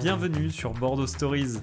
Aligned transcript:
Bienvenue 0.00 0.50
sur 0.50 0.72
Bordeaux 0.72 1.06
Stories. 1.06 1.58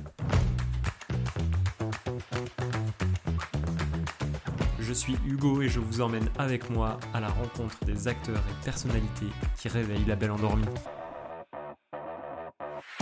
Je 4.80 4.94
suis 4.94 5.18
Hugo 5.26 5.62
et 5.62 5.70
je 5.70 5.80
vous 5.80 6.02
emmène 6.02 6.29
avec 6.38 6.70
moi 6.70 7.00
à 7.13 7.20
la 7.20 7.27
rencontre 7.27 7.77
des 7.86 8.08
acteurs 8.08 8.38
et 8.50 8.66
personnalités 8.66 9.27
qui 9.58 9.68
réveillent 9.68 10.05
la 10.05 10.16
belle 10.16 10.32
endormie. 10.32 10.66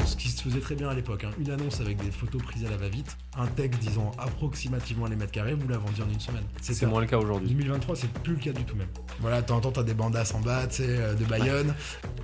Ce 0.06 0.16
qui 0.16 0.30
se 0.30 0.42
faisait 0.44 0.60
très 0.60 0.76
bien 0.76 0.90
à 0.90 0.94
l'époque, 0.94 1.24
hein. 1.24 1.32
une 1.40 1.52
annonce 1.52 1.80
avec 1.80 1.98
des 1.98 2.12
photos 2.12 2.42
prises 2.42 2.66
à 2.66 2.70
la 2.70 2.78
va-vite, 2.78 3.18
un 3.38 3.48
texte 3.48 3.80
disant 3.82 4.12
approximativement 4.18 5.08
les 5.08 5.16
mètres 5.16 5.32
carrés, 5.32 5.54
vous 5.54 5.68
la 5.68 5.78
vendiez 5.78 6.04
en 6.04 6.10
une 6.10 6.20
semaine. 6.20 6.44
C'est 6.62 6.86
moins 6.86 7.02
le 7.02 7.08
cas 7.08 7.18
aujourd'hui. 7.18 7.50
2023, 7.50 7.96
c'est 7.96 8.12
plus 8.20 8.34
le 8.34 8.40
cas 8.40 8.52
du 8.52 8.64
tout 8.64 8.76
même. 8.76 8.90
Voilà, 9.20 9.42
de 9.42 9.46
temps 9.48 9.58
en 9.58 9.62
temps, 9.62 9.72
t'as 9.72 9.84
des 9.84 9.94
bandasses 9.94 10.34
en 10.34 10.40
bas, 10.42 10.68
tu 10.68 10.78
sais, 10.78 10.86
euh, 10.88 11.14
de 11.14 11.24
Bayonne. 11.26 11.74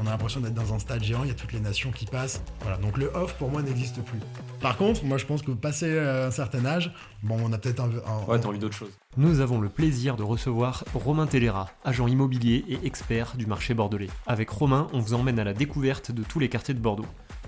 On 0.02 0.08
a 0.08 0.12
l'impression 0.12 0.40
d'être 0.40 0.54
dans 0.54 0.74
un 0.74 0.80
stade 0.80 1.04
géant, 1.04 1.24
il 1.24 1.28
y 1.30 1.32
a 1.32 1.36
toutes 1.36 1.54
les 1.54 1.60
nations 1.60 1.92
qui 1.92 2.06
passent. 2.06 2.42
Voilà, 2.62 2.78
donc 2.78 2.98
le 2.98 3.08
off 3.16 3.34
pour 3.36 3.50
moi 3.50 3.62
n'existe 3.62 4.02
plus. 4.04 4.20
Par 4.60 4.78
contre, 4.78 5.04
moi 5.06 5.18
je 5.18 5.26
pense 5.26 5.42
que 5.42 5.52
passé 5.52 5.86
euh, 5.88 6.28
un 6.28 6.32
certain 6.32 6.66
âge, 6.66 6.92
bon, 7.24 7.38
on 7.44 7.54
a 7.54 7.58
peut-être 7.58 7.80
un. 7.82 7.90
un- 7.90 8.26
Ouais, 8.28 8.40
t'as 8.40 8.48
envie 8.50 8.60
d'autre 8.60 8.76
chose. 8.76 8.90
Nous 9.18 9.40
avons 9.40 9.60
le 9.60 9.70
plaisir 9.70 10.16
de 10.16 10.24
recevoir 10.24 10.84
Romain 10.94 11.26
Tellera, 11.28 11.70
agent 11.84 12.08
immobilier 12.08 12.64
et 12.70 12.80
expert 12.86 13.36
du 13.38 13.46
marché 13.46 13.74
bordelais. 13.74 14.10
Avec 14.28 14.50
Romain, 14.50 14.88
on 14.94 15.00
vous 15.00 15.14
emmène 15.14 15.40
à 15.40 15.44
la 15.44 15.54
découverte 15.54 16.12
de 16.12 16.24
tous 16.24 16.40
les 16.40 16.50
quartiers 16.50 16.74
de 16.74 16.80
Bordeaux. 16.80 17.06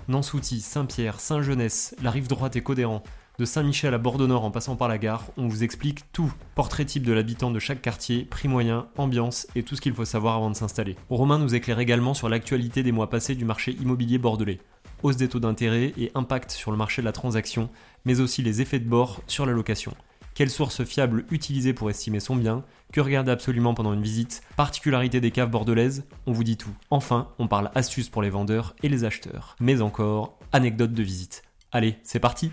Nansouty, 0.08 0.60
Saint-Pierre, 0.60 1.20
Saint-Genès, 1.20 1.94
la 2.02 2.10
rive 2.10 2.26
droite 2.26 2.56
et 2.56 2.60
Codéran, 2.62 3.02
de 3.38 3.44
Saint-Michel 3.44 3.94
à 3.94 3.98
Bordeaux-Nord 3.98 4.44
en 4.44 4.50
passant 4.50 4.76
par 4.76 4.88
la 4.88 4.98
gare, 4.98 5.26
on 5.36 5.48
vous 5.48 5.64
explique 5.64 6.12
tout. 6.12 6.32
Portrait 6.54 6.84
type 6.84 7.06
de 7.06 7.12
l'habitant 7.12 7.50
de 7.50 7.58
chaque 7.58 7.82
quartier, 7.82 8.24
prix 8.24 8.48
moyen, 8.48 8.86
ambiance 8.96 9.46
et 9.54 9.62
tout 9.62 9.76
ce 9.76 9.80
qu'il 9.80 9.94
faut 9.94 10.04
savoir 10.04 10.36
avant 10.36 10.50
de 10.50 10.56
s'installer. 10.56 10.96
Romain 11.10 11.38
nous 11.38 11.54
éclaire 11.54 11.78
également 11.78 12.14
sur 12.14 12.28
l'actualité 12.28 12.82
des 12.82 12.92
mois 12.92 13.10
passés 13.10 13.34
du 13.34 13.44
marché 13.44 13.72
immobilier 13.80 14.18
bordelais. 14.18 14.60
Hausse 15.02 15.16
des 15.16 15.28
taux 15.28 15.40
d'intérêt 15.40 15.92
et 15.98 16.12
impact 16.14 16.50
sur 16.50 16.70
le 16.70 16.76
marché 16.76 17.02
de 17.02 17.06
la 17.06 17.12
transaction, 17.12 17.70
mais 18.04 18.20
aussi 18.20 18.42
les 18.42 18.60
effets 18.60 18.78
de 18.78 18.88
bord 18.88 19.22
sur 19.26 19.46
la 19.46 19.52
location. 19.52 19.94
Quelle 20.34 20.50
source 20.50 20.84
fiable 20.84 21.26
utiliser 21.30 21.74
pour 21.74 21.90
estimer 21.90 22.20
son 22.20 22.36
bien? 22.36 22.64
Que 22.92 23.00
regarder 23.00 23.30
absolument 23.32 23.74
pendant 23.74 23.92
une 23.92 24.02
visite? 24.02 24.42
Particularité 24.56 25.20
des 25.20 25.30
caves 25.30 25.50
bordelaises? 25.50 26.04
On 26.26 26.32
vous 26.32 26.44
dit 26.44 26.56
tout. 26.56 26.74
Enfin, 26.90 27.28
on 27.38 27.48
parle 27.48 27.70
astuces 27.74 28.08
pour 28.08 28.22
les 28.22 28.30
vendeurs 28.30 28.74
et 28.82 28.88
les 28.88 29.04
acheteurs. 29.04 29.56
Mais 29.60 29.82
encore, 29.82 30.38
anecdote 30.52 30.92
de 30.92 31.02
visite. 31.02 31.42
Allez, 31.70 31.98
c'est 32.02 32.20
parti 32.20 32.50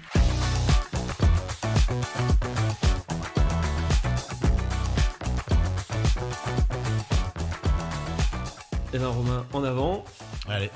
Eh 8.94 8.98
ben 8.98 9.08
Romain, 9.08 9.46
en 9.54 9.64
avant. 9.64 10.04
Allez, 10.48 10.70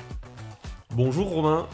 Bonjour 0.95 1.27
Romain 1.29 1.67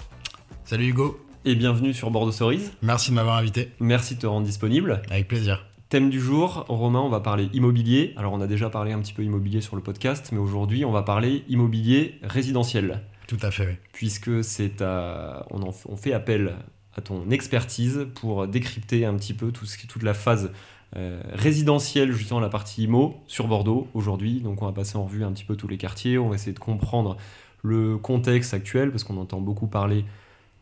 salut 0.63 0.85
Hugo, 0.89 1.19
et 1.45 1.55
bienvenue 1.55 1.93
sur 1.95 2.11
Bordeaux 2.11 2.31
Stories. 2.31 2.69
merci 2.83 3.09
de 3.09 3.15
m'avoir 3.15 3.37
invité, 3.37 3.71
Merci 3.79 4.15
de 4.15 4.21
te 4.21 4.27
rendre 4.27 4.45
disponible. 4.45 5.01
avec 5.09 5.27
plaisir. 5.27 5.65
Thème 5.89 6.11
du 6.11 6.19
jour, 6.21 6.65
Romain, 6.69 6.99
on 6.99 7.09
va 7.09 7.19
parler 7.19 7.49
immobilier. 7.53 8.13
Alors 8.17 8.33
on 8.33 8.41
a 8.41 8.45
déjà 8.47 8.69
parlé 8.69 8.91
un 8.91 8.99
petit 8.99 9.13
peu 9.13 9.23
immobilier 9.23 9.61
sur 9.61 9.75
le 9.75 9.81
podcast, 9.81 10.29
mais 10.31 10.37
aujourd'hui 10.37 10.85
on 10.85 10.91
va 10.91 11.01
parler 11.01 11.43
immobilier 11.49 12.19
résidentiel, 12.21 13.01
Tout 13.27 13.39
à 13.41 13.49
fait, 13.49 13.65
oui. 13.65 13.73
puisque 13.93 14.43
c'est 14.43 14.81
à- 14.83 15.45
on, 15.49 15.63
en- 15.63 15.73
on 15.87 15.95
fait 15.97 16.13
appel 16.13 16.55
à 16.95 17.01
ton 17.01 17.29
expertise 17.31 18.07
pour 18.15 18.47
décrypter 18.47 19.05
un 19.05 19.15
petit 19.15 19.33
peu 19.33 19.51
tout 19.51 19.65
ce 19.65 19.77
qui- 19.77 19.87
toute 19.87 20.03
la 20.03 20.13
phase 20.13 20.51
euh, 20.95 21.21
résidentielle, 21.33 22.11
justement 22.11 22.39
la 22.39 22.49
partie 22.49 22.83
IMO 22.83 23.15
sur 23.27 23.47
Bordeaux 23.47 23.87
aujourd'hui. 23.93 24.41
Donc 24.41 24.61
on 24.61 24.65
va 24.65 24.71
passer 24.71 24.97
en 24.97 25.05
revue 25.05 25.23
un 25.23 25.31
petit 25.31 25.45
peu 25.45 25.55
tous 25.55 25.67
les 25.67 25.77
quartiers, 25.77 26.17
on 26.17 26.29
va 26.29 26.35
essayer 26.35 26.53
de 26.53 26.59
comprendre 26.59 27.17
le 27.61 27.97
contexte 27.97 28.53
actuel, 28.53 28.91
parce 28.91 29.03
qu'on 29.03 29.17
entend 29.17 29.41
beaucoup 29.41 29.67
parler 29.67 30.05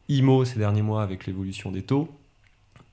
IMO 0.10 0.46
ces 0.46 0.60
derniers 0.60 0.82
mois 0.82 1.04
avec 1.04 1.28
l'évolution 1.28 1.72
des 1.72 1.84
taux. 1.84 2.10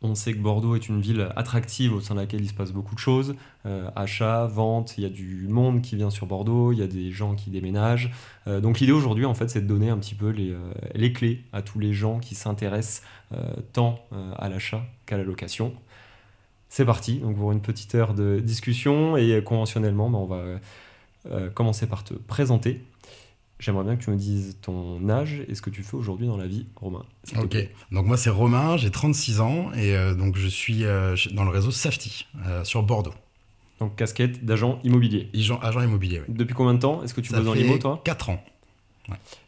On 0.06 0.14
sait 0.14 0.34
que 0.34 0.38
Bordeaux 0.38 0.76
est 0.76 0.90
une 0.90 1.00
ville 1.00 1.28
attractive 1.34 1.94
au 1.94 2.00
sein 2.02 2.14
de 2.14 2.20
laquelle 2.20 2.42
il 2.42 2.48
se 2.48 2.52
passe 2.52 2.72
beaucoup 2.72 2.94
de 2.94 3.00
choses. 3.00 3.36
Euh, 3.64 3.88
achats, 3.96 4.44
ventes, 4.44 4.98
il 4.98 5.02
y 5.02 5.06
a 5.06 5.08
du 5.08 5.48
monde 5.48 5.80
qui 5.80 5.96
vient 5.96 6.10
sur 6.10 6.26
Bordeaux, 6.26 6.72
il 6.72 6.78
y 6.78 6.82
a 6.82 6.86
des 6.86 7.10
gens 7.10 7.34
qui 7.34 7.48
déménagent. 7.48 8.10
Euh, 8.46 8.60
donc 8.60 8.80
l'idée 8.80 8.92
aujourd'hui, 8.92 9.24
en 9.24 9.32
fait, 9.32 9.48
c'est 9.48 9.62
de 9.62 9.66
donner 9.66 9.88
un 9.88 9.96
petit 9.96 10.14
peu 10.14 10.28
les, 10.28 10.50
euh, 10.50 10.58
les 10.94 11.14
clés 11.14 11.44
à 11.54 11.62
tous 11.62 11.78
les 11.78 11.94
gens 11.94 12.18
qui 12.18 12.34
s'intéressent 12.34 13.02
tant 13.72 13.98
à 14.38 14.48
l'achat 14.48 14.84
qu'à 15.06 15.16
la 15.16 15.24
location. 15.24 15.72
C'est 16.76 16.84
parti, 16.84 17.18
donc 17.18 17.36
pour 17.36 17.52
une 17.52 17.60
petite 17.60 17.94
heure 17.94 18.14
de 18.14 18.40
discussion 18.40 19.16
et 19.16 19.40
conventionnellement, 19.44 20.10
bah, 20.10 20.18
on 20.18 20.26
va 20.26 20.44
euh, 21.30 21.48
commencer 21.48 21.86
par 21.86 22.02
te 22.02 22.14
présenter. 22.14 22.82
J'aimerais 23.60 23.84
bien 23.84 23.94
que 23.94 24.02
tu 24.02 24.10
me 24.10 24.16
dises 24.16 24.58
ton 24.60 25.08
âge 25.08 25.44
et 25.46 25.54
ce 25.54 25.62
que 25.62 25.70
tu 25.70 25.84
fais 25.84 25.96
aujourd'hui 25.96 26.26
dans 26.26 26.36
la 26.36 26.48
vie, 26.48 26.66
Romain. 26.74 27.04
Ok, 27.40 27.56
donc 27.92 28.06
moi 28.06 28.16
c'est 28.16 28.28
Romain, 28.28 28.76
j'ai 28.76 28.90
36 28.90 29.40
ans 29.40 29.70
et 29.74 29.94
euh, 29.94 30.16
donc 30.16 30.36
je 30.36 30.48
suis 30.48 30.82
euh, 30.84 31.14
dans 31.30 31.44
le 31.44 31.50
réseau 31.50 31.70
Safety 31.70 32.26
sur 32.64 32.82
Bordeaux, 32.82 33.14
Donc 33.78 33.94
casquette 33.94 34.44
d'agent 34.44 34.80
immobilier. 34.82 35.30
agent, 35.32 35.60
agent 35.60 35.80
immobilier. 35.80 36.18
ouais. 36.18 36.26
Depuis 36.26 36.54
combien 36.54 36.74
de 36.74 36.80
temps 36.80 37.04
est-ce 37.04 37.14
que 37.14 37.20
tu 37.20 37.30
Ça 37.30 37.36
bosses 37.36 37.46
dans 37.46 37.54
l'IMO, 37.54 37.78
toi? 37.78 38.00
4 38.04 38.30
ans. 38.30 38.42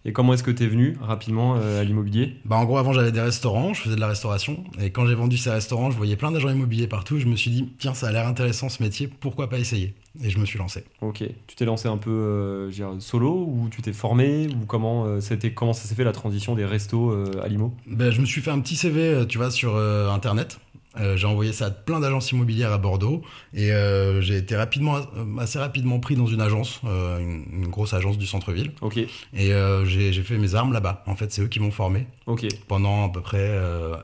Et 0.05 0.13
comment 0.13 0.35
est-ce 0.35 0.43
que 0.43 0.51
tu 0.51 0.65
es 0.65 0.67
venu 0.67 0.97
rapidement 1.01 1.57
euh, 1.57 1.81
à 1.81 1.85
l'immobilier? 1.85 2.37
Bah 2.45 2.57
en 2.57 2.65
gros 2.65 2.79
avant 2.79 2.93
j'avais 2.93 3.13
des 3.13 3.21
restaurants, 3.21 3.75
je 3.75 3.83
faisais 3.83 3.97
de 3.97 4.01
la 4.01 4.09
restauration 4.09 4.65
et 4.81 4.91
quand 4.91 5.07
j'ai 5.07 5.15
vendu 5.15 5.37
ces 5.37 5.51
restaurants, 5.51 5.91
je 5.91 5.97
voyais 5.97 6.17
plein 6.17 6.31
d'agents 6.31 6.51
immobiliers 6.51 6.87
partout, 6.87 7.19
je 7.19 7.27
me 7.27 7.37
suis 7.37 7.51
dit 7.51 7.69
tiens 7.79 7.95
ça 7.95 8.09
a 8.09 8.13
l'air 8.13 8.27
intéressant 8.27 8.69
ce 8.69 8.83
métier, 8.83 9.09
pourquoi 9.09 9.49
pas 9.49 9.59
essayer? 9.59 9.95
Et 10.23 10.31
je 10.31 10.39
me 10.39 10.47
suis 10.47 10.59
lancé. 10.59 10.85
Ok. 11.03 11.25
Tu 11.47 11.57
t'es 11.57 11.67
lancé 11.67 11.89
un 11.89 11.99
peu 11.99 12.11
euh, 12.11 12.71
dire, 12.71 12.91
solo 13.01 13.33
ou 13.33 13.69
tu 13.71 13.83
t'es 13.83 13.93
formé 13.93 14.49
ou 14.49 14.65
comment, 14.67 15.05
euh, 15.05 15.21
c'était, 15.21 15.53
comment 15.53 15.75
ça 15.75 15.87
s'est 15.87 15.95
fait 15.95 16.05
la 16.05 16.13
transition 16.13 16.55
des 16.55 16.65
restos 16.65 17.13
à 17.43 17.49
l'IMO 17.49 17.75
Ben, 17.87 18.11
je 18.11 18.21
me 18.21 18.27
suis 18.27 18.41
fait 18.41 18.51
un 18.51 18.61
petit 18.61 18.77
CV, 18.77 19.27
tu 19.29 19.37
vois, 19.37 19.51
sur 19.51 19.77
internet. 19.77 20.59
Euh, 20.99 21.17
j'ai 21.17 21.27
envoyé 21.27 21.53
ça 21.53 21.67
à 21.67 21.71
plein 21.71 22.01
d'agences 22.01 22.33
immobilières 22.33 22.73
à 22.73 22.79
Bordeaux 22.79 23.23
et 23.53 23.73
euh, 23.73 24.21
j'ai 24.21 24.37
été 24.37 24.57
rapidement, 24.57 24.97
euh, 24.97 25.03
assez 25.39 25.59
rapidement 25.59 26.01
pris 26.01 26.17
dans 26.17 26.27
une 26.27 26.41
agence, 26.41 26.81
euh, 26.85 27.19
une, 27.19 27.45
une 27.53 27.69
grosse 27.69 27.93
agence 27.95 28.17
du 28.19 28.27
centre-ville. 28.27 28.73
Ok, 28.81 28.97
Et 28.99 29.53
j'ai 29.85 30.23
fait 30.23 30.39
mes 30.39 30.55
armes 30.55 30.73
là-bas. 30.73 31.03
En 31.07 31.15
fait, 31.17 31.31
c'est 31.33 31.43
eux 31.43 31.49
qui 31.49 31.61
m'ont 31.61 31.71
formé 31.71 32.07
ok. 32.27 32.47
pendant 32.69 33.07
à 33.07 33.13
peu 33.13 33.21
près 33.21 33.59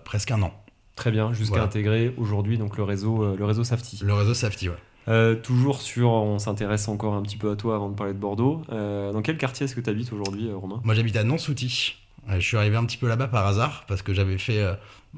presque 0.04 0.30
un 0.30 0.42
an. 0.42 0.52
Très 0.96 1.10
bien, 1.10 1.32
jusqu'à 1.32 1.52
Voilà. 1.52 1.64
intégrer 1.64 2.12
aujourd'hui 2.18 2.58
donc 2.58 2.76
le 2.76 2.82
réseau, 2.84 3.34
le 3.34 3.44
réseau 3.44 3.64
Safety. 3.64 4.00
Le 4.02 4.12
réseau 4.14 4.34
Safety, 4.34 4.68
ouais. 4.68 5.36
Toujours 5.42 5.80
sur, 5.80 6.10
on 6.10 6.38
s'intéresse 6.38 6.86
encore 6.88 7.14
un 7.14 7.22
petit 7.22 7.36
peu 7.38 7.50
à 7.50 7.56
toi 7.56 7.74
avant 7.74 7.88
de 7.88 7.94
parler 7.94 8.12
de 8.12 8.18
Bordeaux. 8.18 8.62
Dans 8.70 9.22
quel 9.22 9.38
quartier 9.38 9.64
est-ce 9.64 9.74
que 9.74 9.80
tu 9.80 9.88
habites 9.90 10.12
aujourd'hui, 10.12 10.50
Romain? 10.52 10.80
Moi, 10.84 10.94
j'habite 10.94 11.16
à 11.16 11.24
Nansouty. 11.24 11.96
Je 12.28 12.38
suis 12.38 12.56
arrivé 12.56 12.76
un 12.76 12.84
petit 12.84 12.98
peu 12.98 13.08
là-bas 13.08 13.26
par 13.26 13.46
hasard 13.46 13.84
parce 13.88 14.02
que 14.02 14.14
j'avais 14.14 14.38
fait, 14.38 14.64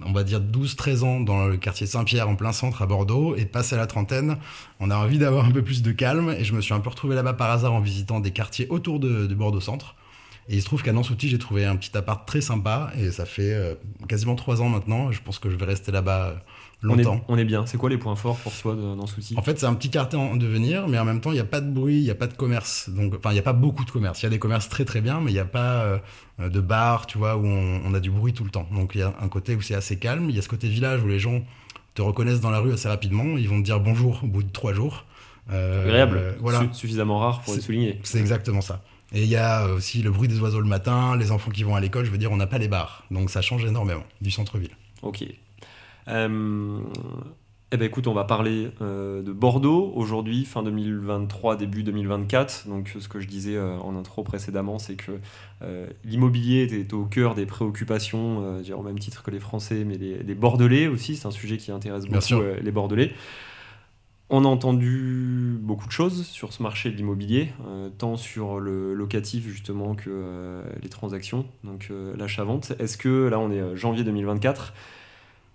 on 0.02 0.12
va 0.12 0.24
dire, 0.24 0.40
12-13 0.40 1.04
ans 1.04 1.20
dans 1.20 1.46
le 1.46 1.56
quartier 1.56 1.86
Saint-Pierre 1.86 2.28
en 2.28 2.36
plein 2.36 2.52
centre 2.52 2.82
à 2.82 2.86
Bordeaux 2.86 3.36
et 3.36 3.44
passé 3.44 3.74
à 3.74 3.78
la 3.78 3.86
trentaine, 3.86 4.38
on 4.80 4.90
a 4.90 4.96
envie 4.96 5.18
d'avoir 5.18 5.44
un 5.44 5.50
peu 5.50 5.62
plus 5.62 5.82
de 5.82 5.92
calme 5.92 6.30
et 6.30 6.44
je 6.44 6.52
me 6.52 6.60
suis 6.60 6.74
un 6.74 6.80
peu 6.80 6.90
retrouvé 6.90 7.14
là-bas 7.14 7.34
par 7.34 7.50
hasard 7.50 7.72
en 7.72 7.80
visitant 7.80 8.20
des 8.20 8.32
quartiers 8.32 8.66
autour 8.70 8.98
de, 8.98 9.26
de 9.26 9.34
Bordeaux 9.34 9.60
Centre. 9.60 9.94
Et 10.48 10.56
il 10.56 10.60
se 10.60 10.66
trouve 10.66 10.82
qu'à 10.82 10.92
Nansouty, 10.92 11.28
j'ai 11.28 11.38
trouvé 11.38 11.64
un 11.64 11.76
petit 11.76 11.96
appart 11.96 12.26
très 12.26 12.40
sympa 12.40 12.92
et 12.98 13.10
ça 13.10 13.24
fait 13.24 13.54
euh, 13.54 13.74
quasiment 14.08 14.34
3 14.34 14.60
ans 14.60 14.68
maintenant. 14.68 15.10
Je 15.10 15.22
pense 15.22 15.38
que 15.38 15.48
je 15.48 15.56
vais 15.56 15.64
rester 15.64 15.90
là-bas 15.90 16.34
on 16.90 16.98
est, 16.98 17.02
longtemps. 17.02 17.24
on 17.28 17.36
est 17.38 17.44
bien. 17.44 17.66
C'est 17.66 17.76
quoi 17.78 17.90
les 17.90 17.98
points 17.98 18.16
forts 18.16 18.36
pour 18.38 18.52
toi 18.52 18.74
de- 18.74 18.80
dans 18.96 19.06
Souti 19.06 19.34
En 19.36 19.42
fait, 19.42 19.58
c'est 19.58 19.66
un 19.66 19.74
petit 19.74 19.90
quartier 19.90 20.18
en 20.18 20.36
devenir, 20.36 20.88
mais 20.88 20.98
en 20.98 21.04
même 21.04 21.20
temps, 21.20 21.30
il 21.30 21.34
n'y 21.34 21.40
a 21.40 21.44
pas 21.44 21.60
de 21.60 21.70
bruit, 21.70 21.96
il 21.98 22.02
n'y 22.04 22.10
a 22.10 22.14
pas 22.14 22.26
de 22.26 22.34
commerce. 22.34 22.88
Donc, 22.90 23.14
enfin, 23.16 23.30
il 23.30 23.34
n'y 23.34 23.38
a 23.38 23.42
pas 23.42 23.52
beaucoup 23.52 23.84
de 23.84 23.90
commerce. 23.90 24.20
Il 24.22 24.24
y 24.24 24.26
a 24.26 24.30
des 24.30 24.38
commerces 24.38 24.68
très 24.68 24.84
très 24.84 25.00
bien, 25.00 25.20
mais 25.20 25.30
il 25.30 25.34
n'y 25.34 25.40
a 25.40 25.44
pas 25.44 25.82
euh, 25.84 25.98
de 26.48 26.60
bar, 26.60 27.06
tu 27.06 27.18
vois, 27.18 27.36
où 27.36 27.46
on, 27.46 27.82
on 27.84 27.94
a 27.94 28.00
du 28.00 28.10
bruit 28.10 28.32
tout 28.32 28.44
le 28.44 28.50
temps. 28.50 28.68
Donc, 28.72 28.92
il 28.94 28.98
y 28.98 29.02
a 29.02 29.14
un 29.20 29.28
côté 29.28 29.54
où 29.54 29.62
c'est 29.62 29.74
assez 29.74 29.98
calme. 29.98 30.28
Il 30.30 30.36
y 30.36 30.38
a 30.38 30.42
ce 30.42 30.48
côté 30.48 30.68
village 30.68 31.02
où 31.02 31.08
les 31.08 31.18
gens 31.18 31.42
te 31.94 32.02
reconnaissent 32.02 32.40
dans 32.40 32.50
la 32.50 32.58
rue 32.58 32.72
assez 32.72 32.88
rapidement. 32.88 33.36
Ils 33.38 33.48
vont 33.48 33.58
te 33.60 33.64
dire 33.64 33.80
bonjour 33.80 34.20
au 34.22 34.26
bout 34.26 34.42
de 34.42 34.50
trois 34.50 34.72
jours. 34.72 35.04
Euh, 35.52 35.84
Agréable, 35.84 36.16
euh, 36.18 36.32
voilà. 36.40 36.60
Su- 36.60 36.68
suffisamment 36.72 37.18
rare 37.18 37.42
pour 37.42 37.52
le 37.54 37.60
C'est- 37.60 37.66
souligner. 37.66 38.00
C'est 38.02 38.18
exactement 38.18 38.62
ça. 38.62 38.82
Et 39.12 39.22
il 39.22 39.28
y 39.28 39.36
a 39.36 39.66
aussi 39.68 40.02
le 40.02 40.10
bruit 40.10 40.26
des 40.26 40.40
oiseaux 40.40 40.58
le 40.60 40.66
matin, 40.66 41.16
les 41.16 41.30
enfants 41.30 41.50
qui 41.50 41.62
vont 41.62 41.76
à 41.76 41.80
l'école. 41.80 42.04
Je 42.04 42.10
veux 42.10 42.18
dire, 42.18 42.32
on 42.32 42.36
n'a 42.36 42.46
pas 42.48 42.58
les 42.58 42.66
bars. 42.66 43.04
Donc, 43.10 43.30
ça 43.30 43.42
change 43.42 43.64
énormément 43.64 44.02
du 44.20 44.30
centre-ville. 44.30 44.70
Ok. 45.02 45.22
Euh, 46.08 46.80
eh 47.74 47.76
ben 47.76 47.86
écoute, 47.86 48.06
on 48.06 48.14
va 48.14 48.22
parler 48.22 48.70
euh, 48.82 49.20
de 49.20 49.32
Bordeaux 49.32 49.90
aujourd'hui, 49.96 50.44
fin 50.44 50.62
2023, 50.62 51.56
début 51.56 51.82
2024. 51.82 52.68
Donc 52.68 52.94
ce 53.00 53.08
que 53.08 53.18
je 53.18 53.26
disais 53.26 53.56
euh, 53.56 53.76
en 53.78 53.96
intro 53.96 54.22
précédemment, 54.22 54.78
c'est 54.78 54.94
que 54.94 55.18
euh, 55.62 55.88
l'immobilier 56.04 56.68
est 56.72 56.92
au 56.92 57.04
cœur 57.04 57.34
des 57.34 57.46
préoccupations, 57.46 58.62
au 58.72 58.82
même 58.82 59.00
titre 59.00 59.24
que 59.24 59.32
les 59.32 59.40
Français, 59.40 59.82
mais 59.84 59.98
les, 59.98 60.22
les 60.22 60.34
Bordelais 60.36 60.86
aussi. 60.86 61.16
C'est 61.16 61.26
un 61.26 61.32
sujet 61.32 61.56
qui 61.56 61.72
intéresse 61.72 62.04
beaucoup 62.06 62.42
les 62.62 62.70
Bordelais. 62.70 63.12
On 64.30 64.44
a 64.44 64.48
entendu 64.48 65.58
beaucoup 65.60 65.88
de 65.88 65.92
choses 65.92 66.24
sur 66.26 66.52
ce 66.52 66.62
marché 66.62 66.92
de 66.92 66.96
l'immobilier, 66.96 67.52
tant 67.98 68.16
sur 68.16 68.60
le 68.60 68.94
locatif 68.94 69.48
justement 69.48 69.96
que 69.96 70.62
les 70.80 70.88
transactions, 70.88 71.44
donc 71.64 71.90
l'achat-vente. 72.16 72.72
Est-ce 72.78 72.96
que, 72.96 73.26
là 73.26 73.40
on 73.40 73.50
est 73.50 73.76
janvier 73.76 74.04
2024, 74.04 74.72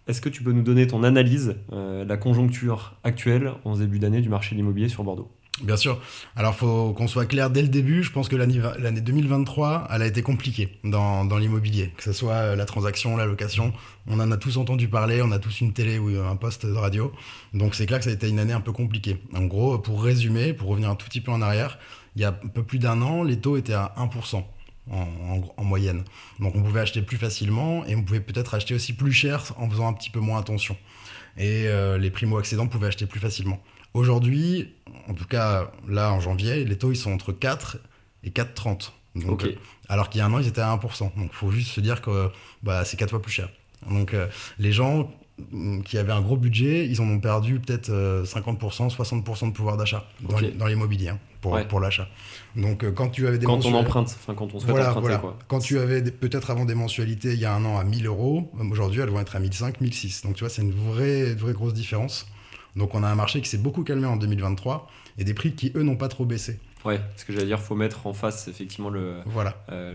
est-ce 0.09 0.21
que 0.21 0.29
tu 0.29 0.41
peux 0.41 0.51
nous 0.51 0.63
donner 0.63 0.87
ton 0.87 1.03
analyse 1.03 1.55
euh, 1.71 2.03
la 2.03 2.17
conjoncture 2.17 2.95
actuelle 3.03 3.53
en 3.63 3.75
ce 3.75 3.81
début 3.81 3.99
d'année 3.99 4.21
du 4.21 4.29
marché 4.29 4.55
de 4.55 4.57
l'immobilier 4.57 4.89
sur 4.89 5.03
Bordeaux? 5.03 5.29
Bien 5.61 5.77
sûr. 5.77 6.01
Alors, 6.35 6.55
faut 6.55 6.93
qu'on 6.93 7.07
soit 7.07 7.25
clair 7.25 7.49
dès 7.49 7.61
le 7.61 7.67
début. 7.67 8.01
Je 8.01 8.11
pense 8.11 8.27
que 8.27 8.35
l'année 8.35 8.59
l'année 8.79 9.01
2023, 9.01 9.89
elle 9.91 10.01
a 10.01 10.07
été 10.07 10.21
compliquée 10.21 10.79
dans, 10.83 11.25
dans 11.25 11.37
l'immobilier. 11.37 11.93
Que 11.97 12.03
ce 12.03 12.13
soit 12.13 12.33
euh, 12.33 12.55
la 12.55 12.65
transaction, 12.65 13.17
la 13.17 13.25
location. 13.25 13.73
On 14.07 14.19
en 14.19 14.31
a 14.31 14.37
tous 14.37 14.57
entendu 14.57 14.87
parler. 14.87 15.21
On 15.21 15.31
a 15.31 15.37
tous 15.37 15.61
une 15.61 15.73
télé 15.73 15.99
ou 15.99 16.07
un 16.19 16.35
poste 16.37 16.65
de 16.65 16.73
radio. 16.73 17.11
Donc, 17.53 17.75
c'est 17.75 17.85
clair 17.85 17.99
que 17.99 18.05
ça 18.05 18.09
a 18.09 18.13
été 18.13 18.29
une 18.29 18.39
année 18.39 18.53
un 18.53 18.61
peu 18.61 18.71
compliquée. 18.71 19.17
En 19.35 19.45
gros, 19.45 19.77
pour 19.77 20.01
résumer, 20.01 20.53
pour 20.53 20.69
revenir 20.69 20.89
un 20.89 20.95
tout 20.95 21.05
petit 21.05 21.21
peu 21.21 21.31
en 21.31 21.41
arrière, 21.41 21.77
il 22.15 22.21
y 22.21 22.25
a 22.25 22.29
un 22.29 22.47
peu 22.47 22.63
plus 22.63 22.79
d'un 22.79 23.01
an, 23.01 23.21
les 23.23 23.37
taux 23.37 23.57
étaient 23.57 23.73
à 23.73 23.93
1%. 23.97 24.43
En, 24.91 25.01
en- 25.35 25.53
en 25.57 25.63
moyenne. 25.63 26.03
Donc 26.39 26.55
on 26.55 26.63
pouvait 26.63 26.79
acheter 26.81 27.01
plus 27.03 27.17
facilement 27.17 27.85
et 27.85 27.95
on 27.95 28.01
pouvait 28.03 28.21
peut-être 28.21 28.55
acheter 28.55 28.73
aussi 28.73 28.93
plus 28.93 29.11
cher 29.11 29.53
en 29.57 29.69
faisant 29.69 29.87
un 29.87 29.93
petit 29.93 30.09
peu 30.09 30.19
moins 30.19 30.39
attention. 30.39 30.75
Et 31.37 31.67
euh, 31.67 31.97
les 31.99 32.09
primo-accédants 32.09 32.67
pouvaient 32.67 32.87
acheter 32.87 33.05
plus 33.05 33.19
facilement. 33.19 33.61
Aujourd'hui, 33.93 34.73
en 35.07 35.13
tout 35.13 35.25
cas 35.25 35.71
là 35.87 36.11
en 36.11 36.19
janvier, 36.19 36.65
les 36.65 36.77
taux 36.77 36.91
ils 36.91 36.95
sont 36.97 37.11
entre 37.11 37.31
4 37.33 37.77
et 38.23 38.31
4,30. 38.31 38.91
Donc, 39.15 39.29
Ok. 39.31 39.43
euh, 39.45 39.53
alors 39.89 40.09
qu'il 40.09 40.19
y 40.19 40.21
a 40.21 40.25
un 40.25 40.33
an, 40.33 40.39
ils 40.39 40.47
étaient 40.47 40.61
à 40.61 40.75
1%. 40.75 40.99
Donc 41.17 41.29
il 41.31 41.35
faut 41.35 41.51
juste 41.51 41.71
se 41.71 41.81
dire 41.81 42.01
que 42.01 42.29
bah, 42.63 42.83
c'est 42.85 42.97
4 42.97 43.09
fois 43.11 43.21
plus 43.21 43.31
cher. 43.31 43.49
Donc 43.89 44.13
euh, 44.13 44.27
les 44.57 44.71
gens 44.71 45.11
qui 45.85 45.97
avaient 45.97 46.11
un 46.11 46.21
gros 46.21 46.37
budget, 46.37 46.87
ils 46.87 47.01
en 47.01 47.07
ont 47.09 47.19
perdu 47.19 47.59
peut-être 47.59 47.89
euh, 47.89 48.23
50%, 48.25 48.95
60% 48.95 49.47
de 49.47 49.53
pouvoir 49.53 49.77
d'achat 49.77 50.05
dans 50.57 50.65
l'immobilier 50.67 51.09
hein, 51.09 51.19
pour, 51.41 51.53
Ouais. 51.53 51.65
pour 51.65 51.79
l'achat. 51.79 52.07
Donc 52.55 52.83
euh, 52.83 52.91
quand 52.91 53.09
tu 53.09 53.27
avais 53.27 53.37
des 53.37 53.45
Quand 53.45 53.65
on 53.65 53.73
emprunte, 53.73 54.07
enfin 54.19 54.33
quand 54.33 54.53
on 54.53 54.59
souhaite 54.59 54.71
voilà, 54.71 54.89
emprunter 54.89 55.01
voilà. 55.07 55.17
quoi. 55.19 55.37
Quand 55.47 55.59
tu 55.59 55.79
avais 55.79 56.01
peut-être 56.01 56.49
avant 56.51 56.65
des 56.65 56.75
mensualités 56.75 57.33
il 57.33 57.39
y 57.39 57.45
a 57.45 57.53
un 57.53 57.63
an 57.65 57.77
à 57.77 57.83
1000 57.83 58.05
euros, 58.07 58.51
euh, 58.59 58.63
aujourd'hui 58.71 59.01
elles 59.01 59.09
vont 59.09 59.19
être 59.19 59.35
à 59.35 59.39
1005, 59.39 59.81
1006. 59.81 60.23
Donc 60.23 60.35
tu 60.35 60.41
vois, 60.43 60.49
c'est 60.49 60.61
une 60.61 60.73
vraie, 60.73 61.33
vraie 61.33 61.53
grosse 61.53 61.73
différence. 61.73 62.27
Donc 62.75 62.95
on 62.95 63.03
a 63.03 63.07
un 63.07 63.15
marché 63.15 63.41
qui 63.41 63.49
s'est 63.49 63.57
beaucoup 63.57 63.83
calmé 63.83 64.05
en 64.07 64.15
2023 64.17 64.87
et 65.17 65.23
des 65.23 65.33
prix 65.33 65.53
qui 65.53 65.71
eux 65.75 65.83
n'ont 65.83 65.97
pas 65.97 66.07
trop 66.07 66.25
baissé. 66.25 66.59
Ouais, 66.85 67.01
ce 67.17 67.25
que 67.25 67.33
j'allais 67.33 67.45
dire, 67.45 67.59
faut 67.59 67.75
mettre 67.75 68.07
en 68.07 68.13
face 68.13 68.47
effectivement 68.47 68.89
le, 68.89 69.15
Voilà, 69.25 69.61
euh, 69.69 69.93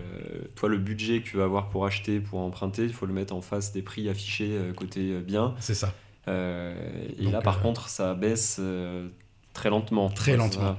toi 0.54 0.68
le 0.68 0.76
budget 0.76 1.20
que 1.20 1.28
tu 1.28 1.36
vas 1.38 1.44
avoir 1.44 1.68
pour 1.70 1.86
acheter, 1.86 2.20
pour 2.20 2.40
emprunter, 2.40 2.84
il 2.84 2.92
faut 2.92 3.06
le 3.06 3.14
mettre 3.14 3.34
en 3.34 3.40
face 3.40 3.72
des 3.72 3.80
prix 3.80 4.08
affichés 4.08 4.50
euh, 4.50 4.72
côté 4.72 5.12
euh, 5.12 5.20
bien. 5.20 5.54
c'est 5.60 5.74
ça. 5.74 5.94
Euh, 6.28 6.74
et 7.18 7.24
Donc, 7.24 7.32
là 7.32 7.40
par 7.40 7.60
contre 7.60 7.88
ça 7.88 8.14
baisse 8.14 8.60
très 9.54 9.70
lentement. 9.70 10.10
Très 10.10 10.36
lentement. 10.36 10.76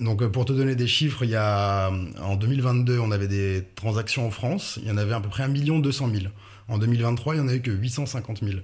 Donc 0.00 0.26
pour 0.26 0.44
te 0.44 0.52
donner 0.52 0.74
des 0.74 0.86
chiffres, 0.86 1.24
il 1.24 1.30
y 1.30 1.36
a 1.36 1.90
en 2.20 2.36
2022, 2.36 2.98
on 2.98 3.12
avait 3.12 3.28
des 3.28 3.64
transactions 3.76 4.26
en 4.26 4.30
France, 4.30 4.78
il 4.82 4.88
y 4.88 4.90
en 4.90 4.98
avait 4.98 5.14
à 5.14 5.20
peu 5.20 5.28
près 5.28 5.44
1 5.44 5.48
200 5.48 6.10
000. 6.10 6.24
En 6.68 6.78
2023, 6.78 7.36
il 7.36 7.38
y 7.38 7.40
en 7.40 7.48
a 7.48 7.54
eu 7.54 7.62
que 7.62 7.70
850 7.70 8.42
000. 8.42 8.58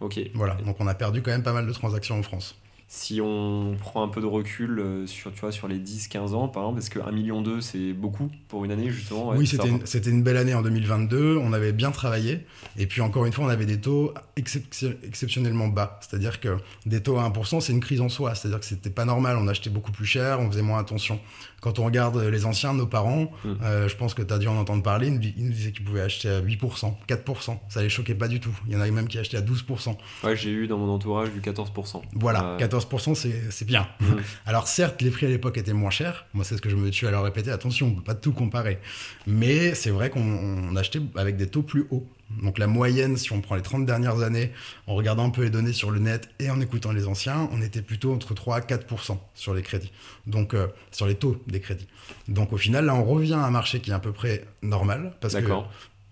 Ok. 0.00 0.20
Voilà, 0.34 0.54
donc 0.54 0.80
on 0.80 0.86
a 0.86 0.94
perdu 0.94 1.22
quand 1.22 1.32
même 1.32 1.42
pas 1.42 1.52
mal 1.52 1.66
de 1.66 1.72
transactions 1.72 2.18
en 2.18 2.22
France. 2.22 2.59
Si 2.92 3.20
on 3.20 3.76
prend 3.78 4.02
un 4.02 4.08
peu 4.08 4.20
de 4.20 4.26
recul 4.26 4.80
euh, 4.80 5.06
sur, 5.06 5.32
tu 5.32 5.38
vois, 5.42 5.52
sur 5.52 5.68
les 5.68 5.78
10-15 5.78 6.34
ans, 6.34 6.48
par 6.48 6.64
exemple, 6.64 6.80
est-ce 6.80 6.90
que 6.90 6.98
1,2 6.98 7.12
million 7.12 7.44
c'est 7.60 7.92
beaucoup 7.92 8.28
pour 8.48 8.64
une 8.64 8.72
année, 8.72 8.90
justement 8.90 9.28
ouais, 9.28 9.36
oui, 9.38 9.46
c'était 9.46 9.68
une, 9.68 9.86
c'était 9.86 10.10
une 10.10 10.24
belle 10.24 10.36
année 10.36 10.54
en 10.54 10.62
2022. 10.62 11.36
On 11.36 11.52
avait 11.52 11.72
bien 11.72 11.92
travaillé. 11.92 12.44
Et 12.76 12.86
puis, 12.88 13.00
encore 13.00 13.26
une 13.26 13.32
fois, 13.32 13.44
on 13.44 13.48
avait 13.48 13.64
des 13.64 13.80
taux 13.80 14.12
excep- 14.36 14.96
exceptionnellement 15.04 15.68
bas. 15.68 16.00
C'est-à-dire 16.00 16.40
que 16.40 16.56
des 16.84 17.00
taux 17.00 17.16
à 17.18 17.28
1%, 17.30 17.60
c'est 17.60 17.72
une 17.72 17.78
crise 17.78 18.00
en 18.00 18.08
soi. 18.08 18.34
C'est-à-dire 18.34 18.58
que 18.58 18.66
c'était 18.66 18.90
pas 18.90 19.04
normal. 19.04 19.36
On 19.38 19.46
achetait 19.46 19.70
beaucoup 19.70 19.92
plus 19.92 20.06
cher, 20.06 20.40
on 20.40 20.50
faisait 20.50 20.62
moins 20.62 20.80
attention. 20.80 21.20
Quand 21.60 21.78
on 21.78 21.84
regarde 21.84 22.16
les 22.16 22.44
anciens, 22.44 22.74
nos 22.74 22.86
parents, 22.88 23.30
Mm. 23.44 23.48
euh, 23.62 23.86
je 23.88 23.96
pense 23.96 24.14
que 24.14 24.22
tu 24.22 24.32
as 24.34 24.38
dû 24.38 24.48
en 24.48 24.56
entendre 24.56 24.82
parler, 24.82 25.06
ils 25.08 25.12
nous, 25.12 25.18
di- 25.20 25.34
ils 25.36 25.44
nous 25.44 25.52
disaient 25.52 25.70
qu'ils 25.72 25.84
pouvaient 25.84 26.00
acheter 26.00 26.28
à 26.28 26.40
8%, 26.40 26.96
4%. 27.06 27.60
Ça 27.68 27.82
les 27.82 27.88
choquait 27.90 28.14
pas 28.16 28.26
du 28.28 28.40
tout. 28.40 28.50
Il 28.66 28.72
y 28.72 28.76
en 28.76 28.80
a 28.80 28.90
même 28.90 29.06
qui 29.06 29.18
achetaient 29.18 29.36
à 29.36 29.42
12%. 29.42 29.96
Ouais, 30.24 30.34
j'ai 30.36 30.50
eu 30.50 30.66
dans 30.66 30.78
mon 30.78 30.88
entourage 30.90 31.30
du 31.30 31.40
14%. 31.40 32.02
Voilà, 32.14 32.44
Euh, 32.44 32.56
14%, 32.58 32.79
c'est 33.14 33.50
c'est 33.50 33.64
bien. 33.64 33.88
mm. 34.00 34.04
Alors 34.46 34.68
certes, 34.68 35.02
les 35.02 35.10
prix 35.10 35.26
à 35.26 35.28
l'époque 35.28 35.58
étaient 35.58 35.72
moins 35.72 35.90
chers. 35.90 36.26
Moi, 36.34 36.44
c'est 36.44 36.56
ce 36.56 36.62
que 36.62 36.70
je 36.70 36.76
me 36.76 36.90
tue 36.90 37.06
à 37.06 37.10
leur 37.10 37.22
répéter. 37.22 37.50
Attention, 37.50 37.88
on 37.88 37.94
peut 37.94 38.02
pas 38.02 38.14
tout 38.14 38.32
comparer. 38.32 38.78
Mais 39.26 39.74
c'est 39.74 39.90
vrai 39.90 40.10
qu'on 40.10 40.20
on 40.20 40.76
achetait 40.76 41.00
avec 41.16 41.36
des 41.36 41.46
taux 41.46 41.62
plus 41.62 41.86
hauts. 41.90 42.06
Donc 42.42 42.58
la 42.58 42.68
moyenne, 42.68 43.16
si 43.16 43.32
on 43.32 43.40
prend 43.40 43.56
les 43.56 43.62
30 43.62 43.86
dernières 43.86 44.22
années, 44.22 44.52
en 44.86 44.94
regardant 44.94 45.26
un 45.26 45.30
peu 45.30 45.42
les 45.42 45.50
données 45.50 45.72
sur 45.72 45.90
le 45.90 45.98
net 45.98 46.28
et 46.38 46.48
en 46.50 46.60
écoutant 46.60 46.92
les 46.92 47.08
anciens, 47.08 47.48
on 47.52 47.60
était 47.60 47.82
plutôt 47.82 48.12
entre 48.12 48.34
3 48.34 48.56
à 48.56 48.60
4% 48.60 49.18
sur 49.34 49.52
les 49.52 49.62
crédits. 49.62 49.90
Donc 50.26 50.54
euh, 50.54 50.68
sur 50.92 51.06
les 51.06 51.16
taux 51.16 51.42
des 51.48 51.60
crédits. 51.60 51.88
Donc 52.28 52.52
au 52.52 52.56
final, 52.56 52.84
là, 52.86 52.94
on 52.94 53.04
revient 53.04 53.34
à 53.34 53.44
un 53.44 53.50
marché 53.50 53.80
qui 53.80 53.90
est 53.90 53.94
à 53.94 53.98
peu 53.98 54.12
près 54.12 54.44
normal. 54.62 55.12
Parce 55.20 55.34
que 55.34 55.52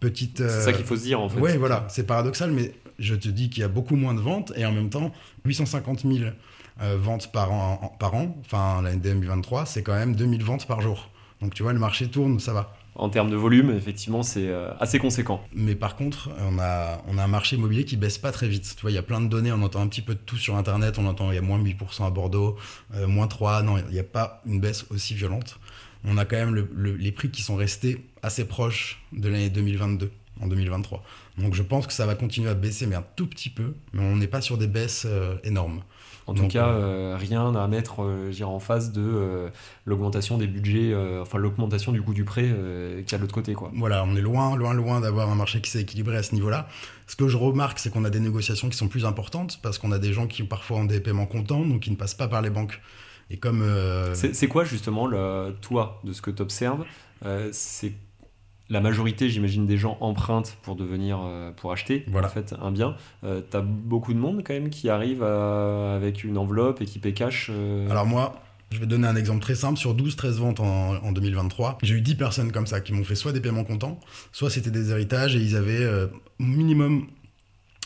petite... 0.00 0.38
C'est 0.38 0.62
ça 0.62 0.72
qu'il 0.72 0.84
faut 0.84 0.96
se 0.96 1.02
dire 1.02 1.20
en 1.20 1.28
fait. 1.28 1.40
Oui, 1.40 1.56
voilà, 1.56 1.86
c'est 1.88 2.06
paradoxal, 2.06 2.50
mais 2.50 2.72
je 2.98 3.14
te 3.14 3.28
dis 3.28 3.48
qu'il 3.48 3.60
y 3.60 3.64
a 3.64 3.68
beaucoup 3.68 3.96
moins 3.96 4.14
de 4.14 4.20
ventes 4.20 4.52
et 4.56 4.66
en 4.66 4.72
même 4.72 4.90
temps, 4.90 5.12
850 5.44 6.02
000 6.02 6.14
euh, 6.18 6.30
ventes 6.80 7.32
par 7.32 7.52
an, 7.52 7.80
en- 7.82 7.88
par 7.88 8.14
an, 8.14 8.36
enfin 8.40 8.82
l'année 8.82 8.98
2023, 9.00 9.66
c'est 9.66 9.82
quand 9.82 9.94
même 9.94 10.14
2000 10.14 10.42
ventes 10.44 10.66
par 10.66 10.80
jour. 10.80 11.10
Donc 11.40 11.54
tu 11.54 11.62
vois, 11.62 11.72
le 11.72 11.78
marché 11.78 12.08
tourne, 12.08 12.40
ça 12.40 12.52
va. 12.52 12.75
En 12.96 13.10
termes 13.10 13.30
de 13.30 13.36
volume, 13.36 13.70
effectivement, 13.70 14.25
c'est 14.25 14.48
euh, 14.48 14.72
assez 14.80 14.98
conséquent. 14.98 15.40
Mais 15.54 15.76
par 15.76 15.94
contre, 15.94 16.30
on 16.40 16.58
a, 16.58 17.00
on 17.06 17.16
a 17.16 17.22
un 17.22 17.28
marché 17.28 17.54
immobilier 17.54 17.84
qui 17.84 17.96
baisse 17.96 18.19
pas 18.19 18.32
très 18.32 18.48
vite. 18.48 18.75
Tu 18.75 18.82
vois, 18.82 18.90
il 18.90 18.94
y 18.94 18.98
a 18.98 19.02
plein 19.04 19.20
de 19.20 19.28
données, 19.28 19.52
on 19.52 19.62
entend 19.62 19.80
un 19.80 19.86
petit 19.86 20.02
peu 20.02 20.14
de 20.14 20.19
tout 20.20 20.36
sur 20.36 20.56
Internet, 20.56 20.98
on 20.98 21.06
entend 21.06 21.30
il 21.30 21.36
y 21.36 21.38
a 21.38 21.42
moins 21.42 21.58
8% 21.60 22.04
à 22.06 22.10
Bordeaux, 22.10 22.56
euh, 22.94 23.06
moins 23.06 23.28
3, 23.28 23.62
non, 23.62 23.78
il 23.78 23.84
n'y 23.92 24.00
a 24.00 24.04
pas 24.04 24.42
une 24.46 24.58
baisse 24.58 24.84
aussi 24.90 25.14
violente. 25.14 25.60
On 26.04 26.16
a 26.19 26.25
quand 26.25 26.36
même 26.36 26.54
le- 26.56 26.69
le- 26.75 26.96
les 26.96 27.12
prix 27.12 27.30
qui 27.30 27.42
sont 27.42 27.54
restés 27.54 28.04
assez 28.22 28.44
proches 28.44 29.00
de 29.12 29.28
l'année 29.28 29.50
2022, 29.50 30.10
en 30.40 30.48
2023. 30.48 31.04
Donc 31.38 31.54
je 31.54 31.62
pense 31.62 31.86
que 31.86 31.92
ça 31.92 32.04
va 32.04 32.16
continuer 32.16 32.50
à 32.50 32.54
baisser, 32.54 32.86
mais 32.88 32.96
un 32.96 33.04
tout 33.14 33.28
petit 33.28 33.50
peu, 33.50 33.75
mais 33.92 34.02
on 34.02 34.16
n'est 34.16 34.26
pas 34.26 34.40
sur 34.40 34.58
des 34.58 34.66
baisses 34.66 35.04
euh, 35.08 35.36
énormes. 35.44 35.82
En 36.28 36.34
tout 36.34 36.42
Donc, 36.42 36.50
cas, 36.50 36.69
euh, 36.69 37.16
rien 37.19 37.54
à 37.54 37.66
mettre 37.69 38.02
euh, 38.02 38.42
en 38.42 38.60
face 38.60 38.92
de 38.92 39.00
euh, 39.00 39.48
l'augmentation 39.86 40.36
des 40.36 40.46
budgets, 40.46 40.92
euh, 40.92 41.22
enfin 41.22 41.38
l'augmentation 41.38 41.90
du 41.90 42.02
coût 42.02 42.12
du 42.12 42.25
prêt 42.25 42.44
euh, 42.44 43.00
qu'il 43.02 43.12
y 43.12 43.14
a 43.14 43.16
de 43.16 43.22
l'autre 43.22 43.34
côté. 43.34 43.54
Quoi. 43.54 43.72
Voilà, 43.75 44.04
on 44.04 44.14
est 44.14 44.20
loin, 44.20 44.54
loin, 44.54 44.75
loin 44.75 45.00
d'avoir 45.00 45.30
un 45.30 45.34
marché 45.34 45.62
qui 45.62 45.70
s'est 45.70 45.80
équilibré 45.80 46.19
à 46.19 46.22
ce 46.22 46.34
niveau-là. 46.34 46.69
Ce 47.06 47.16
que 47.16 47.28
je 47.28 47.38
remarque, 47.38 47.78
c'est 47.78 47.90
qu'on 47.90 48.04
a 48.04 48.10
des 48.10 48.20
négociations 48.20 48.69
qui 48.69 48.76
sont 48.76 48.88
plus 48.88 49.06
importantes 49.06 49.58
parce 49.62 49.78
qu'on 49.78 49.90
a 49.90 49.98
des 49.98 50.12
gens 50.12 50.26
qui 50.26 50.42
parfois 50.42 50.76
ont 50.76 50.84
des 50.84 51.00
paiements 51.00 51.25
comptants, 51.25 51.64
donc 51.64 51.80
qui 51.80 51.90
ne 51.90 51.96
passent 51.96 52.12
pas 52.12 52.28
par 52.28 52.42
les 52.42 52.50
banques. 52.50 52.78
Et 53.30 53.38
comme 53.38 53.62
euh, 53.62 54.14
C'est 54.14 54.34
c'est 54.34 54.48
quoi 54.48 54.64
justement, 54.64 55.06
le, 55.06 55.54
toi, 55.62 55.98
de 56.04 56.12
ce 56.12 56.20
que 56.20 56.30
tu 56.30 56.42
observes 56.42 56.84
C'est 57.52 57.94
la 58.70 58.80
majorité, 58.80 59.28
j'imagine, 59.30 59.66
des 59.66 59.78
gens 59.78 59.96
empruntent 60.00 60.58
pour 60.62 60.76
devenir, 60.76 61.20
euh, 61.24 61.52
pour 61.52 61.72
acheter 61.72 62.04
Voilà. 62.08 62.26
en 62.26 62.30
fait 62.30 62.54
un 62.60 62.70
bien. 62.70 62.96
Euh, 63.24 63.40
T'as 63.48 63.60
beaucoup 63.62 64.12
de 64.12 64.18
monde 64.18 64.42
quand 64.46 64.52
même 64.54 64.68
qui 64.70 64.88
arrive 64.90 65.22
à- 65.22 65.94
avec 65.94 66.22
une 66.24 66.36
enveloppe 66.38 66.80
et 66.82 66.84
qui 66.84 66.98
paie 66.98 67.14
cash. 67.14 67.48
euh, 67.50 67.88
Alors 67.90 68.04
moi, 68.06 68.42
je 68.70 68.78
vais 68.78 68.86
donner 68.86 69.08
un 69.08 69.16
exemple 69.16 69.40
très 69.40 69.54
simple. 69.54 69.78
Sur 69.78 69.94
12-13 69.94 70.38
ventes 70.38 70.60
en, 70.60 70.96
en 71.02 71.12
2023, 71.12 71.78
j'ai 71.82 71.94
eu 71.94 72.00
10 72.02 72.14
personnes 72.16 72.52
comme 72.52 72.66
ça 72.66 72.80
qui 72.82 72.92
m'ont 72.92 73.04
fait 73.04 73.14
soit 73.14 73.32
des 73.32 73.40
paiements 73.40 73.64
comptants, 73.64 73.98
soit 74.32 74.50
c'était 74.50 74.70
des 74.70 74.90
héritages 74.90 75.34
et 75.34 75.40
ils 75.40 75.56
avaient 75.56 75.82
euh, 75.82 76.06
minimum 76.38 77.06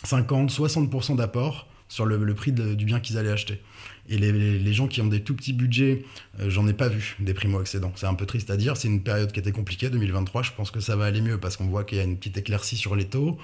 50-60% 0.05 1.17
d'apport 1.17 1.69
sur 1.89 2.07
le, 2.07 2.17
le 2.17 2.35
prix 2.35 2.53
de- 2.53 2.75
du 2.75 2.85
bien 2.85 3.01
qu'ils 3.01 3.19
allaient 3.19 3.31
acheter. 3.31 3.61
Et 4.09 4.19
les, 4.19 4.73
gens 4.73 4.89
qui 4.89 5.01
ont 5.01 5.07
des 5.07 5.23
tout 5.23 5.35
petits 5.35 5.53
budgets, 5.53 6.05
euh, 6.41 6.51
j'en 6.51 6.67
ai 6.67 6.73
pas 6.73 6.89
vu 6.89 7.17
des 7.21 7.35
primo-accédants. 7.35 7.93
C'est 7.95 8.07
un 8.07 8.15
peu 8.15 8.27
triste 8.27 8.51
à 8.51 8.57
dire. 8.57 8.77
C'est 8.77 8.89
une 8.89 9.03
période 9.03 9.31
qui 9.33 9.39
était 9.39 9.53
compliquée, 9.53 9.91
2023. 9.91 10.43
Je 10.43 10.51
pense 10.57 10.71
que 10.71 10.81
ça 10.81 10.97
va 10.97 11.05
aller 11.05 11.21
mieux 11.21 11.39
parce 11.39 11.57
qu'on 11.57 11.67
voit 11.67 11.85
qu'il 11.85 11.99
y 11.99 12.01
a 12.01 12.05
une 12.05 12.17
petite 12.17 12.37
éclaircie 12.37 12.77
sur 12.77 12.97
les 12.97 13.07
taux. 13.07 13.39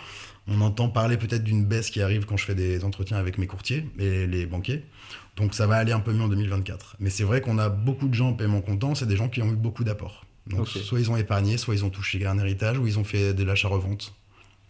On 0.48 0.60
entend 0.60 0.88
parler 0.88 1.16
peut-être 1.16 1.44
d'une 1.44 1.64
baisse 1.64 1.90
qui 1.90 2.02
arrive 2.02 2.24
quand 2.24 2.36
je 2.36 2.44
fais 2.44 2.54
des 2.54 2.84
entretiens 2.84 3.18
avec 3.18 3.38
mes 3.38 3.46
courtiers 3.46 3.88
et 3.98 4.26
les 4.26 4.46
banquiers. 4.46 4.84
Donc 5.36 5.54
ça 5.54 5.66
va 5.66 5.76
aller 5.76 5.92
un 5.92 6.00
peu 6.00 6.12
mieux 6.12 6.22
en 6.22 6.28
2024. 6.28 6.96
Mais 6.98 7.10
c'est 7.10 7.24
vrai 7.24 7.40
qu'on 7.40 7.58
a 7.58 7.68
beaucoup 7.68 8.08
de 8.08 8.14
gens 8.14 8.30
en 8.30 8.32
paiement 8.32 8.60
comptant, 8.60 8.94
c'est 8.94 9.06
des 9.06 9.16
gens 9.16 9.28
qui 9.28 9.40
ont 9.42 9.52
eu 9.52 9.56
beaucoup 9.56 9.84
d'apports. 9.84 10.24
Donc 10.48 10.66
soit 10.68 10.98
ils 10.98 11.10
ont 11.10 11.16
épargné, 11.16 11.58
soit 11.58 11.74
ils 11.74 11.84
ont 11.84 11.90
touché 11.90 12.24
un 12.26 12.38
héritage, 12.38 12.78
ou 12.78 12.86
ils 12.86 12.98
ont 12.98 13.04
fait 13.04 13.34
de 13.34 13.44
l'achat-revente 13.44 14.14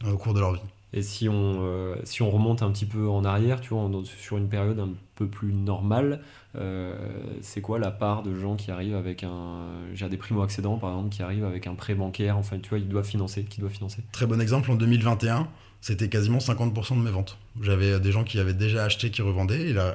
euh, 0.05 0.13
au 0.13 0.19
cours 0.19 0.35
de 0.35 0.41
leur 0.41 0.55
vie. 0.55 0.61
Et 0.93 1.03
si 1.03 1.29
on, 1.29 1.59
euh, 1.61 1.97
si 2.05 2.23
on 2.23 2.31
remonte 2.31 2.63
un 2.63 2.71
petit 2.71 2.87
peu 2.87 3.09
en 3.09 3.25
arrière, 3.25 3.61
tu 3.61 3.75
vois, 3.75 3.91
sur 4.05 4.39
une 4.39 4.49
période 4.49 4.81
un 4.81 4.91
peu 5.17 5.27
plus 5.27 5.53
normale, 5.53 6.21
euh, 6.57 6.97
c'est 7.43 7.61
quoi 7.61 7.79
la 7.79 7.91
part 7.91 8.23
de 8.23 8.35
gens 8.35 8.57
qui 8.57 8.71
arrivent 8.71 8.97
avec 8.97 9.23
un. 9.23 9.67
J'ai 9.93 10.09
des 10.09 10.17
primo-accédants, 10.17 10.79
par 10.79 10.91
exemple, 10.91 11.11
qui 11.11 11.23
arrivent 11.23 11.45
avec 11.45 11.67
un 11.67 11.75
prêt 11.75 11.95
bancaire, 11.95 12.39
enfin, 12.39 12.59
tu 12.59 12.71
vois, 12.71 12.79
ils 12.79 12.89
doivent 12.89 13.07
financer, 13.07 13.45
qui 13.45 13.61
doivent 13.61 13.73
financer? 13.73 14.03
Très 14.13 14.27
bon 14.27 14.41
exemple, 14.41 14.71
en 14.71 14.77
2021, 14.77 15.47
c'était 15.83 16.09
quasiment 16.09 16.39
50% 16.39 16.97
de 16.97 17.03
mes 17.03 17.11
ventes. 17.11 17.37
J'avais 17.61 17.93
euh, 17.93 17.99
des 17.99 18.11
gens 18.11 18.25
qui 18.25 18.39
avaient 18.39 18.55
déjà 18.55 18.85
acheté, 18.85 19.11
qui 19.11 19.21
revendaient, 19.21 19.69
et 19.69 19.73
là, 19.75 19.95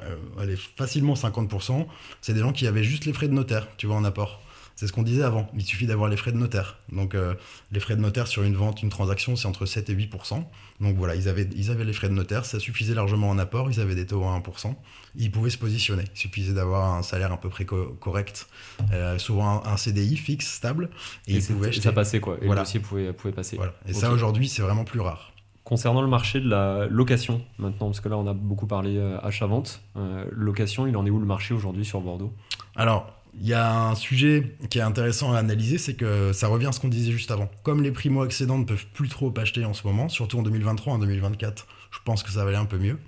facilement 0.76 1.16
50%. 1.16 1.88
C'est 2.22 2.36
des 2.36 2.42
gens 2.42 2.54
qui 2.54 2.68
avaient 2.68 2.84
juste 2.84 3.06
les 3.06 3.14
frais 3.14 3.28
de 3.28 3.34
notaire, 3.34 3.68
tu 3.78 3.88
vois, 3.88 3.96
en 3.96 4.04
apport. 4.04 4.43
C'est 4.76 4.88
ce 4.88 4.92
qu'on 4.94 5.04
disait 5.04 5.24
avant, 5.24 5.48
il 5.56 5.64
suffit 5.64 5.86
d'avoir 5.86 6.10
les 6.10 6.18
frais 6.18 6.32
de 6.32 6.38
notaire. 6.38 6.78
Donc 6.92 7.14
euh, 7.14 7.36
les 7.72 7.80
frais 7.80 7.96
de 7.96 8.02
notaire 8.02 8.28
sur 8.28 8.42
une 8.44 8.56
vente, 8.56 8.82
une 8.82 8.90
transaction, 8.90 9.36
c'est 9.36 9.48
entre 9.48 9.66
7 9.68 9.90
et 9.92 9.96
8%. 9.96 10.44
Donc 10.82 10.96
voilà, 10.98 11.16
ils 11.16 11.30
avaient, 11.30 11.48
ils 11.56 11.70
avaient 11.70 11.86
les 11.86 11.94
frais 11.94 12.10
de 12.10 12.14
notaire, 12.14 12.44
ça 12.46 12.60
suffisait 12.60 12.96
largement 12.96 13.30
en 13.30 13.38
apport, 13.38 13.70
ils 13.72 13.80
avaient 13.80 13.94
des 13.96 14.08
taux 14.08 14.24
à 14.24 14.38
1%. 14.40 14.76
Ils 15.16 15.32
pouvaient 15.32 15.52
se 15.52 15.60
positionner, 15.60 16.04
il 16.16 16.18
suffisait 16.20 16.54
d'avoir 16.54 16.96
un 16.96 17.04
salaire 17.04 17.32
à 17.32 17.40
peu 17.40 17.50
près 17.50 17.66
co- 17.66 17.96
correct, 18.00 18.48
euh, 18.92 19.20
souvent 19.20 19.64
un, 19.64 19.72
un 19.74 19.78
CDI 19.78 20.18
fixe, 20.18 20.48
stable, 20.52 20.90
et, 21.28 21.34
Et, 21.34 21.38
ils 21.38 21.46
pouvaient 21.46 21.68
acheter. 21.70 21.84
ça 21.84 21.92
passait, 21.94 22.20
quoi. 22.20 22.38
Et 22.42 22.46
Voilà. 22.48 22.62
le 22.62 22.66
dossier 22.66 22.80
pouvait, 22.80 23.14
pouvait 23.14 23.34
passer. 23.34 23.56
Voilà. 23.58 23.74
Et 23.88 23.94
ça 23.94 24.12
aujourd'hui, 24.12 24.50
c'est 24.50 24.64
vraiment 24.64 24.84
plus 24.86 25.00
rare. 25.02 25.32
Concernant 25.64 26.02
le 26.02 26.08
marché 26.10 26.42
de 26.42 26.50
la 26.50 26.88
location, 26.88 27.42
maintenant, 27.60 27.86
parce 27.88 28.02
que 28.02 28.10
là, 28.10 28.18
on 28.18 28.28
a 28.28 28.34
beaucoup 28.34 28.68
parlé 28.68 28.98
euh, 28.98 29.18
achat-vente. 29.22 29.82
Euh, 29.96 30.26
location, 30.32 30.88
il 30.88 30.98
en 30.98 31.06
est 31.06 31.10
où 31.12 31.20
le 31.20 31.26
marché 31.26 31.54
aujourd'hui 31.54 31.86
sur 31.86 32.02
Bordeaux? 32.02 32.34
Alors, 32.76 33.14
il 33.40 33.48
y 33.48 33.54
a 33.54 33.74
un 33.90 33.96
sujet 33.96 34.56
qui 34.70 34.78
est 34.78 34.82
intéressant 34.82 35.34
à 35.34 35.40
analyser, 35.40 35.78
c'est 35.78 35.96
que 35.96 36.34
ça 36.34 36.48
revient 36.48 36.68
à 36.68 36.72
ce 36.72 36.80
qu'on 36.80 36.88
disait 36.88 37.12
juste 37.12 37.32
avant. 37.32 37.50
Comme 37.64 37.82
les 37.82 37.92
primo-accédants 37.92 38.58
ne 38.60 38.64
peuvent 38.66 38.86
plus 38.94 39.10
trop 39.10 39.34
acheter 39.38 39.66
en 39.66 39.74
ce 39.74 39.86
moment, 39.88 40.08
surtout 40.10 40.38
en 40.40 40.44
2023, 40.44 40.94
en 40.94 41.00
2024, 41.00 41.68
je 41.92 42.00
pense 42.06 42.22
que 42.24 42.32
ça 42.32 42.44
va 42.44 42.50
aller 42.50 42.58
un 42.60 42.66
peu 42.66 42.78
mieux. 42.78 43.00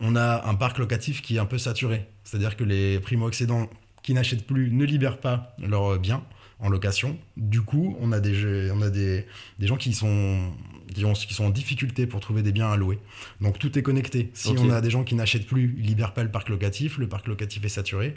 On 0.00 0.14
a 0.14 0.46
un 0.46 0.54
parc 0.54 0.78
locatif 0.78 1.22
qui 1.22 1.36
est 1.36 1.40
un 1.40 1.44
peu 1.46 1.58
saturé. 1.58 2.06
C'est-à-dire 2.24 2.56
que 2.56 2.62
les 2.64 3.00
primo-accédants 3.00 3.68
qui 4.02 4.14
n'achètent 4.14 4.46
plus 4.46 4.70
ne 4.70 4.84
libèrent 4.84 5.18
pas 5.18 5.56
leurs 5.58 5.98
biens 5.98 6.22
en 6.60 6.68
location. 6.68 7.16
Du 7.36 7.60
coup, 7.62 7.96
on 8.00 8.10
a 8.12 8.20
des, 8.20 8.70
on 8.72 8.80
a 8.82 8.90
des, 8.90 9.26
des 9.58 9.66
gens 9.66 9.76
qui 9.76 9.92
sont, 9.92 10.52
qui, 10.92 11.04
ont- 11.04 11.12
qui 11.12 11.34
sont 11.34 11.44
en 11.44 11.50
difficulté 11.50 12.06
pour 12.06 12.20
trouver 12.20 12.42
des 12.42 12.52
biens 12.52 12.68
à 12.70 12.76
louer. 12.76 12.98
Donc 13.40 13.58
tout 13.58 13.76
est 13.78 13.82
connecté. 13.82 14.30
Si 14.34 14.48
on 14.58 14.70
a 14.70 14.80
des 14.80 14.90
gens 14.90 15.04
qui 15.04 15.14
n'achètent 15.16 15.46
plus, 15.46 15.74
ils 15.78 15.86
libèrent 15.86 16.14
pas 16.14 16.22
le 16.24 16.30
parc 16.30 16.48
locatif, 16.48 16.98
le 16.98 17.08
parc 17.08 17.26
locatif 17.28 17.64
est 17.64 17.68
saturé. 17.68 18.14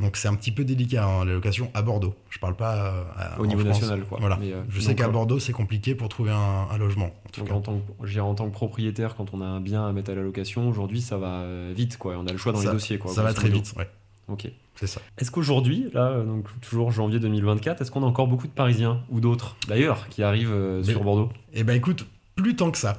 Donc 0.00 0.16
c'est 0.16 0.26
un 0.28 0.34
petit 0.34 0.50
peu 0.50 0.64
délicat, 0.64 1.06
hein, 1.06 1.24
la 1.24 1.32
location 1.34 1.70
à 1.72 1.80
Bordeaux. 1.82 2.14
Je 2.30 2.38
parle 2.40 2.56
pas 2.56 2.74
euh, 2.76 3.04
à- 3.16 3.40
Au 3.40 3.46
niveau 3.46 3.60
France. 3.60 3.80
national, 3.80 4.04
quoi. 4.04 4.18
Voilà. 4.20 4.36
Mais, 4.40 4.52
euh, 4.52 4.62
Je 4.68 4.80
sais 4.80 4.94
qu'à 4.96 5.06
euh, 5.06 5.10
Bordeaux, 5.10 5.38
c'est 5.38 5.52
compliqué 5.52 5.94
pour 5.94 6.08
trouver 6.08 6.32
un, 6.32 6.66
un 6.70 6.78
logement. 6.78 7.06
En 7.26 7.30
tout 7.30 7.40
Donc, 7.40 7.48
cas. 7.50 7.54
en 7.54 7.60
tant, 7.60 7.74
que, 7.74 8.06
je 8.06 8.12
dirais 8.12 8.26
en 8.26 8.34
tant 8.34 8.46
que 8.48 8.52
propriétaire, 8.52 9.14
quand 9.14 9.32
on 9.34 9.40
a 9.40 9.44
un 9.46 9.60
bien 9.60 9.86
à 9.86 9.92
mettre 9.92 10.10
à 10.10 10.14
la 10.16 10.22
location, 10.22 10.68
aujourd'hui, 10.68 11.00
ça 11.00 11.16
va 11.16 11.44
vite, 11.74 11.96
quoi. 11.96 12.16
On 12.18 12.26
a 12.26 12.32
le 12.32 12.38
choix 12.38 12.52
dans 12.52 12.58
ça, 12.58 12.66
les 12.66 12.72
dossiers, 12.72 12.98
quoi. 12.98 13.12
ça 13.12 13.22
va 13.22 13.32
très 13.32 13.48
vite, 13.48 13.72
ouais, 13.78 13.88
Ok. 14.28 14.50
c'est 14.74 14.88
ça. 14.88 15.00
Est-ce 15.18 15.30
qu'aujourd'hui, 15.30 15.88
là, 15.94 16.20
donc 16.24 16.46
toujours 16.60 16.90
janvier 16.90 17.20
2024, 17.20 17.80
est-ce 17.82 17.92
qu'on 17.92 18.02
a 18.02 18.06
encore 18.06 18.26
beaucoup 18.26 18.48
de 18.48 18.52
Parisiens 18.52 19.00
ou 19.10 19.20
d'autres, 19.20 19.56
d'ailleurs, 19.68 20.08
qui 20.08 20.24
arrivent 20.24 20.50
euh, 20.52 20.82
sur 20.82 21.04
Bordeaux? 21.04 21.30
Eh 21.52 21.62
ben 21.62 21.76
écoute, 21.76 22.04
plus 22.34 22.56
tant 22.56 22.72
que 22.72 22.78
ça. 22.78 22.98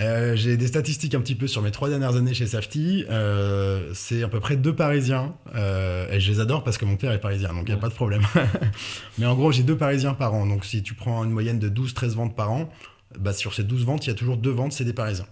Euh, 0.00 0.36
J'ai 0.36 0.56
des 0.58 0.66
statistiques 0.66 1.14
un 1.14 1.20
petit 1.20 1.34
peu 1.34 1.46
sur 1.46 1.62
mes 1.62 1.70
trois 1.70 1.88
dernières 1.88 2.16
années 2.16 2.34
chez 2.34 2.46
Safety. 2.46 3.04
Euh, 3.08 3.90
c'est 3.94 4.22
à 4.22 4.28
peu 4.28 4.40
près 4.40 4.56
deux 4.56 4.74
Parisiens. 4.74 5.34
euh, 5.54 6.10
et 6.12 6.20
je 6.20 6.30
les 6.30 6.40
adore 6.40 6.64
parce 6.64 6.76
que 6.78 6.84
mon 6.84 6.96
père 6.96 7.12
est 7.12 7.20
parisien, 7.20 7.48
donc 7.54 7.62
il 7.62 7.66
n'y 7.66 7.72
a 7.72 7.74
Ouais. 7.76 7.80
pas 7.80 7.88
de 7.88 7.94
problème. 7.94 8.22
Mais 9.18 9.26
en 9.26 9.34
gros, 9.34 9.52
j'ai 9.52 9.62
deux 9.62 9.76
Parisiens 9.76 10.14
par 10.14 10.34
an. 10.34 10.46
Donc 10.46 10.64
si 10.64 10.82
tu 10.82 10.94
prends 10.94 11.24
une 11.24 11.30
moyenne 11.30 11.58
de 11.58 11.68
12-13 11.70 12.08
ventes 12.14 12.36
par 12.36 12.50
an, 12.50 12.68
bah, 13.18 13.32
sur 13.32 13.54
ces 13.54 13.64
12 13.64 13.84
ventes, 13.84 14.06
il 14.06 14.10
y 14.10 14.12
a 14.12 14.16
toujours 14.16 14.36
deux 14.36 14.50
ventes, 14.50 14.72
c'est 14.72 14.84
des 14.84 14.92
Parisiens. 14.92 15.26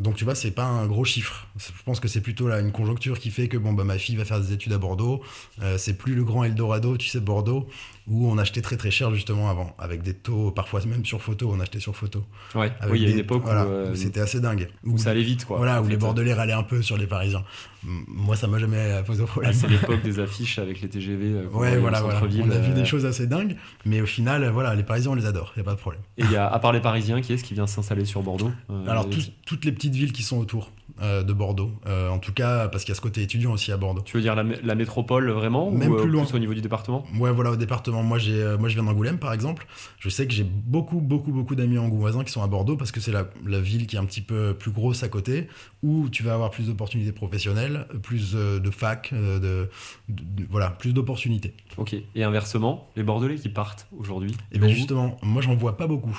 Donc 0.00 0.16
tu 0.16 0.24
vois, 0.24 0.34
c'est 0.34 0.50
pas 0.52 0.64
un 0.64 0.86
gros 0.86 1.04
chiffre. 1.04 1.46
Je 1.58 1.70
pense 1.84 2.00
que 2.00 2.08
c'est 2.08 2.22
plutôt 2.22 2.48
là 2.48 2.58
une 2.60 2.72
conjoncture 2.72 3.18
qui 3.18 3.30
fait 3.30 3.48
que 3.48 3.58
bon 3.58 3.74
bah 3.74 3.84
ma 3.84 3.98
fille 3.98 4.16
va 4.16 4.24
faire 4.24 4.40
des 4.40 4.54
études 4.54 4.72
à 4.72 4.78
Bordeaux. 4.78 5.20
Euh, 5.62 5.76
c'est 5.76 5.92
plus 5.92 6.14
le 6.14 6.24
grand 6.24 6.42
Eldorado, 6.42 6.96
tu 6.96 7.06
sais 7.08 7.20
Bordeaux, 7.20 7.68
où 8.10 8.28
on 8.28 8.36
achetait 8.38 8.60
très 8.60 8.76
très 8.76 8.90
cher 8.90 9.14
justement 9.14 9.48
avant, 9.48 9.74
avec 9.78 10.02
des 10.02 10.12
taux 10.14 10.50
parfois 10.50 10.84
même 10.84 11.04
sur 11.06 11.22
photo, 11.22 11.50
on 11.54 11.60
achetait 11.60 11.80
sur 11.80 11.94
photo. 11.96 12.24
Ouais, 12.54 12.70
oui, 12.90 12.98
il 12.98 13.02
y 13.02 13.04
a 13.04 13.06
des- 13.08 13.12
une 13.14 13.18
époque 13.20 13.42
voilà, 13.44 13.64
où, 13.66 13.70
euh, 13.70 13.92
où 13.92 13.96
c'était 13.96 14.20
assez 14.20 14.40
dingue. 14.40 14.68
où 14.84 14.98
ça 14.98 15.10
allait 15.10 15.22
vite, 15.22 15.44
quoi. 15.46 15.56
voilà, 15.58 15.80
où 15.80 15.86
les. 15.86 15.96
Bordelais 15.96 16.34
râlaient 16.34 16.52
un 16.52 16.64
peu 16.64 16.82
sur 16.82 16.96
les 16.98 17.06
Parisiens. 17.06 17.44
Moi, 17.82 18.36
ça 18.36 18.46
m'a 18.46 18.58
jamais 18.58 19.02
posé 19.06 19.22
Ah, 19.24 19.26
problème. 19.26 19.52
c'est 19.54 19.68
l'époque 19.68 20.02
des 20.02 20.20
affiches 20.20 20.58
avec 20.58 20.80
les 20.82 20.88
TGV. 20.88 21.26
euh, 21.32 21.46
ouais, 21.48 21.78
voilà, 21.78 22.02
voilà. 22.02 22.20
On 22.22 22.50
a 22.50 22.58
vu 22.58 22.72
euh, 22.72 22.74
des 22.74 22.84
choses 22.84 23.06
assez 23.06 23.26
dingues, 23.26 23.56
mais 23.86 24.00
au 24.02 24.06
final, 24.06 24.44
euh, 24.44 24.50
voilà, 24.50 24.74
les 24.74 24.82
Parisiens, 24.82 25.12
on 25.12 25.14
les 25.14 25.26
adore, 25.26 25.52
il 25.56 25.60
n'y 25.60 25.62
a 25.62 25.64
pas 25.64 25.74
de 25.74 25.80
problème. 25.80 26.02
Et 26.18 26.24
y 26.24 26.36
a, 26.36 26.46
à 26.46 26.58
part 26.58 26.72
les 26.72 26.80
Parisiens, 26.80 27.20
qui 27.22 27.32
est-ce 27.32 27.44
qui 27.44 27.54
vient 27.54 27.66
s'installer 27.66 28.04
sur 28.04 28.22
Bordeaux 28.22 28.50
euh, 28.70 28.86
Alors, 28.88 29.06
toutes 29.46 29.64
les 29.64 29.72
petites 29.72 29.94
villes 29.94 30.12
qui 30.12 30.22
sont 30.22 30.38
autour 30.38 30.72
euh, 31.02 31.22
de 31.22 31.32
Bordeaux, 31.32 31.70
euh, 31.86 32.10
en 32.10 32.18
tout 32.18 32.32
cas, 32.34 32.68
parce 32.68 32.84
qu'il 32.84 32.90
y 32.90 32.94
a 32.94 32.96
ce 32.96 33.00
côté 33.00 33.22
étudiant 33.22 33.52
aussi 33.52 33.72
à 33.72 33.76
Bordeaux. 33.78 34.02
Tu 34.02 34.16
veux 34.16 34.22
dire 34.22 34.34
la, 34.34 34.44
mé- 34.44 34.58
la 34.62 34.74
métropole 34.74 35.30
vraiment 35.30 35.70
Même 35.70 35.92
ou 35.92 35.94
euh, 35.96 36.02
plus 36.02 36.10
loin. 36.10 36.26
au 36.34 36.38
niveau 36.38 36.52
du 36.52 36.60
département? 36.60 37.04
Ouais, 37.18 37.32
voilà, 37.32 37.52
au 37.52 37.56
département. 37.56 38.02
Moi, 38.02 38.18
euh, 38.28 38.58
moi, 38.58 38.68
je 38.68 38.74
viens 38.74 38.82
d'Angoulême, 38.84 39.18
par 39.18 39.32
exemple. 39.32 39.66
Je 39.98 40.08
sais 40.10 40.26
que 40.26 40.32
j'ai 40.34 40.44
beaucoup, 40.44 41.00
beaucoup, 41.00 41.32
beaucoup 41.32 41.54
d'amis 41.54 41.78
angoumoisins 41.78 42.24
qui 42.24 42.32
sont 42.32 42.42
à 42.42 42.46
Bordeaux 42.48 42.76
parce 42.76 42.92
que 42.92 43.00
c'est 43.00 43.12
la, 43.12 43.24
la 43.46 43.60
ville 43.60 43.86
qui 43.86 43.96
est 43.96 43.98
un 43.98 44.04
petit 44.04 44.20
peu 44.20 44.52
plus 44.52 44.72
grosse 44.72 45.02
à 45.02 45.08
côté, 45.08 45.48
où 45.82 46.08
tu 46.10 46.22
vas 46.22 46.34
avoir 46.34 46.50
plus 46.50 46.66
d'opportunités 46.66 47.12
professionnelles, 47.12 47.69
plus 48.02 48.32
euh, 48.34 48.58
de 48.60 48.70
fac, 48.70 49.10
euh, 49.12 49.38
de, 49.38 49.70
de- 50.08 50.42
de- 50.42 50.46
voilà, 50.50 50.70
plus 50.70 50.92
d'opportunités. 50.92 51.54
Ok. 51.76 51.94
Et 52.14 52.22
inversement, 52.24 52.88
les 52.96 53.02
Bordelais 53.02 53.36
qui 53.36 53.48
partent 53.48 53.86
aujourd'hui 53.98 54.34
Et 54.52 54.58
bien 54.58 54.68
vont 54.68 54.72
où 54.72 54.76
justement, 54.76 55.16
moi, 55.22 55.42
j'en 55.42 55.54
vois 55.54 55.76
pas 55.76 55.86
beaucoup. 55.86 56.18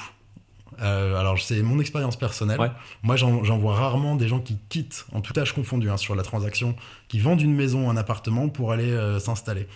Euh, 0.82 1.16
alors, 1.20 1.38
c'est 1.40 1.62
mon 1.62 1.80
expérience 1.80 2.16
personnelle. 2.18 2.60
Ouais. 2.60 2.72
Moi, 3.04 3.16
j'en 3.16 3.58
vois 3.58 3.76
rarement 3.76 4.16
des 4.16 4.28
gens 4.28 4.40
qui 4.40 4.58
quittent, 4.70 5.06
en 5.12 5.22
tout 5.22 5.38
âge 5.40 5.54
confondu, 5.54 5.90
hein, 5.90 5.98
sur 5.98 6.16
la 6.16 6.24
transaction, 6.24 6.76
qui 7.08 7.20
vendent 7.20 7.42
une 7.42 7.54
maison, 7.54 7.90
un 7.90 7.98
appartement 7.98 8.50
pour 8.50 8.72
aller 8.72 8.92
euh, 8.92 9.20
s'installer 9.20 9.68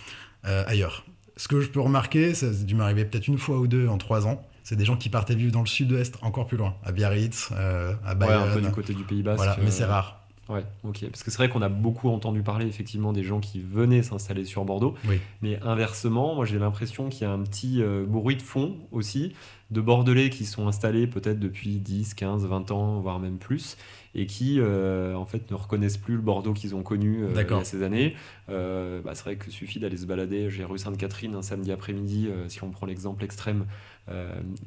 euh, 0.45 0.63
ailleurs. 0.67 1.05
Ce 1.37 1.47
que 1.47 1.59
je 1.59 1.67
peux 1.69 1.81
remarquer, 1.81 2.33
ça 2.33 2.47
a 2.47 2.49
dû 2.51 2.75
m'arriver 2.75 3.03
peut-être 3.05 3.27
une 3.27 3.37
fois 3.37 3.57
ou 3.59 3.67
deux 3.67 3.87
en 3.89 3.97
trois 3.97 4.25
ans, 4.25 4.41
c'est 4.63 4.77
des 4.77 4.85
gens 4.85 4.95
qui 4.95 5.09
partaient 5.09 5.35
vivre 5.35 5.51
dans 5.51 5.59
le 5.59 5.67
sud-ouest, 5.67 6.15
encore 6.21 6.47
plus 6.47 6.57
loin, 6.57 6.75
à 6.83 6.91
Biarritz, 6.91 7.51
à 7.51 7.89
Ouais, 8.09 8.15
Bayonne. 8.15 8.49
un 8.49 8.53
peu 8.53 8.61
du 8.61 8.71
côté 8.71 8.93
du 8.93 9.03
Pays 9.03 9.21
Basque. 9.21 9.37
voilà, 9.37 9.57
mais 9.61 9.69
c'est 9.69 9.83
rare. 9.85 10.24
Ouais, 10.47 10.63
ok. 10.83 11.05
Parce 11.09 11.23
que 11.23 11.31
c'est 11.31 11.37
vrai 11.37 11.49
qu'on 11.49 11.63
a 11.63 11.69
beaucoup 11.69 12.09
entendu 12.09 12.43
parler 12.43 12.67
effectivement 12.67 13.13
des 13.13 13.23
gens 13.23 13.39
qui 13.39 13.59
venaient 13.61 14.03
s'installer 14.03 14.45
sur 14.45 14.63
Bordeaux. 14.63 14.95
Oui. 15.07 15.19
Mais 15.41 15.59
inversement, 15.63 16.35
moi 16.35 16.45
j'ai 16.45 16.59
l'impression 16.59 17.09
qu'il 17.09 17.23
y 17.23 17.25
a 17.25 17.31
un 17.31 17.41
petit 17.41 17.81
euh, 17.81 18.05
bruit 18.07 18.35
de 18.35 18.43
fond 18.43 18.75
aussi 18.91 19.33
de 19.71 19.81
Bordelais 19.81 20.29
qui 20.29 20.45
sont 20.45 20.67
installés 20.67 21.07
peut-être 21.07 21.39
depuis 21.39 21.77
10, 21.77 22.13
15, 22.13 22.45
20 22.45 22.69
ans, 22.69 22.99
voire 22.99 23.17
même 23.17 23.39
plus, 23.39 23.77
et 24.13 24.27
qui 24.27 24.59
euh, 24.59 25.15
en 25.15 25.25
fait 25.25 25.49
ne 25.49 25.55
reconnaissent 25.55 25.97
plus 25.97 26.13
le 26.13 26.21
Bordeaux 26.21 26.53
qu'ils 26.53 26.75
ont 26.75 26.83
connu 26.83 27.23
euh, 27.23 27.29
il 27.33 27.35
y 27.35 27.53
a 27.53 27.63
ces 27.63 27.81
années. 27.81 28.15
Bah, 28.47 29.15
c'est 29.15 29.23
vrai 29.23 29.37
qu'il 29.37 29.51
suffit 29.51 29.79
d'aller 29.79 29.97
se 29.97 30.05
balader. 30.05 30.51
J'ai 30.51 30.63
rue 30.63 30.77
Sainte-Catherine 30.77 31.33
un 31.33 31.41
samedi 31.41 31.71
après-midi, 31.71 32.29
si 32.47 32.63
on 32.63 32.69
prend 32.69 32.85
l'exemple 32.85 33.23
extrême, 33.23 33.65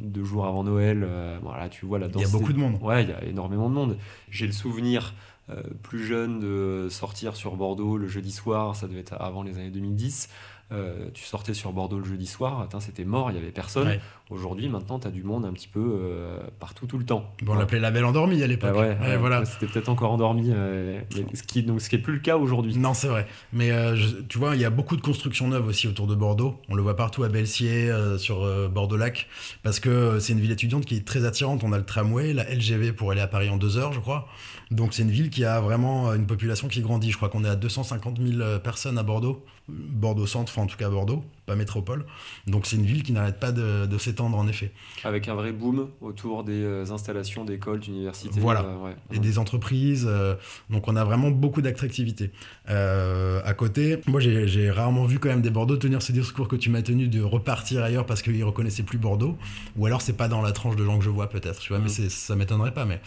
deux 0.01 0.25
jours 0.25 0.47
avant 0.47 0.65
Noël. 0.65 1.07
voilà, 1.43 1.69
tu 1.69 1.87
vois 1.87 2.01
la 2.01 2.09
Il 2.09 2.21
y 2.21 2.25
a 2.25 2.29
beaucoup 2.29 2.53
de 2.53 2.59
monde. 2.59 2.79
Ouais, 2.83 3.05
il 3.05 3.11
y 3.11 3.13
a 3.13 3.23
énormément 3.23 3.71
de 3.71 3.75
monde. 3.75 3.97
J'ai 4.31 4.47
le 4.47 4.53
souvenir 4.53 5.15
euh, 5.51 5.63
plus 5.83 6.05
jeune 6.05 6.41
de 6.41 6.89
sortir 6.91 7.37
sur 7.37 7.57
Bordeaux 7.57 7.97
le 7.97 8.09
jeudi 8.09 8.33
soir, 8.33 8.77
ça 8.77 8.87
devait 8.89 9.01
être 9.01 9.15
avant 9.19 9.43
les 9.43 9.57
années 9.57 9.71
2010. 9.71 10.29
Euh, 10.71 11.09
tu 11.15 11.25
sortais 11.25 11.55
sur 11.55 11.73
Bordeaux 11.73 11.99
le 11.99 12.05
jeudi 12.05 12.27
soir, 12.27 12.61
attends, 12.61 12.81
c'était 12.81 13.07
mort, 13.07 13.31
il 13.31 13.35
n'y 13.35 13.41
avait 13.41 13.53
personne. 13.53 13.89
Ouais. 13.89 14.01
Aujourd'hui, 14.29 14.69
maintenant, 14.69 14.99
tu 14.99 15.09
as 15.09 15.11
du 15.11 15.23
monde 15.23 15.47
un 15.47 15.53
petit 15.55 15.67
peu 15.67 15.81
euh, 15.81 16.41
partout, 16.61 16.87
tout 16.87 16.99
le 16.99 17.07
temps. 17.07 17.33
Bon, 17.41 17.53
on 17.55 17.55
l'appelait 17.59 17.81
la 17.81 17.91
belle 17.91 18.05
endormie 18.05 18.43
à 18.43 18.47
l'époque. 18.47 18.75
Bah 18.75 18.79
ouais, 18.81 18.99
Ouais, 19.01 19.07
ouais, 19.07 19.17
voilà. 19.17 19.39
ouais, 19.41 19.47
c'était 19.47 19.65
peut-être 19.65 19.89
encore 19.89 20.13
endormi, 20.13 20.51
euh, 20.53 21.01
mais 21.17 21.25
ce 21.35 21.43
qui, 21.43 21.63
donc, 21.63 21.81
ce 21.81 21.89
qui 21.89 21.97
est 21.97 22.01
plus 22.01 22.13
le 22.13 22.19
cas 22.21 22.37
aujourd'hui. 22.37 22.77
Non, 22.77 22.93
c'est 22.93 23.09
vrai. 23.09 23.27
Mais 23.55 23.71
euh, 23.71 23.97
je- 23.97 24.17
tu 24.29 24.37
vois, 24.37 24.57
il 24.57 24.61
y 24.61 24.67
a 24.67 24.69
beaucoup 24.71 24.97
de 24.97 25.01
constructions 25.01 25.49
neuves 25.49 25.67
aussi 25.69 25.89
autour 25.89 26.07
de 26.07 26.15
Bordeaux. 26.15 26.61
On 26.69 26.75
le 26.75 26.83
voit 26.83 26.97
partout 26.97 27.23
à 27.25 27.31
Belsier, 27.31 27.89
euh, 27.91 28.19
sur 28.19 28.43
euh, 28.45 28.69
Bordeaux-Lac, 28.69 29.27
parce 29.63 29.81
que 29.81 30.19
c'est 30.21 30.35
une 30.35 30.41
ville 30.41 30.53
étudiante 30.53 30.85
qui 30.85 30.97
est 30.97 31.07
très 31.07 31.25
attirante. 31.25 31.65
On 31.65 31.73
a 31.73 31.79
le 31.79 31.87
tramway, 31.87 32.35
la 32.35 32.45
LGV 32.45 32.93
pour 32.93 33.11
aller 33.11 33.23
à 33.23 33.27
Paris 33.29 33.49
en 33.49 33.57
deux 33.57 33.79
heures, 33.79 33.95
je 33.95 34.01
crois. 34.01 34.29
Donc 34.71 34.93
c'est 34.95 35.03
une 35.03 35.11
ville 35.11 35.31
qui 35.31 35.45
a 35.45 35.61
vraiment 35.61 36.11
euh, 36.11 36.15
une 36.17 36.27
population 36.27 36.69
qui 36.69 36.81
grandit. 36.83 37.11
Je 37.11 37.17
crois 37.17 37.29
qu'on 37.29 37.45
est 37.45 37.49
à 37.49 37.57
250 37.57 38.19
000 38.21 38.41
euh, 38.41 38.59
personnes 38.59 38.99
à 38.99 39.03
Bordeaux. 39.03 39.45
Bordeaux-Centre, 39.71 40.51
enfin 40.51 40.63
en 40.63 40.67
tout 40.67 40.79
cas 40.79 40.89
Bordeaux, 40.89 41.23
pas 41.45 41.55
métropole. 41.55 42.07
Donc 42.47 42.65
c'est 42.67 42.77
une 42.77 42.87
ville 42.87 43.03
qui 43.03 43.13
n'arrête 43.13 43.39
pas 43.39 43.53
de, 43.53 43.85
de 43.85 43.99
s'étendre 43.99 44.39
en 44.39 44.49
effet. 44.49 44.73
Avec 45.05 45.29
un 45.29 45.35
vrai 45.35 45.53
boom 45.53 45.89
autour 46.01 46.43
des 46.43 46.63
euh, 46.63 46.91
installations 46.91 47.45
d'écoles, 47.45 47.81
d'universités. 47.81 48.41
Voilà. 48.41 48.61
euh, 48.63 48.85
ouais. 48.87 48.97
et 49.13 49.19
des 49.19 49.39
entreprises. 49.39 50.07
euh, 50.09 50.35
donc 50.71 50.89
on 50.89 50.97
a 50.97 51.05
vraiment 51.05 51.31
beaucoup 51.31 51.61
d'attractivité. 51.61 52.31
Euh, 52.71 53.41
à 53.45 53.53
côté, 53.55 53.99
moi 54.07 54.21
j'ai 54.21 54.71
rarement 54.71 55.05
vu 55.05 55.19
quand 55.19 55.29
même 55.29 55.43
des 55.43 55.51
Bordeaux 55.51 55.77
tenir 55.77 56.01
ce 56.03 56.13
discours 56.13 56.49
que 56.49 56.57
tu 56.57 56.71
m'as 56.71 56.83
tenu 56.83 57.09
de 57.09 57.23
repartir 57.23 57.83
ailleurs 57.85 58.07
parce 58.07 58.23
qu'ils 58.23 58.43
reconnaissaient 58.45 58.83
plus 58.83 58.99
Bordeaux. 58.99 59.37
Ou 59.77 59.85
alors 59.87 60.01
c'est 60.01 60.17
pas 60.17 60.29
dans 60.29 60.41
la 60.43 60.53
tranche 60.53 60.77
de 60.77 60.85
gens 60.85 60.99
que 60.99 61.05
je 61.05 61.11
vois 61.11 61.29
peut-être. 61.29 61.61
Tu 61.61 61.71
vois, 61.75 61.79
mais 61.79 61.89
c'est- 61.89 62.11
ça 62.11 62.37
m'étonnerait 62.37 62.73
pas. 62.75 62.85
Mais 62.87 63.01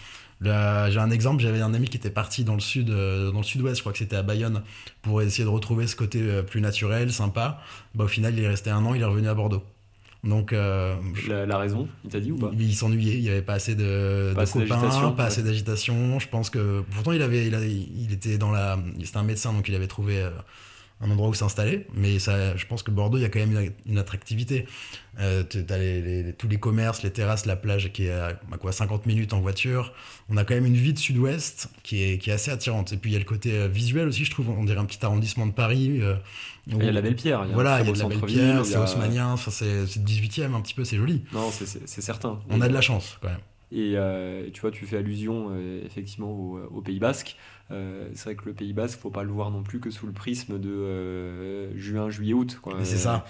j'ai 0.44 0.98
un 0.98 1.10
exemple. 1.10 1.42
J'avais 1.42 1.60
un 1.60 1.74
ami 1.74 1.88
qui 1.88 1.96
était 1.96 2.10
parti 2.10 2.44
dans 2.44 2.54
le 2.54 2.60
sud, 2.60 2.90
euh, 2.90 3.30
dans 3.30 3.38
le 3.38 3.44
sud-ouest. 3.44 3.76
Je 3.76 3.82
crois 3.82 3.92
que 3.92 3.98
c'était 3.98 4.16
à 4.16 4.22
Bayonne 4.22 4.62
pour 5.02 5.22
essayer 5.22 5.44
de 5.44 5.48
retrouver 5.48 5.86
ce 5.86 5.96
côté 5.96 6.20
euh, 6.22 6.42
plus 6.42 6.60
naturel, 6.60 7.12
sympa. 7.12 7.60
Bah, 7.94 8.04
au 8.04 8.08
final, 8.08 8.34
il 8.36 8.42
est 8.44 8.48
resté 8.48 8.70
un 8.70 8.84
an. 8.84 8.94
Il 8.94 9.02
est 9.02 9.06
revenu 9.06 9.28
à 9.28 9.34
Bordeaux. 9.34 9.62
Donc 10.24 10.52
euh, 10.52 10.94
La, 11.28 11.46
la 11.46 11.58
raison, 11.58 11.88
il 12.04 12.10
t'a 12.10 12.20
dit 12.20 12.30
ou 12.30 12.36
pas 12.36 12.50
il, 12.52 12.62
il 12.62 12.74
s'ennuyait, 12.76 13.14
il 13.16 13.22
n'y 13.22 13.28
avait 13.28 13.42
pas 13.42 13.54
assez 13.54 13.74
de, 13.74 14.30
Pas 14.34 14.42
de 14.42 14.42
assez 14.42 14.60
copains, 14.60 14.78
pas 15.10 15.10
ouais. 15.10 15.20
assez 15.22 15.42
d'agitation. 15.42 16.20
Je 16.20 16.28
pense 16.28 16.48
que 16.48 16.84
pourtant 16.92 17.10
il 17.10 17.22
avait, 17.22 17.48
il, 17.48 17.54
avait- 17.56 17.72
il 17.72 18.12
était 18.12 18.38
dans 18.38 18.52
la, 18.52 18.78
c'était 19.02 19.16
un 19.16 19.24
médecin 19.24 19.52
donc 19.52 19.68
il 19.68 19.74
avait 19.74 19.88
trouvé 19.88 20.20
euh, 20.20 20.30
un 21.02 21.10
endroit 21.10 21.28
où 21.28 21.34
s'installer. 21.34 21.86
Mais 21.94 22.18
ça, 22.18 22.56
je 22.56 22.64
pense 22.66 22.82
que 22.82 22.90
Bordeaux 22.90 23.18
il 23.18 23.22
y 23.22 23.24
a 23.24 23.28
quand 23.28 23.40
même 23.40 23.52
une, 23.58 23.72
une 23.92 23.98
attractivité. 23.98 24.66
Euh, 25.20 25.42
tu 25.48 25.64
as 25.68 25.76
les- 25.78 26.22
les- 26.22 26.32
tous 26.32 26.48
les 26.48 26.58
commerces, 26.58 27.02
les 27.02 27.10
terrasses, 27.10 27.44
la 27.44 27.56
plage 27.56 27.92
qui 27.92 28.06
est 28.06 28.12
à, 28.12 28.38
à 28.50 28.56
quoi 28.58 28.72
50 28.72 29.04
minutes 29.06 29.32
en 29.34 29.40
voiture. 29.40 29.92
On 30.30 30.36
a 30.36 30.44
quand 30.44 30.54
même 30.54 30.64
une 30.64 30.76
vie 30.76 30.92
de 30.94 30.98
Sud-Ouest 30.98 31.68
qui 31.82 32.02
est, 32.02 32.18
qui 32.18 32.30
est 32.30 32.32
assez 32.32 32.50
attirante. 32.50 32.92
Et 32.92 32.96
puis 32.96 33.10
il 33.10 33.12
y 33.12 33.16
a 33.16 33.18
le 33.18 33.24
côté 33.26 33.52
euh, 33.58 33.68
visuel 33.68 34.08
aussi, 34.08 34.24
je 34.24 34.30
trouve. 34.30 34.48
On 34.50 34.64
dirait 34.64 34.78
un 34.78 34.84
petit 34.86 35.04
arrondissement 35.04 35.46
de 35.46 35.52
Paris. 35.52 35.98
euh, 36.00 36.14
Il 36.66 36.76
y 36.84 36.88
a 36.88 36.92
la 36.92 37.02
Belle 37.02 37.16
Pierre. 37.16 37.44
Voilà, 37.54 37.80
il 37.80 37.86
y 37.86 37.88
a 37.88 37.92
de 37.92 37.98
la 37.98 38.04
belle 38.08 38.18
pierre, 38.38 38.64
c'est 38.64 38.76
enfin, 39.32 39.50
c'est 39.50 39.86
c'est 39.86 40.02
18e 40.02 40.54
un 40.54 40.60
petit 40.60 40.74
peu, 40.74 40.84
c'est 40.84 40.96
joli. 40.96 41.24
Non, 41.32 41.50
c'est- 41.50 42.00
certain. 42.00 42.38
On 42.48 42.60
a 42.60 42.68
de 42.68 42.72
la 42.74 42.80
chance 42.80 43.18
quand 43.20 43.28
même. 43.28 43.38
Et 43.74 43.96
euh, 43.96 44.50
tu 44.52 44.60
vois, 44.60 44.70
tu 44.70 44.84
fais 44.84 44.98
allusion 44.98 45.48
euh, 45.50 45.80
effectivement 45.86 46.30
au, 46.30 46.58
au 46.70 46.82
Pays 46.82 46.98
Basque. 46.98 47.36
Euh, 47.70 48.08
c'est 48.14 48.24
vrai 48.24 48.34
que 48.36 48.44
le 48.44 48.52
Pays 48.52 48.74
Basque, 48.74 48.98
faut 48.98 49.10
pas 49.10 49.22
le 49.24 49.30
voir 49.30 49.50
non 49.50 49.62
plus 49.62 49.80
que 49.80 49.90
sous 49.90 50.06
le 50.06 50.12
prisme 50.12 50.58
de 50.60 50.68
euh, 50.70 51.76
juin, 51.78 52.10
juillet, 52.10 52.34
août. 52.34 52.60
c'est 52.82 52.98
ça. 52.98 53.24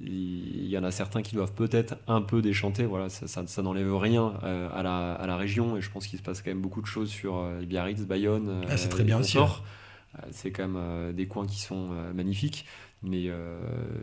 Il 0.00 0.66
y 0.66 0.76
en 0.76 0.82
a 0.84 0.90
certains 0.90 1.22
qui 1.22 1.34
doivent 1.36 1.54
peut-être 1.54 1.96
un 2.08 2.20
peu 2.20 2.42
déchanter. 2.42 2.84
Voilà, 2.86 3.08
ça, 3.08 3.28
ça, 3.28 3.46
ça 3.46 3.62
n'enlève 3.62 3.94
rien 3.96 4.34
euh, 4.42 4.68
à, 4.72 4.82
la, 4.82 5.12
à 5.12 5.26
la 5.26 5.36
région. 5.36 5.76
Et 5.76 5.80
je 5.80 5.90
pense 5.90 6.06
qu'il 6.06 6.18
se 6.18 6.24
passe 6.24 6.42
quand 6.42 6.50
même 6.50 6.60
beaucoup 6.60 6.80
de 6.82 6.86
choses 6.86 7.08
sur 7.10 7.36
euh, 7.36 7.62
Biarritz, 7.62 8.02
Bayonne. 8.02 8.64
Ah, 8.68 8.76
c'est 8.76 8.86
euh, 8.86 8.90
très 8.90 9.04
bien 9.04 9.18
aussi. 9.18 9.38
Euh, 9.38 10.22
C'est 10.30 10.50
quand 10.50 10.62
même 10.66 10.76
euh, 10.76 11.12
des 11.12 11.26
coins 11.28 11.46
qui 11.46 11.60
sont 11.60 11.90
euh, 11.92 12.12
magnifiques. 12.12 12.66
Mais, 13.02 13.24
euh, 13.28 13.60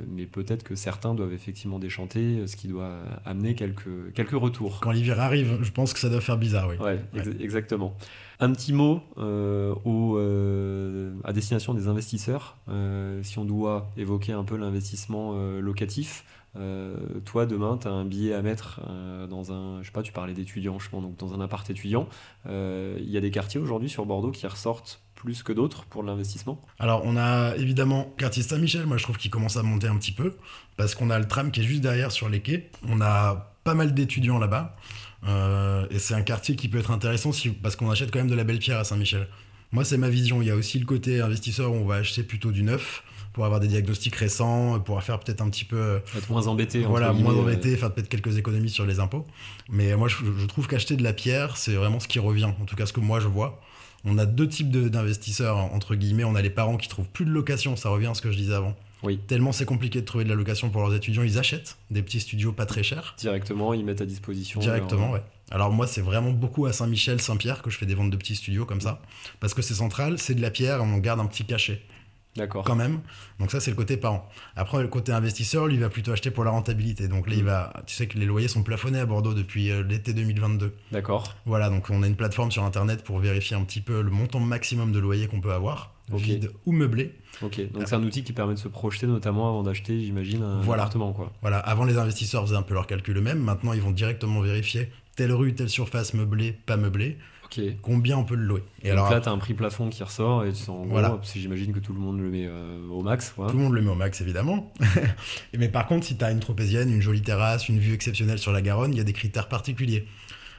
mais 0.08 0.26
peut-être 0.28 0.64
que 0.64 0.76
certains 0.76 1.16
doivent 1.16 1.34
effectivement 1.34 1.80
déchanter, 1.80 2.46
ce 2.48 2.56
qui 2.56 2.68
doit 2.68 3.00
amener 3.26 3.56
quelques, 3.56 4.14
quelques 4.14 4.32
retours. 4.40 4.80
Quand 4.82 4.92
l'hiver 4.92 5.20
arrive, 5.20 5.58
je 5.62 5.72
pense 5.72 5.94
que 5.94 6.00
ça 6.00 6.10
doit 6.10 6.22
faire 6.22 6.38
bizarre, 6.38 6.70
oui. 6.70 6.76
Ouais, 6.78 7.00
ex- 7.16 7.30
exactement. 7.40 7.98
Un 8.40 8.52
petit 8.54 8.72
mot 8.72 9.02
euh, 9.18 9.74
au, 9.84 10.18
euh, 10.18 11.14
à 11.24 11.34
destination 11.34 11.74
des 11.74 11.88
investisseurs. 11.88 12.58
Euh, 12.70 13.22
si 13.24 13.40
on 13.40 13.46
doit 13.46 13.90
évoquer 13.98 14.32
un 14.32 14.44
peu 14.44 14.56
l'investissement 14.58 15.32
euh, 15.34 15.60
locatif, 15.60 16.24
euh, 16.56 16.96
toi 17.26 17.48
demain, 17.48 17.78
tu 17.82 17.88
as 17.88 17.92
un 17.92 18.06
billet 18.06 18.34
à 18.36 18.44
mettre 18.44 18.80
euh, 18.88 19.26
dans 19.26 19.52
un, 19.52 19.82
je 19.82 19.88
sais 19.88 19.92
pas, 19.92 20.04
tu 20.04 20.12
parlais 20.14 20.34
d'étudiants, 20.34 20.78
je 20.78 20.88
pense, 20.90 21.02
donc 21.02 21.18
dans 21.18 21.34
un 21.34 21.42
appart 21.42 21.68
étudiant. 21.70 22.08
Euh, 22.46 22.96
Il 23.00 23.10
y 23.10 23.18
a 23.18 23.22
des 23.22 23.32
quartiers 23.32 23.60
aujourd'hui 23.60 23.90
sur 23.90 24.06
Bordeaux 24.06 24.32
qui 24.32 24.46
ressortent 24.46 25.02
plus 25.24 25.42
que 25.42 25.54
d'autres 25.54 25.86
pour 25.86 26.04
l'investissement. 26.04 26.62
Alors, 26.80 27.02
on 27.06 27.16
a 27.16 27.56
évidemment 27.56 28.14
quartier 28.18 28.44
Saint-Michel, 28.44 28.86
moi 28.86 28.98
je 28.98 29.04
trouve 29.04 29.18
qu'il 29.18 29.32
commence 29.32 29.56
à 29.56 29.64
monter 29.64 29.88
un 29.88 29.96
petit 29.96 30.12
peu, 30.12 30.36
parce 30.76 30.96
qu'on 30.96 31.10
a 31.10 31.18
le 31.18 31.28
tram 31.28 31.50
qui 31.50 31.62
est 31.62 31.64
juste 31.64 31.82
derrière 31.82 32.12
sur 32.12 32.28
les 32.28 32.42
quais. 32.42 32.70
On 32.90 33.00
a 33.00 33.54
pas 33.64 33.74
mal 33.74 33.94
d'étudiants 33.94 34.38
là-bas, 34.38 34.76
euh, 35.28 35.86
et 35.90 36.00
c'est 36.00 36.14
un 36.14 36.24
quartier 36.24 36.58
qui 36.58 36.68
peut 36.68 36.78
être 36.78 36.92
intéressant 36.92 37.32
si, 37.32 37.50
parce 37.50 37.78
qu'on 37.78 37.90
achète 37.90 38.12
quand 38.12 38.20
même 38.20 38.30
de 38.30 38.36
la 38.36 38.44
belle 38.44 38.60
pierre 38.60 38.80
à 38.80 38.84
Saint-Michel. 38.84 39.28
Moi, 39.72 39.86
c'est 39.86 39.98
ma 39.98 40.10
vision. 40.10 40.42
Il 40.42 40.48
y 40.48 40.52
a 40.52 40.56
aussi 40.56 40.78
le 40.78 40.86
côté 40.86 41.22
investisseur 41.22 41.72
où 41.72 41.76
on 41.76 41.86
va 41.86 41.96
acheter 41.96 42.22
plutôt 42.22 42.52
du 42.52 42.62
neuf 42.62 43.04
pour 43.32 43.46
avoir 43.46 43.60
des 43.60 43.68
diagnostics 43.68 44.16
récents, 44.16 44.80
pour 44.82 45.02
faire 45.02 45.20
peut-être 45.20 45.42
un 45.42 45.50
petit 45.50 45.66
peu 45.66 45.78
euh, 45.78 46.00
Être 46.16 46.30
moins 46.30 46.46
embêté. 46.46 46.82
voilà, 46.82 47.12
moins 47.14 47.34
euh, 47.34 47.40
embêté, 47.42 47.76
faire 47.76 47.92
peut-être 47.92 48.10
quelques 48.10 48.38
économies 48.38 48.70
sur 48.70 48.86
les 48.86 49.00
impôts. 49.00 49.26
Mais 49.70 49.96
moi, 49.96 50.08
je, 50.08 50.18
je 50.38 50.46
trouve 50.46 50.68
qu'acheter 50.68 50.96
de 50.96 51.02
la 51.04 51.14
pierre, 51.14 51.58
c'est 51.58 51.74
vraiment 51.74 52.00
ce 52.00 52.08
qui 52.08 52.20
revient, 52.20 52.44
en 52.46 52.66
tout 52.66 52.76
cas 52.76 52.86
ce 52.86 52.94
que 52.94 53.00
moi 53.00 53.20
je 53.20 53.28
vois. 53.28 53.60
On 54.06 54.18
a 54.18 54.26
deux 54.26 54.48
types 54.48 54.70
de- 54.70 54.90
d'investisseurs, 54.90 55.58
entre 55.58 55.96
guillemets. 55.96 56.24
On 56.26 56.36
a 56.36 56.42
les 56.42 56.50
parents 56.50 56.78
qui 56.78 56.88
trouvent 56.90 57.08
plus 57.08 57.26
de 57.26 57.30
location, 57.32 57.76
ça 57.76 57.90
revient 57.90 58.08
à 58.08 58.14
ce 58.14 58.22
que 58.22 58.32
je 58.32 58.38
disais 58.38 58.54
avant. 58.54 58.76
Oui. 59.02 59.20
Tellement 59.28 59.52
c'est 59.52 59.66
compliqué 59.66 60.00
de 60.00 60.06
trouver 60.06 60.24
de 60.24 60.30
la 60.30 60.36
location 60.36 60.70
pour 60.70 60.82
leurs 60.82 60.94
étudiants, 60.96 61.24
ils 61.24 61.38
achètent 61.38 61.78
des 61.92 62.02
petits 62.02 62.22
studios 62.22 62.54
pas 62.54 62.66
très 62.66 62.84
chers. 62.84 63.16
Directement, 63.18 63.74
ils 63.74 63.84
mettent 63.84 64.00
à 64.02 64.06
disposition. 64.06 64.60
Directement, 64.62 65.06
leur- 65.08 65.12
ouais. 65.16 65.24
Alors 65.52 65.72
moi, 65.72 65.88
c'est 65.88 66.02
vraiment 66.02 66.32
beaucoup 66.32 66.66
à 66.66 66.74
Saint-Michel, 66.74 67.22
Saint-Pierre 67.22 67.62
que 67.62 67.70
je 67.70 67.78
fais 67.78 67.86
des 67.86 67.96
ventes 67.96 68.12
de 68.12 68.18
petits 68.18 68.36
studios 68.36 68.66
comme 68.66 68.80
ça. 68.82 69.02
Parce 69.42 69.54
que 69.54 69.62
c'est 69.62 69.74
central, 69.74 70.18
c'est 70.20 70.34
de 70.36 70.42
la 70.42 70.50
pierre, 70.52 70.82
on 70.82 70.98
garde 70.98 71.20
un 71.20 71.26
petit 71.26 71.44
cachet 71.46 71.82
D'accord. 72.36 72.64
quand 72.64 72.76
même. 72.76 73.00
Donc 73.40 73.52
ça, 73.52 73.60
c'est 73.60 73.70
le 73.72 73.78
côté 73.78 73.96
parent. 73.98 74.28
Après, 74.56 74.82
le 74.82 74.88
côté 74.88 75.12
investisseur, 75.12 75.68
lui, 75.68 75.76
il 75.76 75.80
va 75.80 75.90
plutôt 75.90 76.12
acheter 76.12 76.32
pour 76.32 76.44
la 76.44 76.52
rentabilité. 76.52 77.08
Donc 77.08 77.28
là, 77.30 77.36
il 77.36 77.44
Mm. 77.44 77.46
va... 77.46 77.74
Tu 77.86 77.96
sais 77.96 78.08
que 78.08 78.18
les 78.18 78.26
loyers 78.26 78.48
sont 78.48 78.64
plafonnés 78.64 79.00
à 79.00 79.06
Bordeaux 79.06 79.34
depuis 79.34 79.70
euh, 79.72 79.84
l'été 79.84 80.14
2022. 80.14 80.74
D'accord. 80.92 81.36
Voilà, 81.46 81.70
donc 81.70 81.90
on 81.90 82.02
a 82.04 82.08
une 82.08 82.16
plateforme 82.16 82.52
sur 82.52 82.64
Internet 82.64 83.04
pour 83.04 83.20
vérifier 83.20 83.56
un 83.56 83.64
petit 83.64 83.82
peu 83.82 84.02
le 84.02 84.10
montant 84.12 84.40
maximum 84.40 84.92
de 84.92 85.00
loyer 85.00 85.28
qu'on 85.28 85.42
peut 85.42 85.54
avoir, 85.54 85.94
vide 86.12 86.52
ou 86.66 86.72
meublé. 86.72 87.14
Ok. 87.42 87.62
Donc 87.72 87.84
c'est 87.88 87.96
un 87.96 88.04
outil 88.04 88.24
qui 88.24 88.34
permet 88.34 88.54
de 88.56 88.60
se 88.60 88.68
projeter, 88.68 89.08
notamment 89.08 89.48
avant 89.50 89.64
d'acheter, 89.64 90.00
j'imagine, 90.02 90.42
un 90.44 90.60
Voilà. 90.62 90.84
appartement, 90.84 91.14
quoi. 91.14 91.32
Voilà, 91.42 91.60
avant 91.60 91.86
les 91.86 91.98
investisseurs 91.98 92.44
faisaient 92.46 92.56
un 92.56 92.62
peu 92.64 92.74
leur 92.74 92.88
calcul 92.88 93.18
eux-mêmes. 93.18 93.40
Maintenant, 93.40 93.74
ils 93.74 93.82
vont 93.82 93.92
directement 93.92 94.42
vérifier 94.42 94.90
telle 95.16 95.32
rue, 95.32 95.54
telle 95.54 95.70
surface 95.70 96.14
meublée, 96.14 96.52
pas 96.52 96.78
meublée, 96.78 97.18
Combien 97.82 98.18
on 98.18 98.24
peut 98.24 98.36
le 98.36 98.44
louer. 98.44 98.64
Et 98.82 98.90
Donc 98.90 98.94
alors, 99.00 99.12
là, 99.12 99.22
tu 99.22 99.30
as 99.30 99.32
un 99.32 99.38
prix 99.38 99.54
plafond 99.54 99.90
qui 99.90 100.04
ressort 100.04 100.46
et 100.46 100.54
tu- 100.54 100.70
en 100.70 100.82
gros, 100.82 100.86
Voilà. 100.90 101.10
parce 101.12 101.32
que 101.34 101.40
j'imagine 101.40 101.74
que 101.74 101.80
tout 101.80 101.94
le 101.94 102.00
monde 102.00 102.20
le 102.20 102.30
met 102.30 102.46
euh, 102.48 102.88
au 102.90 103.02
max. 103.02 103.34
Tout 103.36 103.44
le 103.58 103.64
monde 103.64 103.74
le 103.74 103.82
met 103.82 103.90
au 103.92 103.96
max, 103.96 104.22
évidemment. 104.22 104.72
Mais 105.58 105.70
par 105.70 105.86
contre, 105.88 106.06
si 106.06 106.18
tu 106.18 106.24
as 106.24 106.32
une 106.32 106.40
tropézienne, 106.40 106.92
une 106.92 107.02
jolie 107.02 107.22
terrasse, 107.22 107.70
une 107.70 107.80
vue 107.80 107.94
exceptionnelle 107.94 108.40
sur 108.40 108.52
la 108.52 108.62
Garonne, 108.62 108.92
il 108.94 108.98
y 108.98 109.02
a 109.02 109.06
des 109.06 109.14
critères 109.14 109.48
particuliers. 109.48 110.08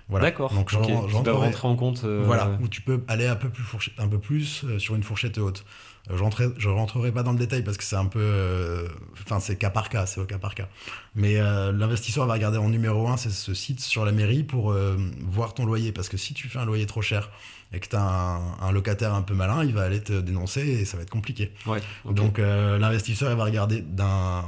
Voilà. 0.08 0.26
D'accord. 0.26 0.52
Donc, 0.52 0.70
je 0.70 0.76
Ok. 0.76 0.84
ren- 0.84 0.86
Qui 0.86 0.92
doivent 1.00 1.10
j'entrerai- 1.10 1.46
rentrer 1.46 1.68
en 1.68 1.76
compte. 1.76 2.02
euh, 2.04 2.22
Voilà, 2.26 2.58
où 2.60 2.68
tu 2.68 2.82
peux 2.82 3.02
aller 3.08 3.26
un 3.26 3.36
peu 3.36 3.48
plus, 3.48 3.62
fourchette- 3.62 3.94
un 3.98 4.06
peu 4.08 4.18
plus 4.18 4.62
euh, 4.64 4.78
sur 4.78 4.94
une 4.96 5.02
fourchette 5.02 5.38
haute. 5.38 5.64
Euh, 6.10 6.16
je, 6.18 6.22
rentrerai, 6.22 6.48
je 6.58 6.68
rentrerai 6.68 7.10
pas 7.12 7.22
dans 7.22 7.32
le 7.32 7.38
détail 7.38 7.62
parce 7.62 7.78
que 7.78 7.84
c'est 7.84 7.96
un 7.96 8.04
peu. 8.04 8.86
Enfin, 9.22 9.40
c'est 9.40 9.56
cas 9.56 9.70
par 9.70 9.88
cas, 9.88 10.04
c'est 10.04 10.20
au 10.20 10.26
cas 10.26 10.36
par 10.38 10.54
cas. 10.54 10.68
Mais 11.14 11.36
l'investisseur 11.72 12.26
va 12.26 12.34
regarder 12.34 12.58
en 12.58 12.68
numéro 12.68 13.08
un, 13.08 13.16
c'est 13.16 13.30
ce 13.30 13.54
site 13.54 13.80
sur 13.80 14.04
la 14.04 14.12
mairie 14.12 14.42
pour 14.44 14.74
voir 15.22 15.54
ton 15.54 15.64
loyer. 15.64 15.92
Parce 15.92 16.10
que 16.10 16.18
si 16.18 16.34
tu 16.34 16.48
fais 16.48 16.58
un 16.58 16.66
loyer 16.66 16.84
trop 16.84 17.00
cher 17.00 17.30
et 17.72 17.80
que 17.80 17.88
tu 17.88 17.96
as 17.96 18.02
un, 18.02 18.60
un 18.60 18.72
locataire 18.72 19.14
un 19.14 19.22
peu 19.22 19.32
malin, 19.32 19.64
il 19.64 19.72
va 19.72 19.82
aller 19.84 20.02
te 20.02 20.12
dénoncer 20.20 20.60
et 20.60 20.84
ça 20.84 20.98
va 20.98 21.04
être 21.04 21.10
compliqué. 21.10 21.52
Ouais. 21.66 21.80
Donc 22.04 22.36
l'investisseur 22.38 23.30
il 23.30 23.36
va 23.38 23.44
regarder 23.44 23.80
d'un, 23.80 24.44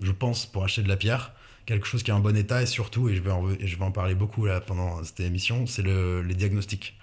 je 0.00 0.10
pense, 0.10 0.46
pour 0.46 0.64
acheter 0.64 0.82
de 0.82 0.88
la 0.88 0.96
pierre, 0.96 1.30
quelque 1.66 1.86
chose 1.86 2.02
qui 2.02 2.10
est 2.10 2.14
en 2.14 2.20
bon 2.20 2.36
état 2.36 2.62
et 2.62 2.66
surtout, 2.66 3.08
et 3.08 3.14
je 3.14 3.20
vais 3.20 3.30
en, 3.30 3.48
et 3.50 3.66
je 3.66 3.76
vais 3.76 3.84
en 3.84 3.90
parler 3.92 4.14
beaucoup 4.14 4.46
là 4.46 4.60
pendant 4.60 5.02
cette 5.04 5.20
émission, 5.20 5.66
c'est 5.66 5.82
le, 5.82 6.22
les 6.22 6.34
diagnostics. 6.34 6.96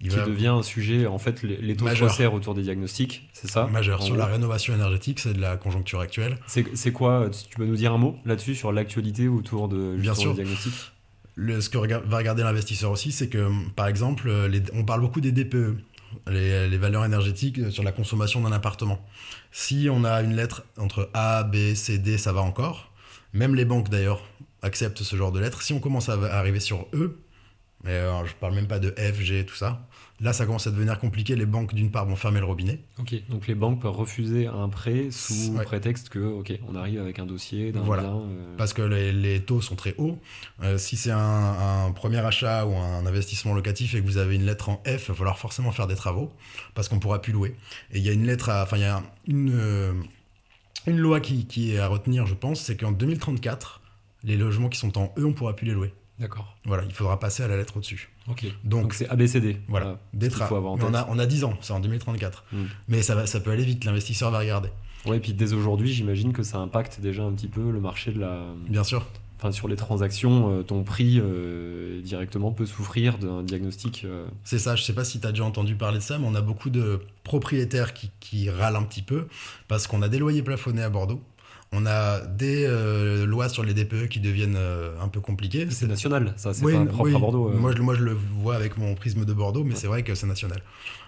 Il 0.00 0.10
qui 0.10 0.16
va 0.16 0.24
devient 0.26 0.46
un 0.46 0.62
sujet, 0.62 1.06
en 1.06 1.18
fait, 1.18 1.42
les, 1.42 1.76
taux 1.76 1.86
resserrent 1.86 2.32
autour 2.32 2.54
des 2.54 2.62
diagnostics, 2.62 3.28
c'est 3.32 3.50
ça? 3.50 3.66
Majeur 3.66 4.00
sur 4.00 4.16
la 4.16 4.26
rénovation 4.26 4.72
énergétique, 4.72 5.18
c'est 5.18 5.32
de 5.32 5.40
la 5.40 5.56
conjoncture 5.56 5.98
actuelle. 6.00 6.38
C'est 6.46 6.92
quoi? 6.92 7.28
Tu 7.30 7.56
peux 7.56 7.66
nous 7.66 7.74
dire 7.76 7.92
un 7.92 7.98
mot 7.98 8.16
là-dessus 8.24 8.54
sur 8.54 8.70
l'actualité 8.72 9.26
autour 9.28 9.68
de 9.68 9.96
Bien 9.96 10.14
sûr. 10.14 10.34
des 10.34 10.42
diagnostics? 10.44 10.92
Le, 11.34 11.60
ce 11.60 11.68
que 11.68 11.78
rega- 11.78 12.02
va 12.04 12.16
regarder 12.18 12.42
l'investisseur 12.44 12.90
aussi, 12.92 13.10
c'est 13.12 13.28
que, 13.28 13.48
par 13.74 13.86
exemple, 13.88 14.30
les- 14.46 14.62
on 14.72 14.84
parle 14.84 15.00
beaucoup 15.00 15.20
des 15.20 15.32
DPE, 15.32 15.76
les, 16.28 16.68
les 16.68 16.78
valeurs 16.78 17.04
énergétiques 17.04 17.58
euh, 17.58 17.70
sur 17.70 17.82
la 17.82 17.92
consommation 17.92 18.40
d'un 18.40 18.50
appartement. 18.52 19.04
Si 19.52 19.88
on 19.90 20.04
a 20.04 20.22
une 20.22 20.34
lettre 20.34 20.64
entre 20.78 21.10
A, 21.14 21.42
B, 21.44 21.74
C, 21.74 21.98
D, 21.98 22.18
ça 22.18 22.32
va 22.32 22.40
encore. 22.40 22.87
Même 23.32 23.54
les 23.54 23.64
banques, 23.64 23.88
d'ailleurs, 23.90 24.22
acceptent 24.62 25.02
ce 25.02 25.16
genre 25.16 25.32
de 25.32 25.40
lettres. 25.40 25.62
Si 25.62 25.72
on 25.72 25.80
commence 25.80 26.08
à 26.08 26.14
arriver 26.36 26.60
sur 26.60 26.86
E, 26.94 27.18
mais 27.84 27.92
euh, 27.92 28.24
je 28.26 28.34
parle 28.34 28.54
même 28.54 28.66
pas 28.66 28.78
de 28.80 28.90
F, 28.98 29.20
G, 29.20 29.46
tout 29.46 29.54
ça, 29.54 29.86
là, 30.20 30.32
ça 30.32 30.46
commence 30.46 30.66
à 30.66 30.72
devenir 30.72 30.98
compliqué. 30.98 31.36
Les 31.36 31.46
banques, 31.46 31.74
d'une 31.74 31.92
part, 31.92 32.06
vont 32.06 32.16
fermer 32.16 32.40
le 32.40 32.46
robinet. 32.46 32.80
Ok, 32.98 33.14
donc 33.28 33.46
les 33.46 33.54
banques 33.54 33.80
peuvent 33.80 33.92
refuser 33.94 34.48
un 34.48 34.68
prêt 34.68 35.12
sous 35.12 35.52
Ouais. 35.56 35.62
prétexte 35.62 36.08
que, 36.08 36.18
ok, 36.18 36.58
on 36.66 36.74
arrive 36.74 37.00
avec 37.00 37.20
un 37.20 37.26
dossier 37.26 37.70
d'un 37.70 37.82
Voilà. 37.82 38.02
bien. 38.02 38.16
euh, 38.16 38.56
parce 38.56 38.72
que 38.72 38.82
les, 38.82 39.12
les 39.12 39.40
taux 39.42 39.60
sont 39.60 39.76
très 39.76 39.94
hauts. 39.96 40.18
Euh, 40.64 40.76
si 40.76 40.96
c'est 40.96 41.12
un, 41.12 41.84
un 41.86 41.92
premier 41.92 42.18
achat 42.18 42.66
ou 42.66 42.74
un 42.76 43.06
investissement 43.06 43.54
locatif 43.54 43.94
et 43.94 44.00
que 44.00 44.06
vous 44.06 44.16
avez 44.18 44.34
une 44.34 44.44
lettre 44.46 44.70
en 44.70 44.82
F, 44.84 45.04
il 45.04 45.08
va 45.08 45.14
falloir 45.14 45.38
forcément 45.38 45.70
faire 45.70 45.86
des 45.86 45.94
travaux 45.94 46.32
parce 46.74 46.88
qu'on 46.88 46.96
ne 46.96 47.00
pourra 47.00 47.22
plus 47.22 47.32
louer. 47.32 47.54
Et 47.92 47.98
il 47.98 48.04
y 48.04 48.08
a 48.08 48.12
une 48.12 48.26
lettre, 48.26 48.48
à- 48.48 48.64
enfin 48.64 48.76
il 48.78 48.82
y 48.82 48.86
a 48.86 49.00
une, 49.28 49.52
euh, 49.54 49.92
une 50.86 50.98
loi 50.98 51.20
qui, 51.20 51.46
qui 51.46 51.74
est 51.74 51.78
à 51.78 51.88
retenir, 51.88 52.26
je 52.26 52.34
pense, 52.34 52.60
c'est 52.60 52.76
qu'en 52.76 52.92
2034, 52.92 53.80
les 54.24 54.36
logements 54.36 54.68
qui 54.68 54.78
sont 54.78 54.96
en 54.98 55.12
E, 55.18 55.24
on 55.24 55.28
ne 55.28 55.32
pourra 55.32 55.54
plus 55.54 55.66
les 55.66 55.72
louer. 55.72 55.92
D'accord. 56.18 56.56
Voilà, 56.64 56.82
il 56.84 56.92
faudra 56.92 57.20
passer 57.20 57.42
à 57.44 57.48
la 57.48 57.56
lettre 57.56 57.76
au-dessus. 57.76 58.10
Ok. 58.28 58.44
Donc, 58.64 58.92
c'est 58.94 59.08
ABCD. 59.08 59.60
voilà, 59.68 60.00
des 60.14 60.30
faut 60.30 60.56
avoir 60.56 60.72
en 60.72 60.76
Mais 60.76 60.82
on 60.84 60.86
tête. 60.88 60.96
a, 60.96 61.06
on 61.10 61.18
a 61.18 61.26
10 61.26 61.44
ans, 61.44 61.54
c'est 61.60 61.72
en 61.72 61.80
2034. 61.80 62.44
Mm. 62.50 62.56
Mais 62.88 63.02
ça, 63.02 63.14
va, 63.14 63.26
ça 63.26 63.38
peut 63.40 63.50
aller 63.52 63.64
vite, 63.64 63.84
l'investisseur 63.84 64.30
va 64.32 64.40
regarder. 64.40 64.70
Ouais, 65.06 65.18
et 65.18 65.20
puis 65.20 65.32
dès 65.32 65.52
aujourd'hui, 65.52 65.92
j'imagine 65.92 66.32
que 66.32 66.42
ça 66.42 66.58
impacte 66.58 67.00
déjà 67.00 67.22
un 67.22 67.32
petit 67.32 67.46
peu 67.46 67.70
le 67.70 67.80
marché 67.80 68.10
de 68.10 68.18
la. 68.18 68.42
Bien 68.68 68.82
sûr. 68.82 69.06
Enfin, 69.38 69.52
sur 69.52 69.68
les 69.68 69.76
transactions, 69.76 70.50
euh, 70.50 70.62
ton 70.64 70.82
prix 70.82 71.20
euh, 71.20 72.00
directement 72.02 72.50
peut 72.50 72.66
souffrir 72.66 73.18
d'un 73.18 73.44
diagnostic. 73.44 74.02
euh, 74.04 74.26
C'est 74.42 74.58
ça, 74.58 74.74
je 74.74 74.82
sais 74.82 74.92
pas 74.94 75.04
si 75.04 75.20
tu 75.20 75.26
as 75.28 75.30
déjà 75.30 75.44
entendu 75.44 75.76
parler 75.76 75.98
de 75.98 76.02
ça, 76.02 76.18
mais 76.18 76.26
on 76.26 76.34
a 76.34 76.40
beaucoup 76.40 76.70
de 76.70 77.00
propriétaires 77.28 77.94
qui, 77.94 78.10
qui 78.18 78.50
râlent 78.50 78.74
un 78.76 78.82
petit 78.82 79.02
peu 79.02 79.28
parce 79.68 79.86
qu'on 79.86 80.02
a 80.02 80.08
des 80.08 80.18
loyers 80.18 80.42
plafonnés 80.42 80.82
à 80.82 80.90
Bordeaux. 80.90 81.22
On 81.70 81.84
a 81.84 82.20
des 82.24 82.64
euh, 82.66 83.26
lois 83.26 83.50
sur 83.50 83.62
les 83.62 83.74
DPE 83.74 84.08
qui 84.08 84.20
deviennent 84.20 84.56
euh, 84.56 84.98
un 85.02 85.08
peu 85.08 85.20
compliquées. 85.20 85.66
C'est 85.70 85.86
national, 85.86 86.32
ça, 86.36 86.54
c'est 86.54 86.64
Oui, 86.64 86.72
pas 86.72 86.86
propre 86.86 87.02
oui. 87.10 87.14
à 87.14 87.18
Bordeaux. 87.18 87.50
euh. 87.50 87.54
Moi, 87.54 87.72
je, 87.76 87.82
moi, 87.82 87.94
je 87.94 88.02
le 88.02 88.12
vois 88.42 88.56
avec 88.56 88.78
mon 88.78 88.94
prisme 88.94 89.26
de 89.26 89.32
Bordeaux, 89.34 89.64
mais 89.64 89.74
c'est 89.74 89.86
vrai 89.86 90.02
que 90.02 90.14
c'est 90.14 90.26
national. 90.26 90.62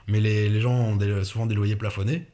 Mais 0.07 0.21
les, 0.21 0.49
les 0.51 0.61
gens 0.61 0.73
ont 0.75 0.97
des- 0.97 1.25
souvent 1.25 1.47
des 1.47 1.55
loyers 1.55 1.77
plafonnés 1.77 2.27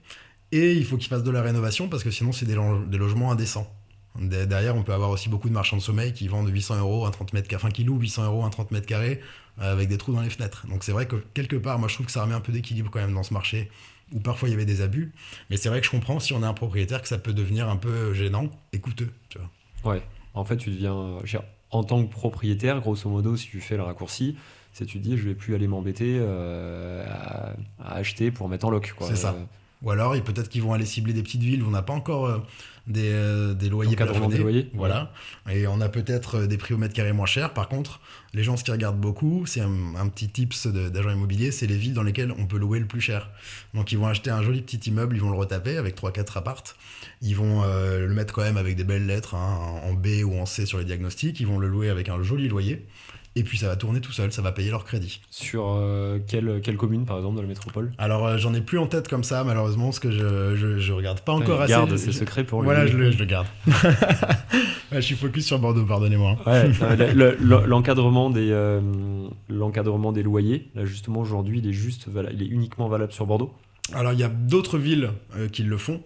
et 0.51 0.73
il 0.73 0.85
faut 0.85 0.97
qu'ils 0.97 1.09
fassent 1.09 1.23
de 1.23 1.31
la 1.31 1.41
rénovation 1.43 1.89
parce 1.89 2.03
que 2.03 2.11
sinon, 2.11 2.33
c'est 2.33 2.47
des, 2.47 2.57
lo- 2.57 2.85
des 2.85 2.99
logements 2.99 3.31
indécents. 3.31 3.73
De- 4.21 4.45
Derrière, 4.45 4.77
on 4.77 4.83
peut 4.83 4.93
avoir 4.93 5.11
aussi 5.11 5.29
beaucoup 5.29 5.49
de 5.49 5.55
marchands 5.55 5.77
de 5.77 5.83
sommeil 5.83 6.13
qui 6.13 6.29
vendent 6.29 6.49
800 6.49 6.79
euros 6.81 7.07
un 7.07 7.11
30 7.11 7.33
mètres 7.33 7.49
carrés, 7.49 7.63
enfin 7.65 7.73
qui 7.73 7.85
louent 7.85 7.99
800 7.99 8.25
euros 8.27 8.45
un 8.45 8.51
30 8.51 8.71
mètres 8.71 8.87
carrés 8.87 9.21
euh, 9.61 9.73
avec 9.73 9.89
des 9.89 9.99
trous 9.99 10.13
dans 10.13 10.21
les 10.23 10.31
fenêtres. 10.31 10.67
Donc 10.69 10.85
c'est 10.85 10.93
vrai 10.93 11.07
que 11.07 11.17
quelque 11.35 11.57
part, 11.57 11.79
moi 11.79 11.89
je 11.89 11.95
trouve 11.95 12.07
que 12.07 12.13
ça 12.13 12.23
remet 12.23 12.35
un 12.35 12.41
peu 12.41 12.53
d'équilibre 12.53 12.91
quand 12.91 13.01
même 13.01 13.15
dans 13.15 13.23
ce 13.23 13.33
marché 13.35 13.71
où 14.13 14.21
parfois 14.21 14.49
il 14.49 14.53
y 14.53 14.55
avait 14.55 14.65
des 14.67 14.81
abus. 14.83 15.13
Mais 15.51 15.57
c'est 15.57 15.69
vrai 15.69 15.81
que 15.81 15.87
je 15.87 15.91
comprends 15.91 16.21
si 16.21 16.33
on 16.33 16.43
est 16.43 16.47
un 16.47 16.55
propriétaire 16.55 17.03
que 17.03 17.09
ça 17.09 17.19
peut 17.19 17.33
devenir 17.33 17.69
un 17.69 17.77
peu 17.77 18.15
gênant 18.15 18.51
et 18.73 18.79
coûteux. 18.81 19.11
Tu 19.29 19.39
vois. 19.39 19.95
Ouais. 19.95 20.03
En 20.35 20.45
fait, 20.45 20.57
tu 20.59 20.71
deviens. 20.71 20.95
euh, 20.97 21.21
En 21.71 21.83
tant 21.85 22.05
que 22.05 22.11
propriétaire, 22.11 22.81
grosso 22.81 23.09
modo, 23.11 23.37
si 23.37 23.49
tu 23.49 23.61
fais 23.61 23.77
le 23.77 23.83
raccourci, 23.83 24.37
c'est 24.73 24.85
tu 24.87 24.99
te 25.01 25.03
dis, 25.09 25.17
je 25.17 25.25
vais 25.29 25.35
plus 25.35 25.55
aller 25.55 25.67
m'embêter 25.67 26.19
euh, 26.21 27.05
à, 27.09 27.55
à 27.83 27.95
acheter 27.97 28.31
pour 28.31 28.49
mettre 28.49 28.67
en 28.67 28.71
loc. 28.71 28.95
C'est 29.09 29.17
ça. 29.17 29.35
Ou 29.83 29.91
alors 29.91 30.13
peut-être 30.23 30.49
qu'ils 30.49 30.63
vont 30.63 30.73
aller 30.73 30.87
cibler 30.87 31.13
des 31.13 31.23
petites 31.23 31.43
villes 31.43 31.63
où 31.63 31.69
on 31.69 31.71
n'a 31.71 31.83
pas 31.83 31.93
encore 31.93 32.27
euh, 32.27 32.39
des, 32.87 33.11
euh, 33.13 33.55
des 33.55 33.69
loyers 33.69 33.97
plafonnés. 33.97 34.29
des 34.29 34.39
loyers, 34.39 34.71
Voilà. 34.75 35.13
Et 35.51 35.67
on 35.67 35.81
a 35.81 35.89
peut-être 35.89 36.37
euh, 36.37 36.47
des 36.47 36.57
prix 36.57 36.75
au 36.75 36.79
mètre 36.79 36.95
carré 36.95 37.13
moins 37.13 37.27
chers. 37.27 37.53
Par 37.53 37.69
contre, 37.69 38.01
les 38.33 38.45
gens, 38.45 38.57
ce 38.57 38.63
qu'ils 38.65 38.73
regardent 38.73 39.01
beaucoup, 39.01 39.45
c'est 39.47 39.61
un, 39.61 39.95
un 39.97 40.09
petit 40.09 40.29
tips 40.29 40.69
d'agent 40.69 41.11
immobilier, 41.11 41.51
c'est 41.51 41.67
les 41.67 41.77
villes 41.77 41.95
dans 41.95 42.05
lesquelles 42.05 42.33
on 42.39 42.47
peut 42.47 42.59
louer 42.59 42.79
le 42.79 42.87
plus 42.87 43.01
cher. 43.01 43.31
Donc 43.75 43.91
ils 43.93 43.99
vont 43.99 44.07
acheter 44.07 44.31
un 44.31 44.43
joli 44.43 44.63
petit 44.63 44.89
immeuble, 44.89 45.17
ils 45.17 45.23
vont 45.23 45.31
le 45.31 45.37
retaper 45.37 45.77
avec 45.77 45.97
3-4 46.01 46.39
appartes. 46.39 46.77
Ils 47.23 47.35
vont 47.35 47.63
euh, 47.65 48.07
le 48.07 48.15
mettre 48.15 48.33
quand 48.33 48.43
même 48.43 48.57
avec 48.57 48.77
des 48.77 48.85
belles 48.85 49.07
lettres, 49.07 49.35
hein, 49.35 49.81
en 49.83 49.95
B 49.95 50.25
ou 50.25 50.39
en 50.39 50.47
C 50.47 50.65
sur 50.65 50.79
les 50.79 50.85
diagnostics. 50.85 51.41
Ils 51.41 51.47
vont 51.47 51.59
le 51.59 51.69
louer 51.69 51.89
avec 51.89 52.09
un 52.09 52.23
joli 52.23 52.49
loyer. 52.49 52.87
Et 53.37 53.45
puis 53.45 53.59
ça 53.59 53.69
va 53.69 53.77
tourner 53.77 54.01
tout 54.01 54.13
seul, 54.13 54.33
ça 54.33 54.43
va 54.43 54.51
payer 54.51 54.71
leur 54.71 54.85
crédit. 54.85 55.21
Sur 55.31 55.77
euh, 55.79 56.19
quelle, 56.27 56.61
quelle 56.63 56.77
commune, 56.77 57.05
par 57.05 57.19
exemple, 57.19 57.37
dans 57.37 57.43
la 57.43 57.49
métropole? 57.49 57.93
Alors, 57.99 58.27
euh, 58.27 58.39
j'en 58.39 58.53
ai 58.55 58.61
plus 58.63 58.79
en 58.79 58.87
tête 58.87 59.07
comme 59.09 59.23
ça, 59.25 59.45
malheureusement, 59.45 59.85
parce 59.85 59.99
que 60.01 60.11
je, 60.11 60.57
je, 60.57 60.79
je 60.79 60.93
regarde 60.93 61.21
pas 61.21 61.33
encore 61.33 61.59
Il 61.61 61.63
assez. 61.65 61.73
garde 61.73 61.97
ses 61.97 62.13
secrets 62.13 62.45
pour 62.45 62.63
Voilà, 62.63 62.85
lui. 62.85 62.93
je 62.93 62.97
le, 62.97 63.11
je 63.13 63.19
le 63.19 63.25
garde. 63.27 63.47
Je 64.93 65.01
suis 65.01 65.17
focus 65.17 65.45
sur 65.47 65.59
Bordeaux, 65.59 65.85
pardonnez-moi. 65.85 66.37
Ouais, 66.47 66.71
euh, 66.83 66.97
le- 66.97 67.13
le- 67.13 67.37
le- 67.41 67.67
l'encadrement 67.67 68.31
des 68.31 68.51
euh, 68.51 68.81
l'encadrement 69.49 70.13
des 70.13 70.23
loyers, 70.23 70.71
là 70.75 70.85
justement 70.85 71.21
aujourd'hui, 71.21 71.59
il 71.59 71.69
est 71.69 71.73
juste 71.73 72.09
vala- 72.09 72.31
il 72.33 72.43
est 72.43 72.47
uniquement 72.47 72.89
valable 72.89 73.13
sur 73.13 73.27
Bordeaux? 73.27 73.53
Alors, 73.93 74.13
il 74.13 74.19
y 74.21 74.25
a 74.25 74.29
d'autres 74.29 74.79
villes 74.79 75.11
qui 75.53 75.63
le 75.65 75.77
font, 75.77 76.01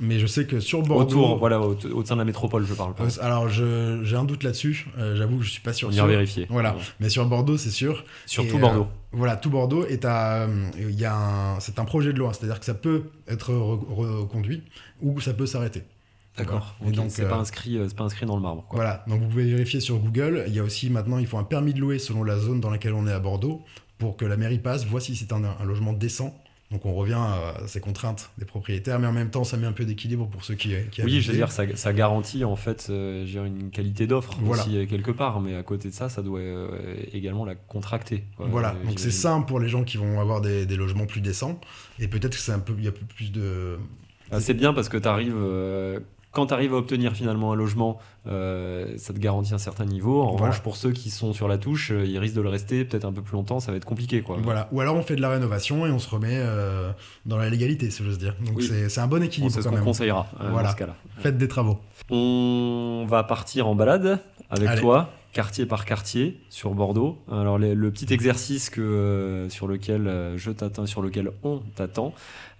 mais 0.00 0.18
je 0.18 0.26
sais 0.26 0.46
que 0.46 0.60
sur 0.60 0.82
Bordeaux. 0.82 1.02
Autour, 1.04 1.38
voilà, 1.38 1.60
au, 1.60 1.74
au 1.74 2.04
sein 2.04 2.14
de 2.14 2.20
la 2.20 2.24
métropole, 2.24 2.64
je 2.66 2.74
parle. 2.74 2.94
pas. 2.94 3.04
Euh, 3.04 3.08
Alors, 3.20 3.48
j'ai 3.48 4.16
un 4.16 4.24
doute 4.24 4.42
là-dessus, 4.42 4.86
euh, 4.98 5.16
j'avoue 5.16 5.38
que 5.38 5.44
je 5.44 5.50
suis 5.50 5.60
pas 5.62 5.72
sûr. 5.72 5.88
On 5.88 5.92
ira 5.92 6.06
vérifier. 6.06 6.46
Voilà. 6.50 6.74
Ouais. 6.74 6.82
Mais 7.00 7.08
sur 7.08 7.26
Bordeaux, 7.26 7.56
c'est 7.56 7.70
sûr. 7.70 8.04
Surtout 8.26 8.56
Et, 8.56 8.60
Bordeaux. 8.60 8.82
euh, 8.82 9.08
voilà, 9.12 9.36
tout 9.36 9.50
Bordeaux 9.50 9.84
euh, 9.84 10.70
Il 10.90 11.04
un, 11.06 11.56
c'est 11.60 11.78
un 11.78 11.84
projet 11.84 12.12
de 12.12 12.18
loi, 12.18 12.32
c'est-à-dire 12.32 12.58
que 12.58 12.64
ça 12.66 12.74
peut 12.74 13.04
être 13.28 13.52
re- 13.52 13.94
reconduit 14.20 14.62
ou 15.00 15.20
ça 15.20 15.34
peut 15.34 15.46
s'arrêter. 15.46 15.82
D'accord. 16.38 16.74
Et 16.86 16.92
donc, 16.92 17.10
c'est 17.10 17.24
euh, 17.24 17.28
pas 17.28 17.36
inscrit, 17.36 17.78
c'est 17.86 17.96
pas 17.96 18.04
inscrit 18.04 18.24
dans 18.24 18.36
le 18.36 18.42
marbre. 18.42 18.64
Quoi. 18.66 18.76
Voilà, 18.76 19.04
donc 19.06 19.20
vous 19.20 19.28
pouvez 19.28 19.44
vérifier 19.44 19.80
sur 19.80 19.98
Google. 19.98 20.44
Il 20.46 20.54
y 20.54 20.60
a 20.60 20.62
aussi 20.62 20.88
maintenant, 20.88 21.18
il 21.18 21.26
faut 21.26 21.36
un 21.36 21.44
permis 21.44 21.74
de 21.74 21.80
louer 21.80 21.98
selon 21.98 22.24
la 22.24 22.38
zone 22.38 22.60
dans 22.60 22.70
laquelle 22.70 22.94
on 22.94 23.06
est 23.06 23.12
à 23.12 23.18
Bordeaux 23.20 23.62
pour 23.98 24.16
que 24.16 24.24
la 24.24 24.38
mairie 24.38 24.58
passe, 24.58 24.86
voit 24.86 25.00
si 25.00 25.14
c'est 25.14 25.30
un, 25.32 25.44
un 25.44 25.64
logement 25.64 25.92
décent. 25.92 26.34
Donc 26.72 26.86
on 26.86 26.94
revient 26.94 27.12
à 27.14 27.54
ces 27.66 27.80
contraintes 27.80 28.30
des 28.38 28.44
propriétaires, 28.46 28.98
mais 28.98 29.06
en 29.06 29.12
même 29.12 29.30
temps, 29.30 29.44
ça 29.44 29.56
met 29.58 29.66
un 29.66 29.72
peu 29.72 29.84
d'équilibre 29.84 30.26
pour 30.26 30.42
ceux 30.42 30.54
qui, 30.54 30.74
qui 30.90 31.02
Oui, 31.02 31.20
je 31.20 31.30
veux 31.30 31.36
dire, 31.36 31.52
ça, 31.52 31.64
ça 31.76 31.92
garantit 31.92 32.44
en 32.44 32.56
fait 32.56 32.86
euh, 32.88 33.26
une 33.46 33.70
qualité 33.70 34.06
d'offre 34.06 34.34
Voilà. 34.40 34.62
aussi 34.62 34.76
euh, 34.78 34.86
quelque 34.86 35.10
part, 35.10 35.40
mais 35.40 35.54
à 35.54 35.62
côté 35.62 35.90
de 35.90 35.94
ça, 35.94 36.08
ça 36.08 36.22
doit 36.22 36.40
euh, 36.40 36.94
également 37.12 37.44
la 37.44 37.54
contracter. 37.54 38.24
quoi, 38.36 38.46
Voilà, 38.48 38.74
donc 38.86 38.98
c'est 38.98 39.10
simple 39.10 39.46
pour 39.46 39.60
les 39.60 39.68
gens 39.68 39.84
qui 39.84 39.98
vont 39.98 40.18
avoir 40.20 40.40
des, 40.40 40.64
des 40.64 40.76
logements 40.76 41.06
plus 41.06 41.20
décents. 41.20 41.60
Et 41.98 42.08
peut-être 42.08 42.32
que 42.36 42.42
c'est 42.42 42.52
un 42.52 42.58
peu, 42.58 42.72
il 42.78 42.84
y 42.84 42.88
a 42.88 42.92
plus- 42.92 43.04
plus 43.04 43.30
de. 43.32 43.76
Ah, 44.30 44.40
c'est 44.40 44.54
bien 44.54 44.72
parce 44.72 44.88
que 44.88 44.96
tu 44.96 45.06
arrives. 45.08 45.36
Quand 46.32 46.46
tu 46.46 46.54
arrives 46.54 46.72
à 46.74 46.78
obtenir 46.78 47.12
finalement 47.12 47.52
un 47.52 47.54
logement, 47.54 47.98
euh, 48.26 48.94
ça 48.96 49.12
te 49.12 49.18
garantit 49.18 49.52
un 49.54 49.58
certain 49.58 49.84
niveau. 49.84 50.22
En 50.22 50.30
Voilà. 50.32 50.46
revanche, 50.46 50.60
pour 50.62 50.76
ceux 50.76 50.90
qui 50.92 51.10
sont 51.10 51.32
sur 51.32 51.46
la 51.46 51.58
touche, 51.58 51.90
euh, 51.92 52.04
ils 52.06 52.18
risquent 52.18 52.36
de 52.36 52.40
le 52.40 52.48
rester 52.48 52.84
peut-être 52.84 53.04
un 53.04 53.12
peu 53.12 53.22
plus 53.22 53.34
longtemps, 53.34 53.60
ça 53.60 53.70
va 53.70 53.76
être 53.76 53.84
compliqué. 53.84 54.22
Quoi. 54.22 54.38
Voilà. 54.42 54.68
Ou 54.72 54.80
alors 54.80 54.96
on 54.96 55.02
fait 55.02 55.14
de 55.16 55.20
la 55.20 55.28
rénovation 55.28 55.86
et 55.86 55.90
on 55.90 55.98
se 55.98 56.08
remet 56.08 56.28
euh, 56.38 56.90
dans 57.26 57.36
la 57.36 57.48
légalité, 57.50 57.90
si 57.90 58.02
j'ose 58.02 58.18
dire. 58.18 58.34
Donc 58.44 58.56
Oui. 58.56 58.70
c'est 58.88 59.00
un 59.00 59.06
bon 59.06 59.22
équilibre 59.22 59.52
c'est 59.52 59.62
ce 59.62 59.68
quand 59.68 59.76
qu'on 59.76 59.84
conseillera 59.84 60.26
Voilà. 60.40 60.68
dans 60.68 60.70
ce 60.72 60.76
cas-là. 60.76 60.94
Faites 61.18 61.36
des 61.38 61.48
travaux. 61.48 61.78
On 62.10 63.04
va 63.08 63.22
partir 63.24 63.68
en 63.68 63.74
balade 63.74 64.18
avec 64.50 64.68
Allez. 64.68 64.80
toi, 64.80 65.10
quartier 65.32 65.64
par 65.66 65.84
quartier, 65.84 66.40
sur 66.50 66.74
Bordeaux. 66.74 67.18
Alors 67.30 67.58
le, 67.58 67.74
le 67.74 67.90
petit 67.90 68.12
exercice 68.12 68.68
que, 68.70 68.80
euh, 68.82 69.48
sur 69.48 69.66
lequel 69.66 70.06
euh, 70.06 70.36
je 70.36 70.50
t'attends, 70.50 70.86
sur 70.86 71.00
lequel 71.02 71.30
on 71.42 71.60
t'attend, 71.74 72.12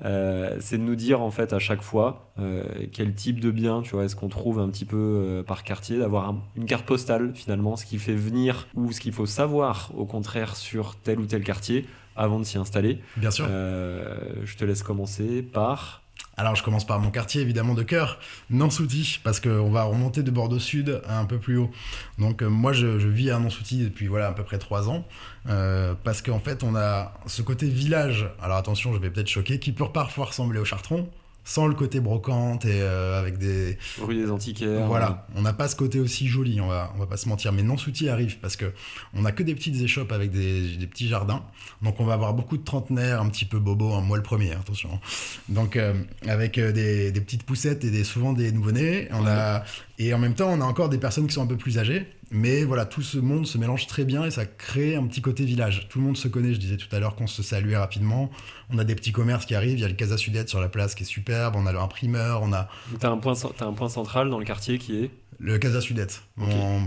euh, 0.04 0.56
c'est 0.61 0.78
de 0.78 0.82
nous 0.82 0.96
dire 0.96 1.20
en 1.20 1.30
fait 1.30 1.52
à 1.52 1.58
chaque 1.58 1.82
fois 1.82 2.32
euh, 2.38 2.64
quel 2.92 3.14
type 3.14 3.40
de 3.40 3.50
bien, 3.50 3.82
tu 3.82 3.90
vois, 3.90 4.04
est-ce 4.04 4.16
qu'on 4.16 4.28
trouve 4.28 4.58
un 4.58 4.68
petit 4.70 4.85
peu 4.87 4.96
euh, 4.96 5.42
par 5.42 5.64
quartier, 5.64 5.98
d'avoir 5.98 6.28
un- 6.28 6.42
une 6.56 6.64
carte 6.66 6.87
postale 6.87 7.32
finalement, 7.35 7.76
ce 7.76 7.85
qui 7.85 7.98
fait 7.98 8.14
venir 8.14 8.66
ou 8.74 8.90
ce 8.92 9.00
qu'il 9.00 9.12
faut 9.12 9.26
savoir 9.26 9.90
au 9.96 10.06
contraire 10.06 10.56
sur 10.56 10.96
tel 10.96 11.20
ou 11.20 11.26
tel 11.26 11.44
quartier 11.44 11.87
avant 12.16 12.38
de 12.38 12.44
s'y 12.44 12.58
installer. 12.58 13.00
Bien 13.16 13.30
sûr. 13.30 13.46
Euh, 13.48 14.16
je 14.44 14.56
te 14.56 14.64
laisse 14.64 14.82
commencer 14.82 15.42
par. 15.42 16.02
Alors 16.37 16.54
je 16.54 16.62
commence 16.62 16.87
par 16.87 16.98
mon 16.98 17.11
quartier 17.11 17.42
évidemment 17.42 17.74
de 17.74 17.82
cœur, 17.82 18.18
Nansouty, 18.48 19.20
parce 19.22 19.38
qu'on 19.38 19.70
va 19.70 19.82
remonter 19.82 20.22
de 20.22 20.30
Bordeaux 20.30 20.58
Sud 20.58 21.02
à 21.06 21.18
un 21.18 21.26
peu 21.26 21.38
plus 21.38 21.58
haut. 21.58 21.70
Donc 22.18 22.42
euh, 22.42 22.48
moi 22.48 22.72
je, 22.72 22.87
vis 22.87 23.30
à 23.30 23.38
Nansouty 23.38 23.85
depuis 23.85 24.06
voilà 24.06 24.28
à 24.28 24.32
peu 24.32 24.42
près 24.42 24.58
trois 24.58 24.88
ans, 24.88 25.06
euh, 25.48 25.94
parce 26.04 26.22
qu'en 26.22 26.40
fait 26.40 26.62
on 26.62 26.74
a 26.74 27.12
ce 27.26 27.42
côté 27.42 27.68
village, 27.68 28.26
alors 28.40 28.56
attention 28.56 28.94
je 28.94 28.98
vais 28.98 29.11
peut-être 29.11 29.28
choquer, 29.28 29.58
qui 29.58 29.72
peut 29.72 29.85
parfois 29.92 30.26
ressembler 30.26 30.58
au 30.58 30.64
Chartron, 30.64 31.08
sans 31.44 31.66
le 31.66 31.74
côté 31.74 32.00
brocante 32.00 32.64
et 32.64 32.81
euh, 32.83 33.18
avec 33.18 33.38
des... 33.38 33.78
Rue 34.00 34.14
des 34.14 34.31
Antiquaires. 34.31 34.87
Voilà, 34.87 35.26
on 35.35 35.42
n'a 35.42 35.52
pas 35.52 35.68
ce 35.68 35.76
côté 35.76 35.98
aussi 35.98 36.28
joli, 36.28 36.61
on 36.61 36.68
va, 36.68 36.92
on 36.94 36.98
va 36.98 37.07
pas 37.07 37.16
se 37.16 37.28
mentir. 37.28 37.52
Mais 37.52 37.62
Nansouty 37.62 38.09
arrive 38.09 38.38
parce 38.38 38.57
que 38.57 38.72
on 39.14 39.24
a 39.24 39.33
que 39.33 39.42
des 39.42 39.55
petites 39.55 39.81
échoppes 39.81 40.12
avec 40.12 40.31
des, 40.31 40.76
des 40.76 40.87
petits 40.87 41.09
jardins. 41.09 41.44
Donc 41.83 42.00
on 42.00 42.05
va 42.05 42.14
avoir 42.14 42.35
beaucoup 42.35 42.57
de 42.57 42.64
trentenaires, 42.64 43.20
un 43.20 43.28
petit 43.28 43.44
peu 43.44 43.59
bobo, 43.59 43.92
hein, 43.92 44.00
moi 44.00 44.16
le 44.16 44.22
premier, 44.22 44.52
attention. 44.52 45.00
Donc 45.48 45.76
euh, 45.76 45.94
avec 46.26 46.59
euh, 46.59 46.72
des, 46.72 47.11
des 47.11 47.20
petites 47.20 47.42
poussettes 47.42 47.85
et 47.85 47.90
des, 47.90 48.05
souvent 48.05 48.33
des 48.33 48.52
nouveau-nés. 48.52 49.09
On 49.11 49.26
a, 49.26 49.64
et 49.98 50.14
en 50.14 50.18
même 50.18 50.35
temps, 50.35 50.50
on 50.50 50.61
a 50.61 50.64
encore 50.64 50.88
des 50.88 50.98
personnes 50.98 51.26
qui 51.26 51.35
sont 51.35 51.42
un 51.42 51.46
peu 51.46 51.57
plus 51.57 51.78
âgées. 51.78 52.07
Mais 52.35 52.64
voilà, 52.64 52.87
tout 52.87 53.03
ce 53.03 53.18
monde 53.18 53.47
se 53.47 53.59
mélange 53.59 53.87
très 53.87 54.07
bien 54.07 54.25
et 54.25 54.31
ça 54.31 54.47
crée 54.47 54.97
un 54.97 55.07
petit 55.07 55.21
côté 55.21 55.45
village. 55.45 55.87
Tout 55.90 55.99
le 55.99 56.07
monde 56.07 56.16
se 56.16 56.29
connaît, 56.29 56.55
je 56.55 56.59
disais 56.59 56.79
tout 56.79 56.88
à 56.97 56.99
l'heure 56.99 57.14
qu'on 57.14 57.27
se 57.27 57.42
saluait 57.42 57.77
rapidement. 57.77 58.31
On 58.71 58.79
a 58.79 58.85
des 58.85 58.95
petits 58.95 59.12
commerces 59.12 59.45
qui 59.45 59.55
arrivent, 59.55 59.77
il 59.79 59.83
y 59.83 59.85
a 59.85 59.88
le 59.88 59.95
Casa 59.95 60.16
Sudette 60.16 60.49
sur 60.49 60.59
la 60.59 60.71
place 60.71 60.95
qui 60.95 61.03
est 61.03 61.07
superbe, 61.07 61.55
on 61.57 61.66
a 61.66 61.73
l'imprimeur, 61.73 62.40
on 62.42 62.55
a 62.55 62.68
T'as 62.99 63.11
un, 63.11 63.18
point, 63.18 63.35
t'as 63.35 63.66
un 63.66 63.75
point 63.75 63.90
central 63.90 64.31
dans 64.31 64.38
le 64.38 64.47
quartier 64.47 64.79
qui 64.79 65.05
est? 65.05 65.11
le 65.42 65.59
Casa 65.59 65.81
Sudette, 65.81 66.23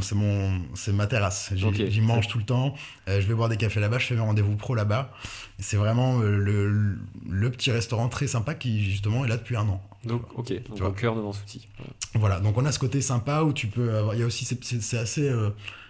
c'est 0.01 0.15
mon, 0.15 0.61
c'est 0.75 0.93
ma 0.93 1.07
terrasse. 1.07 1.51
J'y 1.55 2.01
mange 2.01 2.27
tout 2.29 2.37
le 2.37 2.45
temps. 2.45 2.73
Euh, 3.09 3.19
je 3.19 3.27
vais 3.27 3.33
boire 3.33 3.49
des 3.49 3.57
cafés 3.57 3.81
là-bas. 3.81 3.97
Je 3.99 4.05
fais 4.05 4.15
mes 4.15 4.21
rendez-vous 4.21 4.55
pro 4.55 4.75
là-bas. 4.75 5.11
C'est 5.59 5.75
vraiment 5.75 6.21
euh, 6.21 6.37
le, 6.37 6.95
le 7.29 7.51
petit 7.51 7.71
restaurant 7.71 8.07
très 8.07 8.27
sympa 8.27 8.53
qui 8.53 8.81
justement 8.89 9.25
est 9.25 9.27
là 9.27 9.35
depuis 9.35 9.57
un 9.57 9.67
an. 9.67 9.81
Donc, 10.05 10.21
ok, 10.37 10.53
donc 10.69 10.81
au 10.81 10.91
cœur 10.91 11.15
de. 11.15 11.21
Voilà. 12.15 12.39
Donc 12.39 12.57
on 12.57 12.65
a 12.65 12.71
ce 12.71 12.79
côté 12.79 13.01
sympa 13.01 13.41
où 13.43 13.53
tu 13.53 13.67
peux 13.67 13.93
avoir. 13.95 14.15
Il 14.15 14.19
y 14.19 14.23
a 14.23 14.25
aussi 14.25 14.45
c'est- 14.45 14.97
assez 14.97 15.27
euh, 15.29 15.49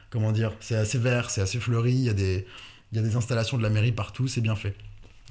comment 0.10 0.32
dire, 0.32 0.54
c'est 0.60 0.76
assez 0.76 0.98
vert, 0.98 1.30
c'est 1.30 1.42
assez 1.42 1.60
fleuri. 1.60 1.94
Il 1.94 2.04
y 2.04 2.10
a 2.10 2.14
des 2.14 2.46
il 2.92 2.98
y 2.98 3.00
a 3.00 3.04
des 3.04 3.16
installations 3.16 3.58
de 3.58 3.64
la 3.64 3.70
mairie 3.70 3.92
partout. 3.92 4.28
C'est 4.28 4.42
bien 4.42 4.56
fait. 4.56 4.74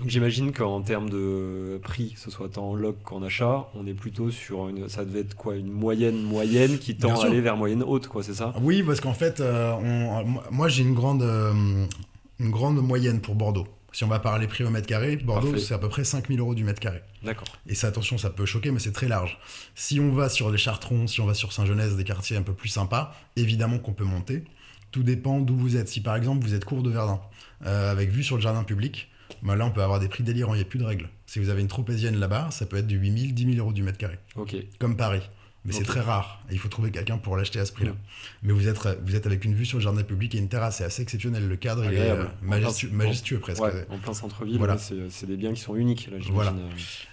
Donc 0.01 0.09
j'imagine 0.09 0.53
qu'en 0.53 0.81
termes 0.81 1.09
de 1.09 1.79
prix, 1.83 2.15
que 2.15 2.21
ce 2.21 2.29
soit 2.29 2.49
tant 2.49 2.71
en 2.71 2.75
loc 2.75 2.97
qu'en 3.05 3.23
achat, 3.23 3.69
on 3.77 3.87
est 3.87 3.95
plutôt 3.95 4.31
sur 4.33 4.69
une. 4.69 4.89
Ça 4.89 5.05
devait 5.05 5.21
être 5.21 5.37
quoi 5.37 5.55
Une 5.57 5.71
moyenne 5.71 6.21
moyenne 6.21 6.79
qui 6.79 6.97
tend 6.97 7.11
à 7.11 7.27
aller 7.29 7.41
vers 7.41 7.57
moyenne 7.57 7.85
haute, 7.85 8.09
quoi, 8.09 8.25
c'est 8.25 8.35
ça? 8.35 8.53
Oui, 8.61 8.83
parce 8.83 9.01
qu'en 9.01 9.15
fait, 9.15 9.39
euh, 9.41 9.73
on- 9.75 10.25
moi- 10.25 10.45
moi 10.51 10.69
j'ai 10.69 10.83
une 10.83 10.95
grande, 10.95 11.23
euh, 11.23 11.87
une 12.41 12.51
grande 12.51 12.83
moyenne 12.83 13.21
pour 13.21 13.37
Bordeaux. 13.37 13.69
Si 13.95 14.03
on 14.03 14.09
va 14.09 14.19
parler 14.19 14.49
prix 14.49 14.65
au 14.65 14.71
mètre 14.71 14.89
carré, 14.89 15.15
Bordeaux 15.17 15.57
c'est 15.57 15.73
à 15.73 15.79
peu 15.79 15.89
près 15.89 16.03
5000 16.03 16.41
euros 16.41 16.57
du 16.57 16.65
mètre 16.65 16.81
carré. 16.81 17.01
D'accord. 17.23 17.47
Et 17.69 17.77
ça, 17.77 17.87
attention, 17.87 18.19
ça 18.19 18.29
peut 18.29 18.45
choquer, 18.45 18.73
mais 18.73 18.81
c'est 18.81 18.91
très 18.93 19.07
large. 19.07 19.39
Si 19.77 20.01
on 20.01 20.11
va 20.11 20.29
sur 20.29 20.51
les 20.51 20.59
Chartrons, 20.59 21.07
si 21.07 21.21
on 21.21 21.27
va 21.27 21.35
sur 21.35 21.53
Saint-Genès, 21.53 21.95
des 21.97 22.03
quartiers 22.03 22.37
un 22.37 22.43
peu 22.43 22.55
plus 22.55 22.69
sympas, 22.69 23.15
évidemment 23.37 23.79
qu'on 23.79 23.93
peut 23.93 24.05
monter. 24.05 24.43
Tout 24.91 25.05
dépend 25.05 25.39
d'où 25.39 25.57
vous 25.57 25.77
êtes. 25.77 25.89
Si 25.89 26.01
par 26.01 26.17
exemple 26.17 26.45
vous 26.45 26.55
êtes 26.55 26.65
cours 26.65 26.83
de 26.83 26.91
Verdun, 26.91 27.21
euh, 27.67 27.93
avec 27.93 28.11
vue 28.11 28.25
sur 28.25 28.35
le 28.35 28.43
jardin 28.43 28.65
public, 28.65 29.09
bah 29.43 29.55
là 29.55 29.65
on 29.65 29.71
peut 29.71 29.83
avoir 29.83 30.01
des 30.01 30.09
prix 30.09 30.25
délirants, 30.25 30.55
il 30.55 30.59
n'y 30.59 30.63
a 30.63 30.67
plus 30.67 30.81
de 30.81 30.85
règles. 30.85 31.09
Si 31.27 31.39
vous 31.39 31.49
avez 31.49 31.61
une 31.61 31.69
tropézienne 31.69 32.17
là-bas, 32.17 32.49
ça 32.51 32.67
peut 32.67 32.77
être 32.77 32.87
du 32.89 32.99
8000, 32.99 33.33
10 33.33 33.45
000 33.55 33.57
euros 33.59 33.73
du 33.73 33.85
mètre 33.85 33.99
carré, 33.99 34.19
Ok. 34.35 34.57
comme 34.81 34.97
Paris. 34.97 35.23
Mais 35.65 35.73
c'est 35.73 35.85
très 35.85 36.01
rare, 36.01 36.43
et 36.51 36.53
il 36.53 36.59
faut 36.59 36.69
trouver 36.69 36.91
quelqu'un 36.91 37.17
pour 37.17 37.37
l'acheter 37.39 37.59
à 37.59 37.65
ce 37.65 37.73
prix-là. 37.73 37.93
Mais 38.43 38.53
vous 38.53 38.69
êtes, 38.69 38.79
vous 39.05 39.17
êtes 39.17 39.25
avec 39.27 39.45
une 39.47 39.55
vue 39.55 39.65
sur 39.65 39.79
le 39.79 39.83
jardin 39.83 40.03
public 40.03 40.35
et 40.35 40.39
une 40.39 40.49
terrasse, 40.49 40.77
c'est 40.79 40.85
assez 40.85 41.01
exceptionnel. 41.03 41.49
Le 41.49 41.57
cadre, 41.57 41.85
il 41.87 41.95
est 41.95 42.11
euh, 42.11 42.25
majestueux, 42.43 42.89
En 42.89 42.91
plein- 42.97 43.05
majestueux 43.07 43.39
presque. 43.39 43.63
Ouais, 43.63 43.87
en 43.89 43.97
plein 43.99 44.13
centre-ville, 44.13 44.59
Voilà. 44.59 44.77
c'est 44.77 45.27
des 45.27 45.37
biens 45.39 45.55
qui 45.55 45.61
sont 45.63 45.75
uniques, 45.75 46.09
là, 46.11 46.19
j'imagine. 46.21 46.35
Voilà. 46.35 46.53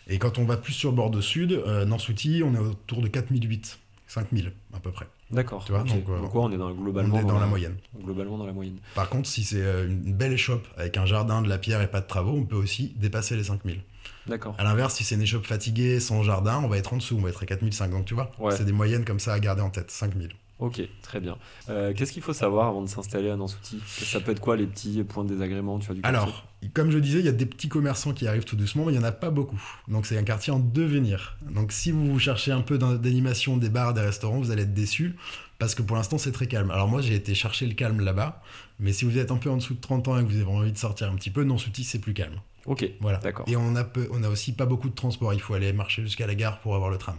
Et 0.07 0.17
quand 0.17 0.37
on 0.37 0.43
va 0.43 0.57
plus 0.57 0.73
sur 0.73 0.91
Bordeaux 0.91 1.21
Sud, 1.21 1.53
euh, 1.53 1.85
Nansouty, 1.85 2.41
on 2.45 2.53
est 2.53 2.59
autour 2.59 3.01
de 3.01 3.07
4008, 3.07 3.79
5000 4.07 4.51
à 4.73 4.79
peu 4.81 4.91
près. 4.91 5.07
D'accord. 5.29 5.63
Tu 5.63 5.71
vois, 5.71 5.81
ok. 5.81 5.87
donc, 5.87 6.03
euh, 6.09 6.19
Donc, 6.19 6.35
ouais, 6.35 6.41
on 6.43 6.51
est 6.51 6.57
dans, 6.57 6.71
globalement 6.73 7.15
on 7.15 7.19
est 7.21 7.23
dans 7.23 7.39
la 7.39 7.45
moyenne. 7.45 7.77
Globalement 8.03 8.37
dans 8.37 8.45
la 8.45 8.51
moyenne. 8.51 8.79
Par 8.95 9.07
contre, 9.07 9.29
si 9.29 9.45
c'est 9.45 9.61
euh, 9.61 9.87
une 9.87 10.13
belle 10.13 10.33
échoppe 10.33 10.67
avec 10.75 10.97
un 10.97 11.05
jardin, 11.05 11.41
de 11.41 11.47
la 11.47 11.57
pierre 11.57 11.81
et 11.81 11.87
pas 11.89 12.01
de 12.01 12.07
travaux, 12.07 12.33
on 12.33 12.43
peut 12.43 12.57
aussi 12.57 12.93
dépasser 12.97 13.37
les 13.37 13.45
5000. 13.45 13.79
D'accord. 14.27 14.55
À 14.57 14.63
l'inverse, 14.63 14.95
si 14.95 15.03
c'est 15.03 15.15
une 15.15 15.21
échoppe 15.23 15.45
fatiguée, 15.45 15.99
sans 15.99 16.23
jardin, 16.23 16.61
on 16.63 16.67
va 16.67 16.77
être 16.77 16.93
en 16.93 16.97
dessous, 16.97 17.15
on 17.17 17.21
va 17.21 17.29
être 17.29 17.41
à 17.43 17.45
4005. 17.45 17.89
Donc 17.91 18.05
tu 18.05 18.13
vois, 18.13 18.31
Ouais. 18.39 18.55
c'est 18.55 18.65
des 18.65 18.71
moyennes 18.71 19.05
comme 19.05 19.19
ça 19.19 19.33
à 19.33 19.39
garder 19.39 19.61
en 19.61 19.69
tête, 19.69 19.89
5000. 19.91 20.29
Ok, 20.59 20.79
très 21.01 21.19
bien. 21.19 21.37
Euh, 21.69 21.91
Qu'est-ce 21.95 22.11
qu'il 22.11 22.21
faut 22.21 22.33
savoir 22.33 22.67
avant 22.67 22.83
de 22.83 22.87
s'installer 22.87 23.31
à 23.31 23.35
Nansouty 23.35 23.79
Ça 23.87 24.19
peut 24.19 24.31
être 24.31 24.39
quoi 24.39 24.55
les 24.55 24.67
petits 24.67 25.03
points 25.03 25.23
de 25.23 25.29
désagrément 25.29 25.79
tu 25.79 25.87
vois, 25.87 25.95
du 25.95 26.01
quartier? 26.01 26.15
Alors, 26.19 26.45
comme 26.75 26.91
je 26.91 26.99
disais, 26.99 27.17
il 27.17 27.25
y 27.25 27.29
a 27.29 27.31
des 27.31 27.47
petits 27.47 27.67
commerçants 27.67 28.13
qui 28.13 28.27
arrivent 28.27 28.43
tout 28.43 28.55
doucement, 28.55 28.85
mais 28.85 28.93
il 28.93 28.97
n'y 28.99 29.03
en 29.03 29.07
a 29.07 29.11
pas 29.11 29.31
beaucoup. 29.31 29.59
Donc 29.87 30.05
c'est 30.05 30.19
un 30.19 30.23
quartier 30.23 30.53
en 30.53 30.59
devenir. 30.59 31.39
Donc 31.49 31.71
si 31.71 31.91
vous 31.91 32.19
cherchez 32.19 32.51
un 32.51 32.61
peu 32.61 32.77
d'an- 32.77 32.93
d'animation 32.93 33.57
des 33.57 33.69
bars, 33.69 33.95
des 33.95 34.01
restaurants, 34.01 34.37
vous 34.39 34.51
allez 34.51 34.61
être 34.61 34.73
déçus, 34.75 35.15
parce 35.57 35.73
que 35.73 35.81
pour 35.81 35.95
l'instant 35.95 36.19
c'est 36.19 36.31
très 36.31 36.45
calme. 36.45 36.69
Alors 36.69 36.87
moi 36.87 37.01
j'ai 37.01 37.15
été 37.15 37.33
chercher 37.33 37.65
le 37.65 37.73
calme 37.73 37.99
là-bas, 37.99 38.43
mais 38.79 38.93
si 38.93 39.05
vous 39.05 39.17
êtes 39.17 39.31
un 39.31 39.37
peu 39.37 39.49
en 39.49 39.57
dessous 39.57 39.73
de 39.73 39.81
30 39.81 40.09
ans 40.09 40.19
et 40.19 40.23
que 40.23 40.29
vous 40.29 40.35
avez 40.41 40.45
envie 40.45 40.71
de 40.71 40.77
sortir 40.77 41.09
un 41.11 41.15
petit 41.15 41.31
peu, 41.31 41.43
non 41.43 41.57
souti 41.57 41.83
c'est 41.83 41.97
plus 41.97 42.13
calme. 42.13 42.35
Ok, 42.65 42.85
Voilà. 42.99 43.17
D'accord. 43.19 43.45
Et 43.49 43.55
on 43.55 43.75
a, 43.75 43.83
peu- 43.83 44.07
on 44.11 44.23
a 44.23 44.29
aussi 44.29 44.53
pas 44.53 44.65
beaucoup 44.65 44.89
de 44.89 44.95
transport, 44.95 45.33
il 45.33 45.41
faut 45.41 45.53
aller 45.53 45.73
marcher 45.73 46.01
jusqu'à 46.03 46.27
la 46.27 46.35
gare 46.35 46.59
pour 46.59 46.75
avoir 46.75 46.89
le 46.91 46.97
tram. 46.97 47.15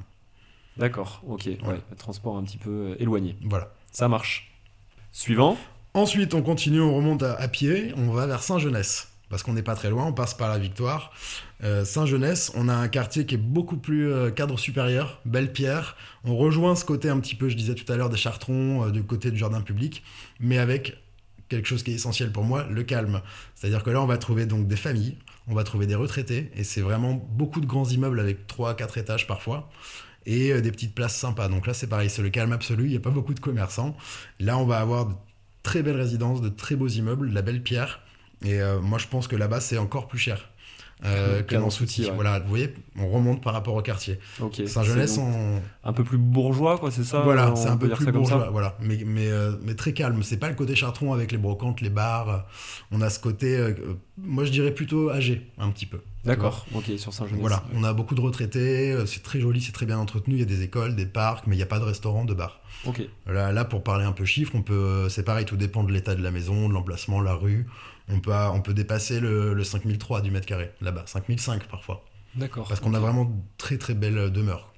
d'accord, 0.76 1.22
ok. 1.26 1.46
Ouais. 1.46 1.80
Transport 1.98 2.36
un 2.36 2.44
petit 2.44 2.58
peu 2.58 2.70
euh, 2.70 2.96
éloigné. 2.98 3.36
Voilà. 3.44 3.72
Ça 3.90 4.08
marche. 4.08 4.52
Suivant. 5.12 5.56
Ensuite, 5.94 6.32
on 6.34 6.42
continue, 6.42 6.80
on 6.80 6.96
remonte 6.96 7.22
à, 7.22 7.34
à 7.34 7.48
pied, 7.48 7.92
on 7.96 8.10
va 8.12 8.26
vers 8.26 8.42
Saint-Genès. 8.42 9.08
Parce 9.28 9.42
qu'on 9.42 9.54
n'est 9.54 9.62
pas 9.62 9.74
très 9.74 9.88
loin, 9.88 10.04
on 10.04 10.12
passe 10.12 10.34
par 10.34 10.48
la 10.50 10.58
Victoire. 10.58 11.10
Euh, 11.64 11.84
Saint-Genès, 11.86 12.52
on 12.54 12.68
a 12.68 12.74
un 12.74 12.88
quartier 12.88 13.24
qui 13.24 13.34
est 13.34 13.38
beaucoup 13.38 13.78
plus 13.78 14.12
euh, 14.12 14.30
cadre 14.30 14.58
supérieur, 14.58 15.20
belle 15.24 15.52
pierre. 15.52 15.96
On 16.24 16.36
rejoint 16.36 16.74
ce 16.76 16.84
côté 16.84 17.08
un 17.08 17.18
petit 17.18 17.34
peu, 17.34 17.48
je 17.48 17.56
disais 17.56 17.74
tout 17.74 17.90
à 17.90 17.96
l'heure, 17.96 18.10
des 18.10 18.16
chartrons, 18.18 18.84
euh, 18.86 18.90
du 18.90 19.02
côté 19.04 19.30
du 19.30 19.38
jardin 19.38 19.62
public, 19.62 20.02
mais 20.38 20.58
avec 20.58 20.98
quelque 21.48 21.66
chose 21.66 21.82
qui 21.82 21.92
est 21.92 21.94
essentiel 21.94 22.30
pour 22.30 22.44
moi, 22.44 22.64
le 22.70 22.82
calme. 22.82 23.22
C'est-à-dire 23.54 23.82
que 23.82 23.90
là, 23.90 24.02
on 24.02 24.06
va 24.06 24.18
trouver 24.18 24.44
donc 24.46 24.66
des 24.66 24.76
familles, 24.76 25.16
on 25.48 25.54
va 25.54 25.64
trouver 25.64 25.86
des 25.86 25.94
retraités, 25.94 26.50
et 26.54 26.64
c'est 26.64 26.80
vraiment 26.80 27.14
beaucoup 27.14 27.60
de 27.60 27.66
grands 27.66 27.88
immeubles 27.88 28.20
avec 28.20 28.46
3 28.46 28.76
4 28.76 28.98
étages 28.98 29.26
parfois, 29.26 29.70
et 30.26 30.52
euh, 30.52 30.60
des 30.60 30.70
petites 30.70 30.94
places 30.94 31.16
sympas. 31.16 31.48
Donc 31.48 31.66
là, 31.66 31.74
c'est 31.74 31.88
pareil, 31.88 32.10
c'est 32.10 32.22
le 32.22 32.30
calme 32.30 32.52
absolu, 32.52 32.84
il 32.84 32.90
n'y 32.90 32.96
a 32.96 33.00
pas 33.00 33.10
beaucoup 33.10 33.34
de 33.34 33.40
commerçants. 33.40 33.96
Là, 34.40 34.58
on 34.58 34.64
va 34.64 34.78
avoir 34.78 35.06
de 35.06 35.14
très 35.62 35.82
belles 35.82 35.96
résidences, 35.96 36.40
de 36.40 36.48
très 36.48 36.76
beaux 36.76 36.88
immeubles, 36.88 37.30
de 37.30 37.34
la 37.34 37.42
belle 37.42 37.62
pierre, 37.62 38.00
et 38.44 38.60
euh, 38.60 38.80
moi, 38.80 38.98
je 38.98 39.06
pense 39.06 39.28
que 39.28 39.36
là-bas, 39.36 39.60
c'est 39.60 39.78
encore 39.78 40.08
plus 40.08 40.18
cher. 40.18 40.50
Euh, 41.04 41.42
que 41.42 41.56
dans 41.56 41.68
Souti. 41.70 42.04
ouais. 42.04 42.12
Voilà, 42.14 42.38
vous 42.38 42.48
voyez, 42.48 42.72
on 42.96 43.08
remonte 43.08 43.42
par 43.42 43.52
rapport 43.54 43.74
au 43.74 43.82
quartier. 43.82 44.18
Ok. 44.40 44.62
Saint-Genès, 44.66 45.18
on... 45.18 45.60
un 45.82 45.92
peu 45.92 46.04
plus 46.04 46.16
bourgeois, 46.18 46.78
quoi, 46.78 46.90
c'est 46.92 47.02
ça 47.02 47.22
voilà, 47.22 47.52
c'est 47.56 47.68
un 47.68 47.76
peu 47.76 47.88
plus 47.88 48.12
bourgeois, 48.12 48.50
voilà, 48.52 48.76
mais, 48.80 49.02
mais, 49.04 49.28
euh, 49.28 49.52
mais 49.64 49.74
très 49.74 49.94
calme. 49.94 50.22
C'est 50.22 50.36
pas 50.36 50.48
le 50.48 50.54
côté 50.54 50.76
chartron 50.76 51.12
avec 51.12 51.32
les 51.32 51.38
brocantes, 51.38 51.80
les 51.80 51.90
bars. 51.90 52.28
euh, 52.28 52.38
On 52.92 53.00
a 53.00 53.10
ce 53.10 53.18
côté, 53.18 53.56
euh, 53.56 53.74
moi 54.16 54.44
je 54.44 54.52
dirais 54.52 54.70
plutôt 54.70 55.10
âgé, 55.10 55.50
un 55.58 55.70
petit 55.70 55.86
peu. 55.86 55.98
D'accord, 56.24 56.66
ok, 56.72 56.84
sur 56.98 57.12
Saint-Genès. 57.12 57.40
Voilà, 57.40 57.64
on 57.74 57.82
a 57.82 57.92
beaucoup 57.92 58.14
de 58.14 58.20
retraités, 58.20 58.96
c'est 59.06 59.24
très 59.24 59.40
joli, 59.40 59.60
c'est 59.60 59.72
très 59.72 59.86
bien 59.86 59.98
entretenu. 59.98 60.34
Il 60.34 60.38
y 60.38 60.42
a 60.42 60.46
des 60.46 60.62
écoles, 60.62 60.94
des 60.94 61.06
parcs, 61.06 61.48
mais 61.48 61.56
il 61.56 61.58
n'y 61.58 61.64
a 61.64 61.66
pas 61.66 61.80
de 61.80 61.84
restaurant, 61.84 62.24
de 62.24 62.32
bar. 62.34 62.60
Ok, 62.84 63.02
Là, 63.26 63.50
là, 63.50 63.64
pour 63.64 63.82
parler 63.82 64.04
un 64.04 64.12
peu 64.12 64.24
chiffres, 64.24 64.52
on 64.54 64.62
peut, 64.62 65.08
c'est 65.08 65.24
pareil, 65.24 65.46
tout 65.46 65.56
dépend 65.56 65.82
de 65.82 65.90
l'état 65.92 66.14
de 66.14 66.22
la 66.22 66.30
maison, 66.30 66.68
de 66.68 66.74
l'emplacement, 66.74 67.20
la 67.20 67.34
rue. 67.34 67.66
On 68.12 68.20
peut, 68.20 68.32
on 68.34 68.60
peut 68.60 68.74
dépasser 68.74 69.20
le, 69.20 69.54
le 69.54 69.64
5003 69.64 70.20
du 70.20 70.30
mètre 70.30 70.46
carré, 70.46 70.70
là-bas, 70.80 71.04
5005 71.06 71.64
parfois. 71.68 72.04
d'accord. 72.34 72.68
Parce 72.68 72.80
qu'on 72.80 72.94
a 72.94 73.00
vraiment 73.00 73.30
très 73.58 73.78
très 73.78 73.94
belles 73.94 74.30
demeures. 74.30 74.68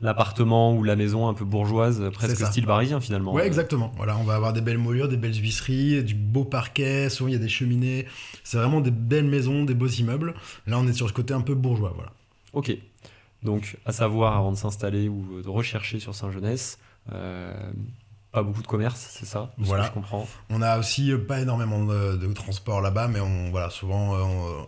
L'appartement 0.00 0.74
ou 0.76 0.84
la 0.84 0.94
maison 0.94 1.26
un 1.28 1.34
peu 1.34 1.44
bourgeoise, 1.44 2.00
presque 2.12 2.46
style 2.46 2.66
parisien 2.66 3.00
finalement. 3.00 3.32
Ouais, 3.32 3.42
Euh, 3.42 3.46
exactement. 3.46 3.92
Voilà, 3.96 4.16
on 4.16 4.22
va 4.22 4.36
avoir 4.36 4.52
des 4.52 4.60
belles 4.60 4.78
moulures, 4.78 5.08
des 5.08 5.16
belles 5.16 5.34
huisseries, 5.34 6.04
du 6.04 6.14
beau 6.14 6.44
parquet, 6.44 7.10
souvent 7.10 7.28
il 7.28 7.32
y 7.32 7.36
a 7.36 7.40
des 7.40 7.48
cheminées. 7.48 8.06
C'est 8.44 8.58
vraiment 8.58 8.80
des 8.80 8.92
belles 8.92 9.26
maisons, 9.26 9.64
des 9.64 9.74
beaux 9.74 9.88
immeubles. 9.88 10.34
Là, 10.68 10.78
on 10.78 10.86
est 10.86 10.92
sur 10.92 11.08
ce 11.08 11.12
côté 11.12 11.34
un 11.34 11.40
peu 11.40 11.54
bourgeois, 11.56 11.92
voilà. 11.96 12.12
Ok. 12.52 12.76
Donc, 13.42 13.76
à 13.86 13.90
savoir, 13.92 14.36
avant 14.36 14.52
de 14.52 14.56
s'installer 14.56 15.08
ou 15.08 15.42
de 15.42 15.48
rechercher 15.48 15.98
sur 15.98 16.14
Saint-Genès, 16.14 16.78
euh, 17.12 17.52
pas 18.30 18.42
beaucoup 18.42 18.60
de 18.60 18.66
commerce, 18.66 19.06
c'est 19.10 19.24
ça 19.24 19.52
Voilà. 19.56 19.84
que 19.84 19.88
je 19.88 19.94
comprends. 19.94 20.28
On 20.50 20.60
a 20.60 20.78
aussi 20.78 21.10
euh, 21.12 21.18
pas 21.18 21.40
énormément 21.40 21.82
de, 21.84 22.16
de 22.16 22.32
transport 22.34 22.82
là-bas, 22.82 23.08
mais 23.08 23.20
on, 23.20 23.50
voilà, 23.50 23.70
souvent 23.70 24.14
euh, 24.14 24.18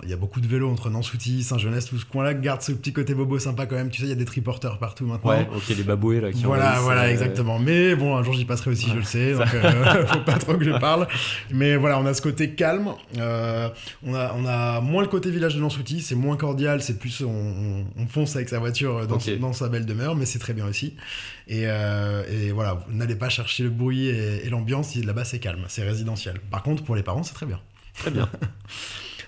il 0.03 0.09
y 0.09 0.15
a 0.15 0.17
beaucoup 0.17 0.41
de 0.41 0.47
vélos 0.49 0.71
entre 0.71 0.89
Nansouty, 0.89 1.43
Saint-Genès, 1.43 1.85
tout 1.85 1.99
ce 1.99 2.07
coin-là 2.07 2.33
garde 2.33 2.63
ce 2.63 2.73
petit 2.73 2.95
côté 2.95 3.15
bobo 3.15 3.39
sympa 3.39 3.67
quand 3.67 3.77
même. 3.77 3.91
Tu 3.91 4.01
sais, 4.01 4.07
il 4.07 4.09
y 4.09 4.13
a 4.13 4.17
des 4.17 4.25
triporteurs 4.25 4.79
partout 4.79 5.05
maintenant. 5.07 5.31
Ouais, 5.31 5.47
ok, 5.55 5.69
les 5.69 5.83
baboués 5.83 6.21
là 6.23 6.33
qui 6.33 6.43
Voilà, 6.45 6.69
envahissent, 6.69 6.83
voilà, 6.85 7.03
euh, 7.03 7.11
exactement. 7.11 7.59
Mais 7.59 7.95
bon, 7.97 8.17
un 8.17 8.23
jour 8.23 8.33
j'y 8.33 8.47
passerai 8.47 8.71
aussi, 8.71 8.87
Ouais, 8.87 8.93
je 8.95 8.97
le 8.99 9.05
sais, 9.05 9.33
donc 9.35 9.53
euh, 9.53 10.07
faut 10.07 10.21
pas 10.21 10.39
trop 10.39 10.55
que 10.57 10.65
je 10.65 10.71
parle. 10.79 11.07
Mais 11.51 11.77
voilà, 11.77 11.99
on 12.01 12.07
a 12.07 12.15
ce 12.15 12.23
côté 12.23 12.55
calme. 12.55 12.89
euh, 13.19 13.69
on, 14.07 14.15
a, 14.15 14.33
on 14.37 14.47
a 14.47 14.81
moins 14.81 15.03
le 15.03 15.09
côté 15.09 15.31
village 15.31 15.55
de 15.55 15.61
Nansouty, 15.61 16.01
c'est 16.01 16.15
moins 16.15 16.37
cordial, 16.39 16.81
c'est 16.83 16.99
plus 16.99 17.21
on, 17.23 17.29
on- 17.29 17.85
on 17.99 18.07
fonce 18.07 18.37
avec 18.37 18.49
sa 18.49 18.59
voiture 18.59 19.07
dans, 19.07 19.53
sa 19.53 19.69
belle 19.69 19.85
demeure, 19.85 20.17
mais 20.17 20.25
c'est 20.25 20.39
très 20.39 20.55
bien 20.55 20.67
aussi. 20.67 20.95
Et, 21.47 21.65
euh, 21.67 22.23
et 22.31 22.53
voilà, 22.53 22.79
n'allez 22.89 23.17
pas 23.17 23.29
chercher 23.29 23.50
le 23.59 23.71
bruit 23.71 24.07
et, 24.07 24.47
et 24.47 24.51
l'ambiance, 24.51 24.95
là-bas 24.97 25.25
c'est 25.25 25.39
calme, 25.39 25.65
c'est 25.69 25.83
résidentiel. 25.83 26.41
Par 26.51 26.63
contre, 26.63 26.85
pour 26.85 26.97
les 26.97 27.03
parents, 27.03 27.23
c'est 27.23 27.35
très 27.35 27.47
bien. 27.47 27.61
Très 27.95 28.11
bien. 28.11 28.29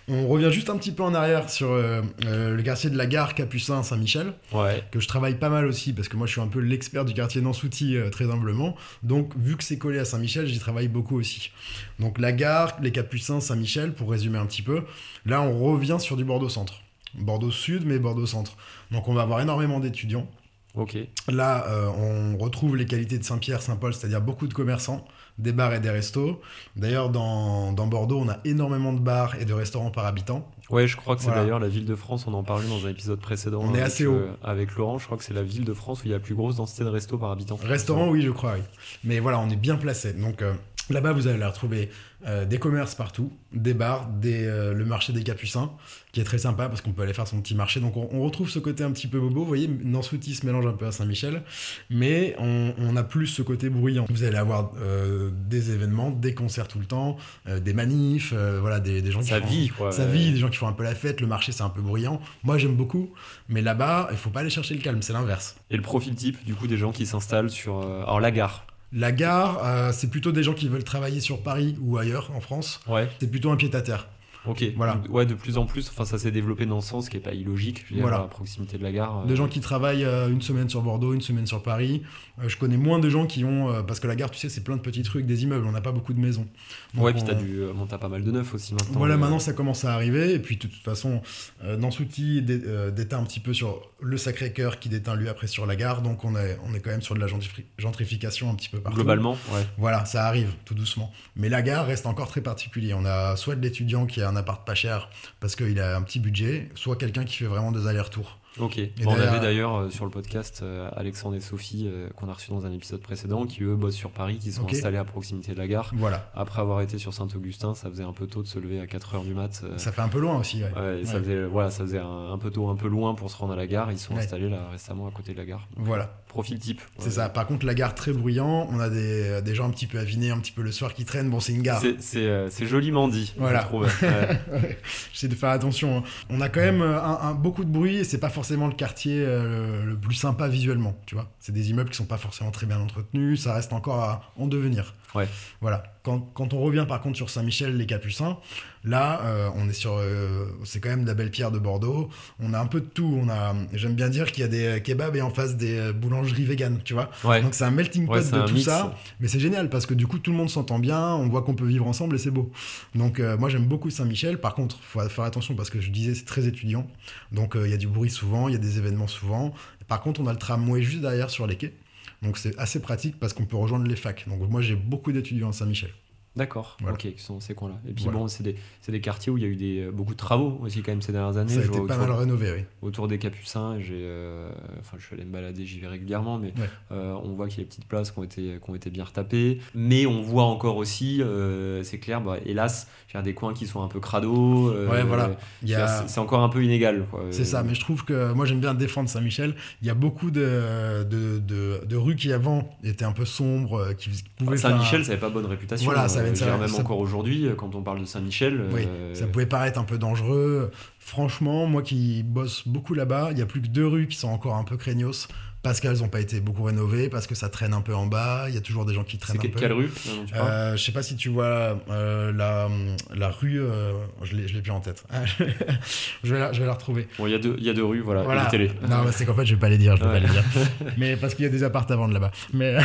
On 0.08 0.26
revient 0.26 0.50
juste 0.50 0.68
un 0.68 0.76
petit 0.76 0.90
peu 0.90 1.04
en 1.04 1.14
arrière 1.14 1.48
sur 1.48 1.70
euh, 1.70 2.02
euh, 2.26 2.56
le 2.56 2.62
quartier 2.62 2.90
de 2.90 2.96
la 2.96 3.06
gare 3.06 3.34
Capucin 3.34 3.82
Saint-Michel 3.84 4.32
Ouais, 4.52 4.82
que 4.90 4.98
je 4.98 5.06
travaille 5.06 5.36
pas 5.36 5.48
mal 5.48 5.64
aussi, 5.66 5.92
parce 5.92 6.08
que 6.08 6.16
moi 6.16 6.26
je 6.26 6.32
suis 6.32 6.40
un 6.40 6.48
peu 6.48 6.58
l'expert 6.58 7.04
du 7.04 7.14
quartier 7.14 7.40
Nansouty, 7.40 7.96
euh, 7.96 8.10
très 8.10 8.28
humblement. 8.28 8.74
Donc, 9.04 9.32
vu 9.36 9.56
que 9.56 9.62
c'est 9.62 9.78
collé 9.78 10.00
à 10.00 10.04
Saint-Michel, 10.04 10.46
j'y 10.46 10.58
travaille 10.58 10.88
beaucoup 10.88 11.18
aussi. 11.18 11.52
Donc, 12.00 12.18
la 12.18 12.32
gare, 12.32 12.76
les 12.82 12.90
Capucins, 12.90 13.40
Saint-Michel, 13.40 13.92
pour 13.92 14.10
résumer 14.10 14.38
un 14.38 14.46
petit 14.46 14.62
peu, 14.62 14.82
là 15.24 15.40
on 15.40 15.58
revient 15.60 15.98
sur 16.00 16.16
du 16.16 16.24
Bordeaux-Centre. 16.24 16.82
Bordeaux-Sud, 17.14 17.84
mais 17.86 17.98
Bordeaux-Centre. 17.98 18.56
Donc, 18.90 19.06
on 19.06 19.14
va 19.14 19.22
avoir 19.22 19.40
énormément 19.40 19.78
d'étudiants. 19.78 20.26
Ok. 20.74 20.96
Là, 21.28 21.66
euh, 21.68 21.88
on 21.88 22.36
retrouve 22.38 22.76
les 22.76 22.86
qualités 22.86 23.18
de 23.18 23.24
Saint-Pierre, 23.24 23.62
Saint-Paul, 23.62 23.92
c'est-à-dire 23.94 24.20
beaucoup 24.20 24.46
de 24.46 24.54
commerçants, 24.54 25.04
des 25.38 25.52
bars 25.52 25.72
et 25.74 25.80
des 25.80 25.90
restos. 25.90 26.40
D'ailleurs, 26.76 27.08
dans, 27.10 27.72
dans 27.72 27.86
Bordeaux, 27.86 28.20
on 28.20 28.28
a 28.28 28.38
énormément 28.44 28.92
de 28.92 29.00
bars 29.00 29.34
et 29.40 29.44
de 29.44 29.52
restaurants 29.52 29.90
par 29.90 30.06
habitant. 30.06 30.50
Ouais, 30.70 30.86
je 30.86 30.96
crois 30.96 31.16
que 31.16 31.20
c'est 31.22 31.28
Voilà. 31.28 31.42
d'ailleurs 31.42 31.58
la 31.58 31.68
ville 31.68 31.84
de 31.86 31.94
France, 31.94 32.26
on 32.26 32.34
en 32.34 32.42
parlait 32.42 32.66
dans 32.68 32.86
un 32.86 32.90
épisode 32.90 33.20
précédent. 33.20 33.60
On 33.62 33.68
est 33.74 33.78
avec, 33.80 33.82
assez 33.86 34.06
haut. 34.06 34.14
euh, 34.14 34.32
avec 34.42 34.74
Laurent, 34.76 34.98
je 34.98 35.04
crois 35.06 35.18
que 35.18 35.24
c'est 35.24 35.34
la 35.34 35.42
ville 35.42 35.64
de 35.64 35.74
France 35.74 36.00
où 36.02 36.06
il 36.06 36.10
y 36.10 36.14
a 36.14 36.16
la 36.16 36.22
plus 36.22 36.34
grosse 36.34 36.56
densité 36.56 36.84
de 36.84 36.88
restos 36.88 37.18
par 37.18 37.30
habitant. 37.30 37.58
Restaurant, 37.62 38.08
oui, 38.08 38.22
je 38.22 38.30
crois, 38.30 38.54
oui. 38.54 38.62
Mais 39.04 39.20
voilà, 39.20 39.38
on 39.40 39.50
est 39.50 39.56
bien 39.56 39.76
placé. 39.76 40.14
Donc 40.14 40.40
euh, 40.40 40.54
là-bas, 40.88 41.12
vous 41.12 41.26
allez 41.26 41.44
retrouver 41.44 41.90
euh, 42.26 42.44
des 42.44 42.58
commerces 42.58 42.94
partout, 42.94 43.32
des 43.52 43.74
bars, 43.74 44.08
des, 44.08 44.44
euh, 44.46 44.72
le 44.72 44.84
marché 44.84 45.12
des 45.12 45.22
Capucins, 45.22 45.70
qui 46.12 46.20
est 46.20 46.24
très 46.24 46.38
sympa 46.38 46.68
parce 46.68 46.80
qu'on 46.80 46.92
peut 46.92 47.02
aller 47.02 47.14
faire 47.14 47.26
son 47.26 47.40
petit 47.40 47.54
marché. 47.54 47.80
Donc 47.80 47.96
on, 47.96 48.08
on 48.12 48.20
retrouve 48.22 48.48
ce 48.50 48.58
côté 48.58 48.84
un 48.84 48.90
petit 48.92 49.06
peu 49.08 49.18
bobo. 49.18 49.40
Vous 49.40 49.46
voyez, 49.46 49.68
Nansouty 49.68 50.34
se 50.34 50.46
mélange 50.46 50.66
un 50.66 50.72
peu 50.72 50.86
à 50.86 50.92
Saint-Michel, 50.92 51.42
mais 51.90 52.34
on, 52.38 52.74
on 52.78 52.96
a 52.96 53.02
plus 53.02 53.26
ce 53.26 53.42
côté 53.42 53.70
bruyant. 53.70 54.04
Vous 54.10 54.22
allez 54.24 54.36
avoir 54.36 54.72
euh, 54.80 55.30
des 55.48 55.70
événements, 55.72 56.10
des 56.10 56.34
concerts 56.34 56.68
tout 56.68 56.78
le 56.78 56.84
temps, 56.86 57.16
des 57.46 57.72
manifs, 57.72 58.32
voilà, 58.60 58.78
des, 58.80 59.02
des 59.02 59.10
gens 59.10 59.20
qui 59.20 59.28
Ça 59.28 59.40
font- 59.40 59.46
quoi. 59.76 59.92
ça 59.92 60.06
vit, 60.06 60.32
des 60.32 60.38
gens 60.38 60.48
qui 60.50 60.58
font 60.58 60.68
un 60.68 60.72
peu 60.72 60.84
la 60.84 60.94
fête, 60.94 61.20
le 61.20 61.26
marché 61.26 61.52
c'est 61.52 61.62
un 61.62 61.70
peu 61.70 61.80
bruyant. 61.82 62.20
Moi 62.44 62.58
j'aime 62.58 62.76
beaucoup, 62.76 63.10
mais 63.48 63.62
là-bas, 63.62 64.08
il 64.10 64.16
faut 64.16 64.30
pas 64.30 64.40
aller 64.40 64.50
chercher 64.50 64.74
le 64.74 64.80
calme, 64.80 65.02
c'est 65.02 65.12
l'inverse. 65.12 65.56
Et 65.70 65.76
le 65.76 65.82
profil 65.82 66.14
type, 66.14 66.44
du 66.44 66.54
coup, 66.54 66.66
des 66.66 66.76
gens 66.76 66.92
qui 66.92 67.06
s'installent 67.06 67.50
sur. 67.50 67.78
Alors, 67.82 68.20
la 68.20 68.30
gare. 68.30 68.66
La 68.92 69.10
gare, 69.12 69.64
euh, 69.64 69.90
c'est 69.92 70.08
plutôt 70.08 70.32
des 70.32 70.42
gens 70.42 70.52
qui 70.52 70.68
veulent 70.68 70.84
travailler 70.84 71.20
sur 71.20 71.42
Paris 71.42 71.76
ou 71.80 71.96
ailleurs 71.96 72.30
en 72.34 72.40
France. 72.40 72.80
Ouais, 72.86 73.08
C'est 73.20 73.30
plutôt 73.30 73.50
un 73.50 73.56
pied-à-terre. 73.56 74.08
Ok. 74.46 74.64
Voilà. 74.76 75.00
Ouais, 75.10 75.26
de 75.26 75.34
plus 75.34 75.58
en 75.58 75.66
plus, 75.66 75.88
enfin, 75.88 76.04
ça 76.04 76.18
s'est 76.18 76.30
développé 76.30 76.66
dans 76.66 76.80
ce 76.80 76.88
sens 76.90 77.08
qui 77.08 77.16
est 77.16 77.20
pas 77.20 77.32
illogique, 77.34 77.84
je 77.86 77.90
veux 77.90 77.94
dire, 77.96 78.02
Voilà. 78.08 78.18
à 78.24 78.28
proximité 78.28 78.78
de 78.78 78.82
la 78.82 78.92
gare. 78.92 79.24
Des 79.26 79.32
euh, 79.32 79.36
gens 79.36 79.48
qui 79.48 79.60
travaillent 79.60 80.04
euh, 80.04 80.28
une 80.30 80.42
semaine 80.42 80.68
sur 80.68 80.82
Bordeaux, 80.82 81.14
une 81.14 81.20
semaine 81.20 81.46
sur 81.46 81.62
Paris. 81.62 82.02
Euh, 82.42 82.48
je 82.48 82.56
connais 82.56 82.76
moins 82.76 82.98
de 82.98 83.08
gens 83.08 83.26
qui 83.26 83.44
ont. 83.44 83.82
parce 83.86 84.00
que 84.00 84.06
la 84.06 84.16
gare, 84.16 84.30
tu 84.30 84.38
sais, 84.38 84.48
c'est 84.48 84.62
plein 84.64 84.76
de 84.76 84.80
petits 84.82 85.02
trucs, 85.02 85.26
des 85.26 85.42
immeubles, 85.44 85.66
on 85.66 85.72
n'a 85.72 85.80
pas 85.80 85.92
beaucoup 85.92 86.12
de 86.14 86.20
maisons. 86.20 86.46
Donc, 86.94 87.04
Ouais, 87.04 87.12
puis 87.12 87.22
on- 87.22 87.26
t'as 87.26 87.34
du. 87.34 87.60
Bon, 87.74 87.86
t'as 87.86 87.98
pas 87.98 88.08
mal 88.08 88.24
de 88.24 88.30
neufs 88.30 88.54
aussi 88.54 88.74
maintenant. 88.74 88.98
Voilà, 88.98 89.16
mais, 89.16 89.22
maintenant 89.22 89.38
ça 89.38 89.52
commence 89.52 89.84
à 89.84 89.94
arriver. 89.94 90.32
Et 90.34 90.38
puis 90.38 90.56
de 90.56 90.62
toute 90.62 90.74
façon, 90.82 91.22
euh, 91.64 92.90
déteint 92.90 93.18
un 93.18 93.24
petit 93.24 93.40
peu 93.40 93.52
sur 93.54 93.80
le 94.00 94.16
Sacré-Cœur 94.16 94.78
qui 94.78 94.88
déteint 94.88 95.14
lui 95.16 95.28
après 95.28 95.46
sur 95.46 95.66
la 95.66 95.76
gare. 95.76 96.02
Donc 96.02 96.24
on 96.24 96.36
est, 96.36 96.58
on 96.68 96.74
est 96.74 96.80
quand 96.80 96.90
même 96.90 97.02
sur 97.02 97.14
de 97.14 97.20
la 97.20 97.26
gentrifi- 97.26 97.64
gentrification 97.78 98.50
un 98.50 98.54
petit 98.54 98.68
peu 98.68 98.80
partout. 98.80 98.96
Globalement, 98.96 99.32
ouais. 99.52 99.66
Voilà, 99.78 100.04
ça 100.04 100.26
arrive 100.26 100.52
tout 100.64 100.74
doucement. 100.74 101.12
Mais 101.36 101.48
la 101.48 101.62
gare 101.62 101.86
reste 101.86 102.06
encore 102.06 102.28
très 102.28 102.40
particulier. 102.40 102.94
On 102.94 103.04
a 103.04 103.36
soit 103.36 103.54
de 103.56 103.60
l'étudiant 103.62 104.06
qui 104.06 104.20
a 104.22 104.31
un 104.32 104.36
appart 104.36 104.66
pas 104.66 104.74
cher 104.74 105.08
parce 105.40 105.56
qu'il 105.56 105.80
a 105.80 105.96
un 105.96 106.02
petit 106.02 106.20
budget, 106.20 106.70
soit 106.74 106.96
quelqu'un 106.96 107.24
qui 107.24 107.36
fait 107.36 107.46
vraiment 107.46 107.72
des 107.72 107.86
allers-retours. 107.86 108.38
Ok. 108.58 108.78
Bon, 109.02 109.12
on 109.12 109.14
avait 109.14 109.40
d'ailleurs 109.40 109.74
euh, 109.76 109.90
sur 109.90 110.04
le 110.04 110.10
podcast 110.10 110.60
euh, 110.62 110.88
Alexandre 110.94 111.36
et 111.36 111.40
Sophie 111.40 111.86
euh, 111.90 112.08
qu'on 112.16 112.28
a 112.28 112.34
reçu 112.34 112.50
dans 112.50 112.66
un 112.66 112.72
épisode 112.72 113.00
précédent 113.00 113.46
qui 113.46 113.62
eux 113.62 113.74
bossent 113.76 113.94
sur 113.94 114.10
Paris, 114.10 114.36
qui 114.38 114.52
sont 114.52 114.68
installés 114.68 114.98
à 114.98 115.04
proximité 115.04 115.52
de 115.52 115.58
la 115.58 115.66
gare. 115.66 115.90
Voilà, 115.96 116.30
Après 116.34 116.60
avoir 116.60 116.82
été 116.82 116.98
sur 116.98 117.14
Saint-Augustin, 117.14 117.74
ça 117.74 117.88
faisait 117.88 118.02
un 118.04 118.12
peu 118.12 118.26
tôt 118.26 118.42
de 118.42 118.46
se 118.46 118.58
lever 118.58 118.78
à 118.80 118.84
4h 118.84 119.24
du 119.24 119.32
mat. 119.32 119.64
ça 119.78 119.90
fait 119.90 120.02
un 120.02 120.08
peu 120.08 120.20
loin 120.20 120.38
aussi. 120.38 120.62
ouais. 120.62 120.70
ouais, 120.80 121.00
et 121.00 121.06
ça 121.06 121.18
faisait, 121.18 121.44
voilà, 121.44 121.70
ça 121.70 121.82
faisait 121.84 121.98
un, 122.00 122.30
un 122.32 122.36
peu 122.36 122.50
tôt, 122.50 122.68
un 122.68 122.76
peu 122.76 122.88
loin 122.88 123.14
pour 123.14 123.30
se 123.30 123.36
rendre 123.38 123.54
à 123.54 123.56
la 123.56 123.66
gare. 123.66 123.90
Ils 123.90 123.98
sont 123.98 124.12
Ouais. 124.12 124.20
installés 124.20 124.50
là 124.50 124.68
récemment 124.70 125.06
à 125.08 125.10
côté 125.12 125.32
de 125.32 125.38
la 125.38 125.46
gare. 125.46 125.66
Voilà, 125.76 126.10
Profil 126.28 126.58
type. 126.58 126.82
c'est 126.98 127.10
ça. 127.10 127.30
Par 127.30 127.46
contre, 127.46 127.64
la 127.64 127.72
gare 127.74 127.94
très 127.94 128.12
bruyant, 128.12 128.68
on 128.70 128.78
a 128.80 128.90
des, 128.90 129.40
des 129.42 129.54
gens 129.54 129.64
un 129.66 129.70
petit 129.70 129.86
peu 129.86 129.98
avinés, 129.98 130.30
un 130.30 130.38
petit 130.38 130.52
peu 130.52 130.60
le 130.62 130.72
soir 130.72 130.92
qui 130.92 131.06
traînent. 131.06 131.30
Bon, 131.30 131.40
c'est 131.40 131.54
une 131.54 131.62
gare. 131.62 131.82
C'est- 132.00 132.66
joliment 132.66 133.08
dit, 133.08 133.32
Voilà. 133.38 133.62
je 133.62 133.66
trouve. 133.66 133.88
J'essaie 135.14 135.28
de 135.28 135.34
faire 135.34 135.50
attention. 135.50 135.98
hein. 135.98 136.02
On 136.28 136.40
a 136.42 136.48
quand 136.50 136.60
même 136.60 136.82
un, 136.82 137.18
un- 137.22 137.34
beaucoup 137.34 137.64
de 137.64 137.70
bruit 137.70 137.96
et 137.96 138.04
c'est 138.04 138.18
pas 138.18 138.28
forcément 138.28 138.41
le 138.50 138.74
quartier 138.74 139.22
euh, 139.24 139.84
le 139.84 139.96
plus 139.96 140.14
sympa 140.14 140.48
visuellement, 140.48 140.96
tu 141.06 141.14
vois. 141.14 141.30
C'est 141.38 141.52
des 141.52 141.70
immeubles 141.70 141.90
qui 141.90 141.96
sont 141.96 142.04
pas 142.06 142.18
forcément 142.18 142.50
très 142.50 142.66
bien 142.66 142.80
entretenus, 142.80 143.42
ça 143.42 143.54
reste 143.54 143.72
encore 143.72 144.00
à 144.00 144.32
en 144.36 144.46
devenir. 144.46 144.94
Ouais. 145.14 145.28
Voilà. 145.60 145.82
Quand, 146.02 146.18
quand 146.34 146.52
on 146.52 146.60
revient 146.60 146.84
par 146.88 147.00
contre 147.00 147.16
sur 147.16 147.30
Saint-Michel, 147.30 147.76
les 147.76 147.86
Capucins, 147.86 148.38
là, 148.82 149.20
euh, 149.24 149.50
on 149.54 149.68
est 149.68 149.72
sur, 149.72 149.94
euh, 149.98 150.46
c'est 150.64 150.80
quand 150.80 150.88
même 150.88 151.02
de 151.02 151.06
la 151.08 151.14
belle 151.14 151.30
pierre 151.30 151.52
de 151.52 151.58
Bordeaux. 151.60 152.08
On 152.40 152.54
a 152.54 152.58
un 152.58 152.66
peu 152.66 152.80
de 152.80 152.86
tout. 152.86 153.20
On 153.22 153.28
a, 153.28 153.54
j'aime 153.72 153.94
bien 153.94 154.08
dire 154.08 154.32
qu'il 154.32 154.40
y 154.42 154.44
a 154.44 154.48
des 154.48 154.82
kebabs 154.82 155.14
et 155.14 155.22
en 155.22 155.30
face 155.30 155.56
des 155.56 155.78
euh, 155.78 155.92
boulangeries 155.92 156.44
véganes, 156.44 156.80
tu 156.82 156.94
vois. 156.94 157.08
Ouais. 157.24 157.40
Donc 157.40 157.54
c'est 157.54 157.62
un 157.64 157.70
melting 157.70 158.06
pot 158.06 158.14
Ouais, 158.14 158.24
de 158.24 158.46
tout 158.46 158.54
mix. 158.54 158.64
ça. 158.64 158.96
Mais 159.20 159.28
c'est 159.28 159.38
génial 159.38 159.68
parce 159.70 159.86
que 159.86 159.94
du 159.94 160.06
coup, 160.08 160.18
tout 160.18 160.32
le 160.32 160.36
monde 160.36 160.50
s'entend 160.50 160.80
bien, 160.80 161.14
on 161.14 161.28
voit 161.28 161.42
qu'on 161.42 161.54
peut 161.54 161.66
vivre 161.66 161.86
ensemble 161.86 162.16
et 162.16 162.18
c'est 162.18 162.32
beau. 162.32 162.50
Donc, 162.96 163.20
euh, 163.20 163.36
moi, 163.36 163.48
j'aime 163.48 163.66
beaucoup 163.66 163.90
Saint-Michel. 163.90 164.38
Par 164.40 164.54
contre, 164.54 164.78
il 164.80 164.84
faut 164.86 165.08
faire 165.08 165.24
attention 165.24 165.54
parce 165.54 165.70
que 165.70 165.80
je 165.80 165.90
disais, 165.90 166.14
c'est 166.14 166.24
très 166.24 166.46
étudiant. 166.48 166.86
Donc, 167.30 167.52
il 167.56 167.70
y 167.70 167.74
a 167.74 167.76
du 167.78 167.86
bruit 167.86 168.10
souvent, 168.10 168.48
il 168.48 168.52
y 168.52 168.56
a 168.56 168.60
des 168.60 168.78
événements 168.78 169.06
souvent. 169.08 169.54
Par 169.86 170.00
contre, 170.00 170.20
on 170.20 170.26
a 170.26 170.32
le 170.32 170.38
tramway 170.38 170.82
juste 170.82 171.00
derrière 171.02 171.30
sur 171.30 171.46
les 171.46 171.56
quais. 171.56 171.74
Donc, 172.22 172.38
c'est 172.38 172.56
assez 172.58 172.80
pratique 172.80 173.18
parce 173.18 173.32
qu'on 173.32 173.46
peut 173.46 173.56
rejoindre 173.56 173.86
les 173.86 173.96
facs. 173.96 174.28
Donc, 174.28 174.48
moi, 174.48 174.62
j'ai 174.62 174.76
beaucoup 174.76 175.12
d'étudiants 175.12 175.50
à 175.50 175.52
Saint-Michel. 175.52 175.90
D'accord, 176.34 176.78
Voilà. 176.80 176.94
ok, 176.94 177.00
qui 177.14 177.22
sont 177.22 177.40
ces 177.40 177.54
coins-là. 177.54 177.74
Et 177.86 177.92
puis 177.92 178.04
Voilà. 178.04 178.20
bon, 178.20 178.28
c'est 178.28 178.42
des, 178.42 178.56
des 178.88 179.00
quartiers 179.02 179.30
où 179.30 179.36
il 179.36 179.42
y 179.42 179.46
a 179.46 179.50
eu 179.50 179.56
des, 179.56 179.90
beaucoup 179.92 180.12
de 180.12 180.18
travaux 180.18 180.58
aussi 180.62 180.80
quand 180.82 180.92
même 180.92 181.02
ces 181.02 181.12
dernières 181.12 181.36
années. 181.36 181.52
Ça 181.52 181.60
a 181.60 181.64
été 181.64 181.72
pas 181.72 181.80
autour, 181.82 181.96
mal 181.98 182.10
rénové, 182.12 182.52
oui. 182.52 182.64
autour 182.80 183.06
des 183.06 183.18
Capucins, 183.18 183.78
j'ai, 183.80 184.00
euh, 184.00 184.50
enfin, 184.80 184.96
je 184.98 185.04
suis 185.04 185.14
allé 185.14 185.26
me 185.26 185.30
balader, 185.30 185.66
j'y 185.66 185.78
vais 185.78 185.88
régulièrement, 185.88 186.38
mais 186.38 186.54
Ouais. 186.58 186.70
euh, 186.92 187.14
on 187.22 187.34
voit 187.34 187.48
qu'il 187.48 187.58
y 187.58 187.60
a 187.60 187.64
des 187.64 187.68
petites 187.68 187.86
places 187.86 188.10
qui 188.12 188.18
ont 188.18 188.22
été, 188.24 188.58
qui 188.64 188.70
ont 188.70 188.74
été 188.74 188.88
bien 188.88 189.04
retapées. 189.04 189.58
Mais 189.74 190.06
on 190.06 190.22
voit 190.22 190.44
encore 190.44 190.76
aussi, 190.78 191.20
euh, 191.20 191.82
c'est 191.82 191.98
clair, 191.98 192.22
bah, 192.22 192.36
hélas, 192.46 192.88
a 193.14 193.20
des 193.20 193.34
coins 193.34 193.52
qui 193.52 193.66
sont 193.66 193.82
un 193.82 193.88
peu 193.88 194.00
crado. 194.00 194.70
euh, 194.70 194.88
Ouais, 194.88 195.02
voilà. 195.04 195.36
A- 195.76 196.06
c'est- 196.08 196.18
encore 196.18 196.40
un 196.40 196.48
peu 196.48 196.64
inégal. 196.64 197.04
C'est 197.30 197.44
ça, 197.44 197.62
mais 197.62 197.74
je 197.74 197.80
trouve 197.80 198.06
que 198.06 198.32
moi 198.32 198.46
j'aime 198.46 198.60
bien 198.60 198.72
défendre 198.72 199.10
Saint-Michel. 199.10 199.54
Il 199.82 199.86
y 199.86 199.90
a 199.90 199.94
beaucoup 199.94 200.30
de, 200.30 201.04
de, 201.04 201.38
de- 201.38 201.84
de 201.84 201.96
rues 201.96 202.16
qui 202.16 202.32
avant 202.32 202.70
étaient 202.82 203.04
un 203.04 203.12
peu 203.12 203.26
sombres, 203.26 203.74
euh, 203.78 203.92
qui 203.92 204.08
pouvaient 204.38 204.56
Saint-Michel, 204.56 205.04
ça 205.04 205.10
n'avait 205.10 205.20
pas 205.20 205.28
bonne 205.28 205.44
réputation. 205.44 205.84
Voilà, 205.84 206.08
ça 206.08 206.21
Ça- 206.34 206.44
dirais 206.46 206.58
même 206.58 206.68
ça- 206.68 206.80
encore 206.80 206.98
aujourd'hui, 206.98 207.46
euh, 207.46 207.54
quand 207.54 207.74
on 207.74 207.82
parle 207.82 208.00
de 208.00 208.04
Saint-Michel. 208.04 208.66
Oui, 208.72 208.82
euh, 208.86 209.14
ça 209.14 209.26
pouvait 209.26 209.46
paraître 209.46 209.78
un 209.78 209.84
peu 209.84 209.98
dangereux. 209.98 210.70
Franchement, 210.98 211.66
moi 211.66 211.82
qui 211.82 212.22
bosse 212.22 212.66
beaucoup 212.66 212.94
là-bas, 212.94 213.28
il 213.32 213.38
y 213.38 213.42
a 213.42 213.46
plus 213.46 213.60
que 213.60 213.66
deux 213.68 213.86
rues 213.86 214.06
qui 214.08 214.16
sont 214.16 214.28
encore 214.28 214.56
un 214.56 214.64
peu 214.64 214.76
craignos 214.76 215.28
parce 215.62 215.78
qu'elles 215.80 215.98
n'ont 215.98 216.08
pas 216.08 216.20
été 216.20 216.40
beaucoup 216.40 216.64
rénovées, 216.64 217.08
parce 217.08 217.26
que 217.28 217.34
ça 217.36 217.48
traîne 217.48 217.72
un 217.72 217.82
peu 217.82 217.94
en 217.94 218.06
bas. 218.06 218.46
Il 218.48 218.54
y 218.54 218.58
a 218.58 218.60
toujours 218.60 218.84
des 218.84 218.94
gens 218.94 219.04
qui 219.04 219.12
C'est 219.16 219.18
traînent 219.38 219.38
un 219.38 219.48
peu. 219.48 219.60
quelle 219.60 219.72
rue 219.72 219.88
parles 220.32 220.48
Euh, 220.50 220.76
je 220.76 220.82
sais 220.82 220.90
pas 220.92 221.02
si 221.04 221.14
tu 221.14 221.28
vois 221.28 221.78
euh, 221.90 222.32
la, 222.32 222.68
la 223.14 223.28
rue, 223.30 223.60
euh, 223.60 223.92
je 224.22 224.34
l'ai 224.36 224.48
je 224.48 224.54
l'ai 224.54 224.60
plus 224.60 224.72
en 224.72 224.80
tête. 224.80 225.04
je, 226.24 226.32
vais 226.34 226.40
la, 226.40 226.52
je 226.52 226.60
vais 226.60 226.66
la 226.66 226.72
retrouver. 226.72 227.06
Bon, 227.16 227.26
il 227.28 227.30
y, 227.32 227.34
a 227.34 227.38
deux- 227.38 227.54
il 227.58 227.64
y 227.64 227.70
a 227.70 227.74
deux 227.74 227.84
rues, 227.84 228.00
voilà, 228.00 228.22
Voilà. 228.22 228.48
et 228.48 228.50
télé. 228.50 228.70
Non, 228.88 229.04
c'est 229.12 229.24
qu'en 229.24 229.34
fait, 229.34 229.46
je 229.46 229.54
vais 229.54 229.60
pas 229.60 229.68
les 229.68 229.78
dire, 229.78 229.96
je 229.96 230.02
vais 230.02 230.08
Ouais. 230.08 230.20
pas 230.20 230.26
les 230.26 230.32
dire. 230.32 230.44
Mais 230.98 231.16
parce 231.16 231.34
qu'il 231.36 231.44
y 231.44 231.48
a 231.48 231.50
des 231.50 231.62
apparts 231.62 231.86
à 231.90 231.96
vendre 231.96 232.12
là-bas. 232.14 232.32
Mais 232.52 232.76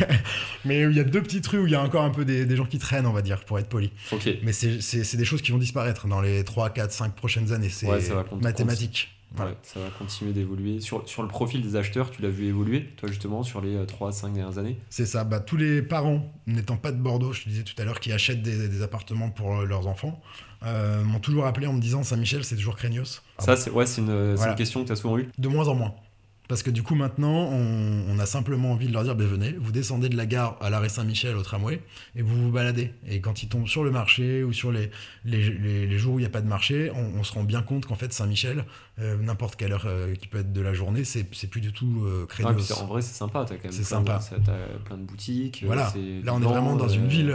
mais 0.64 0.80
il 0.82 0.92
y 0.96 1.00
a 1.00 1.04
deux 1.04 1.22
petites 1.22 1.46
rues 1.46 1.60
où 1.60 1.66
il 1.66 1.72
y 1.72 1.76
a 1.76 1.82
encore 1.82 2.02
un 2.02 2.10
peu 2.10 2.24
des, 2.24 2.44
des 2.44 2.56
gens 2.56 2.64
qui 2.66 2.78
traînent, 2.78 3.06
on 3.06 3.12
va 3.12 3.22
dire, 3.22 3.44
pour 3.44 3.58
être 3.58 3.68
poli. 3.68 3.90
Ok. 4.12 4.28
Mais 4.42 4.52
c'est 4.52 4.80
c'est- 4.80 5.04
c'est 5.04 5.16
des 5.16 5.24
choses 5.24 5.42
qui 5.42 5.52
vont 5.52 5.58
disparaître 5.58 6.06
dans 6.08 6.20
les 6.20 6.44
3, 6.44 6.70
4, 6.70 6.90
5 6.92 7.14
prochaines 7.14 7.52
années. 7.52 7.68
C'est 7.68 7.86
Ouais, 7.86 8.00
mathématique. 8.42 9.10
Voilà. 9.36 9.52
Ouais, 9.52 9.56
ça 9.62 9.80
va 9.80 9.88
continuer 9.90 10.32
d'évoluer. 10.32 10.80
Sur, 10.80 11.08
sur 11.08 11.22
le 11.22 11.28
profil 11.28 11.62
des 11.62 11.76
acheteurs, 11.76 12.10
tu 12.10 12.22
l'as 12.22 12.28
vu 12.30 12.46
évoluer, 12.46 12.84
toi 12.96 13.08
justement, 13.08 13.42
sur 13.42 13.60
les 13.60 13.76
3-5 13.84 14.32
dernières 14.32 14.58
années? 14.58 14.78
C'est 14.90 15.06
ça. 15.06 15.24
Bah, 15.24 15.40
tous 15.40 15.56
les 15.56 15.82
parents 15.82 16.32
n'étant 16.46 16.76
pas 16.76 16.92
de 16.92 16.98
Bordeaux, 16.98 17.32
je 17.32 17.44
te 17.44 17.48
disais 17.48 17.62
tout 17.64 17.74
à 17.80 17.84
l'heure, 17.84 18.00
qui 18.00 18.12
achètent 18.12 18.42
des, 18.42 18.68
des 18.68 18.82
appartements 18.82 19.30
pour 19.30 19.58
euh, 19.60 19.64
leurs 19.66 19.86
enfants, 19.86 20.20
euh, 20.64 21.02
m'ont 21.04 21.20
toujours 21.20 21.46
appelé 21.46 21.66
en 21.66 21.72
me 21.74 21.80
disant 21.80 22.02
Saint-Michel, 22.02 22.42
c'est 22.44 22.56
toujours 22.56 22.76
craignos. 22.76 23.22
Ça, 23.38 23.56
c'est 23.56 23.70
ouais, 23.70 23.84
une, 23.98 24.34
Voilà. 24.34 24.52
une 24.52 24.56
question 24.58 24.80
que 24.82 24.86
tu 24.86 24.92
as 24.92 24.96
souvent 24.96 25.18
eue? 25.18 25.28
De 25.38 25.48
moins 25.48 25.68
en 25.68 25.74
moins. 25.74 25.94
Parce 26.48 26.62
que 26.62 26.70
du 26.70 26.84
coup, 26.84 26.94
maintenant, 26.94 27.48
on, 27.50 28.04
on 28.08 28.18
a 28.20 28.24
simplement 28.24 28.70
envie 28.70 28.86
de 28.86 28.92
leur 28.92 29.02
dire 29.02 29.16
ben, 29.16 29.26
venez, 29.26 29.56
vous 29.58 29.72
descendez 29.72 30.08
de 30.08 30.16
la 30.16 30.26
gare 30.26 30.56
à 30.60 30.70
l'arrêt 30.70 30.88
Saint-Michel 30.88 31.34
au 31.36 31.42
tramway 31.42 31.82
et 32.14 32.22
vous 32.22 32.40
vous 32.40 32.52
baladez. 32.52 32.92
Et 33.08 33.20
quand 33.20 33.42
ils 33.42 33.48
tombent 33.48 33.66
sur 33.66 33.82
le 33.82 33.90
marché 33.90 34.44
ou 34.44 34.52
sur 34.52 34.70
les, 34.70 34.90
les, 35.24 35.50
les- 35.50 35.88
les 35.88 35.98
jours 35.98 36.14
où 36.14 36.18
il 36.20 36.22
n'y 36.22 36.26
a 36.26 36.30
pas 36.30 36.42
de 36.42 36.46
marché, 36.46 36.92
on, 36.94 37.18
on 37.18 37.24
se 37.24 37.32
rend 37.32 37.42
bien 37.42 37.62
compte 37.62 37.86
qu'en 37.86 37.96
fait, 37.96 38.12
Saint-Michel, 38.12 38.64
euh, 38.98 39.16
n'importe 39.18 39.56
quelle 39.56 39.72
heure 39.72 39.84
euh, 39.86 40.14
qui 40.14 40.26
peut 40.26 40.38
être 40.38 40.52
de 40.52 40.60
la 40.60 40.72
journée, 40.72 41.04
c'est 41.04 41.24
plus 41.24 41.60
du 41.60 41.72
tout 41.72 42.02
euh, 42.06 42.26
Ah, 42.44 42.54
c'est- 42.58 42.72
en 42.74 42.86
vrai, 42.86 43.02
c'est 43.02 43.12
sympa, 43.14 43.44
t'as 43.46 43.56
quand 43.56 43.64
même 43.64 43.72
C'est 43.72 43.78
plein, 43.86 44.18
sympa. 44.20 44.20
De, 44.38 44.44
t'as 44.44 44.78
plein 44.84 44.96
de 44.96 45.02
boutiques. 45.02 45.62
Voilà. 45.66 45.92
Là, 46.24 46.32
on 46.34 46.40
est 46.40 46.46
vraiment 46.46 46.76
dans 46.76 46.88
une 46.88 47.06
ville 47.06 47.34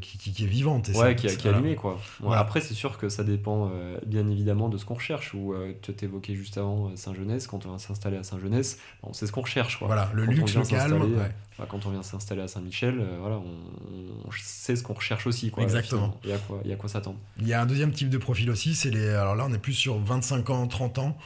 qui, 0.00 0.18
qui- 0.18 0.32
qui 0.32 0.44
est 0.44 0.48
vivante. 0.48 0.88
et 0.88 0.96
Ouais, 0.96 1.14
qui, 1.16 1.26
est 1.26 1.40
voilà. 1.42 1.58
allumée, 1.58 1.76
quoi. 1.76 1.92
Bon, 2.20 2.26
Voilà. 2.26 2.40
Après, 2.40 2.60
c'est 2.60 2.74
sûr 2.74 2.98
que 2.98 3.08
ça 3.08 3.24
dépend 3.24 3.70
bien 4.06 4.28
évidemment 4.28 4.68
de 4.68 4.76
ce 4.76 4.84
qu'on 4.84 4.94
recherche. 4.94 5.34
Ou 5.34 5.54
tu 5.82 5.92
t'évoquais 5.94 6.34
juste 6.34 6.58
avant 6.58 6.90
Saint-Genès, 6.96 7.46
quand 7.46 7.64
on 7.66 7.72
va 7.72 7.78
s'installer 7.78 8.16
à 8.16 8.22
Saint-Genès, 8.22 8.78
bon, 9.02 9.12
c'est 9.12 9.26
ce 9.26 9.32
qu'on 9.32 9.42
recherche, 9.42 9.78
quoi. 9.78 9.86
Voilà, 9.86 10.10
le 10.14 10.24
Quand 10.26 10.32
on 10.32 10.34
luxe, 10.34 10.54
le 10.54 10.62
calme. 10.64 11.02
ouais. 11.02 11.30
Bah, 11.58 11.66
quand 11.68 11.84
on 11.84 11.90
vient 11.90 12.02
s'installer 12.02 12.40
à 12.42 12.48
Saint-Michel, 12.48 13.04
voilà, 13.20 13.36
on, 13.36 14.26
on 14.26 14.30
sait 14.40 14.74
ce 14.74 14.82
qu'on 14.82 14.94
recherche 14.94 15.26
aussi. 15.26 15.50
Quoi, 15.50 15.62
Exactement. 15.62 16.16
finalement, 16.20 16.20
Et 16.24 16.32
à 16.32 16.38
quoi, 16.38 16.60
et 16.64 16.72
à 16.72 16.76
quoi 16.76 16.88
s'attendre. 16.88 17.18
Il 17.40 17.46
y 17.46 17.52
a 17.52 17.60
un 17.60 17.66
deuxième 17.66 17.92
type 17.92 18.08
de 18.08 18.16
profil 18.18 18.50
aussi, 18.50 18.74
c'est 18.74 18.90
les. 18.90 19.08
Alors 19.10 19.34
là, 19.36 19.44
on 19.48 19.52
est 19.52 19.58
plus 19.58 19.74
sur 19.74 19.98
25 19.98 20.48
ans, 20.50 20.66
30 20.72 20.98
ans, 20.98 21.16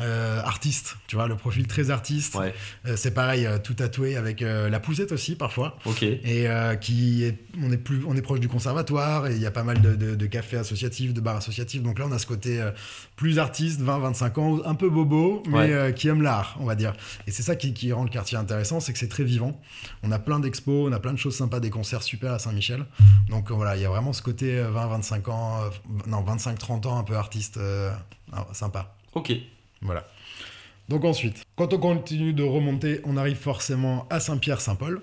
euh, 0.00 0.40
artistes. 0.42 0.96
Tu 1.06 1.14
vois, 1.14 1.28
le 1.28 1.36
profil 1.36 1.66
très 1.68 1.90
artiste. 1.90 2.34
Ouais, 2.34 2.52
Euh, 2.86 2.96
c'est 2.96 3.12
pareil, 3.12 3.46
euh, 3.46 3.58
tout 3.58 3.74
tatoué 3.74 4.16
avec 4.16 4.40
la 4.40 4.80
poussette 4.80 5.12
aussi 5.12 5.36
parfois. 5.36 5.76
ok. 5.84 6.02
Et 6.02 6.48
qui 6.80 7.22
est, 7.24 7.38
on 7.62 7.70
est 7.70 7.76
plus, 7.76 8.02
on 8.06 8.16
est 8.16 8.22
proche 8.22 8.40
du 8.40 8.48
conservatoire 8.48 9.28
et 9.28 9.34
il 9.34 9.40
y 9.40 9.46
a 9.46 9.50
pas 9.52 9.62
mal 9.62 9.80
de, 9.80 9.94
de- 9.94 10.14
de 10.16 10.26
cafés 10.26 10.56
associatifs, 10.56 11.14
de 11.14 11.20
bars 11.20 11.36
associatifs. 11.36 11.82
Donc 11.82 11.98
là, 12.00 12.06
on 12.08 12.12
a 12.12 12.18
ce 12.18 12.26
côté 12.26 12.60
plus 13.16 13.38
artiste, 13.38 13.80
20-25 13.80 14.38
ans, 14.40 14.58
un 14.64 14.74
peu 14.74 14.88
bobo, 14.90 15.42
mais 15.48 15.74
Ouais. 15.74 15.94
qui 15.94 16.08
aime 16.08 16.22
l'art, 16.22 16.56
on 16.60 16.64
va 16.64 16.74
dire. 16.74 16.94
Et 17.26 17.30
c'est 17.30 17.42
ça 17.42 17.54
qui, 17.54 17.72
qui 17.74 17.92
rend 17.92 18.02
le 18.04 18.10
quartier 18.10 18.36
intéressant, 18.38 18.80
c'est 18.80 18.92
que 18.92 18.98
c'est 18.98 19.08
très 19.08 19.24
vivant. 19.24 19.60
On 20.02 20.10
a 20.10 20.18
plein 20.18 20.40
d'expos, 20.40 20.88
on 20.88 20.92
a 20.92 20.98
plein 20.98 21.12
de 21.12 21.18
choses 21.18 21.36
sympas, 21.36 21.60
des 21.60 21.70
concerts 21.70 22.02
super 22.02 22.32
à 22.32 22.38
Saint-Michel. 22.38 22.84
Donc 23.28 23.50
voilà, 23.50 23.76
il 23.76 23.82
y 23.82 23.84
a 23.84 23.88
vraiment 23.90 24.12
ce 24.12 24.22
côté 24.22 24.58
euh, 24.58 24.70
20-25 24.72 25.30
ans, 25.30 25.60
non 26.06 26.22
25-30 26.24 26.86
ans, 26.88 26.98
un 26.98 27.04
peu 27.04 27.16
artiste, 27.16 27.58
ah, 28.34 28.46
sympa. 28.52 28.94
Ok. 29.14 29.32
Voilà. 29.82 30.06
Donc 30.88 31.04
ensuite, 31.04 31.44
quand 31.56 31.72
on 31.72 31.78
continue 31.78 32.32
de 32.32 32.42
remonter, 32.42 33.00
on 33.04 33.16
arrive 33.16 33.36
forcément 33.36 34.06
à 34.10 34.20
Saint-Pierre-Saint-Paul. 34.20 35.02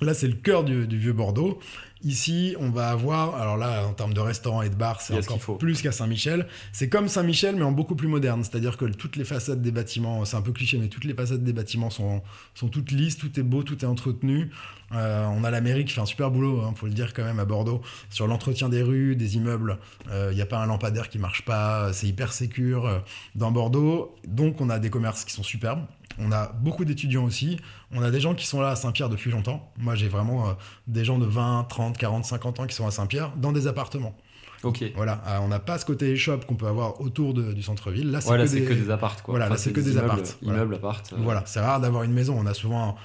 Là, 0.00 0.12
c'est 0.12 0.28
le 0.28 0.34
cœur 0.34 0.64
du, 0.64 0.86
du 0.86 0.98
vieux 0.98 1.12
Bordeaux. 1.12 1.60
Ici, 2.04 2.54
on 2.60 2.70
va 2.70 2.90
avoir, 2.90 3.34
alors 3.36 3.56
là, 3.56 3.86
en 3.86 3.92
termes 3.92 4.14
de 4.14 4.20
restaurants 4.20 4.62
et 4.62 4.68
de 4.68 4.74
bars, 4.74 5.00
c'est 5.00 5.20
ce 5.20 5.32
encore 5.32 5.58
plus 5.58 5.80
qu'à 5.80 5.90
Saint-Michel. 5.90 6.46
C'est 6.72 6.88
comme 6.88 7.08
Saint-Michel, 7.08 7.56
mais 7.56 7.64
en 7.64 7.72
beaucoup 7.72 7.96
plus 7.96 8.08
moderne. 8.08 8.44
C'est-à-dire 8.44 8.76
que 8.76 8.84
toutes 8.84 9.16
les 9.16 9.24
façades 9.24 9.62
des 9.62 9.70
bâtiments, 9.70 10.24
c'est 10.24 10.36
un 10.36 10.42
peu 10.42 10.52
cliché, 10.52 10.76
mais 10.78 10.88
toutes 10.88 11.04
les 11.04 11.14
façades 11.14 11.42
des 11.42 11.52
bâtiments 11.52 11.90
sont, 11.90 12.22
sont 12.54 12.68
toutes 12.68 12.90
lisses, 12.90 13.16
tout 13.16 13.40
est 13.40 13.42
beau, 13.42 13.62
tout 13.62 13.82
est 13.82 13.88
entretenu. 13.88 14.50
Euh, 14.92 15.26
on 15.26 15.44
a 15.44 15.50
la 15.50 15.62
mairie 15.62 15.84
qui 15.84 15.92
fait 15.94 16.02
un 16.02 16.06
super 16.06 16.30
boulot, 16.30 16.62
il 16.70 16.76
faut 16.76 16.86
le 16.86 16.92
dire 16.92 17.14
quand 17.14 17.24
même, 17.24 17.40
à 17.40 17.46
Bordeaux, 17.46 17.80
sur 18.10 18.26
l'entretien 18.26 18.68
des 18.68 18.82
rues, 18.82 19.16
des 19.16 19.36
immeubles. 19.36 19.78
Il 20.12 20.34
n'y 20.34 20.42
a 20.42 20.46
pas 20.46 20.58
un 20.58 20.66
lampadaire 20.66 21.08
qui 21.08 21.18
marche 21.18 21.44
pas, 21.44 21.92
c'est 21.92 22.06
hyper 22.06 22.32
sécure 22.32 22.86
euh, 22.86 22.98
dans 23.34 23.50
Bordeaux. 23.50 24.14
Donc, 24.26 24.60
on 24.60 24.70
a 24.70 24.78
des 24.78 24.90
commerces 24.90 25.24
qui 25.24 25.32
sont 25.32 25.42
superbes. 25.42 25.84
On 26.18 26.30
a 26.30 26.52
beaucoup 26.52 26.84
d'étudiants 26.84 27.24
aussi. 27.24 27.58
On 27.92 28.02
a 28.02 28.10
des 28.10 28.20
gens 28.20 28.34
qui 28.34 28.46
sont 28.46 28.60
là 28.60 28.70
à 28.70 28.76
Saint-Pierre 28.76 29.08
depuis 29.08 29.30
longtemps. 29.30 29.72
Moi, 29.78 29.94
j'ai 29.94 30.08
vraiment 30.08 30.48
euh, 30.48 30.52
des 30.86 31.04
gens 31.04 31.18
de 31.18 31.26
20, 31.26 31.66
30, 31.68 31.93
40, 31.98 32.24
50 32.24 32.60
ans 32.60 32.66
qui 32.66 32.74
sont 32.74 32.86
à 32.86 32.90
Saint-Pierre 32.90 33.32
dans 33.36 33.52
des 33.52 33.66
appartements. 33.66 34.14
Ok. 34.62 34.82
Voilà, 34.96 35.22
Euh, 35.26 35.38
on 35.42 35.48
n'a 35.48 35.58
pas 35.58 35.78
ce 35.78 35.84
côté 35.84 36.16
shop 36.16 36.38
qu'on 36.48 36.54
peut 36.54 36.66
avoir 36.66 37.00
autour 37.00 37.34
de- 37.34 37.52
du 37.52 37.62
centre-ville. 37.62 38.10
Là, 38.10 38.20
c'est 38.22 38.30
Ouais, 38.30 38.44
que, 38.44 38.50
des... 38.50 38.64
que 38.64 38.72
des 38.72 38.90
appartes, 38.90 39.20
quoi. 39.22 39.32
Voilà, 39.32 39.48
là, 39.50 39.56
c'est 39.58 39.72
que 39.72 39.80
des 39.80 39.98
appartes, 39.98 40.38
voilà. 40.42 40.58
Immeubles, 40.60 40.74
appartes. 40.76 41.12
euh, 41.12 41.16
Voilà, 41.20 41.42
c'est 41.46 41.60
rare 41.60 41.80
d'avoir 41.80 42.02
une 42.02 42.12
maison. 42.14 42.34
On 42.38 42.46
a 42.46 42.54
souvent 42.54 42.96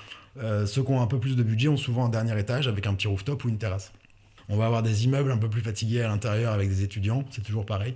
euh, 0.42 0.66
ceux 0.66 0.84
qui 0.84 0.92
ont 0.92 1.02
un 1.02 1.08
peu 1.08 1.20
plus 1.20 1.36
de 1.36 1.44
budget 1.44 1.68
ont 1.68 1.76
souvent 1.76 2.06
un 2.06 2.10
dernier 2.10 2.38
étage 2.40 2.68
avec 2.70 2.88
un 2.88 2.94
petit 2.94 3.08
rooftop 3.08 3.44
ou 3.44 3.50
une 3.50 3.58
terrasse. 3.58 3.92
On 4.48 4.56
va 4.58 4.68
avoir 4.68 4.84
des 4.84 5.04
immeubles 5.06 5.32
un 5.32 5.38
peu 5.38 5.50
plus 5.50 5.62
fatigués 5.62 6.02
à 6.02 6.08
l'intérieur 6.08 6.54
avec 6.54 6.70
des 6.70 6.82
étudiants, 6.84 7.26
c'est 7.30 7.44
toujours 7.44 7.66
pareil. 7.66 7.94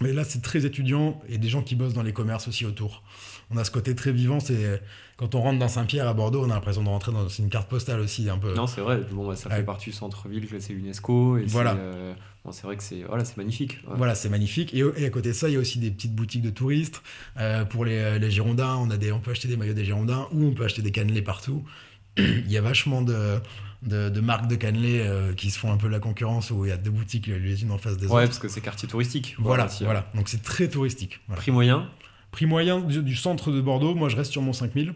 Mais 0.00 0.12
là, 0.14 0.22
c'est 0.24 0.40
très 0.40 0.64
étudiant 0.64 1.20
et 1.28 1.36
des 1.38 1.48
gens 1.48 1.60
qui 1.62 1.74
bossent 1.74 1.92
dans 1.92 2.02
les 2.02 2.12
commerces 2.14 2.48
aussi 2.48 2.64
autour. 2.64 3.02
On 3.50 3.56
a 3.58 3.64
ce 3.64 3.70
côté 3.70 3.94
très 3.94 4.12
vivant. 4.12 4.38
C'est 4.40 4.80
quand 5.20 5.34
on 5.34 5.42
rentre 5.42 5.58
dans 5.58 5.68
Saint-Pierre 5.68 6.08
à 6.08 6.14
Bordeaux, 6.14 6.40
on 6.46 6.50
a 6.50 6.54
l'impression 6.54 6.82
de 6.82 6.88
rentrer 6.88 7.12
dans 7.12 7.28
une 7.28 7.50
carte 7.50 7.68
postale 7.68 8.00
aussi 8.00 8.30
un 8.30 8.38
peu. 8.38 8.54
Non, 8.54 8.66
c'est 8.66 8.80
vrai. 8.80 9.02
Bon, 9.12 9.28
bah, 9.28 9.36
ça 9.36 9.50
Ouais. 9.50 9.56
fait 9.56 9.62
partie 9.64 9.90
du 9.90 9.92
centre-ville 9.96 10.46
classé 10.48 10.72
UNESCO. 10.72 11.36
Et 11.36 11.44
Voilà. 11.44 11.72
c'est, 11.72 11.78
euh, 11.78 12.14
bon, 12.42 12.52
c'est 12.52 12.62
vrai 12.62 12.76
que 12.78 12.82
c'est 12.82 13.02
voilà, 13.02 13.26
c'est 13.26 13.36
magnifique. 13.36 13.72
ouais. 13.86 13.94
Voilà, 13.98 14.14
c'est 14.14 14.30
magnifique. 14.30 14.72
Et, 14.72 14.82
et 14.96 15.04
à 15.04 15.10
côté 15.10 15.28
de 15.28 15.34
ça, 15.34 15.50
il 15.50 15.52
y 15.52 15.56
a 15.56 15.60
aussi 15.60 15.78
des 15.78 15.90
petites 15.90 16.14
boutiques 16.14 16.40
de 16.40 16.48
touristes. 16.48 17.02
Euh, 17.38 17.66
pour 17.66 17.84
les, 17.84 18.18
les 18.18 18.30
Girondins, 18.30 18.76
on, 18.76 18.88
a 18.90 18.96
des, 18.96 19.12
on 19.12 19.20
peut 19.20 19.32
acheter 19.32 19.46
des 19.46 19.58
maillots 19.58 19.74
des 19.74 19.84
Girondins 19.84 20.26
ou 20.32 20.46
on 20.46 20.52
peut 20.54 20.64
acheter 20.64 20.80
des 20.80 20.90
cannelés 20.90 21.20
partout. 21.20 21.62
il 22.16 22.50
y 22.50 22.56
a 22.56 22.62
vachement 22.62 23.02
de, 23.02 23.38
de, 23.82 24.08
de 24.08 24.20
marques 24.20 24.46
de 24.48 24.56
cannelés 24.56 25.00
euh, 25.00 25.34
qui 25.34 25.50
se 25.50 25.58
font 25.58 25.70
un 25.70 25.76
peu 25.76 25.88
la 25.88 25.98
concurrence 26.00 26.50
où 26.50 26.64
il 26.64 26.68
y 26.70 26.72
a 26.72 26.78
deux 26.78 26.90
boutiques 26.90 27.26
les 27.26 27.62
unes 27.62 27.72
en 27.72 27.78
face 27.78 27.98
des 27.98 28.06
Ouais, 28.06 28.14
autres. 28.14 28.24
parce 28.28 28.38
que 28.38 28.48
c'est 28.48 28.62
quartier 28.62 28.88
touristique. 28.88 29.36
Voilà, 29.38 29.66
aussi, 29.66 29.84
voilà. 29.84 30.10
Donc 30.14 30.30
c'est 30.30 30.42
très 30.42 30.68
touristique. 30.68 31.20
Voilà. 31.26 31.42
Prix 31.42 31.52
moyen? 31.52 31.88
Prix 32.30 32.46
moyen 32.46 32.80
du, 32.80 33.02
du 33.02 33.16
centre 33.16 33.50
de 33.52 33.60
Bordeaux, 33.60 33.94
moi 33.94 34.08
je 34.08 34.16
reste 34.16 34.32
sur 34.32 34.40
mon 34.40 34.52
5000. 34.54 34.94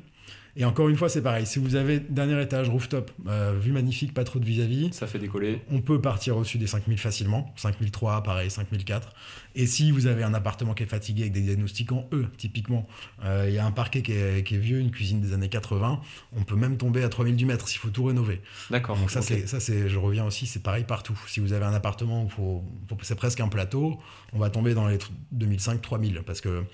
Et 0.56 0.64
encore 0.64 0.88
une 0.88 0.96
fois, 0.96 1.08
c'est 1.08 1.22
pareil. 1.22 1.46
Si 1.46 1.58
vous 1.58 1.74
avez 1.74 1.98
dernier 1.98 2.40
étage, 2.40 2.68
rooftop, 2.68 3.10
euh, 3.26 3.58
vue 3.60 3.72
magnifique, 3.72 4.14
pas 4.14 4.22
trop 4.22 4.38
de 4.38 4.44
vis-à-vis, 4.44 4.92
Ça 4.92 5.06
fait 5.08 5.18
décoller. 5.18 5.60
on 5.70 5.80
peut 5.80 6.00
partir 6.00 6.36
au-dessus 6.36 6.58
des 6.58 6.68
5000 6.68 6.96
facilement. 6.98 7.52
5003, 7.56 8.22
pareil, 8.22 8.50
5004. 8.50 9.12
Et 9.56 9.66
si 9.66 9.90
vous 9.90 10.06
avez 10.06 10.22
un 10.22 10.32
appartement 10.32 10.74
qui 10.74 10.84
est 10.84 10.86
fatigué 10.86 11.22
avec 11.22 11.32
des 11.32 11.40
diagnostiquants 11.40 12.08
E, 12.12 12.26
typiquement, 12.36 12.86
euh, 13.24 13.46
il 13.48 13.54
y 13.54 13.58
a 13.58 13.66
un 13.66 13.72
parquet 13.72 14.02
qui 14.02 14.12
est, 14.12 14.46
qui 14.46 14.54
est 14.54 14.58
vieux, 14.58 14.78
une 14.78 14.92
cuisine 14.92 15.20
des 15.20 15.32
années 15.32 15.48
80, 15.48 16.00
on 16.36 16.42
peut 16.44 16.56
même 16.56 16.76
tomber 16.76 17.02
à 17.02 17.08
3000 17.08 17.34
du 17.34 17.46
mètre 17.46 17.66
s'il 17.68 17.80
faut 17.80 17.90
tout 17.90 18.04
rénover. 18.04 18.40
D'accord. 18.70 18.96
Donc 18.96 19.10
ça, 19.10 19.22
c'est, 19.22 19.88
je 19.88 19.98
reviens 19.98 20.24
aussi, 20.24 20.46
c'est 20.46 20.62
pareil 20.62 20.84
partout. 20.84 21.18
Si 21.26 21.40
vous 21.40 21.52
avez 21.52 21.64
un 21.64 21.74
appartement 21.74 22.28
où 22.38 22.62
c'est 23.02 23.16
presque 23.16 23.40
un 23.40 23.48
plateau, 23.48 23.98
on 24.32 24.38
va 24.38 24.50
tomber 24.50 24.74
dans 24.74 24.86
les 24.86 24.98
2005-3000 25.36 26.22
parce 26.22 26.40
que 26.40 26.64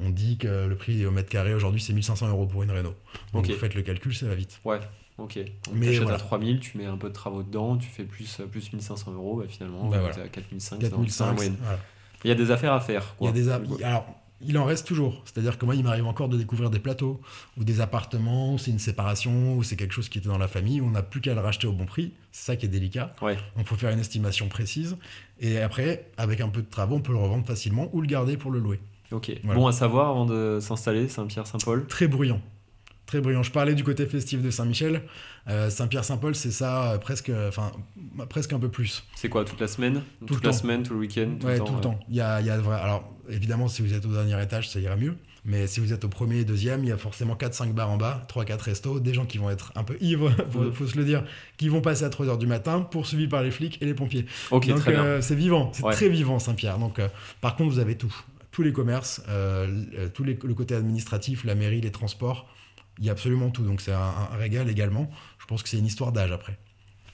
on 0.00 0.10
dit 0.10 0.38
que 0.38 0.66
le 0.66 0.76
prix 0.76 1.04
au 1.06 1.10
mètre 1.10 1.28
carré 1.28 1.54
aujourd'hui 1.54 1.80
c'est 1.80 1.92
1500 1.92 2.28
euros 2.28 2.46
pour 2.46 2.62
une 2.62 2.70
réno. 2.70 2.94
Donc 3.32 3.46
vous 3.46 3.52
faites 3.54 3.74
le 3.74 3.82
calcul, 3.82 4.14
ça 4.14 4.26
va 4.26 4.34
vite. 4.34 4.60
Ouais. 4.64 4.80
Ok. 5.18 5.36
Donc, 5.36 5.74
Mais 5.74 5.98
voilà. 5.98 6.16
à 6.16 6.18
3000, 6.18 6.60
tu 6.60 6.78
mets 6.78 6.86
un 6.86 6.96
peu 6.96 7.08
de 7.08 7.12
travaux 7.14 7.42
dedans, 7.42 7.76
tu 7.76 7.88
fais 7.90 8.04
plus, 8.04 8.40
euh, 8.40 8.46
plus 8.46 8.72
1500 8.72 9.12
euros, 9.12 9.36
bah, 9.38 9.44
finalement, 9.48 9.88
Bah, 9.90 9.98
voilà. 10.00 10.14
à 10.24 10.28
4500. 10.28 10.76
c'est 10.80 10.88
dans- 10.88 10.96
c'est 11.06 11.18
dans 11.18 11.26
la 11.26 11.32
4500. 11.32 11.34
moyenne. 11.34 11.56
voilà. 11.60 11.78
Il 12.24 12.28
y 12.28 12.30
a 12.30 12.34
des 12.34 12.50
affaires 12.50 12.72
à 12.72 12.80
faire. 12.80 13.14
Il 13.20 13.26
y 13.26 13.28
a 13.28 13.32
des 13.32 13.48
alors 13.50 14.06
il 14.42 14.56
en 14.56 14.64
reste 14.64 14.86
toujours. 14.86 15.20
C'est-à-dire 15.26 15.58
que 15.58 15.66
moi, 15.66 15.74
il 15.74 15.84
m'arrive 15.84 16.06
encore 16.06 16.30
de 16.30 16.38
découvrir 16.38 16.70
des 16.70 16.78
plateaux 16.78 17.20
ou 17.58 17.64
des 17.64 17.82
appartements, 17.82 18.54
où 18.54 18.58
c'est 18.58 18.70
une 18.70 18.78
séparation, 18.78 19.54
ou 19.54 19.62
c'est 19.62 19.76
quelque 19.76 19.92
chose 19.92 20.08
qui 20.08 20.16
était 20.16 20.28
dans 20.30 20.38
la 20.38 20.48
famille, 20.48 20.80
où 20.80 20.86
on 20.86 20.90
n'a 20.92 21.02
plus 21.02 21.20
qu'à 21.20 21.34
le 21.34 21.40
racheter 21.40 21.66
au 21.66 21.72
bon 21.72 21.84
prix. 21.84 22.14
C'est 22.32 22.46
ça 22.46 22.56
qui 22.56 22.64
est 22.64 22.70
délicat. 22.70 23.14
Ouais. 23.20 23.36
Il 23.58 23.64
faut 23.66 23.76
faire 23.76 23.90
une 23.90 23.98
estimation 23.98 24.48
précise. 24.48 24.96
Et 25.40 25.58
après, 25.60 26.06
avec 26.16 26.40
un 26.40 26.48
peu 26.48 26.62
de 26.62 26.70
travaux, 26.70 26.96
on 26.96 27.00
peut 27.02 27.12
le 27.12 27.18
revendre 27.18 27.46
facilement 27.46 27.90
ou 27.92 28.00
le 28.00 28.06
garder 28.06 28.38
pour 28.38 28.50
le 28.50 28.60
louer. 28.60 28.80
Ok. 29.12 29.32
Voilà. 29.44 29.58
Bon 29.60 29.66
à 29.66 29.72
savoir 29.72 30.08
avant 30.10 30.26
de 30.26 30.58
s'installer, 30.60 31.08
Saint-Pierre-Saint-Paul. 31.08 31.86
Très 31.86 32.06
bruyant. 32.08 32.40
Très 33.06 33.20
bruyant. 33.20 33.42
Je 33.42 33.50
parlais 33.50 33.74
du 33.74 33.82
côté 33.82 34.06
festif 34.06 34.40
de 34.40 34.50
Saint-Michel. 34.50 35.02
Euh, 35.48 35.68
Saint-Pierre-Saint-Paul, 35.68 36.34
c'est 36.36 36.52
ça 36.52 36.92
euh, 36.92 36.98
presque, 36.98 37.32
enfin, 37.48 37.72
presque 38.28 38.52
un 38.52 38.60
peu 38.60 38.68
plus. 38.68 39.02
C'est 39.16 39.28
quoi, 39.28 39.44
toute 39.44 39.60
la 39.60 39.66
semaine? 39.66 40.02
Tout 40.20 40.26
Toute 40.26 40.42
le 40.42 40.48
la 40.48 40.52
temps. 40.52 40.58
semaine, 40.60 40.82
tout 40.84 40.94
le 40.94 41.00
week-end 41.00 41.30
ouais, 41.44 41.58
tout 41.58 41.74
le 41.74 41.80
temps. 41.80 41.98
Il 42.08 42.14
y 42.14 42.20
a, 42.20 42.40
il 42.40 42.46
y 42.46 42.50
a, 42.50 42.54
alors, 42.54 43.12
évidemment, 43.28 43.66
si 43.66 43.82
vous 43.82 43.94
êtes 43.94 44.06
au 44.06 44.12
dernier 44.12 44.40
étage, 44.40 44.68
ça 44.68 44.78
ira 44.78 44.94
mieux. 44.96 45.16
Mais 45.44 45.66
si 45.66 45.80
vous 45.80 45.92
êtes 45.94 46.04
au 46.04 46.08
premier 46.08 46.36
et 46.40 46.44
deuxième, 46.44 46.84
il 46.84 46.88
y 46.90 46.92
a 46.92 46.98
forcément 46.98 47.34
4-5 47.34 47.72
bars 47.72 47.90
en 47.90 47.96
bas, 47.96 48.24
3-4 48.28 48.60
restos, 48.62 49.00
des 49.00 49.14
gens 49.14 49.24
qui 49.24 49.38
vont 49.38 49.48
être 49.50 49.72
un 49.74 49.82
peu 49.84 49.96
ivres, 50.02 50.30
faut, 50.52 50.60
Mhm. 50.60 50.72
faut 50.72 50.86
se 50.86 50.96
le 50.98 51.04
dire, 51.04 51.24
qui 51.56 51.68
vont 51.70 51.80
passer 51.80 52.04
à 52.04 52.10
3h 52.10 52.36
du 52.38 52.46
matin, 52.46 52.82
poursuivis 52.82 53.26
par 53.26 53.42
les 53.42 53.50
flics 53.50 53.78
et 53.82 53.86
les 53.86 53.94
pompiers. 53.94 54.26
Ok, 54.52 54.68
Donc 54.68 54.80
très 54.80 54.92
bien. 54.92 55.02
euh, 55.02 55.20
c'est 55.22 55.34
vivant, 55.34 55.70
c'est 55.72 55.82
Ouais. 55.82 55.94
très 55.94 56.10
vivant 56.10 56.38
Saint-Pierre. 56.38 56.78
Donc 56.78 56.98
euh, 56.98 57.08
par 57.40 57.56
contre, 57.56 57.72
vous 57.72 57.78
avez 57.80 57.96
tout. 57.96 58.14
Tous 58.60 58.64
les 58.64 58.72
commerces, 58.74 59.22
euh, 59.28 59.84
euh, 59.94 60.08
les, 60.22 60.34
le 60.42 60.54
côté 60.54 60.74
administratif, 60.74 61.44
la 61.44 61.54
mairie, 61.54 61.80
les 61.80 61.90
transports, 61.90 62.46
il 62.98 63.06
y 63.06 63.08
a 63.08 63.12
absolument 63.12 63.48
tout. 63.50 63.62
Donc 63.64 63.80
c'est 63.80 63.92
un, 63.92 63.98
un 64.32 64.36
régal 64.36 64.68
également. 64.68 65.08
Je 65.38 65.46
pense 65.46 65.62
que 65.62 65.68
c'est 65.70 65.78
une 65.78 65.86
histoire 65.86 66.12
d'âge 66.12 66.30
après. 66.30 66.58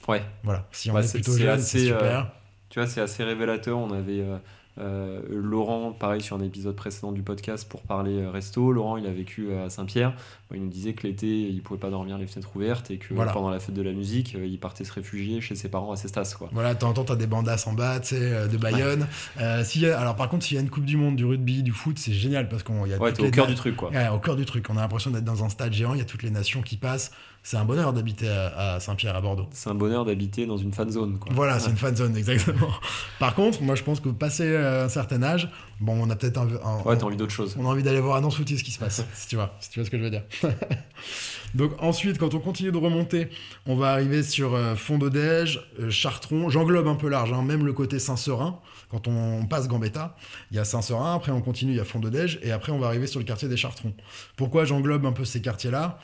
Ouais. 0.09 0.21
Voilà, 0.43 0.67
si 0.73 0.91
on 0.91 0.93
Bah, 0.93 0.99
est 0.99 1.03
c'est- 1.03 1.19
plutôt 1.19 1.37
jeune, 1.37 1.59
c'est 1.61 1.85
super. 1.87 2.31
Tu 2.69 2.79
vois, 2.79 2.87
c'est 2.87 2.99
assez 2.99 3.23
révélateur. 3.23 3.77
On 3.77 3.93
avait 3.93 4.19
euh, 4.19 4.37
euh, 4.79 5.21
Laurent, 5.29 5.91
pareil, 5.91 6.21
sur 6.21 6.35
un 6.35 6.41
épisode 6.41 6.75
précédent 6.75 7.11
du 7.11 7.21
podcast 7.23 7.67
pour 7.67 7.81
parler 7.81 8.19
euh, 8.21 8.29
resto. 8.31 8.71
Laurent, 8.71 8.97
il 8.97 9.05
a 9.07 9.11
vécu 9.11 9.47
euh, 9.49 9.65
à 9.65 9.69
Saint-Pierre. 9.69 10.13
Il 10.53 10.61
nous 10.61 10.69
disait 10.69 10.93
que 10.93 11.05
l'été, 11.05 11.27
il 11.49 11.61
pouvait 11.61 11.79
pas 11.79 11.89
dormir 11.89 12.17
les 12.17 12.27
fenêtres 12.27 12.49
ouvertes 12.55 12.89
et 12.91 12.97
que 12.97 13.13
Voilà. 13.13 13.33
pendant 13.33 13.49
la 13.49 13.59
fête 13.59 13.75
de 13.75 13.81
la 13.81 13.91
musique, 13.91 14.35
euh, 14.35 14.45
il 14.45 14.59
partait 14.59 14.83
se 14.85 14.93
réfugier 14.93 15.41
chez 15.41 15.55
ses 15.55 15.69
parents 15.69 15.91
à 15.91 15.95
Cestas. 15.97 16.35
Quoi. 16.37 16.49
Voilà, 16.53 16.73
de 16.73 16.79
temps 16.79 16.89
en 16.89 16.93
temps, 16.93 17.03
t'as 17.05 17.15
des 17.15 17.27
bandasses 17.27 17.67
en 17.67 17.73
bas, 17.73 17.99
tu 17.99 18.15
sais, 18.15 18.47
de 18.47 18.57
Bayonne. 18.57 19.07
A- 19.37 19.61
alors 19.97 20.15
par 20.15 20.29
contre, 20.29 20.45
s'il 20.45 20.55
y 20.55 20.57
a 20.59 20.61
une 20.61 20.69
Coupe 20.69 20.85
du 20.85 20.97
Monde 20.97 21.15
du 21.15 21.25
rugby, 21.25 21.63
du 21.63 21.71
foot, 21.71 21.97
c'est 21.99 22.13
génial 22.13 22.47
parce 22.49 22.63
qu'il 22.63 22.75
y 22.87 22.93
a 22.93 22.97
Ouais, 22.97 23.11
au 23.19 23.29
cœur 23.31 23.45
na- 23.45 23.51
du 23.51 23.55
truc, 23.55 23.75
quoi. 23.75 23.89
Ouais, 23.91 24.07
au 24.09 24.19
cœur 24.19 24.35
du 24.35 24.45
truc. 24.45 24.65
On 24.69 24.77
a 24.77 24.81
l'impression 24.81 25.11
d'être 25.11 25.23
dans 25.25 25.43
un 25.43 25.49
stade 25.49 25.73
géant, 25.73 25.93
il 25.93 25.99
y 25.99 26.01
a 26.01 26.05
toutes 26.05 26.23
les 26.23 26.31
nations 26.31 26.61
qui 26.61 26.77
passent. 26.77 27.11
C'est 27.49 27.55
un 27.55 27.63
bonheur 27.63 27.93
d'habiter 27.93 28.27
à, 28.27 28.73
à 28.73 28.79
Saint-Pierre, 28.81 29.15
à 29.15 29.21
Bordeaux. 29.21 29.47
C'est 29.51 29.69
un 29.69 29.73
bonheur 29.73 30.03
d'habiter 30.03 30.45
dans 30.45 30.57
une 30.57 30.73
fan 30.73 30.91
zone. 30.91 31.17
Quoi. 31.17 31.31
Voilà, 31.33 31.61
c'est 31.61 31.69
une 31.69 31.77
fan 31.77 31.95
zone, 31.95 32.17
exactement. 32.17 32.67
Par 33.21 33.35
contre, 33.35 33.61
moi 33.63 33.75
je 33.75 33.83
pense 33.83 34.01
que 34.01 34.09
passé 34.09 34.43
euh, 34.43 34.83
un 34.83 34.89
certain 34.89 35.23
âge, 35.23 35.49
bon, 35.79 35.97
on 35.97 36.09
a 36.09 36.17
peut-être 36.17 36.39
un, 36.39 36.49
un- 36.65 36.81
Ouais, 36.81 36.97
t'as 36.97 37.05
envie 37.05 37.15
d'autre 37.15 37.31
chose. 37.31 37.55
on 37.57 37.65
a 37.65 37.69
envie 37.69 37.83
d'aller 37.83 38.01
voir 38.01 38.17
à 38.17 38.19
Nansouty 38.19 38.57
ce 38.57 38.65
qui 38.65 38.71
se 38.71 38.79
passe, 38.79 39.05
si 39.13 39.29
tu 39.29 39.37
vois, 39.37 39.55
si 39.61 39.69
tu 39.69 39.79
vois 39.79 39.85
ce 39.85 39.89
que 39.89 39.97
je 39.97 40.03
veux 40.03 40.09
dire. 40.09 40.23
Donc 41.55 41.71
ensuite, 41.81 42.17
quand 42.17 42.33
on 42.33 42.39
continue 42.39 42.73
de 42.73 42.77
remonter, 42.77 43.29
on 43.65 43.77
va 43.77 43.93
arriver 43.93 44.23
sur 44.23 44.53
euh, 44.53 44.75
Fond 44.75 44.97
d'Odège, 44.97 45.61
euh, 45.79 45.89
Chartron, 45.89 46.49
j'englobe 46.49 46.89
un 46.89 46.95
peu 46.95 47.07
large, 47.07 47.31
hein, 47.31 47.43
même 47.43 47.65
le 47.65 47.71
côté 47.71 47.97
Saint-Seurin. 47.97 48.59
Quand 48.89 49.07
on 49.07 49.45
passe 49.45 49.69
Gambetta, 49.69 50.17
il 50.51 50.57
y 50.57 50.59
a 50.59 50.65
Saint-Seurin, 50.65 51.15
après 51.15 51.31
on 51.31 51.39
continue, 51.41 51.71
il 51.71 51.77
y 51.77 51.79
a 51.79 51.85
Fond 51.85 51.99
d'Odège, 51.99 52.39
et 52.43 52.51
après 52.51 52.73
on 52.73 52.79
va 52.79 52.87
arriver 52.87 53.07
sur 53.07 53.21
le 53.21 53.25
quartier 53.25 53.47
des 53.47 53.55
Chartrons. 53.57 53.93
Pourquoi 54.35 54.65
j'englobe 54.65 55.05
un 55.05 55.13
peu 55.13 55.23
ces 55.23 55.41
quartiers-là? 55.41 55.97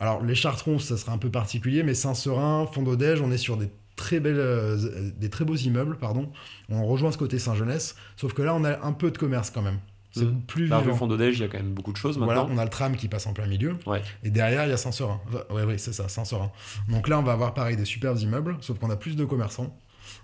Alors 0.00 0.22
les 0.24 0.34
Chartrons, 0.34 0.78
ça 0.78 0.96
sera 0.96 1.12
un 1.12 1.18
peu 1.18 1.30
particulier, 1.30 1.82
mais 1.82 1.94
Saint-Seurin, 1.94 2.66
Fond 2.72 2.82
d'Odège, 2.82 3.20
on 3.20 3.30
est 3.30 3.36
sur 3.38 3.56
des 3.56 3.68
très 3.96 4.18
belles, 4.18 4.38
euh, 4.38 5.10
des 5.18 5.28
très 5.28 5.44
beaux 5.44 5.56
immeubles, 5.56 5.98
pardon. 5.98 6.30
On 6.70 6.86
rejoint 6.86 7.12
ce 7.12 7.18
côté 7.18 7.38
Saint-Jeunesse, 7.38 7.96
sauf 8.16 8.32
que 8.32 8.42
là 8.42 8.54
on 8.54 8.64
a 8.64 8.82
un 8.84 8.92
peu 8.92 9.10
de 9.10 9.18
commerce 9.18 9.50
quand 9.50 9.62
même. 9.62 9.78
C'est 10.12 10.24
Mhm. 10.24 10.40
plus 10.42 10.66
La 10.66 10.78
rue 10.78 10.84
vivant. 10.86 10.96
Fondodège, 10.96 11.36
il 11.38 11.42
y 11.42 11.44
a 11.44 11.48
quand 11.48 11.58
même 11.58 11.72
beaucoup 11.72 11.92
de 11.92 11.96
choses 11.96 12.18
Voilà, 12.18 12.40
maintenant. 12.40 12.54
on 12.56 12.58
a 12.58 12.64
le 12.64 12.70
tram 12.70 12.96
qui 12.96 13.06
passe 13.06 13.26
en 13.28 13.32
plein 13.32 13.46
milieu. 13.46 13.76
Ouais. 13.86 14.02
Et 14.24 14.30
derrière, 14.30 14.64
il 14.66 14.70
y 14.70 14.72
a 14.72 14.76
Saint-Seurin. 14.76 15.20
Ouais, 15.50 15.62
ouais, 15.62 15.78
c'est 15.78 15.92
ça, 15.92 16.08
Saint-Seurin. 16.08 16.50
Donc 16.88 17.06
là, 17.06 17.18
on 17.20 17.22
va 17.22 17.32
avoir 17.32 17.54
pareil 17.54 17.76
des 17.76 17.84
superbes 17.84 18.18
immeubles, 18.18 18.56
sauf 18.60 18.78
qu'on 18.80 18.90
a 18.90 18.96
plus 18.96 19.14
de 19.14 19.24
commerçants. 19.24 19.76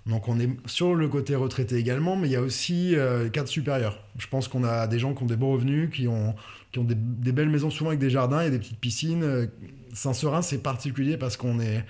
Donc 0.05 0.27
on 0.27 0.37
est 0.39 0.49
sur 0.65 0.93
le 0.95 1.07
côté 1.07 1.35
retraité 1.35 1.75
également, 1.77 2.17
mais 2.17 2.27
il 2.27 2.31
y 2.31 2.35
a 2.35 2.41
aussi 2.41 2.95
euh, 2.97 3.29
cadres 3.29 3.47
supérieurs. 3.47 3.97
Je 4.17 4.27
pense 4.27 4.49
qu'on 4.49 4.65
a 4.65 4.87
des 4.87 4.99
gens 4.99 5.13
qui 5.13 5.23
ont 5.23 5.27
des 5.27 5.37
beaux 5.37 5.53
revenus, 5.53 5.89
qui 5.95 6.09
ont, 6.09 6.35
qui 6.77 6.81
ont 6.81 6.83
des, 6.87 6.95
des 6.95 7.31
belles 7.31 7.49
maisons 7.49 7.69
souvent 7.71 7.89
avec 7.89 7.99
des 7.99 8.09
jardins 8.11 8.41
et 8.41 8.51
des 8.51 8.59
petites 8.59 8.79
piscines. 8.79 9.23
Euh, 9.23 9.47
Saint-Seurin, 9.93 10.41
c'est 10.43 10.59
particulier 10.59 11.17
parce 11.17 11.37
qu'on 11.37 11.59
est, 11.59 11.83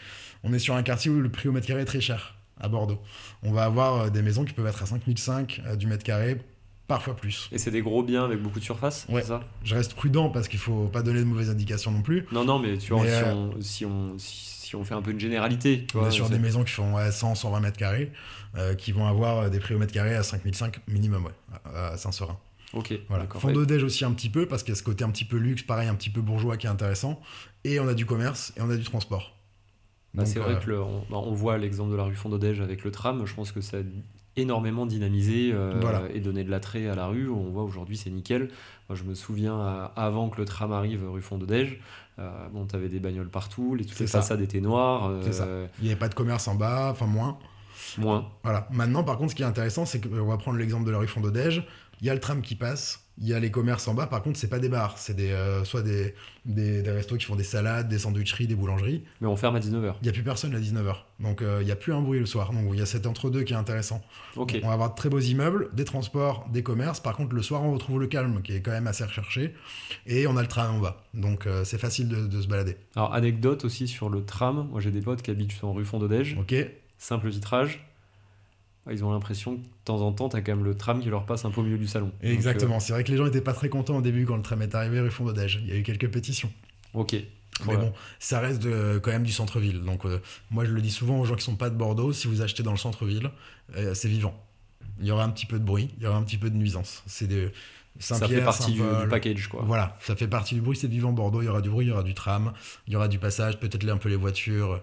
on 0.44 0.54
est 0.54 0.60
sur 0.60 0.76
un 0.76 0.84
quartier 0.84 1.12
où 1.12 1.20
le 1.20 1.30
prix 1.30 1.50
au 1.50 1.52
mètre 1.52 1.68
carré 1.68 1.82
est 1.82 1.86
très 1.86 2.00
cher, 2.00 2.36
à 2.60 2.70
Bordeaux. 2.70 3.00
On 3.44 3.52
va 3.52 3.66
avoir 3.66 3.96
euh, 4.04 4.10
des 4.10 4.22
maisons 4.22 4.46
qui 4.46 4.54
peuvent 4.54 4.68
être 4.68 4.82
à 4.82 4.86
5005 4.86 5.62
euh, 5.66 5.76
du 5.76 5.88
mètre 5.88 6.04
carré, 6.06 6.38
parfois 6.88 7.16
plus. 7.18 7.50
Et 7.52 7.58
c'est 7.58 7.72
des 7.72 7.82
gros 7.82 8.02
biens 8.04 8.24
avec 8.24 8.42
beaucoup 8.42 8.60
de 8.60 8.64
surface, 8.64 9.06
Ouais. 9.10 9.22
c'est 9.22 9.28
ça? 9.28 9.42
Je 9.66 9.76
reste 9.76 9.94
prudent 9.94 10.30
parce 10.30 10.48
qu'il 10.48 10.60
faut 10.60 10.86
pas 10.88 11.02
donner 11.02 11.20
de 11.20 11.26
mauvaises 11.26 11.50
indications 11.50 11.92
non 11.92 12.02
plus. 12.02 12.26
Non, 12.32 12.46
non, 12.46 12.60
mais 12.60 12.78
tu 12.78 12.94
vois, 12.94 13.04
Mais, 13.04 13.10
si, 13.10 13.24
euh, 13.24 13.34
on, 13.34 13.62
si, 13.62 13.86
on, 13.86 14.18
si, 14.18 14.68
si 14.68 14.76
on 14.78 14.86
fait 14.86 14.94
un 14.94 15.02
peu 15.02 15.12
une 15.12 15.20
généralité, 15.20 15.86
tu 15.86 15.98
On 15.98 16.00
vois, 16.00 16.08
est 16.08 16.12
sur 16.12 16.30
des 16.30 16.40
maisons 16.40 16.64
qui 16.64 16.72
font 16.72 16.94
ouais, 16.96 17.12
100, 17.12 17.36
120 17.36 17.60
mètres 17.60 17.78
carrés, 17.78 18.14
euh, 18.56 18.74
qui 18.74 18.94
vont 18.94 19.06
avoir 19.06 19.50
des 19.50 19.60
prix 19.60 19.74
au 19.76 19.80
mètre 19.80 19.92
carré 19.94 20.16
à 20.16 20.24
5005 20.24 20.80
minimum, 20.88 21.26
ouais, 21.26 21.32
à 21.76 21.88
à 21.88 21.98
Saint-Seurin. 21.98 22.38
Ok, 22.74 22.94
Voilà. 23.08 23.24
d'accord. 23.24 23.42
Fond 23.42 23.52
d'Odège 23.52 23.84
aussi 23.84 24.04
un 24.06 24.12
petit 24.12 24.30
peu, 24.30 24.46
parce 24.46 24.62
qu'il 24.64 24.74
y 24.74 24.78
a 24.78 24.80
ce 24.80 24.84
côté 24.84 25.04
un 25.04 25.10
petit 25.10 25.26
peu 25.26 25.38
luxe, 25.38 25.64
pareil, 25.64 25.88
un 25.88 25.96
petit 25.96 26.10
peu 26.10 26.22
bourgeois 26.22 26.58
qui 26.58 26.68
est 26.68 26.70
intéressant. 26.70 27.20
Et 27.64 27.80
on 27.80 27.88
a 27.88 27.94
du 27.94 28.06
commerce 28.06 28.54
et 28.58 28.62
on 28.62 28.70
a 28.70 28.76
du 28.76 28.84
transport. 28.84 29.34
Bah, 30.14 30.26
c'est 30.26 30.40
vrai 30.40 30.54
euh, 30.56 30.58
que 30.58 30.70
le- 30.70 30.82
on, 30.82 31.00
bah, 31.10 31.18
on 31.18 31.34
voit 31.34 31.58
l'exemple 31.58 31.92
de 31.92 31.96
la 31.96 32.04
rue 32.04 32.16
Fondodège 32.16 32.60
avec 32.62 32.84
le 32.84 32.92
tram. 32.92 33.26
Je 33.26 33.34
pense 33.34 33.52
que 33.52 33.62
ça 33.62 33.78
a 33.78 33.82
énormément 34.36 34.86
dynamisé 34.86 35.52
euh, 35.54 35.78
Voilà. 35.82 36.04
et 36.14 36.20
donné 36.20 36.44
de 36.44 36.52
l'attrait 36.52 36.88
à 36.88 36.96
la 36.96 37.08
rue. 37.08 37.30
On 37.30 37.50
voit 37.52 37.64
aujourd'hui, 37.64 37.98
c'est 37.98 38.10
nickel. 38.10 38.50
Moi, 38.90 38.96
je 38.96 39.04
me 39.04 39.14
souviens, 39.16 39.58
à- 39.60 39.94
avant 39.96 40.30
que 40.30 40.38
le 40.40 40.46
tram 40.46 40.72
arrive 40.72 41.10
rue 41.10 41.22
Fondodège, 41.22 41.80
euh, 42.20 42.48
bon, 42.50 42.66
t'avais 42.66 42.90
des 42.90 43.00
bagnoles 43.00 43.30
partout, 43.30 43.76
les, 43.76 43.86
toutes 43.86 44.00
les 44.00 44.08
ça. 44.08 44.20
façades 44.22 44.42
étaient 44.42 44.62
noires. 44.62 45.12
Ça. 45.32 45.44
euh, 45.46 45.68
Il 45.80 45.86
n'y 45.86 45.92
avait 45.92 46.00
pas 46.00 46.10
de 46.10 46.16
commerce 46.16 46.48
en 46.48 46.56
bas, 46.56 46.90
enfin 46.92 47.06
moins. 47.06 47.38
Moins. 47.98 48.28
Voilà. 48.44 48.68
Maintenant, 48.72 49.04
par 49.04 49.18
contre, 49.18 49.32
ce 49.32 49.36
qui 49.36 49.44
est 49.44 49.46
intéressant, 49.46 49.86
c'est 49.86 50.02
qu'on 50.02 50.26
va 50.26 50.38
prendre 50.38 50.58
l'exemple 50.58 50.86
de 50.86 50.92
la 50.92 50.98
rue 50.98 51.08
Fondodège. 51.08 51.66
Il 52.02 52.08
y 52.08 52.10
a 52.10 52.14
le 52.14 52.20
tram 52.20 52.42
qui 52.42 52.56
passe, 52.56 53.08
il 53.20 53.28
y 53.28 53.34
a 53.34 53.40
les 53.40 53.50
commerces 53.50 53.88
en 53.88 53.94
bas. 53.94 54.06
Par 54.06 54.22
contre, 54.22 54.38
c'est 54.38 54.50
pas 54.50 54.60
des 54.60 54.70
bars, 54.70 54.98
c'est 54.98 55.16
des, 55.16 55.32
euh, 55.32 55.64
soit 55.64 55.82
des, 55.82 56.14
des, 56.46 56.84
des 56.84 56.92
restos 56.92 57.18
qui 57.18 57.26
font 57.26 57.36
des 57.36 57.44
salades, 57.44 57.88
des 57.88 57.98
sandwicheries, 58.00 58.46
des 58.46 58.56
boulangeries. 58.56 59.04
Mais 59.22 59.28
on 59.28 59.36
ferme 59.36 59.56
à 59.56 59.60
19h. 59.60 59.96
Il 60.02 60.04
n'y 60.04 60.10
a 60.10 60.12
plus 60.12 60.24
personne 60.24 60.54
à 60.54 60.60
19h. 60.60 60.96
Donc, 61.20 61.42
euh, 61.42 61.58
il 61.62 61.66
n'y 61.66 61.72
a 61.72 61.76
plus 61.76 61.94
un 61.94 62.02
bruit 62.02 62.20
le 62.20 62.28
soir. 62.28 62.54
Donc, 62.54 62.64
il 62.74 62.80
y 62.80 62.82
a 62.82 62.86
cet 62.86 63.08
entre-deux 63.08 63.44
qui 63.44 63.54
est 63.54 63.58
intéressant. 63.58 64.02
Ok. 64.36 64.60
On 64.64 64.68
va 64.68 64.74
avoir 64.74 64.92
de 64.92 64.96
très 64.96 65.10
beaux 65.10 65.20
immeubles, 65.20 65.70
des 65.74 65.86
transports, 65.86 66.48
des 66.54 66.62
commerces. 66.62 67.00
Par 67.00 67.16
contre, 67.16 67.36
le 67.36 67.42
soir, 67.42 67.64
on 67.64 67.74
retrouve 67.74 68.00
le 68.00 68.08
calme, 68.08 68.42
qui 68.44 68.54
est 68.54 68.62
quand 68.62 68.72
même 68.72 68.88
assez 68.88 69.04
recherché. 69.04 69.56
Et 70.06 70.28
on 70.28 70.38
a 70.38 70.42
le 70.42 70.48
tram 70.48 70.76
en 70.76 70.80
bas. 70.80 71.04
Donc, 71.16 71.48
euh, 71.48 71.64
c'est 71.64 71.80
facile 71.80 72.10
de, 72.10 72.28
de 72.28 72.42
se 72.42 72.48
balader. 72.48 72.78
Alors, 72.96 73.14
anecdote 73.14 73.66
aussi 73.66 73.88
sur 73.88 74.10
le 74.10 74.24
tram. 74.24 74.68
Moi, 74.70 74.80
j'ai 74.80 74.92
des 74.92 75.02
potes 75.02 75.24
qui 75.24 75.32
habitent 75.32 75.52
justement 75.52 75.74
rue 75.74 75.86
Fondodège. 75.86 76.38
Ok 76.40 76.54
Simple 77.00 77.30
titrage. 77.32 77.84
Ils 78.92 79.04
ont 79.04 79.12
l'impression 79.12 79.56
que 79.58 79.62
de 79.62 79.68
temps 79.86 80.02
en 80.02 80.12
temps, 80.12 80.30
t'as 80.30 80.42
quand 80.42 80.56
même 80.56 80.66
le 80.66 80.76
tram 80.76 81.00
qui 81.02 81.10
leur 81.10 81.26
passe 81.26 81.46
un 81.46 81.52
peu 81.52 81.62
au 81.62 81.64
milieu 81.64 81.78
du 81.78 81.88
salon. 81.88 82.08
Donc, 82.08 82.16
euh, 82.24 82.32
Exactement. 82.34 82.80
C'est 82.80 82.94
vrai 82.94 83.04
que 83.04 83.12
les 83.12 83.18
gens 83.18 83.26
n'étaient 83.26 83.42
pas 83.42 83.54
très 83.54 83.70
contents 83.70 83.98
au 83.98 84.02
début 84.02 84.26
quand 84.26 84.36
le 84.38 84.44
tram 84.44 84.62
est 84.62 84.74
arrivé 84.76 85.00
rue 85.00 85.12
Fondodège. 85.12 85.60
Il 85.64 85.70
y 85.70 85.72
a 85.72 85.76
eu 85.76 85.84
quelques 85.84 86.10
pétitions. 86.10 86.52
ok. 86.94 87.16
Mais 87.66 87.76
bon, 87.76 87.92
ça 88.20 88.40
reste 88.40 88.62
de- 88.62 89.00
quand 89.02 89.10
même 89.10 89.24
du 89.24 89.32
centre-ville. 89.32 89.82
Donc, 89.82 90.06
euh, 90.06 90.20
moi, 90.52 90.64
je 90.64 90.72
le 90.72 90.80
dis 90.82 90.92
souvent 90.92 91.20
aux 91.20 91.26
gens 91.26 91.34
qui 91.34 91.44
sont 91.44 91.56
pas 91.56 91.72
de 91.72 91.76
Bordeaux 91.76 92.14
si 92.14 92.28
vous 92.28 92.44
achetez 92.44 92.62
dans 92.62 92.70
le 92.72 92.78
centre-ville, 92.78 93.32
euh, 93.76 93.96
c'est 93.96 94.10
vivant. 94.10 94.36
Il 95.00 95.08
y 95.08 95.12
aura 95.12 95.24
un 95.24 95.30
petit 95.30 95.48
peu 95.48 95.58
de 95.58 95.64
bruit, 95.64 95.90
il 95.98 96.04
y 96.04 96.08
aura 96.08 96.18
un 96.18 96.24
petit 96.24 96.38
peu 96.38 96.52
de 96.52 96.56
nuisance. 96.56 97.02
C'est 97.08 97.26
de 97.28 97.52
Ça 98.00 98.16
fait 98.28 98.42
partie 98.44 98.74
du 98.74 99.10
package, 99.10 99.48
quoi. 99.48 99.64
Voilà, 99.66 99.98
ça 100.02 100.16
fait 100.16 100.28
partie 100.28 100.54
du 100.54 100.62
bruit, 100.62 100.78
c'est 100.78 100.88
vivant 100.88 101.12
Bordeaux. 101.14 101.42
Il 101.42 101.46
y 101.46 101.48
aura 101.48 101.62
du 101.62 101.70
bruit, 101.72 101.88
il 101.88 101.90
y 101.90 101.92
aura 101.92 102.04
du 102.04 102.14
tram, 102.14 102.54
il 102.86 102.94
y 102.94 102.96
aura 102.96 103.08
du 103.08 103.18
passage, 103.18 103.60
peut-être 103.60 103.90
un 103.90 103.98
peu 103.98 104.10
les 104.10 104.16
voitures. 104.18 104.80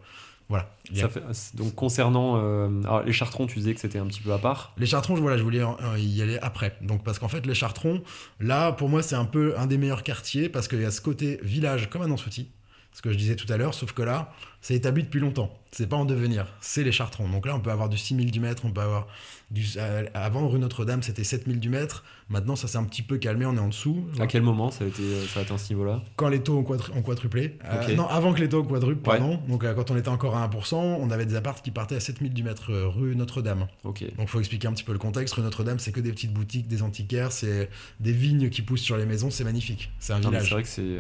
Voilà. 0.49 0.71
Ça 0.95 1.09
fait- 1.09 1.23
donc 1.55 1.75
concernant 1.75 2.37
euh, 2.37 2.69
alors, 2.83 3.03
les 3.03 3.13
chartrons, 3.13 3.47
tu 3.47 3.59
disais 3.59 3.73
que 3.75 3.81
c'était 3.81 3.99
un 3.99 4.07
petit 4.07 4.21
peu 4.21 4.33
à 4.33 4.39
part. 4.39 4.75
Les 4.77 4.87
chartrons, 4.87 5.15
voilà, 5.15 5.39
je 5.39 5.43
voulais 5.43 5.63
euh, 5.63 5.99
y 5.99 6.21
aller 6.21 6.39
après. 6.43 6.77
Donc, 6.83 7.03
parce 7.03 7.19
qu'en 7.19 7.29
fait, 7.29 7.47
les 7.47 7.55
chartrons, 7.55 8.03
là, 8.41 8.73
pour 8.73 8.89
moi, 8.91 9.03
c'est 9.03 9.17
un 9.17 9.25
peu 9.25 9.55
un 9.59 9.67
des 9.67 9.79
meilleurs 9.79 10.03
quartiers 10.03 10.49
parce 10.51 10.69
qu'il 10.69 10.81
y 10.83 10.85
a 10.85 10.91
ce 10.91 11.01
côté 11.01 11.41
village 11.43 11.89
comme 11.89 12.03
à 12.03 12.07
Nansouty, 12.07 12.51
ce 12.93 13.01
que 13.01 13.11
je 13.11 13.17
disais 13.17 13.37
tout 13.37 13.51
à 13.53 13.57
l'heure, 13.57 13.73
sauf 13.75 13.93
que 13.93 14.03
là, 14.03 14.33
c'est 14.65 14.75
établi 14.75 15.03
depuis 15.03 15.21
longtemps. 15.21 15.53
C'est 15.73 15.89
pas 15.89 15.97
en 15.97 16.07
devenir, 16.07 16.47
c'est 16.63 16.85
les 16.85 16.93
chartrons. 16.93 17.29
Donc 17.29 17.45
là, 17.47 17.55
on 17.55 17.61
peut 17.61 17.71
avoir 17.73 17.89
du 17.91 17.99
6000 17.99 18.31
du 18.31 18.41
mètre, 18.41 18.65
on 18.65 18.71
peut 18.71 18.81
avoir 18.81 19.09
du. 19.51 19.67
euh, 19.77 20.05
avant, 20.15 20.49
rue 20.49 20.59
Notre-Dame, 20.59 21.03
c'était 21.03 21.23
7000 21.25 21.61
du 21.61 21.69
mètre. 21.69 22.03
Maintenant, 22.31 22.57
ça 22.57 22.67
s'est 22.67 22.79
un 22.79 22.85
petit 22.85 23.03
peu 23.03 23.19
calmé, 23.19 23.45
on 23.45 23.55
est 23.57 23.61
en 23.61 23.69
dessous. 23.69 24.05
À 24.19 24.27
quel 24.27 24.41
moment 24.43 24.71
ça 24.71 24.85
a, 24.85 24.87
été, 24.87 25.03
euh, 25.03 25.27
ça 25.27 25.41
a 25.41 25.43
atteint 25.43 25.59
ce 25.59 25.71
niveau-là? 25.73 26.01
Quand 26.17 26.29
les 26.29 26.41
taux 26.43 26.57
ont, 26.57 26.63
quadru- 26.63 26.93
ont 26.97 27.03
quadruplé. 27.03 27.59
Euh, 27.65 27.95
non, 27.97 28.07
avant 28.09 28.33
que 28.33 28.41
les 28.41 28.49
taux 28.49 28.63
quadruplent, 28.65 29.07
Ouais. 29.07 29.19
pardon. 29.19 29.39
Donc, 29.49 29.65
euh, 29.65 29.75
quand 29.75 29.91
on 29.91 29.97
était 29.99 30.09
encore 30.09 30.35
à 30.37 30.45
1%, 30.45 30.77
on 31.01 31.11
avait 31.11 31.27
des 31.27 31.35
apparts 31.35 31.61
qui 31.61 31.73
partaient 31.73 31.97
à 31.97 32.01
7000 32.01 32.33
du 32.33 32.43
mètre 32.45 32.73
rue 32.73 33.17
Notre-Dame. 33.17 33.67
Ok. 33.83 34.05
Donc, 34.17 34.29
faut 34.29 34.39
expliquer 34.39 34.69
un 34.69 34.73
petit 34.73 34.85
peu 34.85 34.93
le 34.93 34.99
contexte. 34.99 35.35
Rue 35.35 35.43
Notre-Dame, 35.43 35.79
c'est 35.81 35.93
que 35.93 36.01
des 36.01 36.13
petites 36.13 36.33
boutiques, 36.33 36.69
des 36.69 36.83
antiquaires, 36.83 37.33
c'est 37.33 37.69
des 38.01 38.13
vignes 38.13 38.49
qui 38.49 38.63
poussent 38.63 38.81
sur 38.83 38.97
les 38.97 39.05
maisons, 39.07 39.31
c'est 39.31 39.45
magnifique. 39.45 39.91
C'est 39.99 40.13
un 40.15 40.21
Non, 40.21 40.31
mais 40.31 40.39
c'est 40.39 40.45
village. 40.45 40.53
vrai 40.53 40.63
que 40.63 40.69
c'est. 40.69 40.99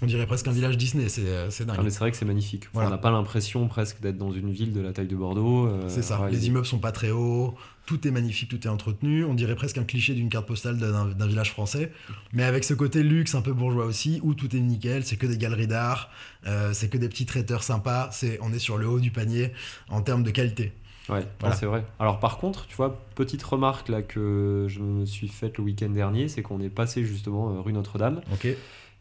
On 0.00 0.06
dirait 0.06 0.26
presque 0.26 0.46
un 0.46 0.52
village 0.52 0.76
Disney, 0.76 1.08
c'est 1.08 1.24
dingue. 1.64 1.88
c'est 1.88 1.98
vrai 1.98 2.12
que 2.12 2.16
c'est 2.16 2.24
magnifique. 2.24 2.68
Voilà. 2.72 2.87
On 2.88 2.90
n'a 2.90 2.98
pas 2.98 3.10
l'impression 3.10 3.68
presque 3.68 4.00
d'être 4.00 4.18
dans 4.18 4.32
une 4.32 4.50
ville 4.50 4.72
de 4.72 4.80
la 4.80 4.92
taille 4.92 5.06
de 5.06 5.16
Bordeaux. 5.16 5.66
euh, 5.66 5.82
C'est 5.88 6.02
ça. 6.02 6.20
ouais, 6.20 6.30
les 6.30 6.38
il- 6.38 6.48
immeubles 6.48 6.66
sont 6.66 6.78
pas 6.78 6.92
très 6.92 7.10
hauts, 7.10 7.54
tout 7.86 8.06
est 8.06 8.10
magnifique, 8.10 8.48
tout 8.50 8.66
est 8.66 8.70
entretenu. 8.70 9.24
On 9.24 9.34
dirait 9.34 9.54
presque 9.54 9.78
un 9.78 9.84
cliché 9.84 10.14
d'une 10.14 10.28
carte 10.28 10.46
postale 10.46 10.76
d'un 10.78 11.26
village 11.26 11.50
français, 11.50 11.92
mais 12.32 12.42
avec 12.44 12.64
ce 12.64 12.74
côté 12.74 13.02
luxe 13.02 13.34
un 13.34 13.40
peu 13.42 13.52
bourgeois 13.52 13.84
aussi, 13.86 14.20
où 14.22 14.34
tout 14.34 14.54
est 14.54 14.60
nickel. 14.60 15.04
C'est 15.04 15.16
que 15.16 15.26
des 15.26 15.38
galeries 15.38 15.66
d'art, 15.68 16.10
euh, 16.46 16.72
c'est 16.72 16.88
que 16.88 16.98
des 16.98 17.08
petits 17.08 17.26
traiteurs 17.26 17.62
sympas. 17.62 18.08
C'est, 18.12 18.38
on 18.42 18.52
est 18.52 18.58
sur 18.58 18.76
le 18.78 18.86
haut 18.88 19.00
du 19.00 19.10
panier 19.10 19.52
en 19.88 20.02
termes 20.02 20.22
de 20.22 20.30
qualité. 20.30 20.72
Ouais, 21.08 21.26
Voilà. 21.40 21.54
c'est 21.56 21.64
vrai. 21.64 21.86
Alors 21.98 22.18
par 22.20 22.36
contre, 22.36 22.66
tu 22.66 22.76
vois, 22.76 23.00
petite 23.14 23.42
remarque 23.42 23.88
là 23.88 24.02
que 24.02 24.66
je 24.68 24.80
me 24.80 25.06
suis 25.06 25.28
faite 25.28 25.56
le 25.56 25.64
week-end 25.64 25.88
dernier, 25.88 26.28
c'est 26.28 26.42
qu'on 26.42 26.60
est 26.60 26.68
passé 26.68 27.02
justement 27.04 27.48
euh, 27.56 27.60
rue 27.62 27.72
Notre-Dame 27.72 28.20
Ok. 28.34 28.46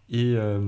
Et 0.09 0.33
euh, 0.35 0.59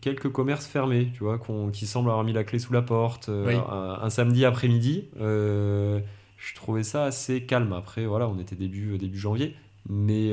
quelques 0.00 0.30
commerces 0.30 0.66
fermés, 0.66 1.10
tu 1.14 1.22
vois, 1.24 1.40
qui 1.72 1.86
semblent 1.86 2.10
avoir 2.10 2.24
mis 2.24 2.32
la 2.32 2.44
clé 2.44 2.58
sous 2.58 2.72
la 2.72 2.82
porte 2.82 3.28
euh, 3.28 3.46
Oui. 3.46 3.54
un, 3.54 3.98
un 4.02 4.10
samedi 4.10 4.44
après-midi. 4.44 5.08
euh, 5.20 6.00
je 6.38 6.54
trouvais 6.54 6.84
ça 6.84 7.04
assez 7.04 7.42
calme. 7.44 7.72
Après, 7.72 8.06
voilà, 8.06 8.28
on 8.28 8.38
était 8.38 8.54
début, 8.56 8.96
début 8.98 9.18
janvier. 9.18 9.54
Mais 9.88 10.30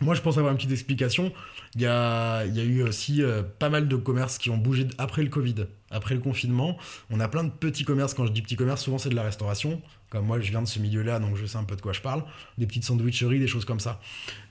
Moi, 0.00 0.14
je 0.14 0.20
pense 0.20 0.36
avoir 0.38 0.52
une 0.52 0.56
petite 0.58 0.70
explication. 0.72 1.32
Il 1.74 1.80
y 1.80 1.86
a, 1.86 2.44
il 2.46 2.56
y 2.56 2.60
a 2.60 2.64
eu 2.64 2.82
aussi 2.82 3.22
pas 3.58 3.70
mal 3.70 3.88
de 3.88 3.96
commerces 3.96 4.38
qui 4.38 4.50
ont 4.50 4.56
bougé 4.58 4.86
après 4.98 5.22
le 5.22 5.28
Covid, 5.28 5.66
après 5.90 6.14
le 6.14 6.20
confinement. 6.20 6.76
On 7.10 7.18
a 7.20 7.26
plein 7.28 7.42
de 7.44 7.50
petits 7.50 7.84
commerces. 7.84 8.14
Quand 8.14 8.26
je 8.26 8.32
dis 8.32 8.42
petits 8.42 8.56
commerces, 8.56 8.82
souvent 8.84 8.98
c'est 8.98 9.08
de 9.08 9.14
la 9.16 9.22
restauration. 9.24 9.80
Comme 10.10 10.26
moi, 10.26 10.40
je 10.40 10.50
viens 10.50 10.60
de 10.60 10.66
ce 10.66 10.78
milieu-là, 10.80 11.20
donc 11.20 11.36
je 11.36 11.46
sais 11.46 11.56
un 11.56 11.62
peu 11.64 11.76
de 11.76 11.80
quoi 11.80 11.92
je 11.92 12.00
parle. 12.00 12.24
Des 12.58 12.66
petites 12.66 12.84
sandwicheries, 12.84 13.38
des 13.38 13.46
choses 13.46 13.64
comme 13.64 13.78
ça. 13.80 14.00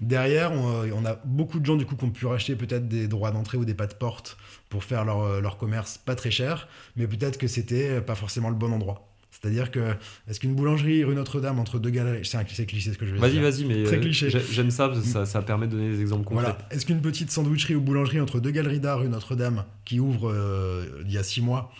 Derrière, 0.02 0.52
on, 0.54 0.84
euh, 0.84 0.92
on 0.96 1.06
a 1.06 1.20
beaucoup 1.26 1.60
de 1.60 1.66
gens 1.66 1.76
du 1.76 1.86
coup 1.86 1.96
qui 1.96 2.06
ont 2.06 2.10
pu 2.12 2.26
racheter 2.26 2.56
peut-être 2.56 2.88
des 2.88 3.08
droits 3.08 3.32
d'entrée 3.32 3.58
ou 3.58 3.66
des 3.66 3.74
pas 3.74 3.88
de 3.88 3.94
porte 3.94 4.38
pour 4.70 4.84
faire 4.84 5.04
leur, 5.06 5.22
euh, 5.22 5.42
leur 5.42 5.58
commerce 5.58 5.98
pas 5.98 6.16
très 6.16 6.32
cher, 6.32 6.68
mais 6.96 7.08
peut-être 7.08 7.38
que 7.38 7.48
c'était 7.48 7.90
euh, 7.90 8.02
pas 8.02 8.16
forcément 8.16 8.50
le 8.50 8.56
bon 8.56 8.72
endroit. 8.72 9.06
C'est-à-dire 9.32 9.72
que, 9.72 9.94
est-ce 10.28 10.40
qu'une 10.40 10.56
boulangerie 10.56 11.04
rue 11.04 11.14
Notre-Dame 11.16 11.60
entre 11.60 11.78
deux 11.80 11.92
galeries, 11.92 12.26
c'est 12.26 12.38
un 12.38 12.44
cliché 12.44 12.66
ce 12.66 12.98
que 12.98 13.06
je 13.06 13.14
vais 13.14 13.20
vas-y, 13.20 13.32
dire. 13.34 13.42
vas-y, 13.42 13.64
mais 13.66 13.84
Très 13.84 14.00
cliché. 14.00 14.30
j'ai- 14.30 14.42
j'aime 14.52 14.72
ça, 14.72 14.90
parce 14.90 15.02
que 15.02 15.06
ça, 15.08 15.26
ça 15.26 15.42
permet 15.42 15.68
de 15.68 15.74
donner 15.74 15.90
des 15.92 16.02
exemples 16.02 16.24
concrets. 16.26 16.44
Voilà. 16.46 16.58
Est-ce 16.72 16.86
qu'une 16.86 17.00
petite 17.02 17.32
sandwicherie 17.32 17.76
ou 17.76 17.82
boulangerie 17.82 18.20
entre 18.20 18.40
deux 18.40 18.52
galeries 18.52 18.80
d'art 18.82 19.00
rue 19.00 19.08
Notre-Dame 19.08 19.64
qui 19.86 20.00
ouvre 20.00 20.30
euh, 20.32 21.04
il 21.06 21.12
y 21.12 21.18
a 21.18 21.24
six 21.24 21.42
mois, 21.42 21.72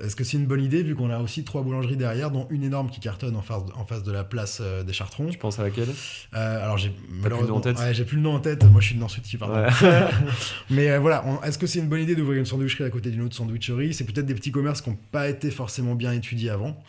est-ce 0.00 0.14
que 0.14 0.22
c'est 0.22 0.36
une 0.36 0.46
bonne 0.46 0.62
idée 0.62 0.82
vu 0.82 0.94
qu'on 0.94 1.10
a 1.10 1.18
aussi 1.18 1.42
trois 1.42 1.62
boulangeries 1.62 1.96
derrière, 1.96 2.30
dont 2.30 2.46
une 2.50 2.62
énorme 2.62 2.88
qui 2.88 3.00
cartonne 3.00 3.34
en 3.34 3.42
face, 3.42 3.62
en 3.74 3.84
face 3.84 4.04
de 4.04 4.12
la 4.12 4.22
place 4.22 4.60
euh, 4.60 4.84
des 4.84 4.92
Chartrons? 4.92 5.28
Tu 5.28 5.38
penses 5.38 5.58
à 5.58 5.64
laquelle? 5.64 5.88
Euh, 6.34 6.64
Alors 6.64 6.78
j'ai 6.78 6.92
malheureusement 7.08 7.60
ouais, 7.60 8.04
plus 8.04 8.16
le 8.16 8.22
nom 8.22 8.34
en 8.34 8.40
tête. 8.40 8.64
Moi 8.64 8.80
je 8.80 8.88
suis 8.88 8.98
ce 9.08 9.20
type. 9.20 9.40
Pardon. 9.40 9.54
Ouais. 9.54 9.68
Mais 10.70 10.90
euh, 10.90 11.00
voilà, 11.00 11.24
est-ce 11.44 11.58
que 11.58 11.66
c'est 11.66 11.80
une 11.80 11.88
bonne 11.88 12.02
idée 12.02 12.14
d'ouvrir 12.14 12.38
une 12.38 12.46
sandwicherie 12.46 12.84
à 12.84 12.90
côté 12.90 13.10
d'une 13.10 13.22
autre 13.22 13.34
sandwicherie? 13.34 13.92
C'est 13.92 14.04
peut-être 14.04 14.26
des 14.26 14.34
petits 14.34 14.52
commerces 14.52 14.82
qui 14.82 14.90
n'ont 14.90 14.98
pas 15.10 15.28
été 15.28 15.50
forcément 15.50 15.94
bien 15.94 16.12
étudiés 16.12 16.50
avant. 16.50 16.80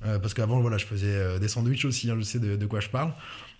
Parce 0.00 0.32
qu'avant, 0.32 0.60
voilà, 0.60 0.78
je 0.78 0.84
faisais 0.84 1.40
des 1.40 1.48
sandwichs 1.48 1.84
aussi, 1.84 2.08
hein, 2.08 2.14
je 2.18 2.22
sais 2.22 2.38
de, 2.38 2.54
de 2.54 2.66
quoi 2.66 2.78
je 2.78 2.88
parle. 2.88 3.12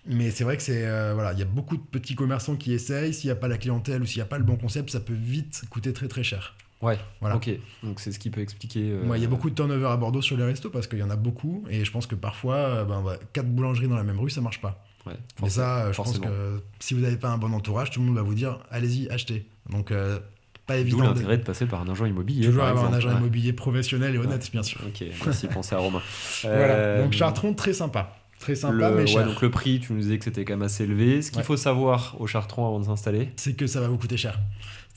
Mais 0.05 0.31
c'est 0.31 0.45
vrai 0.45 0.55
que 0.55 0.63
c'est 0.63 0.83
voilà, 1.13 1.33
il 1.33 1.39
y 1.39 1.41
a 1.41 1.45
beaucoup 1.45 1.75
de 1.75 1.81
petits 1.81 2.15
commerçants 2.15 2.55
qui 2.55 2.71
essayent. 2.73 3.13
S'il 3.13 3.27
n'y 3.27 3.31
a 3.31 3.35
pas 3.35 3.49
la 3.49 3.57
clientèle 3.57 4.01
ou 4.01 4.05
s'il 4.05 4.19
n'y 4.19 4.23
a 4.23 4.25
pas 4.25 4.37
le 4.37 4.45
bon 4.45 4.55
concept, 4.55 4.91
ça 4.91 5.01
peut 5.01 5.13
vite 5.13 5.63
coûter 5.69 5.91
très 5.91 6.07
très 6.07 6.23
cher. 6.23 6.55
Ouais, 6.81 6.97
Voilà. 7.19 7.35
ok. 7.35 7.49
Donc 7.83 7.99
c'est 7.99 8.11
ce 8.13 8.19
qui 8.19 8.29
peut 8.29 8.39
expliquer. 8.41 8.91
euh, 8.91 9.15
il 9.17 9.21
y 9.21 9.25
a 9.25 9.27
beaucoup 9.27 9.49
de 9.49 9.55
turnover 9.55 9.87
à 9.87 9.97
Bordeaux 9.97 10.21
sur 10.21 10.37
les 10.37 10.45
restos 10.45 10.69
parce 10.69 10.87
qu'il 10.87 10.99
y 10.99 11.03
en 11.03 11.09
a 11.09 11.15
beaucoup. 11.17 11.65
Et 11.69 11.83
je 11.83 11.91
pense 11.91 12.07
que 12.07 12.15
parfois, 12.15 12.55
euh, 12.55 12.85
ben, 12.85 13.01
ouais, 13.01 13.19
quatre 13.33 13.49
boulangeries 13.49 13.87
dans 13.89 13.97
la 13.97 14.03
même 14.03 14.19
rue, 14.19 14.29
ça 14.29 14.39
marche 14.41 14.61
pas. 14.61 14.85
ouais, 15.05 15.13
Mais 15.41 15.49
ça, 15.49 15.85
euh, 15.85 15.91
je 15.91 15.97
pense 15.97 16.19
que 16.19 16.61
si 16.79 16.93
vous 16.93 17.01
n'avez 17.01 17.17
pas 17.17 17.29
un 17.29 17.37
bon 17.37 17.51
entourage, 17.53 17.91
tout 17.91 17.99
le 17.99 18.05
monde 18.05 18.15
va 18.15 18.21
vous 18.21 18.33
dire 18.33 18.59
allez-y, 18.71 19.09
achetez. 19.09 19.45
Donc, 19.69 19.91
euh, 19.91 20.19
pas 20.67 20.77
évident. 20.77 20.99
de- 20.99 21.03
l'intérêt 21.05 21.37
de 21.37 21.43
passer 21.43 21.65
par 21.65 21.81
un 21.81 21.89
agent 21.89 22.05
immobilier. 22.05 22.45
Toujours 22.45 22.63
avoir 22.63 22.85
un 22.85 22.93
agent 22.93 23.09
Ouais. 23.09 23.15
immobilier 23.15 23.51
professionnel 23.53 24.15
et 24.15 24.17
honnête, 24.19 24.49
bien 24.51 24.63
sûr. 24.63 24.79
Ok, 24.87 25.03
merci, 25.25 25.47
pensez 25.53 25.75
à 25.75 25.79
Romain. 25.79 26.01
Voilà. 26.43 27.01
Donc 27.01 27.11
Chartron, 27.13 27.53
très 27.55 27.73
sympa. 27.73 28.15
Très 28.39 28.55
sympa, 28.55 28.73
le, 28.89 28.95
mais 28.95 29.01
ouais, 29.01 29.07
cher. 29.07 29.25
donc 29.25 29.41
le 29.41 29.51
prix, 29.51 29.81
tu 29.81 29.91
nous 29.91 29.99
disais 29.99 30.17
que 30.17 30.23
c'était 30.23 30.45
quand 30.45 30.53
même 30.53 30.61
assez 30.61 30.85
élevé. 30.85 31.21
Ce 31.21 31.29
qu'il 31.29 31.39
Ouais. 31.39 31.43
faut 31.43 31.57
savoir 31.57 32.15
au 32.21 32.25
Chartron 32.27 32.65
avant 32.67 32.79
de 32.79 32.85
s'installer. 32.85 33.31
C'est 33.35 33.53
que 33.53 33.67
ça 33.67 33.81
va 33.81 33.89
vous 33.89 33.97
coûter 33.97 34.15
cher. 34.15 34.39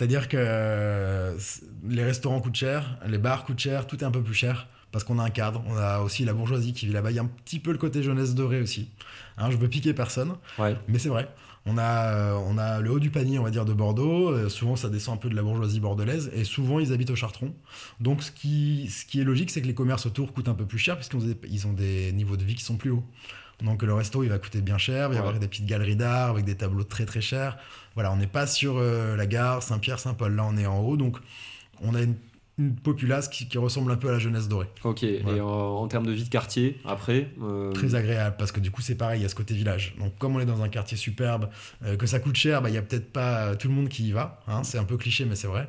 C'est-à-dire 0.02 0.28
que 0.28 0.36
euh, 0.36 1.38
les 1.88 2.02
restaurants 2.02 2.40
coûtent 2.40 2.56
cher, 2.56 2.98
les 3.06 3.18
bars 3.18 3.44
coûtent 3.44 3.60
cher, 3.60 3.86
tout 3.86 4.00
est 4.00 4.04
un 4.04 4.10
peu 4.10 4.20
plus 4.20 4.34
cher. 4.34 4.66
Parce 4.90 5.04
qu'on 5.04 5.20
a 5.20 5.22
un 5.22 5.30
cadre, 5.30 5.62
on 5.68 5.76
a 5.76 6.00
aussi 6.00 6.24
la 6.24 6.34
bourgeoisie 6.34 6.72
qui 6.72 6.86
vit 6.86 6.92
là-bas. 6.92 7.12
Il 7.12 7.14
y 7.14 7.18
a 7.20 7.22
un 7.22 7.30
petit 7.44 7.60
peu 7.60 7.70
le 7.70 7.78
côté 7.78 8.02
jeunesse 8.02 8.34
dorée 8.34 8.60
aussi. 8.60 8.90
Hein, 9.38 9.52
je 9.52 9.56
veux 9.56 9.68
piquer 9.68 9.94
personne, 9.94 10.34
Ouais, 10.58 10.76
mais 10.88 10.98
c'est 10.98 11.08
vrai. 11.08 11.28
On 11.66 11.78
a, 11.78 12.14
euh, 12.14 12.34
on 12.48 12.58
a 12.58 12.80
le 12.80 12.90
haut 12.90 12.98
du 12.98 13.10
panier, 13.10 13.38
on 13.38 13.44
va 13.44 13.50
dire, 13.50 13.64
de 13.64 13.72
Bordeaux. 13.72 14.30
Euh, 14.30 14.48
souvent, 14.48 14.74
ça 14.74 14.88
descend 14.88 15.14
un 15.14 15.18
peu 15.18 15.28
de 15.28 15.36
la 15.36 15.42
bourgeoisie 15.42 15.78
bordelaise. 15.78 16.32
Et 16.34 16.42
souvent, 16.42 16.80
ils 16.80 16.92
habitent 16.92 17.10
au 17.10 17.14
Chartron. 17.14 17.54
Donc, 18.00 18.24
ce 18.24 18.32
qui, 18.32 18.90
ce 18.90 19.04
qui 19.04 19.20
est 19.20 19.24
logique, 19.24 19.52
c'est 19.52 19.62
que 19.62 19.68
les 19.68 19.74
commerces 19.74 20.06
autour 20.06 20.32
coûtent 20.32 20.48
un 20.48 20.54
peu 20.54 20.66
plus 20.66 20.78
cher, 20.78 20.96
puisqu'ils 20.96 21.18
ont 21.18 21.24
des, 21.24 21.36
ils 21.48 21.66
ont 21.68 21.72
des 21.72 22.12
niveaux 22.12 22.36
de 22.36 22.42
vie 22.42 22.56
qui 22.56 22.64
sont 22.64 22.76
plus 22.76 22.90
hauts. 22.90 23.04
Donc, 23.60 23.82
le 23.82 23.94
resto, 23.94 24.22
il 24.22 24.28
va 24.28 24.38
coûter 24.38 24.60
bien 24.60 24.78
cher. 24.78 25.06
Il 25.06 25.08
va 25.08 25.08
y 25.08 25.10
Ouais. 25.12 25.18
avoir 25.18 25.38
des 25.38 25.48
petites 25.48 25.66
galeries 25.66 25.96
d'art 25.96 26.30
avec 26.30 26.44
des 26.44 26.56
tableaux 26.56 26.84
très, 26.84 27.04
très 27.06 27.20
chers. 27.20 27.58
Voilà, 27.94 28.12
on 28.12 28.16
n'est 28.16 28.26
pas 28.26 28.46
sur 28.46 28.78
euh, 28.78 29.16
la 29.16 29.26
gare 29.26 29.62
Saint-Pierre-Saint-Paul. 29.62 30.34
Là, 30.34 30.44
on 30.48 30.56
est 30.56 30.66
en 30.66 30.80
haut. 30.80 30.96
Donc, 30.96 31.18
on 31.80 31.94
a 31.94 32.00
une, 32.02 32.14
une 32.58 32.74
populace 32.74 33.28
qui, 33.28 33.48
qui 33.48 33.58
ressemble 33.58 33.90
un 33.92 33.96
peu 33.96 34.08
à 34.08 34.12
la 34.12 34.18
jeunesse 34.18 34.48
dorée. 34.48 34.68
ok. 34.84 35.02
Et 35.04 35.40
en, 35.40 35.46
en 35.46 35.88
termes 35.88 36.06
de 36.06 36.12
vie 36.12 36.24
de 36.24 36.28
quartier, 36.28 36.80
après 36.84 37.30
euh, 37.42 37.72
Très 37.72 37.94
agréable 37.94 38.36
parce 38.38 38.52
que 38.52 38.60
du 38.60 38.70
coup 38.70 38.82
c'est 38.82 38.94
pareil, 38.94 39.20
il 39.20 39.22
y 39.22 39.26
a 39.26 39.28
ce 39.30 39.34
côté 39.34 39.54
village. 39.54 39.94
Donc 39.98 40.16
comme 40.18 40.36
on 40.36 40.40
est 40.40 40.44
dans 40.46 40.62
un 40.62 40.68
quartier 40.68 40.96
superbe, 40.98 41.48
euh, 41.84 41.96
que 41.96 42.06
ça 42.06 42.20
coûte 42.20 42.36
cher, 42.36 42.60
bah, 42.62 42.68
il 42.68 42.74
y 42.74 42.78
a 42.78 42.82
peut-être 42.82 43.10
pas 43.10 43.56
tout 43.56 43.68
le 43.68 43.74
monde 43.74 43.88
qui 43.88 44.06
y 44.08 44.12
va. 44.12 44.40
hein. 44.48 44.62
c'est 44.64 44.78
un 44.78 44.84
peu 44.84 44.96
cliché 44.98 45.24
mais 45.24 45.34
c'est 45.34 45.46
vrai. 45.46 45.66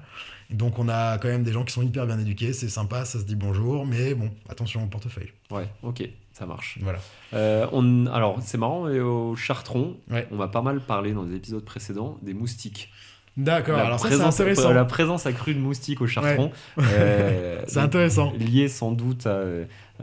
Donc 0.50 0.78
on 0.78 0.90
a 0.90 1.18
quand 1.20 1.30
même 1.30 1.44
des 1.44 1.54
gens 1.54 1.64
qui 1.64 1.74
sont 1.74 1.82
hyper 1.84 2.06
bien 2.06 2.20
éduqués, 2.20 2.52
c'est 2.54 2.70
sympa, 2.70 3.06
ça 3.06 3.18
se 3.18 3.24
dit 3.24 3.36
bonjour, 3.36 3.86
mais 3.88 4.14
bon, 4.14 4.30
attention 4.50 4.84
au 4.84 4.88
portefeuille. 4.88 5.32
Ouais, 5.52 5.70
ok, 5.84 6.04
ça 6.34 6.46
marche. 6.46 6.78
Voilà. 6.82 7.00
Euh, 7.34 7.68
on, 7.72 8.08
alors, 8.08 8.38
c'est 8.42 8.58
marrant, 8.58 8.86
mais 8.86 9.00
au 9.00 9.36
Chartron, 9.36 9.96
Ouais. 10.12 10.28
on 10.32 10.36
va 10.36 10.48
pas 10.48 10.62
mal 10.62 10.82
parler 10.82 11.14
dans 11.14 11.24
les 11.24 11.36
épisodes 11.36 11.64
précédents 11.64 12.18
des 12.22 12.34
moustiques. 12.34 12.92
D'accord, 13.36 13.80
alors 13.80 14.00
ça 14.00 14.10
c'est 14.12 14.22
intéressant. 14.22 14.72
la 14.74 14.86
présence 14.86 15.26
accrue 15.26 15.56
de 15.56 15.60
moustiques 15.60 16.02
au 16.02 16.08
Chartron. 16.08 16.52
euh, 16.80 17.64
C'est 17.68 17.80
intéressant. 17.80 18.32
Lié 18.38 18.68
sans 18.68 18.92
doute 18.92 19.26
à 19.26 19.42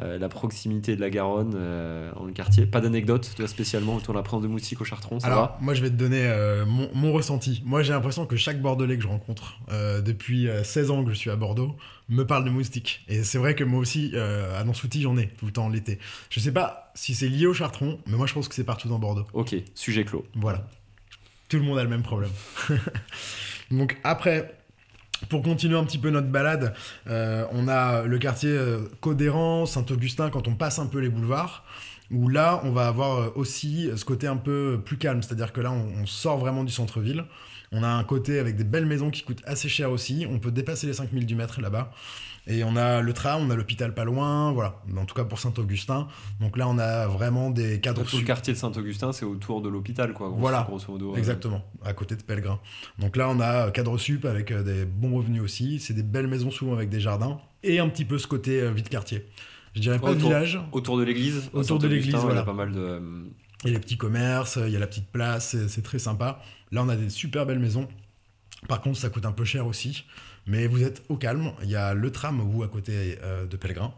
euh, 0.01 0.19
la 0.19 0.29
proximité 0.29 0.97
de 0.97 1.01
la 1.01 1.11
Garonne 1.11 1.55
euh, 1.57 2.13
dans 2.15 2.25
le 2.25 2.33
quartier. 2.33 2.65
Pas 2.65 2.81
d'anecdote, 2.81 3.33
toi 3.37 3.47
spécialement, 3.47 3.97
autour 3.97 4.15
de 4.15 4.19
la 4.19 4.23
présence 4.23 4.43
de 4.43 4.49
moustiques 4.49 4.81
au 4.81 4.85
Chartron, 4.85 5.21
ça 5.21 5.27
Alors, 5.27 5.59
moi, 5.61 5.75
je 5.75 5.83
vais 5.83 5.91
te 5.91 5.95
donner 5.95 6.25
euh, 6.25 6.65
mon, 6.65 6.89
mon 6.95 7.13
ressenti. 7.13 7.63
Moi, 7.65 7.83
j'ai 7.83 7.93
l'impression 7.93 8.25
que 8.25 8.37
chaque 8.37 8.63
Bordelais 8.63 8.97
que 8.97 9.03
je 9.03 9.09
rencontre, 9.09 9.59
euh, 9.71 10.01
depuis 10.01 10.49
euh, 10.49 10.65
16 10.65 10.91
ans 10.91 11.05
que 11.05 11.11
je 11.11 11.17
suis 11.17 11.31
à 11.31 11.37
Bordeaux, 11.37 11.77
me 12.09 12.25
parle 12.25 12.45
de 12.45 12.51
moustiques. 12.51 13.05
Et 13.09 13.23
c'est 13.25 13.39
vrai 13.39 13.55
que 13.55 13.65
moi 13.65 13.81
aussi, 13.81 14.15
à 14.17 14.65
Nansouty, 14.65 15.03
j'en 15.03 15.17
ai 15.17 15.29
tout 15.29 15.47
le 15.47 15.53
temps 15.53 15.69
l'été. 15.69 15.99
Je 16.31 16.41
sais 16.41 16.53
pas 16.53 16.91
si 16.95 17.15
c'est 17.15 17.29
lié 17.29 17.47
au 17.47 17.55
Chartron, 17.55 17.99
mais 18.07 18.17
moi, 18.17 18.27
je 18.27 18.35
pense 18.35 18.49
que 18.49 18.55
c'est 18.55 18.65
partout 18.65 18.89
dans 18.89 18.99
Bordeaux. 18.99 19.27
Ok, 19.33 19.55
sujet 19.75 20.05
clos. 20.05 20.25
Voilà. 20.35 20.67
Tout 21.49 21.59
le 21.59 21.63
monde 21.63 21.79
a 21.79 21.85
le 21.85 21.91
même 21.91 22.03
problème. 22.03 22.31
Donc, 23.71 23.99
après. 24.03 24.57
Pour 25.29 25.43
continuer 25.43 25.77
un 25.77 25.85
petit 25.85 25.99
peu 25.99 26.11
notre 26.11 26.29
balade, 26.29 26.75
euh, 27.09 27.45
on 27.53 27.69
a 27.69 28.03
le 28.03 28.19
quartier 28.19 28.51
euh, 28.51 28.89
Codéran, 29.01 29.67
Saint-Augustin, 29.67 30.31
quand 30.31 30.49
on 30.49 30.55
passe 30.55 30.79
un 30.79 30.87
peu 30.87 30.99
les 30.99 31.11
boulevards, 31.11 31.65
où 32.11 32.29
là, 32.29 32.61
on 32.65 32.73
va 32.73 32.89
avoir 32.89 33.19
euh, 33.19 33.33
aussi 33.35 33.91
ce 33.95 34.05
côté 34.05 34.27
un 34.27 34.37
peu 34.37 34.81
plus 34.85 34.97
calme, 34.97 35.23
c'est-à-dire 35.23 35.53
que 35.53 35.61
là, 35.61 35.73
on, 35.73 36.03
on 36.03 36.07
sort 36.07 36.39
vraiment 36.39 36.65
du 36.65 36.73
centre-ville. 36.73 37.25
On 37.73 37.83
a 37.85 37.89
un 37.89 38.03
côté 38.05 38.39
avec 38.41 38.57
des 38.57 38.65
belles 38.65 38.87
maisons 38.87 39.11
qui 39.11 39.23
coûtent 39.23 39.43
assez 39.47 39.69
cher 39.69 39.93
aussi, 39.93 40.27
on 40.29 40.41
peut 40.41 40.51
dépasser 40.51 40.87
les 40.89 40.93
5000 40.93 41.25
du 41.25 41.37
mètre 41.37 41.61
là-bas. 41.61 41.93
Et 42.49 42.65
on 42.65 42.75
a 42.75 43.01
le 43.01 43.13
tram, 43.13 43.43
on 43.47 43.51
a 43.51 43.55
l'hôpital 43.55 43.95
pas 43.95 44.03
loin, 44.05 44.51
voilà, 44.51 44.81
en 44.97 45.05
tout 45.05 45.15
cas 45.15 45.25
pour 45.25 45.39
Saint-Augustin. 45.39 46.09
Donc 46.41 46.57
là, 46.57 46.67
on 46.69 46.79
a 46.79 47.07
vraiment 47.07 47.51
des 47.51 47.79
cadres 47.81 48.03
Tout 48.03 48.17
le 48.17 48.25
quartier 48.25 48.55
de 48.55 48.59
Saint-Augustin, 48.59 49.13
c'est 49.13 49.25
autour 49.27 49.61
de 49.63 49.69
l'hôpital, 49.69 50.13
quoi. 50.15 50.29
grosso- 50.29 50.41
Voilà. 50.41 50.65
Grosso 50.69 50.91
modo. 50.91 51.15
euh. 51.15 51.17
Exactement, 51.19 51.63
à 51.85 51.93
côté 51.93 52.17
de 52.17 52.23
Pellegrin. 52.23 52.59
Donc 52.99 53.17
là, 53.17 53.29
on 53.31 53.39
a 53.39 53.67
euh, 53.67 53.71
cadre 53.71 53.97
sup 53.99 54.25
avec 54.25 54.51
euh, 54.51 54.63
des 54.65 54.85
bons 54.85 55.15
revenus 55.17 55.43
aussi. 55.43 55.79
C'est 55.79 55.95
des 55.95 56.03
belles 56.03 56.27
maisons 56.29 56.51
souvent 56.51 56.73
avec 56.73 56.89
des 56.89 56.99
jardins 56.99 57.39
et 57.63 57.79
un 57.79 57.89
petit 57.89 58.07
peu 58.07 58.19
ce 58.19 58.27
côté 58.27 58.61
euh, 58.63 58.73
vide 58.73 58.89
quartier. 58.89 59.27
Je 59.77 59.81
dirais 59.81 60.01
pas 60.01 60.11
Autour- 60.11 60.31
village. 60.31 60.59
Autour 60.73 60.99
de 60.99 61.05
l'église. 61.05 61.51
Autour 61.53 61.79
de 61.79 61.87
l'église, 61.87 62.15
Il 62.15 62.19
y 62.19 62.21
voilà. 62.21 62.41
a 62.41 62.45
pas 62.45 62.53
mal 62.55 62.73
de. 62.73 63.01
Il 63.65 63.69
y 63.69 63.71
a 63.71 63.75
les 63.75 63.81
petits 63.81 63.99
commerces, 63.99 64.59
il 64.65 64.73
y 64.73 64.77
a 64.77 64.79
la 64.79 64.87
petite 64.87 65.09
place, 65.11 65.57
c'est 65.69 65.83
très 65.83 65.99
sympa. 65.99 66.43
Là, 66.73 66.83
on 66.83 66.89
a 66.89 66.97
des 66.97 67.11
super 67.11 67.45
belles 67.47 67.59
maisons. 67.59 67.89
Par 68.69 68.81
contre, 68.81 68.99
ça 68.99 69.11
coûte 69.11 69.27
un 69.27 69.33
peu 69.33 69.45
cher 69.45 69.67
aussi. 69.67 70.05
Mais 70.47 70.67
vous 70.67 70.83
êtes 70.83 71.03
au 71.09 71.17
calme. 71.17 71.53
Il 71.63 71.71
y 71.71 71.77
a 71.77 71.95
le 71.95 72.11
tram, 72.11 72.41
vous, 72.41 72.63
à 72.63 72.69
côté 72.69 73.19
euh, 73.23 73.47
de 73.47 73.57
Pellegrin. 73.57 73.93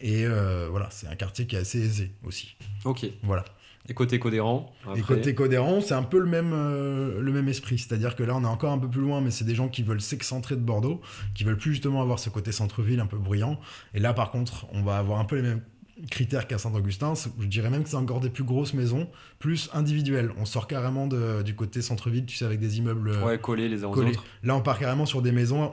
Et 0.00 0.26
euh, 0.26 0.68
voilà, 0.70 0.88
c'est 0.90 1.06
un 1.06 1.16
quartier 1.16 1.46
qui 1.46 1.56
est 1.56 1.60
assez 1.60 1.80
aisé 1.80 2.12
aussi. 2.24 2.56
Ok. 2.84 3.06
Voilà. 3.22 3.44
Et 3.88 3.94
côté 3.94 4.18
Codéran. 4.18 4.72
Et 4.96 5.02
côté 5.02 5.34
Codéran, 5.34 5.80
c'est 5.80 5.94
un 5.94 6.02
peu 6.02 6.18
le 6.18 6.26
même, 6.26 6.52
euh, 6.52 7.20
le 7.20 7.32
même 7.32 7.48
esprit. 7.48 7.78
C'est-à-dire 7.78 8.16
que 8.16 8.24
là, 8.24 8.34
on 8.34 8.42
est 8.42 8.48
encore 8.48 8.72
un 8.72 8.78
peu 8.78 8.88
plus 8.88 9.00
loin, 9.00 9.20
mais 9.20 9.30
c'est 9.30 9.44
des 9.44 9.54
gens 9.54 9.68
qui 9.68 9.82
veulent 9.82 10.00
s'excentrer 10.00 10.56
de 10.56 10.60
Bordeaux, 10.60 11.00
qui 11.34 11.44
veulent 11.44 11.56
plus 11.56 11.72
justement 11.72 12.02
avoir 12.02 12.18
ce 12.18 12.28
côté 12.28 12.50
centre-ville 12.50 12.98
un 12.98 13.06
peu 13.06 13.16
bruyant. 13.16 13.60
Et 13.94 14.00
là, 14.00 14.12
par 14.12 14.30
contre, 14.30 14.66
on 14.72 14.82
va 14.82 14.98
avoir 14.98 15.20
un 15.20 15.24
peu 15.24 15.36
les 15.36 15.42
mêmes 15.42 15.62
critères 16.10 16.46
qu'à 16.46 16.58
Saint-Augustin. 16.58 17.14
Je 17.40 17.46
dirais 17.46 17.70
même 17.70 17.82
que 17.82 17.88
c'est 17.88 17.96
encore 17.96 18.20
des 18.20 18.30
plus 18.30 18.44
grosses 18.44 18.74
maisons, 18.74 19.08
plus 19.38 19.70
individuelles. 19.72 20.30
On 20.38 20.44
sort 20.44 20.66
carrément 20.66 21.06
de- 21.06 21.42
du 21.42 21.54
côté 21.54 21.82
centre-ville, 21.82 22.26
tu 22.26 22.36
sais, 22.36 22.44
avec 22.44 22.60
des 22.60 22.78
immeubles 22.78 23.08
euh, 23.10 23.24
Ouais, 23.24 23.38
collés 23.38 23.68
les 23.68 23.82
uns 23.84 23.88
aux 23.88 23.92
autres. 24.10 24.24
Là, 24.42 24.54
on 24.56 24.60
part 24.60 24.78
carrément 24.78 25.06
sur 25.06 25.22
des 25.22 25.32
maisons 25.32 25.72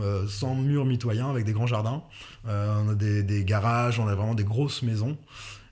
euh, 0.00 0.26
sans 0.28 0.54
murs 0.54 0.84
mitoyens, 0.84 1.28
avec 1.30 1.44
des 1.44 1.52
grands 1.52 1.66
jardins. 1.66 2.02
Euh, 2.46 2.82
on 2.84 2.90
a 2.90 2.94
des, 2.94 3.22
des 3.22 3.44
garages, 3.44 3.98
on 3.98 4.06
a 4.06 4.14
vraiment 4.14 4.34
des 4.34 4.44
grosses 4.44 4.82
maisons. 4.82 5.16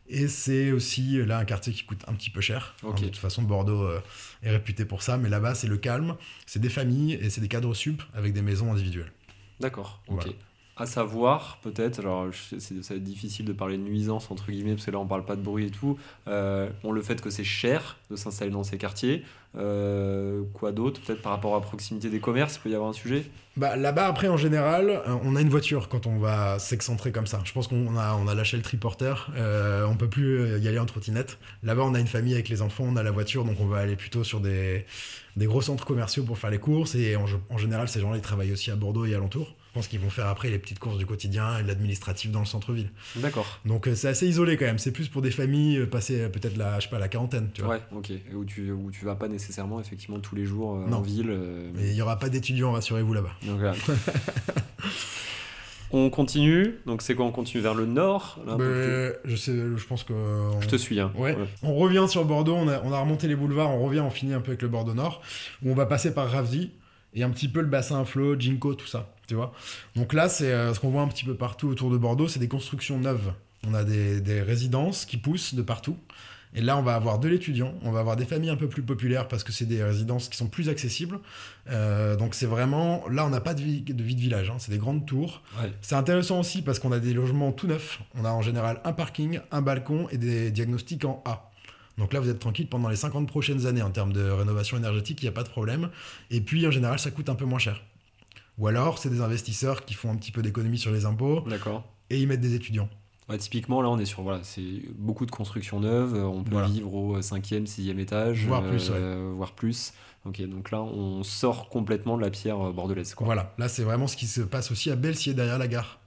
Et 0.09 0.27
c'est 0.27 0.73
aussi 0.73 1.25
là 1.25 1.39
un 1.39 1.45
quartier 1.45 1.73
qui 1.73 1.85
coûte 1.85 2.03
un 2.09 2.15
petit 2.15 2.31
peu 2.31 2.41
cher. 2.41 2.75
De 2.83 3.05
toute 3.05 3.17
façon, 3.19 3.43
Bordeaux 3.43 3.83
euh, 3.85 4.01
est 4.43 4.51
réputé 4.51 4.85
pour 4.85 5.03
ça, 5.05 5.17
mais 5.19 5.29
là-bas, 5.29 5.55
c'est 5.55 5.69
le 5.69 5.77
calme, 5.77 6.17
c'est 6.47 6.59
des 6.59 6.69
familles 6.71 7.15
et 7.15 7.31
c'est 7.31 7.41
des 7.41 7.47
cadres 7.47 7.73
sup 7.75 8.03
avec 8.13 8.33
des 8.33 8.43
maisons 8.43 8.73
individuelles. 8.73 9.13
D'accord, 9.61 10.01
ok. 10.09 10.15
Voilà. 10.23 10.33
À 10.81 10.87
savoir, 10.87 11.59
peut-être, 11.63 11.99
alors 12.01 12.29
c'est- 12.33 12.59
ça 12.83 12.95
va 12.95 12.97
être 12.97 13.05
difficile 13.05 13.45
de 13.45 13.53
parler 13.53 13.77
de 13.77 13.83
nuisance, 13.83 14.31
entre 14.31 14.51
guillemets, 14.51 14.73
parce 14.73 14.87
que 14.87 14.91
là 14.91 14.99
on 14.99 15.07
parle 15.07 15.27
pas 15.27 15.37
de 15.37 15.43
bruit 15.43 15.67
et 15.67 15.71
tout. 15.71 15.99
Euh, 16.27 16.71
bon, 16.83 16.91
le 16.93 17.03
fait 17.03 17.21
que 17.21 17.29
c'est 17.29 17.45
cher 17.45 17.99
de 18.11 18.17
s'installer 18.17 18.51
dans 18.51 18.65
ces 18.65 18.79
quartiers. 18.79 19.23
Euh, 19.59 20.43
quoi 20.55 20.73
d'autre 20.73 21.03
Peut-être 21.03 21.21
par 21.21 21.33
rapport 21.33 21.55
à 21.55 21.61
proximité 21.61 22.09
des 22.09 22.21
commerces, 22.21 22.57
il 22.57 22.61
peut 22.61 22.71
y 22.71 22.75
avoir 22.75 22.89
un 22.89 22.95
sujet? 22.95 23.27
Bah, 23.59 23.77
là-bas, 23.77 24.07
après, 24.07 24.29
en 24.29 24.39
général, 24.39 24.89
euh, 24.89 25.17
on 25.23 25.37
a 25.37 25.43
une 25.43 25.51
voiture 25.51 25.91
quand 25.91 26.07
on 26.07 26.19
va 26.19 26.59
s'excentrer 26.59 27.13
comme 27.13 27.27
ça. 27.27 27.41
Je 27.45 27.53
pense 27.53 27.69
qu'on 27.69 27.99
a, 27.99 28.15
on 28.15 28.27
a 28.27 28.35
lâché 28.35 28.57
le 28.57 28.63
triporteur. 28.63 29.31
Euh, 29.37 29.85
on 29.87 29.97
peut 29.97 30.09
plus 30.09 30.59
y 30.61 30.67
aller 30.69 30.79
en 30.79 30.87
trottinette. 30.87 31.39
Là-bas, 31.63 31.83
on 31.83 31.93
a 31.95 32.01
une 32.01 32.07
famille 32.07 32.33
avec 32.33 32.49
les 32.49 32.63
enfants, 32.63 32.85
on 32.89 32.97
a 32.97 33.03
la 33.03 33.11
voiture, 33.11 33.45
donc 33.45 33.61
on 33.61 33.67
va 33.67 33.79
aller 33.81 33.97
plutôt 33.97 34.25
sur 34.25 34.41
des, 34.41 34.87
des 35.37 35.45
gros 35.45 35.61
centres 35.61 35.85
commerciaux 35.85 36.23
pour 36.23 36.39
faire 36.39 36.51
les 36.51 36.59
courses. 36.59 36.95
Et 36.95 37.17
en, 37.17 37.27
en 37.51 37.59
général, 37.59 37.87
ces 37.89 38.01
gens-là, 38.01 38.17
ils 38.17 38.23
travaillent 38.23 38.53
aussi 38.53 38.71
à 38.71 38.77
Bordeaux 38.77 39.05
et 39.05 39.15
alentour. 39.15 39.55
Je 39.71 39.75
pense 39.75 39.87
qu'ils 39.87 40.01
vont 40.01 40.11
faire 40.11 40.27
après 40.27 40.51
les 40.51 40.59
petites 40.59 40.81
courses 40.81 40.99
du 40.99 41.07
quotidien 41.07 41.59
et 41.59 41.63
de 41.63 41.69
l'administratif 41.69 42.33
dans 42.33 42.41
le 42.41 42.45
centre-ville. 42.45 42.91
D'accord. 43.15 43.47
Donc 43.65 43.87
euh, 43.87 43.95
c'est 43.95 44.09
assez 44.09 44.27
isolé 44.27 44.57
quand 44.57 44.65
même. 44.65 44.79
C'est 44.81 44.91
plus 44.91 45.09
pour 45.09 45.23
des 45.23 45.31
familles 45.31 45.79
euh, 45.79 45.87
passées 45.87 46.23
euh, 46.23 46.29
peut-être 46.29 46.57
la, 46.57 46.81
je 46.81 46.85
sais 46.87 46.91
pas, 46.91 46.99
la 46.99 47.07
quarantaine, 47.07 47.51
tu 47.55 47.63
vois. 47.63 47.77
Ouais, 47.77 47.81
ok. 47.95 48.11
Et 48.11 48.35
Où 48.35 48.45
tu, 48.45 48.73
où 48.73 48.91
tu 48.91 49.05
vas 49.05 49.15
pas 49.15 49.29
nécessairement, 49.29 49.79
effectivement, 49.79 50.19
tous 50.19 50.35
les 50.35 50.45
jours 50.45 50.75
euh, 50.77 50.91
en 50.93 51.01
ville. 51.01 51.31
Mais 51.75 51.89
il 51.91 51.95
y 51.95 52.03
aura 52.03 52.19
pas 52.19 52.29
d'étudiants, 52.29 52.73
rassurez-vous 52.73 53.15
là-bas. 53.15 53.31
donc 53.47 53.61
voilà. 53.61 53.75
on 55.93 56.11
continue. 56.11 56.75
Donc 56.87 57.03
c'est 57.03 57.15
quoi 57.15 57.25
On 57.27 57.33
continue 57.33 57.63
vers 57.63 57.75
le 57.75 57.87
nord 57.87 58.39
là, 58.47 58.57
Mais 58.59 59.13
je 59.25 59.37
sais, 59.37 59.53
je 59.55 59.87
pense 59.87 60.05
que. 60.05 60.13
on- 60.13 60.61
Je 60.61 60.69
te 60.69 60.77
suis. 60.77 61.01
Hein. 61.01 61.13
Ouais. 61.17 61.37
On 61.63 61.75
revient 61.75 62.07
sur 62.09 62.25
Bordeaux, 62.25 62.55
on 62.57 62.69
a, 62.69 62.81
on 62.85 62.93
a 62.93 63.01
remonté 63.01 63.27
les 63.29 63.35
boulevards, 63.37 63.71
on 63.71 63.85
revient, 63.85 64.01
on 64.01 64.11
finit 64.11 64.35
un 64.35 64.41
peu 64.41 64.51
avec 64.51 64.63
le 64.63 64.69
Bordeaux 64.69 64.95
Nord, 64.95 65.23
où 65.65 65.71
on 65.71 65.75
va 65.75 65.87
passer 65.87 66.15
par 66.15 66.31
Ravzi 66.31 66.71
et 67.15 67.25
un 67.25 67.31
petit 67.31 67.49
peu 67.49 67.61
le 67.61 67.67
bassin 67.67 68.01
à 68.01 68.05
flot, 68.05 68.39
Jinko, 68.39 68.75
tout 68.75 68.87
ça, 68.87 69.13
tu 69.31 69.37
vois. 69.37 69.53
Donc 69.95 70.13
là, 70.13 70.29
c'est 70.29 70.51
euh, 70.51 70.75
ce 70.75 70.81
qu'on 70.81 70.91
voit 70.91 71.03
un 71.03 71.09
petit 71.09 71.25
peu 71.25 71.37
partout 71.37 71.69
autour 71.69 71.89
de 71.89 71.97
Bordeaux, 71.97 72.27
c'est 72.27 72.41
des 72.41 72.49
constructions 72.49 72.99
neuves. 72.99 73.33
On 73.65 73.75
a 73.75 73.85
des, 73.85 74.21
des 74.21 74.43
résidences 74.43 75.05
qui 75.05 75.19
poussent 75.19 75.55
de 75.55 75.63
partout. 75.63 75.97
Et 76.53 76.63
là, 76.63 76.77
on 76.77 76.83
va 76.83 76.97
avoir 76.97 77.21
de 77.21 77.29
l'étudiant, 77.29 77.75
on 77.83 77.93
va 77.93 78.01
avoir 78.01 78.17
des 78.17 78.25
familles 78.25 78.51
un 78.51 78.57
peu 78.57 78.67
plus 78.67 78.83
populaires 78.83 79.29
parce 79.29 79.45
que 79.45 79.53
c'est 79.53 79.67
des 79.67 79.85
résidences 79.85 80.29
qui 80.29 80.37
sont 80.37 80.49
plus 80.49 80.69
accessibles. 80.69 81.21
Euh, 81.71 82.17
donc 82.17 82.35
c'est 82.35 82.47
vraiment, 82.47 83.05
là, 83.09 83.25
on 83.25 83.31
n'a 83.31 83.41
pas 83.41 83.55
de 83.55 83.63
vie, 83.63 83.83
de 83.83 84.03
vie 84.03 84.17
de 84.17 84.21
village, 84.21 84.51
hein, 84.51 84.57
c'est 84.59 84.73
des 84.73 84.79
grandes 84.79 85.07
tours. 85.07 85.43
Ouais. 85.63 85.71
C'est 85.81 85.95
intéressant 85.95 86.41
aussi 86.41 86.63
parce 86.63 86.81
qu'on 86.81 86.91
a 86.91 86.99
des 86.99 87.15
logements 87.15 87.53
tout 87.53 87.69
neufs. 87.69 88.01
On 88.17 88.25
a 88.25 88.33
en 88.33 88.43
général 88.43 88.81
un 88.83 88.93
parking, 88.93 89.39
un 89.53 89.63
balcon 89.63 90.09
et 90.11 90.19
des 90.19 90.51
diagnostics 90.51 91.05
en 91.05 91.23
A. 91.25 91.51
Donc 91.99 92.13
là, 92.13 92.19
vous 92.19 92.31
êtes 92.31 92.41
tranquille 92.41 92.67
pendant 92.67 92.89
les 92.89 92.97
50 92.97 93.29
prochaines 93.29 93.67
années 93.67 93.83
en 93.83 93.91
termes 93.91 94.13
de 94.13 94.29
rénovation 94.29 94.77
énergétique, 94.77 95.23
il 95.23 95.27
n'y 95.27 95.29
a 95.29 95.33
pas 95.33 95.45
de 95.45 95.51
problème. 95.51 95.91
Et 96.31 96.41
puis, 96.41 96.67
en 96.67 96.71
général, 96.73 96.99
ça 96.99 97.13
coûte 97.13 97.29
un 97.29 97.35
peu 97.37 97.45
moins 97.45 97.59
cher. 97.59 97.81
Ou 98.59 98.67
alors, 98.67 98.99
c'est 98.99 99.09
des 99.11 99.21
investisseurs 99.21 99.85
qui 99.85 99.95
font 99.95 100.11
un 100.11 100.17
petit 100.17 100.33
peu 100.33 100.43
d'économie 100.43 100.79
sur 100.79 100.93
les 100.93 101.05
impôts 101.07 101.41
D'accord. 101.43 101.85
et 102.11 102.21
ils 102.21 102.27
mettent 102.29 102.41
des 102.41 102.55
étudiants. 102.55 102.89
Ouais, 103.29 103.39
typiquement, 103.39 103.81
là, 103.81 103.89
on 103.89 103.99
est 103.99 104.05
sur 104.07 104.23
voilà, 104.23 104.41
c'est 104.43 104.83
beaucoup 104.99 105.25
de 105.25 105.31
constructions 105.31 105.79
neuves. 105.81 106.15
euh, 106.17 106.25
On 106.25 106.43
peut 106.43 106.51
Voilà. 106.51 106.67
vivre 106.67 106.93
au 106.93 107.23
cinquième, 107.23 107.67
sixième 107.67 108.01
étage, 108.01 108.45
Voire 108.47 108.63
plus, 108.67 108.91
euh, 108.91 109.33
voire 109.37 109.53
plus. 109.53 109.93
Ok, 110.27 110.43
donc 110.43 110.71
là, 110.73 110.83
on 110.83 111.23
sort 111.23 111.69
complètement 111.69 112.17
de 112.17 112.23
la 112.23 112.31
pierre 112.31 112.61
euh, 112.61 112.73
bordelaise. 112.73 113.15
Quoi. 113.15 113.25
Voilà, 113.25 113.55
là, 113.57 113.69
c'est 113.69 113.85
vraiment 113.85 114.07
ce 114.09 114.17
qui 114.17 114.27
se 114.27 114.41
passe 114.41 114.71
aussi 114.73 114.91
à 114.91 114.97
Belsier, 114.97 115.33
derrière 115.33 115.59
la 115.59 115.69
gare. 115.69 116.00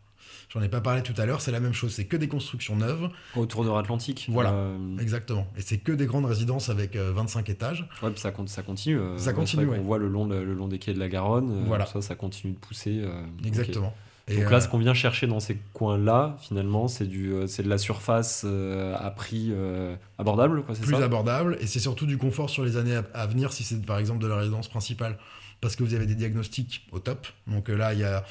J'en 0.54 0.62
ai 0.62 0.70
pas 0.70 0.82
parlé 0.82 1.02
tout 1.02 1.14
à 1.18 1.26
l'heure, 1.26 1.42
c'est 1.42 1.52
la 1.52 1.60
même 1.60 1.74
chose, 1.74 1.92
c'est 1.94 2.06
que 2.06 2.16
des 2.16 2.28
constructions 2.28 2.76
neuves. 2.76 3.10
Autour 3.36 3.66
Nord-Atlantique. 3.66 4.28
Voilà. 4.30 4.52
Euh, 4.52 4.98
Exactement. 5.00 5.48
Et 5.58 5.62
c'est 5.62 5.80
que 5.80 5.92
des 5.92 6.06
grandes 6.06 6.26
résidences 6.26 6.70
avec 6.70 6.96
euh, 6.96 7.12
25 7.16 7.50
étages. 7.50 7.88
ouais, 8.04 8.12
puis 8.12 8.20
ça, 8.20 8.32
continue. 8.32 8.98
euh, 9.00 9.18
Ça 9.18 9.34
continue, 9.34 9.66
qu'on 9.66 9.72
ouais. 9.72 9.80
voit 9.80 9.98
le 9.98 10.08
long, 10.08 10.28
de- 10.28 10.36
le 10.36 10.54
long 10.54 10.68
des 10.68 10.78
quais 10.78 10.94
de 10.94 11.00
la 11.00 11.10
Garonne. 11.10 11.50
euh, 11.52 11.64
Voilà. 11.66 11.86
Ça, 11.88 12.02
ça 12.04 12.14
continue 12.16 12.54
de 12.54 12.60
pousser. 12.60 13.02
euh. 13.04 13.24
Exactement. 13.46 13.94
Et, 14.28 14.38
Donc 14.38 14.52
là, 14.52 14.58
euh, 14.58 14.60
ce 14.62 14.70
qu'on 14.70 14.78
vient 14.78 14.94
chercher 14.94 15.28
dans 15.28 15.40
ces 15.42 15.58
coins-là, 15.74 16.38
finalement, 16.40 16.88
c'est 16.88 17.08
du, 17.08 17.34
euh, 17.34 17.48
c'est 17.48 17.64
de 17.64 17.68
la 17.70 17.78
surface 17.78 18.44
euh, 18.46 18.96
à 18.98 19.10
prix 19.12 19.48
euh, 19.52 19.96
abordable, 20.18 20.64
quoi, 20.64 20.76
c'est 20.76 20.82
plus 20.84 20.96
ça? 20.96 21.04
abordable 21.04 21.58
et 21.60 21.68
c'est 21.68 21.80
surtout 21.80 22.06
du 22.06 22.18
confort 22.18 22.50
sur 22.50 22.64
les 22.64 22.78
années 22.78 22.96
à, 22.96 23.04
à 23.16 23.28
venir 23.28 23.52
si 23.52 23.64
c'est 23.64 23.84
par 23.86 23.98
exemple 23.98 24.22
de 24.22 24.28
la 24.28 24.38
résidence 24.38 24.70
principale 24.70 25.18
parce 25.60 25.76
que 25.76 25.84
vous 25.84 25.94
avez 25.94 26.06
des 26.06 26.16
diagnostics 26.16 26.88
au 26.94 27.00
top 27.00 27.28
donc 27.48 27.70
euh, 27.70 27.76
là 27.76 27.94
il 27.94 28.00
y 28.00 28.04
a 28.06 28.24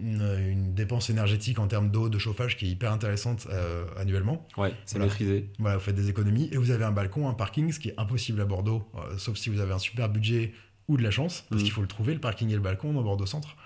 une, 0.00 0.22
une 0.48 0.74
dépense 0.74 1.10
énergétique 1.10 1.58
en 1.58 1.66
termes 1.66 1.90
d'eau 1.90 2.08
de 2.08 2.18
chauffage 2.18 2.56
qui 2.56 2.66
est 2.66 2.68
hyper 2.70 2.92
intéressante 2.92 3.46
euh, 3.50 3.84
annuellement 3.96 4.46
Ouais, 4.56 4.72
c'est 4.84 4.98
Voilà. 4.98 5.06
maîtrisé. 5.12 5.50
voilà 5.58 5.76
vous 5.76 5.82
faites 5.82 5.94
des 5.96 6.08
économies 6.08 6.48
et 6.52 6.56
vous 6.56 6.70
avez 6.70 6.84
un 6.84 6.92
balcon 6.92 7.28
un 7.28 7.34
parking 7.34 7.72
ce 7.72 7.80
qui 7.80 7.88
est 7.88 7.94
impossible 7.98 8.40
à 8.40 8.44
Bordeaux 8.44 8.88
euh, 8.96 9.18
sauf 9.18 9.36
si 9.36 9.50
vous 9.50 9.60
avez 9.60 9.72
un 9.72 9.78
super 9.78 10.08
budget 10.08 10.52
ou 10.88 10.96
de 10.96 11.02
la 11.02 11.10
chance 11.10 11.44
parce 11.50 11.60
Mhm. 11.60 11.64
qu'il 11.64 11.72
faut 11.72 11.82
le 11.82 11.88
trouver 11.88 12.14
le 12.14 12.20
parking 12.20 12.48
et 12.50 12.54
le 12.54 12.60
balcon 12.60 12.92
dans 12.92 13.02
Bordeaux 13.02 13.26
centre 13.26 13.56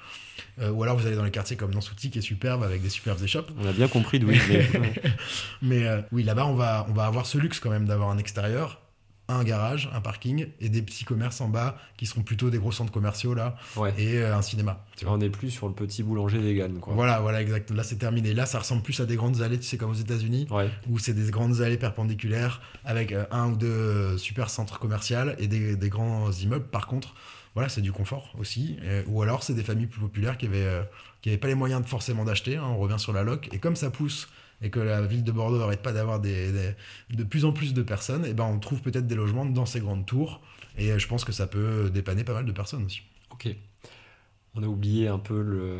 Euh, 0.60 0.70
ou 0.70 0.82
alors 0.82 0.96
vous 0.98 1.06
allez 1.06 1.16
dans 1.16 1.24
les 1.24 1.30
quartiers 1.30 1.56
comme 1.56 1.72
Nansouty 1.72 2.10
qui 2.10 2.18
est 2.18 2.22
superbe 2.22 2.62
avec 2.62 2.82
des 2.82 2.88
superbes 2.90 3.22
échoppes 3.22 3.50
On 3.58 3.66
a 3.66 3.72
bien 3.72 3.86
compris 3.88 4.18
d'où 4.18 4.30
il 4.30 4.40
mais 5.62 5.86
euh, 5.86 6.00
oui, 6.12 6.22
là-bas, 6.24 6.46
on 6.46 6.54
va, 6.54 6.86
on 6.88 6.92
va 6.92 7.06
avoir 7.06 7.26
ce 7.26 7.38
luxe 7.38 7.60
quand 7.60 7.70
même 7.70 7.86
d'avoir 7.86 8.10
un 8.10 8.18
extérieur, 8.18 8.80
un 9.34 9.44
garage, 9.44 9.88
un 9.94 10.00
parking 10.00 10.46
et 10.60 10.68
des 10.68 10.82
petits 10.82 11.04
commerces 11.04 11.40
en 11.40 11.48
bas 11.48 11.76
qui 11.96 12.06
seront 12.06 12.22
plutôt 12.22 12.50
des 12.50 12.58
gros 12.58 12.72
centres 12.72 12.92
commerciaux 12.92 13.34
là 13.34 13.56
Ouais. 13.76 13.92
et 13.98 14.18
euh, 14.18 14.36
un 14.36 14.42
cinéma. 14.42 14.84
tu 14.96 15.04
vois. 15.04 15.14
On 15.14 15.18
n'est 15.18 15.30
plus 15.30 15.50
sur 15.50 15.68
le 15.68 15.74
petit 15.74 16.02
boulanger 16.02 16.38
vegan, 16.38 16.78
quoi. 16.80 16.94
Voilà, 16.94 17.20
voilà, 17.20 17.42
exact. 17.42 17.70
Là, 17.70 17.82
c'est 17.84 17.96
terminé. 17.96 18.34
Là, 18.34 18.46
ça 18.46 18.58
ressemble 18.58 18.82
plus 18.82 18.98
à 19.00 19.06
des 19.06 19.16
grandes 19.16 19.42
allées, 19.42 19.58
tu 19.58 19.66
sais, 19.66 19.76
comme 19.76 19.90
aux 19.90 19.94
États-Unis, 19.94 20.46
Ouais. 20.50 20.70
où 20.88 20.98
c'est 20.98 21.14
des 21.14 21.30
grandes 21.30 21.60
allées 21.60 21.78
perpendiculaires 21.78 22.60
avec 22.84 23.12
euh, 23.12 23.24
un 23.30 23.50
ou 23.50 23.56
deux 23.56 23.66
euh, 23.66 24.18
super 24.18 24.50
centres 24.50 24.78
commerciaux 24.78 25.12
et 25.38 25.46
des, 25.46 25.76
des 25.76 25.88
grands 25.88 26.30
immeubles. 26.32 26.66
Par 26.66 26.86
contre, 26.86 27.14
voilà, 27.54 27.68
c'est 27.68 27.82
du 27.82 27.92
confort 27.92 28.30
aussi. 28.38 28.78
Ou 29.08 29.20
alors, 29.22 29.42
c'est 29.42 29.52
des 29.54 29.62
familles 29.62 29.86
plus 29.86 30.00
populaires 30.00 30.38
qui 30.38 30.46
avaient, 30.46 30.64
euh, 30.64 30.82
qui 31.20 31.28
avaient 31.28 31.38
pas 31.38 31.48
les 31.48 31.54
moyens 31.54 31.82
de 31.82 31.86
forcément 31.86 32.24
d'acheter. 32.24 32.56
hein. 32.56 32.64
on 32.66 32.78
revient 32.78 32.98
sur 32.98 33.12
la 33.12 33.22
loc. 33.24 33.48
Et 33.52 33.58
comme 33.58 33.76
ça 33.76 33.90
pousse 33.90 34.28
et 34.62 34.70
que 34.70 34.80
la 34.80 35.02
ville 35.02 35.24
de 35.24 35.32
Bordeaux 35.32 35.58
n'arrête 35.58 35.82
pas 35.82 35.92
d'avoir 35.92 36.20
des, 36.20 36.52
des- 36.52 37.16
de 37.16 37.24
plus 37.24 37.44
en 37.44 37.52
plus 37.52 37.74
de 37.74 37.82
personnes, 37.82 38.24
et 38.24 38.32
ben 38.34 38.44
on 38.44 38.58
trouve 38.58 38.80
peut-être 38.80 39.06
des 39.06 39.14
logements 39.16 39.44
dans 39.44 39.66
ces 39.66 39.80
grandes 39.80 40.06
tours. 40.06 40.40
Et 40.78 40.90
euh, 40.92 40.98
je 40.98 41.06
pense 41.08 41.24
que 41.24 41.32
ça 41.32 41.46
peut 41.46 41.90
dépanner 41.92 42.24
pas 42.24 42.32
mal 42.34 42.44
de 42.46 42.52
personnes 42.52 42.84
aussi. 42.84 43.02
Ok. 43.32 43.48
On 44.54 44.62
a 44.62 44.66
oublié 44.66 45.08
un 45.08 45.18
peu 45.18 45.40
le, 45.40 45.78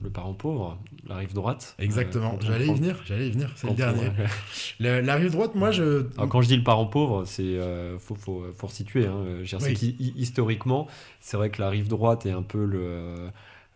le 0.00 0.10
parent 0.10 0.32
pauvre, 0.34 0.78
la 1.06 1.16
rive 1.16 1.32
droite. 1.34 1.74
Exactement. 1.78 2.34
Euh, 2.34 2.46
J'allais 2.46 2.68
y 2.68 2.74
venir, 2.74 3.00
j'allais 3.04 3.28
y 3.28 3.30
venir, 3.32 3.50
c'est 3.56 3.66
le 3.68 3.74
dernier. 3.74 4.10
La 4.78 5.14
rive 5.16 5.32
droite, 5.32 5.54
moi, 5.54 5.70
je. 5.72 6.06
Alors, 6.16 6.28
quand 6.28 6.40
je 6.40 6.48
dis 6.48 6.56
le 6.56 6.62
parent 6.64 6.86
pauvre, 6.86 7.24
c'est 7.26 7.42
euh, 7.42 7.98
faut, 7.98 8.14
faut, 8.14 8.44
faut 8.56 8.66
resituer. 8.68 9.06
Hein. 9.06 9.24
Oui. 9.60 9.96
historiquement, 10.16 10.86
c'est 11.20 11.36
vrai 11.36 11.50
que 11.50 11.60
la 11.60 11.68
rive 11.68 11.88
droite 11.88 12.24
est 12.26 12.30
un 12.30 12.42
peu 12.42 12.64
le, 12.64 13.28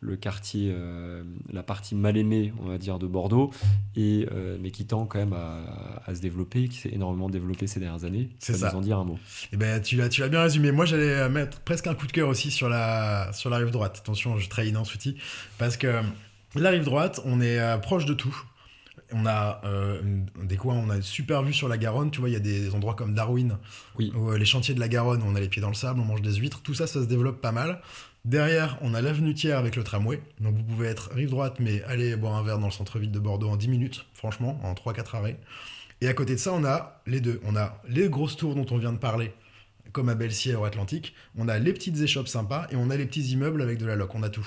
le 0.07 0.17
quartier, 0.17 0.71
euh, 0.73 1.25
la 1.53 1.63
partie 1.63 1.95
mal 1.95 2.17
aimée, 2.17 2.53
on 2.61 2.69
va 2.69 2.77
dire, 2.79 2.99
de 2.99 3.07
Bordeaux, 3.07 3.51
et, 3.97 4.29
euh, 4.33 4.59
mais 4.61 4.71
qui 4.71 4.85
tend 4.87 5.07
quand 5.07 5.19
même 5.19 5.33
à, 5.33 6.03
à 6.07 6.15
se 6.15 6.21
développer, 6.21 6.69
qui 6.69 6.77
s'est 6.79 6.91
énormément 6.93 7.31
développé 7.31 7.67
ces 7.67 7.81
dernières 7.81 8.05
années. 8.05 8.29
C'est 8.39 8.55
ça. 8.55 8.71
nous 8.71 8.79
en 8.79 8.81
dire 8.83 8.99
un 8.99 9.05
mot. 9.05 9.19
Eh 9.53 9.57
ben, 9.57 9.81
tu 9.81 9.97
l'as, 9.97 10.09
tu 10.11 10.21
l'as 10.21 10.29
bien 10.29 10.43
résumé. 10.43 10.73
Moi, 10.73 10.85
j'allais 10.85 11.15
euh, 11.15 11.29
mettre 11.31 11.61
presque 11.61 11.87
un 11.87 11.95
coup 11.95 12.07
de 12.07 12.13
cœur 12.13 12.29
aussi 12.29 12.51
sur 12.51 12.69
la, 12.69 13.33
sur 13.33 13.49
la 13.49 13.57
rive 13.57 13.71
droite. 13.71 13.97
Attention, 14.01 14.37
je 14.39 14.49
trahis 14.49 14.73
Nansouty. 14.73 15.17
Parce 15.59 15.77
que 15.79 16.03
la 16.55 16.71
rive 16.71 16.85
droite, 16.85 17.21
on 17.25 17.41
est 17.41 17.81
proche 17.81 18.05
de 18.05 18.15
tout. 18.15 18.37
On 19.13 19.27
a 19.27 19.61
euh, 19.65 20.01
des 20.43 20.57
coins, 20.57 20.75
on 20.77 20.91
a 20.91 20.97
une 20.97 21.03
super 21.03 21.43
vue 21.43 21.53
sur 21.53 21.69
la 21.69 21.79
Garonne. 21.79 22.11
Tu 22.11 22.21
vois, 22.21 22.29
il 22.31 22.33
y 22.33 22.37
a 22.37 22.41
des 22.41 22.75
endroits 22.75 22.95
comme 22.95 23.15
Darwin, 23.15 23.59
Oui. 23.99 24.13
où, 24.17 24.31
euh, 24.31 24.39
les 24.39 24.45
chantiers 24.45 24.75
de 24.75 24.81
la 24.81 24.89
Garonne, 24.89 25.23
on 25.25 25.35
a 25.37 25.41
les 25.41 25.49
pieds 25.49 25.63
dans 25.63 25.69
le 25.69 25.75
sable, 25.75 26.01
on 26.01 26.05
mange 26.05 26.23
des 26.23 26.35
huîtres. 26.35 26.63
Tout 26.63 26.75
ça, 26.75 26.87
ça 26.87 27.01
se 27.03 27.07
développe 27.07 27.41
pas 27.41 27.53
mal. 27.53 27.81
Derrière, 28.25 28.79
on 28.81 28.95
a 28.95 29.03
l'avenue 29.03 29.35
Thiers 29.35 29.53
avec 29.53 29.77
le 29.77 29.85
tramway. 29.85 30.21
Donc, 30.41 30.55
vous 30.55 30.63
pouvez 30.63 30.89
être 30.89 31.11
rive 31.13 31.31
droite, 31.31 31.57
mais 31.61 31.83
aller 31.85 32.17
boire 32.17 32.35
un 32.35 32.43
verre 32.43 32.59
dans 32.59 32.67
le 32.67 32.73
centre-ville 32.73 33.11
de 33.11 33.19
Bordeaux 33.19 33.51
en 33.51 33.57
10 33.57 33.69
minutes, 33.69 34.07
franchement, 34.15 34.59
en 34.63 34.73
3-4 34.73 35.17
arrêts. 35.17 35.39
Et 36.01 36.09
à 36.09 36.15
côté 36.15 36.33
de 36.35 36.39
ça, 36.41 36.53
on 36.55 36.65
a 36.65 37.03
les 37.07 37.21
deux. 37.21 37.41
On 37.45 37.55
a 37.55 37.81
les 37.87 38.09
grosses 38.09 38.37
tours 38.37 38.55
dont 38.55 38.67
on 38.71 38.79
vient 38.79 38.93
de 38.93 38.99
parler, 38.99 39.33
comme 39.93 40.09
à 40.09 40.15
Belsier 40.15 40.55
au 40.55 40.65
Atlantique. 40.65 41.15
On 41.37 41.49
a 41.49 41.59
les 41.59 41.73
petites 41.73 42.01
échoppes 42.01 42.29
sympas 42.29 42.67
et 42.71 42.77
on 42.77 42.89
a 42.91 42.97
les 42.97 43.07
petits 43.07 43.33
immeubles 43.33 43.61
avec 43.61 43.79
de 43.79 43.87
la 43.87 43.95
loc. 43.95 44.15
On 44.15 44.23
a 44.23 44.31
tout. 44.31 44.47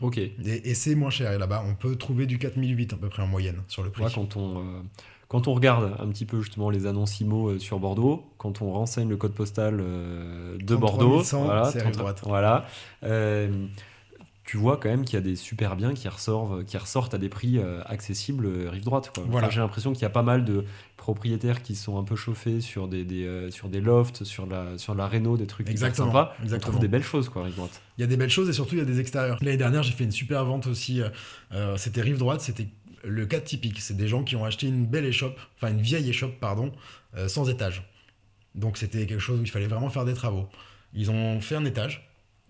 Ok. 0.00 0.16
Et, 0.16 0.32
et 0.44 0.74
c'est 0.74 0.94
moins 0.94 1.10
cher. 1.10 1.32
Et 1.32 1.38
là-bas, 1.38 1.62
on 1.66 1.74
peut 1.74 1.96
trouver 1.96 2.26
du 2.26 2.38
4008 2.38 2.94
à 2.94 2.96
peu 2.96 3.10
près 3.10 3.22
en 3.22 3.26
moyenne 3.26 3.62
sur 3.68 3.82
le 3.82 3.90
prix. 3.90 4.04
Quand 4.14 4.36
on, 4.36 4.60
euh, 4.60 4.82
quand 5.30 5.46
on 5.46 5.54
regarde 5.54 5.94
un 6.00 6.08
petit 6.08 6.26
peu 6.26 6.40
justement 6.40 6.70
les 6.70 6.86
annonces 6.86 7.20
IMO 7.20 7.50
euh, 7.50 7.58
sur 7.60 7.78
Bordeaux, 7.78 8.24
quand 8.36 8.62
on 8.62 8.72
renseigne 8.72 9.08
le 9.08 9.16
code 9.16 9.32
postal 9.32 9.78
euh, 9.80 10.58
de 10.58 10.74
33 10.74 10.78
Bordeaux, 10.80 11.22
100, 11.22 11.44
voilà, 11.44 11.64
c'est 11.66 11.78
rive 11.78 11.92
33 11.92 12.12
droite. 12.12 12.20
voilà, 12.26 12.66
euh, 13.04 13.66
tu 14.42 14.56
vois 14.56 14.76
quand 14.76 14.88
même 14.88 15.04
qu'il 15.04 15.14
y 15.14 15.18
a 15.18 15.20
des 15.20 15.36
super 15.36 15.76
biens 15.76 15.94
qui 15.94 16.08
ressortent, 16.08 16.64
qui 16.64 16.76
ressortent 16.76 17.14
à 17.14 17.18
des 17.18 17.28
prix 17.28 17.60
accessibles 17.86 18.48
rive 18.66 18.82
droite. 18.82 19.12
Quoi. 19.14 19.22
Enfin. 19.32 19.48
J'ai 19.50 19.60
l'impression 19.60 19.92
qu'il 19.92 20.02
y 20.02 20.06
a 20.06 20.10
pas 20.10 20.24
mal 20.24 20.44
de 20.44 20.64
propriétaires 20.96 21.62
qui 21.62 21.76
sont 21.76 21.96
un 21.96 22.02
peu 22.02 22.16
chauffés 22.16 22.60
sur 22.60 22.88
des, 22.88 23.04
des, 23.04 23.52
sur 23.52 23.68
des 23.68 23.80
lofts, 23.80 24.24
sur 24.24 24.46
la, 24.46 24.76
sur 24.78 24.96
la 24.96 25.06
réno, 25.06 25.36
des 25.36 25.46
trucs 25.46 25.70
Exactement, 25.70 26.08
sympas. 26.08 26.34
On 26.40 26.42
exactement. 26.42 26.72
trouve 26.72 26.80
des 26.80 26.88
belles 26.88 27.04
choses, 27.04 27.28
quoi, 27.28 27.44
rive 27.44 27.54
droite. 27.54 27.80
Il 27.96 28.00
y 28.00 28.04
a 28.04 28.08
des 28.08 28.16
belles 28.16 28.30
choses 28.30 28.48
et 28.48 28.52
surtout 28.52 28.74
il 28.74 28.78
y 28.78 28.82
a 28.82 28.86
des 28.86 28.98
extérieurs. 28.98 29.38
L'année 29.40 29.56
dernière, 29.56 29.84
j'ai 29.84 29.92
fait 29.92 30.02
une 30.02 30.10
super 30.10 30.44
vente 30.44 30.66
aussi. 30.66 31.00
euh, 31.52 31.76
c'était 31.76 32.00
rive 32.00 32.18
droite, 32.18 32.40
c'était 32.40 32.66
le 33.04 33.26
cas 33.26 33.40
typique. 33.40 33.80
C'est 33.80 33.96
des 33.96 34.08
gens 34.08 34.22
qui 34.24 34.36
ont 34.36 34.44
acheté 34.44 34.66
une 34.66 34.86
belle 34.86 35.04
échoppe, 35.04 35.38
enfin 35.56 35.68
une 35.72 35.80
vieille 35.80 36.08
échoppe, 36.08 36.38
pardon, 36.40 36.72
euh, 37.16 37.28
sans 37.28 37.48
étage. 37.48 37.82
Donc 38.54 38.76
c'était 38.78 39.06
quelque 39.06 39.20
chose 39.20 39.40
où 39.40 39.42
il 39.42 39.50
fallait 39.50 39.66
vraiment 39.68 39.90
faire 39.90 40.04
des 40.04 40.14
travaux. 40.14 40.48
Ils 40.92 41.10
ont 41.10 41.40
fait 41.40 41.56
un 41.56 41.64
étage. 41.64 42.06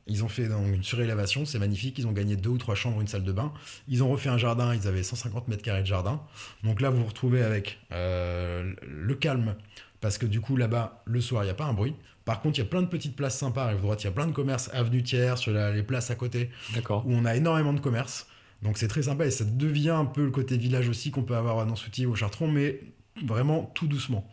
Ils 0.07 0.25
ont 0.25 0.29
fait 0.29 0.49
donc, 0.49 0.67
une 0.67 0.83
surélévation, 0.83 1.45
c'est 1.45 1.59
magnifique. 1.59 1.99
Ils 1.99 2.07
ont 2.07 2.13
gagné 2.13 2.35
deux 2.35 2.51
ou 2.51 2.59
trois 2.59 2.75
chambres, 2.75 3.01
une 3.01 3.07
salle 3.07 3.23
de 3.23 3.33
bain. 3.33 3.53
Ils 3.87 4.03
ont 4.03 4.09
refait 4.11 4.31
un 4.31 4.39
jardin, 4.39 4.75
ils 4.75 4.89
avaient 4.89 5.03
150 5.05 5.47
mètres 5.47 5.63
carrés 5.63 5.83
de 5.83 5.87
jardin. 5.87 6.21
Donc 6.65 6.81
là, 6.81 6.91
vous 6.91 7.01
vous 7.01 7.07
retrouvez 7.07 7.43
avec 7.43 7.79
euh, 7.93 8.75
le 8.89 9.15
calme, 9.15 9.55
parce 10.01 10.19
que 10.19 10.27
du 10.27 10.41
coup, 10.41 10.57
là-bas, 10.57 11.03
le 11.05 11.21
soir, 11.21 11.45
il 11.45 11.47
n'y 11.47 11.51
a 11.53 11.55
pas 11.55 11.67
un 11.67 11.75
bruit. 11.75 11.95
Par 12.25 12.41
contre, 12.41 12.59
il 12.59 12.63
y 12.63 12.65
a 12.65 12.69
plein 12.69 12.83
de 12.83 12.87
petites 12.89 13.15
places 13.15 13.39
sympas 13.39 13.67
à 13.67 13.75
droite. 13.75 14.03
Il 14.03 14.07
y 14.07 14.09
a 14.09 14.13
plein 14.13 14.27
de 14.27 14.33
commerces, 14.33 14.69
avenue 14.73 15.03
Thiers, 15.03 15.37
sur 15.37 15.53
la- 15.53 15.71
les 15.71 15.83
places 15.83 16.11
à 16.11 16.15
côté, 16.17 16.51
où 17.07 17.13
on 17.15 17.25
a 17.25 17.37
énormément 17.37 17.73
de 17.75 17.81
commerces. 17.81 18.27
Donc 18.63 18.79
c'est 18.79 18.89
très 18.89 19.03
sympa 19.03 19.27
et 19.27 19.31
ça 19.31 19.45
devient 19.45 19.91
un 19.91 20.05
peu 20.05 20.25
le 20.25 20.31
côté 20.31 20.57
village 20.57 20.89
aussi 20.89 21.11
qu'on 21.11 21.23
peut 21.23 21.37
avoir 21.37 21.59
à 21.59 21.65
Nansouty 21.65 22.07
ou 22.07 22.13
au 22.13 22.15
Chartron, 22.15 22.49
mais 22.49 22.81
vraiment 23.25 23.71
tout 23.75 23.87
doucement. 23.87 24.27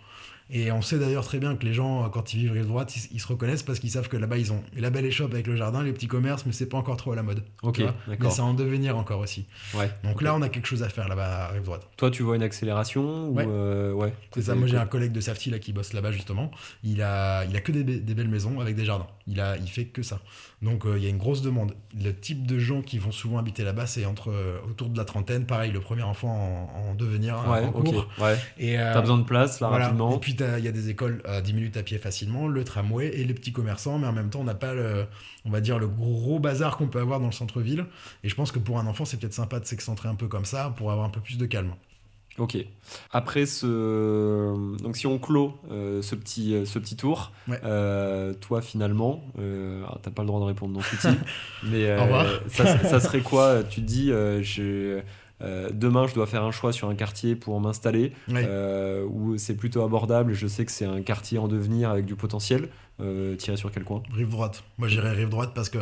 Et 0.49 0.71
on 0.71 0.81
sait 0.81 0.97
d'ailleurs 0.97 1.25
très 1.25 1.39
bien 1.39 1.57
que 1.57 1.65
les 1.65 1.73
gens, 1.73 2.05
euh, 2.05 2.07
quand 2.07 2.33
ils 2.33 2.39
vivent 2.39 2.53
rive 2.53 2.67
droite, 2.67 2.95
ils, 2.95 3.15
ils 3.15 3.19
se 3.19 3.27
reconnaissent 3.27 3.63
parce 3.63 3.79
qu'ils 3.79 3.91
savent 3.91 4.07
que 4.07 4.15
là-bas, 4.15 4.37
ils 4.37 4.53
ont 4.53 4.63
la 4.77 4.89
belle 4.89 5.05
échoppe 5.05 5.33
avec 5.33 5.45
le 5.45 5.57
jardin, 5.57 5.83
les 5.83 5.91
petits 5.91 6.07
commerces, 6.07 6.45
mais 6.45 6.53
c'est 6.53 6.67
pas 6.67 6.77
encore 6.77 6.95
trop 6.95 7.11
à 7.11 7.17
la 7.17 7.23
mode. 7.23 7.43
Ok, 7.63 7.81
vois. 7.81 7.93
Mais 8.07 8.15
d'accord. 8.15 8.31
ça 8.31 8.43
en 8.45 8.53
devenir 8.53 8.97
encore 8.97 9.19
aussi. 9.19 9.45
Ouais. 9.73 9.91
Donc 10.05 10.21
là, 10.21 10.33
on 10.35 10.41
a 10.41 10.47
quelque 10.47 10.67
chose 10.67 10.83
à 10.83 10.89
faire 10.89 11.09
là-bas 11.09 11.47
à 11.47 11.51
rive 11.51 11.63
droite. 11.63 11.89
Toi, 11.97 12.11
tu 12.11 12.23
vois 12.23 12.37
une 12.37 12.43
accélération 12.43 13.29
Ouais. 13.31 13.43
ou 13.43 13.49
euh, 13.51 13.91
ouais. 13.91 14.13
C'est 14.33 14.43
ça, 14.43 14.55
moi 14.55 14.67
j'ai 14.67 14.77
un 14.77 14.85
collègue 14.85 15.11
de 15.11 15.19
Safety 15.19 15.49
là 15.49 15.59
qui 15.59 15.73
bosse 15.73 15.91
là-bas 15.91 16.13
justement. 16.13 16.49
Il 16.81 17.01
a, 17.01 17.43
il 17.43 17.53
a 17.57 17.59
que 17.59 17.73
des, 17.73 17.83
des 17.83 18.13
belles 18.13 18.29
maisons 18.29 18.61
avec 18.61 18.77
des 18.77 18.85
jardins. 18.85 19.07
Il 19.27 19.41
a, 19.41 19.57
il 19.57 19.67
fait 19.67 19.83
que 19.85 20.01
ça. 20.01 20.21
Donc 20.63 20.85
euh, 20.87 20.97
il 20.97 21.03
y 21.03 21.05
a 21.05 21.09
une 21.09 21.19
grosse 21.19 21.43
demande. 21.43 21.75
Le 21.95 22.11
type 22.11 22.47
de 22.47 22.57
gens 22.57 22.81
qui 22.81 22.97
vont 22.97 23.11
souvent 23.11 23.37
habiter 23.37 23.63
là-bas, 23.63 23.85
c'est 23.85 24.05
entre 24.05 24.31
euh, 24.31 24.57
autour 24.67 24.89
de 24.89 24.97
la 24.97 25.05
trentaine. 25.05 25.45
Pareil, 25.45 25.71
le 25.71 25.79
premier 25.79 26.01
enfant 26.01 26.29
en, 26.75 26.89
en 26.89 26.95
devenir, 26.95 27.35
Ouais, 27.47 27.63
en 27.63 27.71
cours. 27.71 28.07
Ouais. 28.19 28.35
Et 28.57 28.79
euh, 28.79 28.91
T'as 28.91 29.01
besoin 29.01 29.19
de 29.19 29.23
place 29.23 29.59
là 29.59 29.67
voilà. 29.67 29.85
rapidement. 29.85 30.15
Et 30.15 30.19
puis 30.19 30.35
il 30.39 30.63
y 30.65 30.67
a 30.67 30.71
des 30.71 30.89
écoles 30.89 31.21
à 31.25 31.41
10 31.41 31.53
minutes 31.53 31.77
à 31.77 31.83
pied 31.83 31.99
facilement, 31.99 32.47
le 32.47 32.63
tramway 32.63 33.07
et 33.09 33.23
les 33.23 33.33
petits 33.35 33.53
commerçants, 33.53 33.99
mais 33.99 34.07
en 34.07 34.13
même 34.13 34.31
temps 34.31 34.39
on 34.39 34.45
n'a 34.45 34.55
pas 34.55 34.73
le, 34.73 35.05
on 35.45 35.51
va 35.51 35.61
dire 35.61 35.77
le 35.77 35.87
gros 35.87 36.39
bazar 36.39 36.77
qu'on 36.77 36.87
peut 36.87 36.99
avoir 36.99 37.19
dans 37.19 37.27
le 37.27 37.31
centre-ville. 37.33 37.85
Et 38.23 38.29
je 38.29 38.33
pense 38.33 38.51
que 38.51 38.57
pour 38.59 38.79
un 38.79 38.87
enfant 38.87 39.05
c'est 39.05 39.17
peut-être 39.19 39.33
sympa 39.33 39.59
de 39.59 39.65
s'excentrer 39.65 40.09
un 40.09 40.15
peu 40.15 40.27
comme 40.27 40.45
ça 40.45 40.73
pour 40.75 40.91
avoir 40.91 41.05
un 41.05 41.11
peu 41.11 41.21
plus 41.21 41.37
de 41.37 41.45
calme. 41.45 41.73
Ok. 42.37 42.57
Après 43.11 43.45
ce, 43.47 44.77
donc 44.83 44.95
si 44.95 45.07
on 45.07 45.17
clôt 45.17 45.53
euh, 45.71 46.01
ce 46.01 46.13
petit 46.15 46.53
euh, 46.53 46.65
ce 46.65 46.77
petit 46.79 46.95
tour, 46.95 47.31
Ouais. 47.47 47.59
euh, 47.63 48.33
toi 48.33 48.61
finalement, 48.61 49.23
euh, 49.39 49.83
t'as 50.03 50.11
pas 50.11 50.21
le 50.21 50.27
droit 50.27 50.39
de 50.39 50.45
répondre 50.45 50.73
non 50.73 50.81
Fouti, 50.81 51.07
mais 51.63 51.89
ça, 52.49 52.77
ça 52.77 52.99
serait 52.99 53.21
quoi? 53.21 53.63
Tu 53.63 53.81
te 53.81 53.85
dis, 53.87 54.09
je, 54.09 55.01
euh, 55.41 55.69
demain 55.71 56.07
je 56.07 56.13
dois 56.15 56.25
faire 56.27 56.43
un 56.43 56.51
choix 56.51 56.73
sur 56.73 56.89
un 56.89 56.95
quartier 56.95 57.35
pour 57.35 57.59
m'installer, 57.61 58.11
Ouais. 58.27 58.45
euh, 58.47 59.05
où 59.05 59.37
c'est 59.37 59.55
plutôt 59.55 59.83
abordable. 59.83 60.31
et 60.31 60.35
Je 60.35 60.47
sais 60.47 60.65
que 60.65 60.71
c'est 60.71 60.85
un 60.85 61.01
quartier 61.01 61.37
en 61.37 61.47
devenir 61.47 61.89
avec 61.89 62.05
du 62.05 62.15
potentiel. 62.15 62.69
Euh, 62.99 63.35
tirer 63.35 63.57
sur 63.57 63.71
quel 63.71 63.83
coin? 63.83 64.01
Rive 64.11 64.29
droite. 64.31 64.63
Moi, 64.79 64.87
j'irais 64.87 65.11
rive 65.11 65.29
droite 65.29 65.51
parce 65.53 65.69
que 65.69 65.77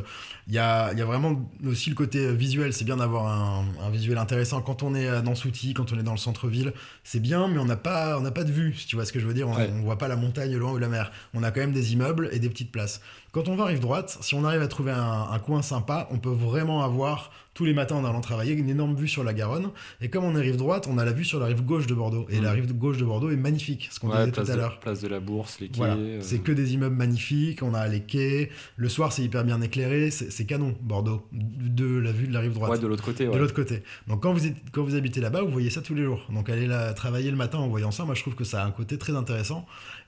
il 0.49 0.53
y 0.53 0.57
a, 0.57 0.91
y 0.93 1.01
a 1.01 1.05
vraiment 1.05 1.49
aussi 1.65 1.89
le 1.89 1.95
côté 1.95 2.33
visuel. 2.33 2.73
C'est 2.73 2.83
bien 2.83 2.97
d'avoir 2.97 3.27
un, 3.27 3.63
un 3.81 3.89
visuel 3.89 4.17
intéressant. 4.17 4.61
Quand 4.61 4.83
on 4.83 4.93
est 4.95 5.07
à 5.07 5.21
Nansouty, 5.21 5.73
quand 5.73 5.93
on 5.93 5.97
est 5.97 6.03
dans 6.03 6.11
le 6.11 6.17
centre-ville, 6.17 6.73
c'est 7.05 7.21
bien, 7.21 7.47
mais 7.47 7.57
on 7.57 7.63
n'a 7.63 7.77
pas, 7.77 8.17
on 8.19 8.21
n'a 8.21 8.31
pas 8.31 8.43
de 8.43 8.51
vue, 8.51 8.73
si 8.73 8.85
tu 8.85 8.97
vois 8.97 9.05
ce 9.05 9.13
que 9.13 9.21
je 9.21 9.25
veux 9.27 9.33
dire. 9.33 9.47
On, 9.47 9.55
Ouais. 9.55 9.69
on 9.73 9.83
voit 9.83 9.97
pas 9.97 10.09
la 10.09 10.17
montagne 10.17 10.57
loin 10.57 10.73
ou 10.73 10.77
la 10.77 10.89
mer. 10.89 11.09
On 11.33 11.41
a 11.41 11.51
quand 11.51 11.61
même 11.61 11.71
des 11.71 11.93
immeubles 11.93 12.27
et 12.33 12.39
des 12.39 12.49
petites 12.49 12.73
places. 12.73 12.99
Quand 13.35 13.49
on 13.49 13.57
va 13.57 13.65
rive 13.65 13.81
droite, 13.81 14.17
si 14.21 14.33
on 14.33 14.45
arrive 14.45 14.61
à 14.61 14.67
trouver 14.69 14.91
un, 14.91 15.27
un 15.29 15.39
coin 15.39 15.61
sympa, 15.61 16.07
on 16.09 16.19
peut 16.19 16.29
vraiment 16.29 16.83
avoir 16.85 17.31
tous 17.53 17.65
les 17.65 17.73
matins 17.73 17.95
en 17.97 18.05
allant 18.05 18.21
travailler 18.21 18.53
une 18.53 18.69
énorme 18.69 18.95
vue 18.95 19.09
sur 19.09 19.25
la 19.25 19.33
Garonne. 19.33 19.71
Et 19.99 20.09
comme 20.09 20.23
on 20.23 20.37
est 20.37 20.41
rive 20.41 20.55
droite, 20.55 20.87
on 20.89 20.97
a 20.97 21.03
la 21.03 21.11
vue 21.11 21.25
sur 21.25 21.37
la 21.41 21.47
rive 21.47 21.61
gauche 21.61 21.85
de 21.85 21.93
Bordeaux. 21.93 22.25
Et 22.29 22.39
la 22.39 22.51
rive 22.53 22.73
gauche 22.73 22.97
de 22.97 23.03
Bordeaux 23.03 23.29
est 23.31 23.35
magnifique, 23.35 23.89
ce 23.91 23.99
qu'on 23.99 24.09
Ouais, 24.09 24.19
disait 24.19 24.31
tout 24.31 24.49
à 24.49 24.55
l'heure. 24.55 24.79
place 24.79 25.01
de 25.01 25.09
la 25.09 25.19
Bourse, 25.19 25.59
les 25.59 25.67
quais. 25.67 25.77
Voilà, 25.77 25.95
euh, 25.95 26.19
c'est 26.21 26.39
que 26.39 26.53
des 26.53 26.73
immeubles 26.75 26.95
magnifiques, 26.95 27.61
on 27.61 27.73
a 27.73 27.85
les 27.89 28.01
quais, 28.03 28.51
le 28.77 28.87
soir 28.87 29.11
c'est 29.11 29.23
hyper 29.23 29.43
bien 29.43 29.59
éclairé, 29.61 30.11
c'est 30.11 30.31
c'est 30.31 30.45
canon, 30.45 30.73
Bordeaux, 30.81 31.27
de 31.33 31.85
la 31.85 32.13
vue 32.13 32.27
de 32.27 32.33
la 32.33 32.39
rive 32.39 32.53
droite. 32.53 32.71
ouais, 32.71 32.79
de 32.79 32.87
l'autre 32.87 33.03
côté. 33.03 33.25
De 33.27 33.37
l'autre 33.37 33.53
côté. 33.53 33.83
Donc 34.07 34.23
quand 34.23 34.31
vous, 34.31 34.47
êtes- 34.47 34.55
quand 34.71 34.83
vous 34.83 34.95
habitez 34.95 35.19
là-bas, 35.19 35.41
vous 35.41 35.51
voyez 35.51 35.69
ça 35.69 35.81
tous 35.81 35.93
les 35.95 36.03
jours. 36.03 36.25
Donc 36.29 36.49
aller 36.49 36.67
là, 36.67 36.93
travailler 36.93 37.31
le 37.31 37.37
matin 37.37 37.57
en 37.57 37.67
voyant 37.67 37.91
ça, 37.91 38.05
moi 38.05 38.15
je 38.15 38.21
trouve 38.21 38.35
que 38.35 38.45
ça 38.45 38.63
a 38.63 38.65
un 38.65 38.71
côté 38.71 38.97
très 38.97 39.13
intéressant. 39.15 39.65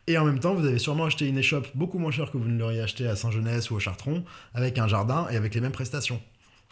Et 0.07 0.17
en 0.17 0.23
même 0.25 0.39
temps, 0.39 0.53
vous 0.53 0.65
avez 0.65 0.79
sûrement 0.79 1.05
acheté 1.05 1.27
une 1.27 1.37
échoppe 1.37 1.67
beaucoup 1.75 1.99
moins 1.99 2.11
chère 2.11 2.31
que 2.31 2.37
vous 2.37 2.47
ne 2.47 2.57
l'auriez 2.57 2.81
acheté 2.81 3.07
à 3.07 3.15
Saint-Genès 3.15 3.69
ou 3.71 3.75
au 3.75 3.79
Chartron, 3.79 4.23
avec 4.53 4.77
un 4.77 4.87
jardin 4.87 5.27
et 5.29 5.35
avec 5.35 5.53
les 5.53 5.59
mêmes 5.61 5.71
prestations. 5.73 6.21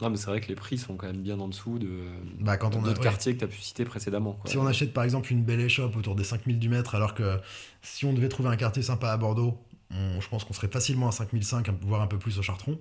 Ah, 0.01 0.09
mais 0.09 0.17
c'est 0.17 0.27
vrai 0.27 0.41
que 0.41 0.47
les 0.47 0.55
prix 0.55 0.77
sont 0.77 0.95
quand 0.95 1.07
même 1.07 1.21
bien 1.21 1.39
en 1.39 1.47
dessous 1.47 1.77
de 1.79 1.87
Bah, 2.39 2.57
quand 2.57 2.75
on 2.75 2.83
a, 2.83 2.87
d'autres 2.87 2.99
ouais. 3.01 3.03
quartiers 3.07 3.33
que 3.33 3.39
tu 3.39 3.45
as 3.45 3.47
pu 3.47 3.59
citer 3.61 3.85
précédemment. 3.85 4.33
quoi. 4.33 4.49
Si 4.49 4.57
on 4.57 4.65
achète 4.67 4.93
par 4.93 5.03
exemple 5.05 5.31
une 5.31 5.43
belle 5.43 5.61
échoppe 5.61 5.95
autour 5.95 6.15
des 6.15 6.23
5000 6.25 6.59
du 6.59 6.67
mètre, 6.69 6.95
alors 6.95 7.13
que 7.13 7.37
si 7.81 8.05
on 8.05 8.11
devait 8.13 8.27
trouver 8.29 8.49
un 8.49 8.57
quartier 8.57 8.81
sympa 8.83 9.09
à 9.09 9.17
Bordeaux, 9.17 9.57
on- 9.91 10.19
je 10.19 10.27
pense 10.29 10.43
qu'on 10.43 10.53
serait 10.53 10.67
facilement 10.69 11.07
à 11.07 11.11
5005, 11.11 11.69
voire 11.81 12.01
un 12.01 12.07
peu 12.07 12.17
plus 12.19 12.39
au 12.39 12.41
Chartron. 12.41 12.77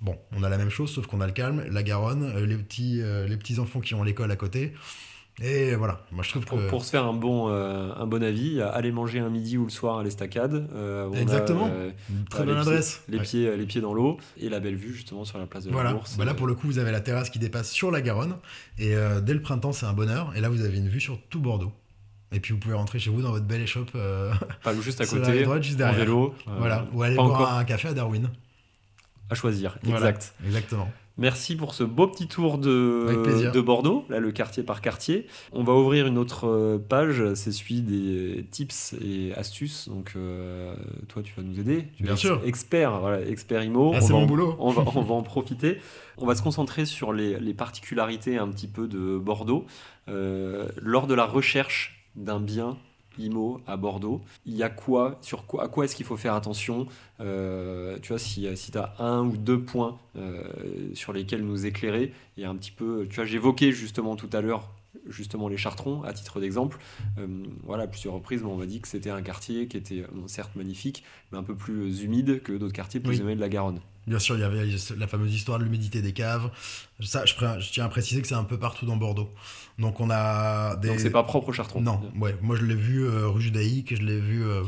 Bon, 0.00 0.16
on 0.36 0.42
a 0.44 0.48
la 0.48 0.58
même 0.58 0.70
chose, 0.70 0.92
sauf 0.92 1.06
qu'on 1.08 1.20
a 1.20 1.26
le 1.26 1.32
calme, 1.32 1.64
la 1.70 1.82
Garonne, 1.84 2.24
euh, 2.24 2.44
les 2.46 2.56
petits, 2.56 3.00
euh, 3.02 3.26
les 3.26 3.36
petits 3.36 3.58
enfants 3.60 3.80
qui 3.80 3.94
ont 3.94 4.02
l'école 4.04 4.30
à 4.32 4.36
côté. 4.36 4.72
Et 5.40 5.74
voilà, 5.76 6.04
moi 6.12 6.22
je 6.22 6.28
trouve 6.30 6.44
Pour, 6.44 6.58
que. 6.58 6.68
pour 6.68 6.84
se 6.84 6.90
faire 6.90 7.06
un 7.06 7.14
bon, 7.14 7.48
euh, 7.48 7.90
un 7.96 8.06
bon 8.06 8.22
avis, 8.22 8.60
aller 8.60 8.92
manger 8.92 9.18
un 9.18 9.30
midi 9.30 9.56
ou 9.56 9.64
le 9.64 9.70
soir 9.70 9.98
à 9.98 10.02
l'estacade. 10.04 10.68
euh, 10.74 11.10
a, 11.10 11.20
Exactement. 11.20 11.70
euh, 11.72 11.90
Très 12.28 12.40
les 12.40 12.46
bonne 12.46 12.54
pieds- 12.62 12.70
adresse. 12.72 13.02
les, 13.08 13.16
Ouais. 13.18 13.22
pieds, 13.24 13.56
les 13.56 13.64
pieds 13.66 13.80
dans 13.80 13.94
l'eau 13.94 14.18
et 14.38 14.50
la 14.50 14.60
belle 14.60 14.76
vue 14.76 14.92
justement 14.92 15.24
sur 15.24 15.38
la 15.38 15.46
place 15.46 15.64
de 15.64 15.70
Voilà, 15.70 15.90
la 15.90 15.94
Bourse. 15.96 16.16
Bah 16.18 16.26
là 16.26 16.34
pour 16.34 16.46
le 16.46 16.54
coup, 16.54 16.66
vous 16.66 16.78
avez 16.78 16.92
la 16.92 17.00
terrasse 17.00 17.30
qui 17.30 17.38
dépasse 17.38 17.70
sur 17.70 17.90
la 17.90 18.02
Garonne. 18.02 18.36
Et 18.78 18.94
dès 19.22 19.32
le 19.34 19.40
printemps, 19.40 19.72
c'est 19.72 19.86
un 19.86 19.94
bonheur. 19.94 20.32
Et 20.36 20.40
là, 20.40 20.48
vous 20.50 20.62
avez 20.64 20.76
une 20.78 20.88
vue 20.88 21.00
sur 21.00 21.18
tout 21.30 21.40
Bordeaux. 21.40 21.72
Et 22.34 22.40
puis 22.40 22.52
vous 22.52 22.60
pouvez 22.60 22.74
rentrer 22.74 22.98
chez 22.98 23.10
vous 23.10 23.20
dans 23.22 23.30
votre 23.30 23.44
belle 23.46 23.62
échoppe 23.62 23.90
Pas 23.92 24.74
juste 24.80 25.00
à 25.00 25.04
la 25.04 25.10
côté, 25.10 25.30
rive 25.32 25.44
droite, 25.44 25.62
juste 25.62 25.76
en 25.76 25.78
derrière. 25.78 25.98
vélo. 26.00 26.34
euh, 26.46 26.50
Voilà, 26.58 26.86
ou 26.92 27.02
aller 27.02 27.14
boire 27.16 27.26
encore 27.30 27.52
un 27.52 27.64
café 27.64 27.88
à 27.88 27.94
Darwin. 27.94 28.28
à 29.30 29.34
choisir. 29.34 29.78
Voilà. 29.82 30.10
Exact. 30.10 30.34
Exactement. 30.44 30.90
Merci 31.18 31.56
pour 31.56 31.74
ce 31.74 31.84
beau 31.84 32.06
petit 32.06 32.26
tour 32.26 32.56
de, 32.58 33.60
Bordeaux, 33.60 34.04
là 34.08 34.18
le 34.18 34.32
quartier 34.32 34.62
par 34.62 34.80
quartier. 34.80 35.26
On 35.52 35.62
va 35.62 35.74
ouvrir 35.74 36.06
une 36.06 36.16
autre 36.16 36.48
euh, 36.48 36.78
page, 36.78 37.22
c'est 37.34 37.52
celui 37.52 37.82
des 37.82 38.46
tips 38.50 38.94
et 39.04 39.34
astuces. 39.34 39.88
Donc 39.90 40.12
euh, 40.16 40.74
toi 41.08 41.22
tu 41.22 41.34
vas 41.36 41.42
nous 41.42 41.60
aider. 41.60 41.84
Tu 41.96 42.02
Bien 42.04 42.16
sûr. 42.16 42.40
Expert, 42.46 42.98
voilà, 43.00 43.20
expert 43.26 43.62
IMO. 43.62 43.92
Ah, 43.94 43.98
On 43.98 44.00
c'est 44.00 44.12
va 44.12 44.18
mon 44.18 44.24
en- 44.24 44.26
boulot. 44.26 44.56
On 44.58 44.70
va, 44.70 44.84
on 44.94 45.02
va 45.02 45.14
en 45.14 45.22
profiter. 45.22 45.78
On 46.16 46.26
va 46.26 46.34
se 46.34 46.42
concentrer 46.42 46.86
sur 46.86 47.12
les, 47.12 47.38
les 47.38 47.54
particularités 47.54 48.38
un 48.38 48.48
petit 48.48 48.68
peu 48.68 48.88
de 48.88 49.18
Bordeaux. 49.18 49.66
Euh, 50.08 50.66
lors 50.80 51.06
de 51.06 51.14
la 51.14 51.26
recherche 51.26 52.06
d'un 52.16 52.40
bien 52.40 52.78
IMO 53.18 53.60
à 53.66 53.76
Bordeaux, 53.76 54.20
il 54.46 54.54
y 54.56 54.62
a 54.62 54.68
quoi, 54.68 55.18
sur 55.22 55.46
quoi, 55.46 55.64
à 55.64 55.68
quoi 55.68 55.84
est-ce 55.84 55.94
qu'il 55.96 56.06
faut 56.06 56.16
faire 56.16 56.34
attention 56.34 56.86
Euh, 57.20 57.98
Tu 58.02 58.08
vois, 58.08 58.18
si, 58.18 58.46
si 58.56 58.70
tu 58.72 58.78
as 58.78 58.94
un 58.98 59.24
ou 59.24 59.36
deux 59.36 59.60
points 59.62 59.98
euh, 60.16 60.42
sur 60.94 61.12
lesquels 61.12 61.44
nous 61.44 61.66
éclairer, 61.66 62.12
et 62.36 62.44
un 62.44 62.54
petit 62.56 62.70
peu, 62.72 63.06
tu 63.08 63.16
vois, 63.16 63.24
j'évoquais 63.24 63.72
justement 63.72 64.16
tout 64.16 64.30
à 64.32 64.40
l'heure 64.40 64.70
justement 65.08 65.48
les 65.48 65.56
Chartrons, 65.56 66.02
à 66.02 66.12
titre 66.12 66.40
d'exemple. 66.40 66.78
Euh, 67.18 67.26
voilà, 67.64 67.84
à 67.84 67.86
plusieurs 67.86 68.14
reprises, 68.14 68.42
on 68.44 68.56
m'a 68.56 68.66
dit 68.66 68.80
que 68.80 68.88
c'était 68.88 69.10
un 69.10 69.22
quartier 69.22 69.68
qui 69.68 69.76
était 69.76 70.04
bon, 70.12 70.28
certes 70.28 70.54
magnifique, 70.56 71.04
mais 71.30 71.38
un 71.38 71.42
peu 71.42 71.54
plus 71.54 72.02
humide 72.02 72.42
que 72.42 72.52
d'autres 72.52 72.74
quartiers 72.74 73.00
plus 73.00 73.16
éloignés 73.16 73.36
de 73.36 73.40
la 73.40 73.48
Garonne. 73.48 73.80
Bien 74.06 74.18
sûr, 74.18 74.34
il 74.36 74.40
y 74.40 74.44
avait 74.44 74.64
la 74.96 75.06
fameuse 75.06 75.32
histoire 75.32 75.60
de 75.60 75.64
l'humidité 75.64 76.02
des 76.02 76.12
caves. 76.12 76.50
Ça, 77.00 77.24
je 77.24 77.70
tiens 77.70 77.84
à 77.84 77.88
préciser 77.88 78.20
que 78.20 78.26
c'est 78.26 78.34
un 78.34 78.42
peu 78.42 78.58
partout 78.58 78.84
dans 78.84 78.96
Bordeaux. 78.96 79.30
Donc 79.78 80.00
on 80.00 80.10
a 80.10 80.76
des. 80.76 80.88
Donc 80.88 80.98
c'est 80.98 81.10
pas 81.10 81.22
propre 81.22 81.50
aux 81.50 81.52
Chartrons. 81.52 81.80
Non, 81.80 82.00
ouais. 82.18 82.36
Moi 82.42 82.56
je 82.56 82.64
l'ai 82.64 82.74
vu 82.74 83.04
euh, 83.04 83.28
rue 83.28 83.42
Judaïque, 83.42 83.94
je 83.94 84.02
l'ai 84.02 84.18
vu, 84.18 84.44
euh, 84.44 84.62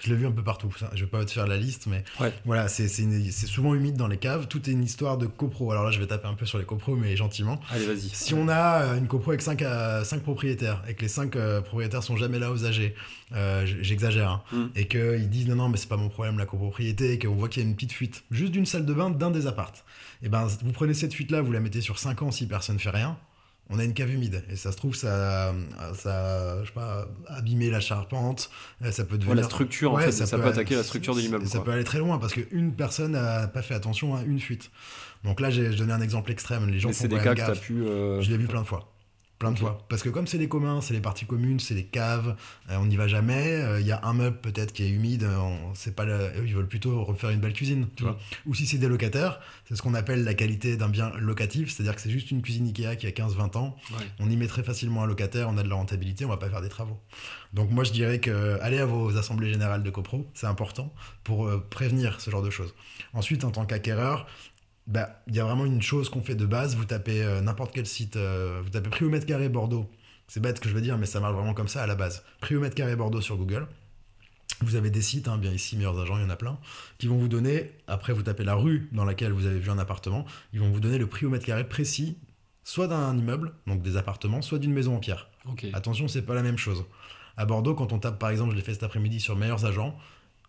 je 0.00 0.10
l'ai 0.10 0.16
vu 0.16 0.26
un 0.26 0.32
peu 0.32 0.42
partout. 0.42 0.72
Ça, 0.78 0.90
je 0.94 1.04
vais 1.04 1.10
pas 1.10 1.24
te 1.24 1.30
faire 1.30 1.46
la 1.46 1.56
liste, 1.56 1.86
mais 1.86 2.02
Ouais. 2.20 2.32
voilà, 2.44 2.68
c'est 2.68 2.88
souvent 2.88 3.74
humide 3.74 3.96
dans 3.96 4.08
les 4.08 4.16
caves. 4.16 4.48
Tout 4.48 4.68
est 4.68 4.72
une 4.72 4.82
histoire 4.84 5.18
de 5.18 5.26
copro. 5.26 5.70
Alors 5.72 5.84
là, 5.84 5.90
je 5.90 6.00
vais 6.00 6.06
taper 6.06 6.28
un 6.28 6.34
peu 6.34 6.46
sur 6.46 6.58
les 6.58 6.64
copros, 6.64 6.96
mais 6.96 7.16
gentiment. 7.16 7.60
Allez, 7.70 7.86
vas-y. 7.86 8.08
Si 8.12 8.34
on 8.34 8.48
a 8.48 8.82
euh, 8.82 8.98
une 8.98 9.06
copro 9.06 9.30
avec 9.30 9.42
5, 9.42 9.62
propriétaires 10.22 10.82
et 10.88 10.94
que 10.94 11.02
les 11.02 11.08
5 11.08 11.36
propriétaires 11.64 12.02
sont 12.02 12.16
jamais 12.16 12.38
là 12.38 12.50
aux 12.50 12.64
âgés, 12.64 12.94
euh, 13.32 13.64
j'exagère, 13.80 14.30
hein, 14.30 14.42
Mm. 14.52 14.66
et 14.76 14.86
qu'ils 14.88 15.28
disent 15.30 15.48
non, 15.48 15.56
non, 15.56 15.68
mais 15.68 15.76
c'est 15.76 15.88
pas 15.88 15.96
mon 15.96 16.08
problème 16.08 16.38
la 16.38 16.46
copropriété, 16.46 17.12
et 17.12 17.18
qu'on 17.18 17.34
voit 17.34 17.48
qu'il 17.48 17.62
y 17.62 17.66
a 17.66 17.68
une 17.68 17.74
petite 17.74 17.92
fuite, 17.92 18.24
juste 18.30 18.52
d'une 18.52 18.66
salle 18.66 18.84
de 18.86 18.92
bain 18.94 19.10
d'un 19.10 19.30
des 19.30 19.46
appartes, 19.46 19.84
et 20.22 20.28
ben 20.28 20.46
vous 20.64 20.72
prenez 20.72 20.94
cette 20.94 21.14
fuite-là, 21.14 21.40
vous 21.40 21.52
la 21.52 21.60
mettez 21.60 21.80
sur 21.80 21.98
5 21.98 22.22
ans 22.22 22.30
si 22.30 22.46
personne 22.46 22.78
fait 22.78 22.90
rien, 22.90 23.16
on 23.70 23.78
a 23.78 23.84
une 23.84 23.94
cave 23.94 24.10
humide. 24.10 24.44
Et 24.50 24.56
ça 24.56 24.72
se 24.72 24.76
trouve, 24.76 24.94
ça, 24.94 25.54
ça 25.94 26.60
je 26.60 26.66
sais 26.66 26.72
pas, 26.72 27.06
abîmer 27.28 27.70
la 27.70 27.80
charpente. 27.80 28.50
Ça 28.90 29.04
peut 29.04 29.16
devenir. 29.16 29.36
la 29.36 29.42
structure, 29.44 29.92
en 29.92 29.98
fait, 29.98 30.12
ça, 30.12 30.36
peut, 30.36 30.44
attaquer 30.44 30.74
la 30.74 30.82
structure 30.82 31.14
de 31.14 31.20
l'immeuble. 31.20 31.46
Ça 31.46 31.60
peut 31.60 31.70
aller 31.70 31.84
très 31.84 31.98
loin 31.98 32.18
parce 32.18 32.32
qu'une 32.32 32.74
personne 32.74 33.12
n'a 33.12 33.46
pas 33.48 33.62
fait 33.62 33.74
attention 33.74 34.14
à 34.16 34.22
une 34.22 34.40
fuite. 34.40 34.70
Donc 35.24 35.40
là, 35.40 35.50
j'ai 35.50 35.70
donné 35.70 35.92
un 35.92 36.00
exemple 36.00 36.30
extrême. 36.32 36.68
Les 36.68 36.80
gens 36.80 36.90
c'est 36.92 37.08
des 37.08 37.18
cas 37.18 37.34
que 37.34 37.42
as 37.42 37.56
pu. 37.56 37.82
Euh, 37.82 38.20
je 38.20 38.30
l'ai 38.30 38.36
vu 38.36 38.46
plein 38.46 38.62
de 38.62 38.66
fois 38.66 38.92
plein 39.40 39.50
de 39.50 39.58
fois. 39.58 39.84
Parce 39.88 40.02
que 40.02 40.10
comme 40.10 40.26
c'est 40.28 40.38
les 40.38 40.48
communs, 40.48 40.80
c'est 40.82 40.94
les 40.94 41.00
parties 41.00 41.24
communes, 41.24 41.58
c'est 41.58 41.74
les 41.74 41.86
caves, 41.86 42.36
euh, 42.70 42.76
on 42.76 42.86
n'y 42.86 42.96
va 42.96 43.08
jamais. 43.08 43.54
Euh, 43.54 43.80
il 43.80 43.86
y 43.86 43.90
a 43.90 44.00
un 44.04 44.12
meuble 44.12 44.36
peut-être 44.36 44.72
qui 44.72 44.84
est 44.84 44.90
humide, 44.90 45.26
c'est 45.74 45.96
pas 45.96 46.04
ils 46.44 46.54
veulent 46.54 46.68
plutôt 46.68 47.02
refaire 47.02 47.30
une 47.30 47.40
belle 47.40 47.54
cuisine, 47.54 47.88
tu 47.96 48.04
vois. 48.04 48.18
Ou 48.46 48.54
si 48.54 48.66
c'est 48.66 48.78
des 48.78 48.86
locataires, 48.86 49.40
c'est 49.66 49.74
ce 49.74 49.82
qu'on 49.82 49.94
appelle 49.94 50.22
la 50.24 50.34
qualité 50.34 50.76
d'un 50.76 50.90
bien 50.90 51.10
locatif, 51.18 51.70
c'est-à-dire 51.70 51.96
que 51.96 52.02
c'est 52.02 52.10
juste 52.10 52.30
une 52.30 52.42
cuisine 52.42 52.66
Ikea 52.66 52.96
qui 52.96 53.06
a 53.06 53.10
15-20 53.10 53.56
ans. 53.56 53.76
On 54.18 54.30
y 54.30 54.36
mettrait 54.36 54.62
facilement 54.62 55.02
un 55.02 55.06
locataire, 55.06 55.48
on 55.48 55.56
a 55.56 55.62
de 55.62 55.68
la 55.68 55.74
rentabilité, 55.74 56.24
on 56.26 56.28
va 56.28 56.36
pas 56.36 56.50
faire 56.50 56.60
des 56.60 56.68
travaux. 56.68 57.00
Donc 57.54 57.70
moi 57.70 57.82
je 57.82 57.92
dirais 57.92 58.20
que 58.20 58.58
allez 58.60 58.78
à 58.78 58.86
vos 58.86 59.16
assemblées 59.16 59.50
générales 59.50 59.82
de 59.82 59.90
copro, 59.90 60.30
c'est 60.34 60.46
important 60.46 60.92
pour 61.24 61.46
euh, 61.46 61.66
prévenir 61.70 62.20
ce 62.20 62.30
genre 62.30 62.42
de 62.42 62.50
choses. 62.50 62.74
Ensuite, 63.12 63.44
en 63.44 63.50
tant 63.50 63.64
qu'acquéreur, 63.64 64.26
bah, 64.86 65.22
il 65.26 65.34
y 65.34 65.40
a 65.40 65.44
vraiment 65.44 65.66
une 65.66 65.82
chose 65.82 66.08
qu'on 66.08 66.22
fait 66.22 66.34
de 66.34 66.46
base. 66.46 66.76
Vous 66.76 66.84
tapez 66.84 67.22
euh, 67.22 67.40
n'importe 67.40 67.72
quel 67.72 67.86
site, 67.86 68.16
euh, 68.16 68.60
vous 68.62 68.70
tapez 68.70 68.90
prix 68.90 69.04
au 69.04 69.10
mètre 69.10 69.26
carré 69.26 69.48
Bordeaux. 69.48 69.90
C'est 70.26 70.40
bête 70.40 70.56
ce 70.56 70.60
que 70.60 70.68
je 70.68 70.74
veux 70.74 70.80
dire, 70.80 70.98
mais 70.98 71.06
ça 71.06 71.20
marche 71.20 71.34
vraiment 71.34 71.54
comme 71.54 71.68
ça 71.68 71.82
à 71.82 71.86
la 71.86 71.94
base. 71.94 72.24
Prix 72.40 72.56
au 72.56 72.60
mètre 72.60 72.74
carré 72.74 72.96
Bordeaux 72.96 73.20
sur 73.20 73.36
Google. 73.36 73.66
Vous 74.62 74.76
avez 74.76 74.90
des 74.90 75.00
sites, 75.00 75.26
hein, 75.26 75.38
bien 75.38 75.52
ici, 75.52 75.76
meilleurs 75.76 75.98
agents, 75.98 76.18
il 76.18 76.22
y 76.22 76.24
en 76.24 76.30
a 76.30 76.36
plein, 76.36 76.58
qui 76.98 77.06
vont 77.06 77.16
vous 77.16 77.28
donner, 77.28 77.72
après 77.86 78.12
vous 78.12 78.22
tapez 78.22 78.44
la 78.44 78.54
rue 78.54 78.88
dans 78.92 79.04
laquelle 79.04 79.32
vous 79.32 79.46
avez 79.46 79.58
vu 79.58 79.70
un 79.70 79.78
appartement, 79.78 80.26
ils 80.52 80.60
vont 80.60 80.70
vous 80.70 80.80
donner 80.80 80.98
le 80.98 81.06
prix 81.06 81.24
au 81.24 81.30
mètre 81.30 81.46
carré 81.46 81.66
précis, 81.66 82.18
soit 82.62 82.86
d'un 82.86 83.16
immeuble, 83.16 83.54
donc 83.66 83.80
des 83.80 83.96
appartements, 83.96 84.42
soit 84.42 84.58
d'une 84.58 84.72
maison 84.72 84.96
en 84.96 84.98
pierre. 84.98 85.28
Attention, 85.72 86.08
c'est 86.08 86.22
pas 86.22 86.34
la 86.34 86.42
même 86.42 86.58
chose. 86.58 86.84
À 87.38 87.46
Bordeaux, 87.46 87.74
quand 87.74 87.92
on 87.92 87.98
tape 87.98 88.18
par 88.18 88.28
exemple, 88.28 88.50
je 88.50 88.56
l'ai 88.56 88.62
fait 88.62 88.74
cet 88.74 88.82
après-midi 88.82 89.18
sur 89.18 89.34
meilleurs 89.34 89.64
agents, 89.64 89.96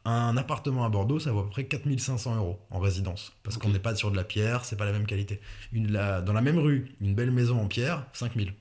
un 0.06 0.36
appartement 0.38 0.84
à 0.84 0.90
Bordeaux, 0.90 1.20
ça 1.20 1.32
vaut 1.32 1.42
à 1.42 1.44
peu 1.44 1.50
près 1.50 1.66
4500 1.66 2.36
euros 2.36 2.60
en 2.72 2.80
résidence. 2.80 3.34
Parce 3.44 3.58
qu'on 3.58 3.70
n'est 3.70 3.80
pas 3.80 3.96
sur 3.96 4.12
de 4.12 4.16
la 4.16 4.24
pierre, 4.24 4.66
c'est 4.66 4.76
pas 4.76 4.86
la 4.86 4.92
même 4.92 5.06
qualité. 5.06 5.40
Une, 5.74 5.88
dans 5.88 6.34
la 6.34 6.42
même 6.42 6.58
rue, 6.58 6.92
une 7.02 7.14
belle 7.14 7.32
maison 7.32 7.62
en 7.62 7.68
pierre, 7.68 8.06
5000. 8.14 8.54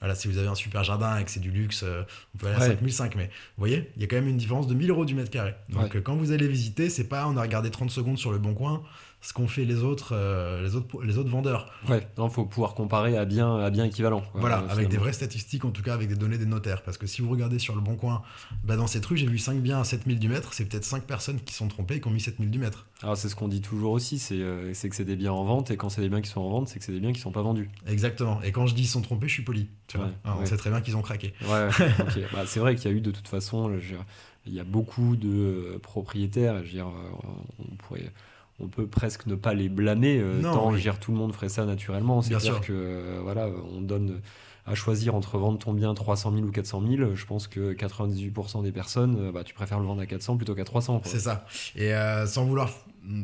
Voilà, 0.00 0.14
si 0.14 0.28
vous 0.28 0.36
avez 0.36 0.48
un 0.48 0.54
super 0.54 0.84
jardin 0.84 1.18
et 1.18 1.24
que 1.24 1.30
c'est 1.30 1.40
du 1.40 1.50
luxe, 1.50 1.82
euh, 1.82 2.02
vous 2.32 2.38
pouvez 2.38 2.52
aller 2.52 2.62
à 2.62 2.66
5005. 2.68 3.14
Mais 3.14 3.24
vous 3.24 3.30
voyez, 3.60 3.90
il 3.96 4.02
y 4.02 4.04
a 4.04 4.08
quand 4.08 4.16
même 4.16 4.28
une 4.28 4.36
différence 4.36 4.66
de 4.66 4.74
1000 4.74 4.90
euros 4.90 5.06
du 5.06 5.14
mètre 5.14 5.30
carré. 5.30 5.54
Donc 5.70 5.96
euh, 5.96 6.00
quand 6.00 6.14
vous 6.14 6.32
allez 6.32 6.46
visiter, 6.46 6.90
c'est 6.90 7.08
pas 7.08 7.26
on 7.26 7.36
a 7.38 7.42
regardé 7.42 7.70
30 7.70 7.90
secondes 7.90 8.18
sur 8.18 8.30
le 8.30 8.38
bon 8.38 8.52
coin, 8.52 8.82
ce 9.24 9.32
qu'ont 9.32 9.48
fait 9.48 9.64
les 9.64 9.82
autres, 9.82 10.10
euh, 10.12 10.62
les 10.62 10.76
autres, 10.76 11.02
les 11.02 11.16
autres 11.16 11.30
vendeurs. 11.30 11.72
Ouais, 11.88 12.06
il 12.18 12.30
faut 12.30 12.44
pouvoir 12.44 12.74
comparer 12.74 13.16
à 13.16 13.24
bien, 13.24 13.56
à 13.56 13.70
bien 13.70 13.86
équivalent. 13.86 14.22
Voilà, 14.34 14.58
avec 14.68 14.88
des 14.88 14.98
vraies 14.98 15.14
statistiques, 15.14 15.64
en 15.64 15.70
tout 15.70 15.82
cas 15.82 15.94
avec 15.94 16.08
des 16.08 16.14
données 16.14 16.36
des 16.36 16.44
notaires. 16.44 16.82
Parce 16.82 16.98
que 16.98 17.06
si 17.06 17.22
vous 17.22 17.30
regardez 17.30 17.58
sur 17.58 17.74
le 17.74 17.80
bon 17.80 17.96
coin, 17.96 18.20
bah 18.64 18.76
dans 18.76 18.86
cette 18.86 19.06
rue, 19.06 19.16
j'ai 19.16 19.26
vu 19.26 19.38
5 19.38 19.60
biens 19.60 19.80
à 19.80 19.84
7000 19.84 20.18
du 20.18 20.28
mètre, 20.28 20.52
c'est 20.52 20.66
peut-être 20.66 20.84
5 20.84 21.04
personnes 21.04 21.40
qui 21.40 21.54
sont 21.54 21.68
trompées 21.68 21.94
et 21.94 22.00
qui 22.02 22.08
ont 22.08 22.10
mis 22.10 22.20
7000 22.20 22.50
du 22.50 22.58
mètre. 22.58 22.86
Alors 23.02 23.16
c'est 23.16 23.30
ce 23.30 23.34
qu'on 23.34 23.48
dit 23.48 23.62
toujours 23.62 23.92
aussi, 23.92 24.18
c'est 24.18 24.36
que 24.36 24.94
c'est 24.94 25.06
des 25.06 25.16
biens 25.16 25.32
en 25.32 25.44
vente, 25.44 25.70
et 25.70 25.78
quand 25.78 25.88
c'est 25.88 26.02
des 26.02 26.10
biens 26.10 26.20
qui 26.20 26.28
sont 26.28 26.42
en 26.42 26.50
vente, 26.50 26.68
c'est 26.68 26.78
que 26.78 26.84
c'est 26.84 26.92
des 26.92 27.00
biens 27.00 27.14
qui 27.14 27.20
sont 27.20 27.32
pas 27.32 27.42
vendus. 27.42 27.70
Exactement. 27.86 28.42
Et 28.42 28.52
quand 28.52 28.66
je 28.66 28.74
dis 28.74 28.82
ils 28.82 28.88
sont 28.88 29.00
trompés, 29.00 29.28
je 29.28 29.32
suis 29.32 29.42
poli. 29.42 29.70
Tu 29.86 29.96
vois 29.96 30.10
On 30.26 30.44
sait 30.44 30.58
très 30.58 30.68
bien 30.68 30.82
qu'ils 30.82 30.98
ont 30.98 31.02
craqué. 31.02 31.32
Ouais, 31.48 31.68
bah, 32.34 32.42
c'est 32.44 32.60
vrai 32.60 32.74
qu'il 32.74 32.90
y 32.90 32.94
a 32.94 32.96
eu 32.96 33.00
de 33.00 33.10
toute 33.10 33.28
façon, 33.28 33.72
il 34.44 34.52
y 34.52 34.60
a 34.60 34.64
beaucoup 34.64 35.16
de 35.16 35.80
propriétaires, 35.82 36.58
je 36.58 36.64
veux 36.64 36.72
dire, 36.72 36.88
on 37.58 37.76
pourrait 37.76 38.12
on 38.60 38.68
peut 38.68 38.86
presque 38.86 39.26
ne 39.26 39.34
pas 39.34 39.54
les 39.54 39.68
blâmer 39.68 40.18
euh, 40.20 40.40
tant 40.42 40.72
tout 41.00 41.12
le 41.12 41.18
monde 41.18 41.34
ferait 41.34 41.48
ça 41.48 41.64
naturellement. 41.64 42.22
C'est 42.22 42.34
clair 42.34 42.60
que 42.60 42.72
euh, 42.72 43.20
voilà, 43.22 43.48
on 43.72 43.80
donne 43.80 44.20
à 44.66 44.74
choisir 44.74 45.14
entre 45.14 45.36
vendre 45.38 45.58
ton 45.58 45.74
bien 45.74 45.92
300 45.92 46.32
000 46.32 46.46
ou 46.46 46.50
400 46.50 46.82
000. 46.88 47.14
Je 47.14 47.26
pense 47.26 47.48
que 47.48 47.74
98% 47.74 48.62
des 48.62 48.72
personnes, 48.72 49.16
euh, 49.18 49.32
bah, 49.32 49.44
tu 49.44 49.54
préfères 49.54 49.80
le 49.80 49.86
vendre 49.86 50.00
à 50.00 50.06
400 50.06 50.36
plutôt 50.36 50.54
qu'à 50.54 50.64
300. 50.64 51.02
C'est 51.04 51.20
ça. 51.20 51.44
Et 51.76 51.92
sans 52.26 52.44
vouloir 52.44 52.70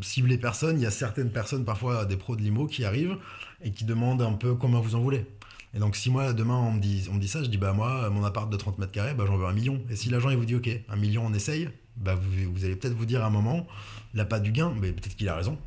cibler 0.02 0.36
personne, 0.36 0.78
il 0.78 0.82
y 0.82 0.86
a 0.86 0.90
certaines 0.90 1.30
personnes, 1.30 1.64
parfois 1.64 2.04
des 2.04 2.16
pros 2.16 2.36
de 2.36 2.42
limo, 2.42 2.66
qui 2.66 2.84
arrivent 2.84 3.16
et 3.62 3.70
qui 3.70 3.84
demandent 3.84 4.22
un 4.22 4.32
peu 4.32 4.54
comment 4.54 4.80
vous 4.80 4.94
en 4.94 5.00
voulez. 5.00 5.24
Et 5.72 5.78
donc, 5.78 5.94
si 5.94 6.10
moi, 6.10 6.32
demain, 6.32 6.56
on 6.56 6.72
me 6.72 6.80
dit, 6.80 7.06
on 7.10 7.14
me 7.14 7.20
dit 7.20 7.28
ça, 7.28 7.42
je 7.44 7.48
dis, 7.48 7.56
bah, 7.56 7.72
moi, 7.72 8.10
mon 8.10 8.24
appart 8.24 8.50
de 8.50 8.56
30 8.56 8.78
mètres 8.78 8.90
carrés, 8.90 9.14
bah, 9.14 9.24
j'en 9.26 9.36
veux 9.36 9.46
un 9.46 9.52
million. 9.52 9.80
Et 9.88 9.94
si 9.94 10.10
l'agent, 10.10 10.28
il 10.30 10.36
vous 10.36 10.44
dit, 10.44 10.56
OK, 10.56 10.68
un 10.88 10.96
million, 10.96 11.24
on 11.24 11.32
essaye, 11.32 11.68
bah, 11.96 12.16
vous, 12.16 12.52
vous 12.52 12.64
allez 12.64 12.74
peut-être 12.74 12.94
vous 12.94 13.06
dire 13.06 13.22
à 13.22 13.28
un 13.28 13.30
moment, 13.30 13.66
la 14.14 14.24
pas 14.24 14.40
du 14.40 14.52
gain, 14.52 14.74
mais 14.80 14.92
peut-être 14.92 15.16
qu'il 15.16 15.28
a 15.28 15.36
raison. 15.36 15.58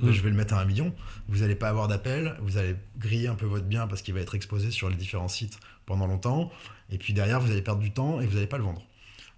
Mm. 0.00 0.10
Je 0.10 0.22
vais 0.22 0.30
le 0.30 0.36
mettre 0.36 0.54
à 0.54 0.60
un 0.60 0.64
million. 0.64 0.94
Vous 1.28 1.38
n'allez 1.38 1.54
pas 1.54 1.68
avoir 1.68 1.88
d'appel, 1.88 2.36
vous 2.40 2.58
allez 2.58 2.76
griller 2.98 3.28
un 3.28 3.34
peu 3.34 3.46
votre 3.46 3.66
bien 3.66 3.86
parce 3.86 4.02
qu'il 4.02 4.14
va 4.14 4.20
être 4.20 4.34
exposé 4.34 4.70
sur 4.70 4.88
les 4.88 4.96
différents 4.96 5.28
sites 5.28 5.58
pendant 5.86 6.06
longtemps. 6.06 6.50
Et 6.90 6.98
puis 6.98 7.12
derrière, 7.12 7.40
vous 7.40 7.50
allez 7.50 7.62
perdre 7.62 7.80
du 7.80 7.92
temps 7.92 8.20
et 8.20 8.26
vous 8.26 8.34
n'allez 8.34 8.46
pas 8.46 8.58
le 8.58 8.64
vendre. 8.64 8.82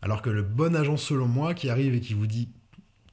Alors 0.03 0.23
que 0.23 0.31
le 0.31 0.43
bon 0.43 0.77
agent, 0.77 0.97
selon 0.97 1.27
moi, 1.27 1.55
qui 1.55 1.71
arrive 1.71 1.95
et 1.95 2.01
qui 2.01 2.15
vous 2.15 2.27
dit 2.27 2.49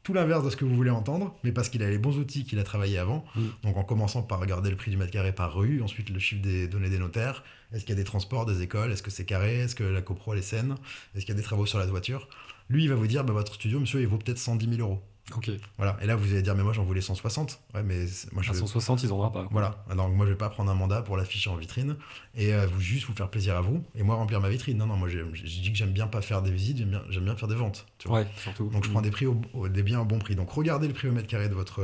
tout 0.03 0.13
l'inverse 0.13 0.43
de 0.45 0.51
ce 0.51 0.55
que 0.55 0.65
vous 0.65 0.75
voulez 0.75 0.91
entendre, 0.91 1.35
mais 1.43 1.51
parce 1.51 1.67
qu'il 1.67 1.81
a 1.81 1.89
les 1.89 1.97
bons 1.97 2.19
outils 2.19 2.45
qu'il 2.45 2.59
a 2.59 2.63
travaillé 2.63 2.99
avant. 2.99 3.25
Mm. 3.35 3.41
Donc 3.63 3.77
en 3.77 3.83
commençant 3.83 4.21
par 4.21 4.39
regarder 4.39 4.69
le 4.69 4.75
prix 4.75 4.91
du 4.91 4.97
mètre 4.97 5.11
carré 5.11 5.33
par 5.33 5.55
rue, 5.55 5.81
ensuite 5.81 6.11
le 6.11 6.19
chiffre 6.19 6.43
des 6.43 6.67
données 6.67 6.89
des 6.89 6.99
notaires, 6.99 7.43
est-ce 7.73 7.81
qu'il 7.85 7.89
y 7.89 7.97
a 7.97 8.01
des 8.01 8.03
transports, 8.03 8.45
des 8.45 8.61
écoles, 8.61 8.91
est-ce 8.91 9.01
que 9.01 9.09
c'est 9.09 9.25
carré, 9.25 9.61
est-ce 9.61 9.73
que 9.73 9.83
la 9.83 10.03
copro 10.03 10.33
elle 10.33 10.39
est 10.39 10.43
saine, 10.43 10.75
est-ce 11.15 11.25
qu'il 11.25 11.33
y 11.33 11.37
a 11.37 11.41
des 11.41 11.45
travaux 11.45 11.65
sur 11.65 11.79
la 11.79 11.87
toiture. 11.87 12.27
Lui, 12.69 12.83
il 12.83 12.89
va 12.89 12.95
vous 12.95 13.07
dire, 13.07 13.23
bah, 13.23 13.33
votre 13.33 13.55
studio, 13.55 13.79
monsieur, 13.79 13.99
il 13.99 14.07
vaut 14.07 14.17
peut-être 14.17 14.37
110 14.37 14.77
000 14.77 14.81
euros. 14.81 15.01
Ok. 15.35 15.49
Voilà. 15.77 15.97
Et 16.01 16.05
là, 16.05 16.15
vous 16.15 16.31
allez 16.31 16.43
dire, 16.43 16.55
mais 16.55 16.63
moi, 16.63 16.73
j'en 16.73 16.83
voulais 16.83 17.01
160. 17.01 17.59
Ouais, 17.73 17.81
mais 17.81 18.05
moi, 18.31 18.43
je. 18.43 18.51
À 18.51 18.53
160, 18.53 19.03
ils 19.03 19.09
n'en 19.09 19.29
pas. 19.31 19.47
Voilà. 19.49 19.83
Alors, 19.89 20.09
moi, 20.09 20.25
je 20.25 20.31
vais 20.31 20.37
pas 20.37 20.49
prendre 20.49 20.69
un 20.69 20.75
mandat 20.75 21.01
pour 21.01 21.17
l'afficher 21.17 21.49
en 21.49 21.55
vitrine 21.55 21.97
et 22.35 22.53
euh, 22.53 22.67
vous 22.67 22.79
juste 22.79 23.07
vous 23.07 23.13
faire 23.13 23.29
plaisir 23.29 23.55
à 23.55 23.61
vous 23.61 23.83
et 23.95 24.03
moi 24.03 24.15
remplir 24.15 24.39
ma 24.39 24.49
vitrine. 24.49 24.77
Non, 24.77 24.85
non, 24.85 24.97
moi, 24.97 25.09
j'ai 25.09 25.23
dit 25.23 25.71
que 25.71 25.77
j'aime 25.77 25.91
bien 25.91 26.07
pas 26.07 26.21
faire 26.21 26.41
des 26.41 26.51
visites, 26.51 26.77
j'aime 26.77 26.89
bien, 26.89 27.21
bien, 27.21 27.35
faire 27.35 27.47
des 27.47 27.55
ventes. 27.55 27.87
Tu 27.97 28.07
vois 28.07 28.19
ouais, 28.19 28.27
surtout. 28.37 28.69
Donc, 28.69 28.83
je 28.83 28.89
prends 28.91 28.99
mm. 28.99 29.03
des 29.03 29.11
prix 29.11 29.25
des 29.69 29.83
biens 29.83 30.01
au 30.01 30.05
bon 30.05 30.19
prix. 30.19 30.35
Donc, 30.35 30.51
regardez 30.51 30.87
le 30.87 30.93
prix 30.93 31.07
au 31.07 31.11
mètre 31.11 31.27
carré 31.27 31.49
de 31.49 31.55
votre 31.55 31.81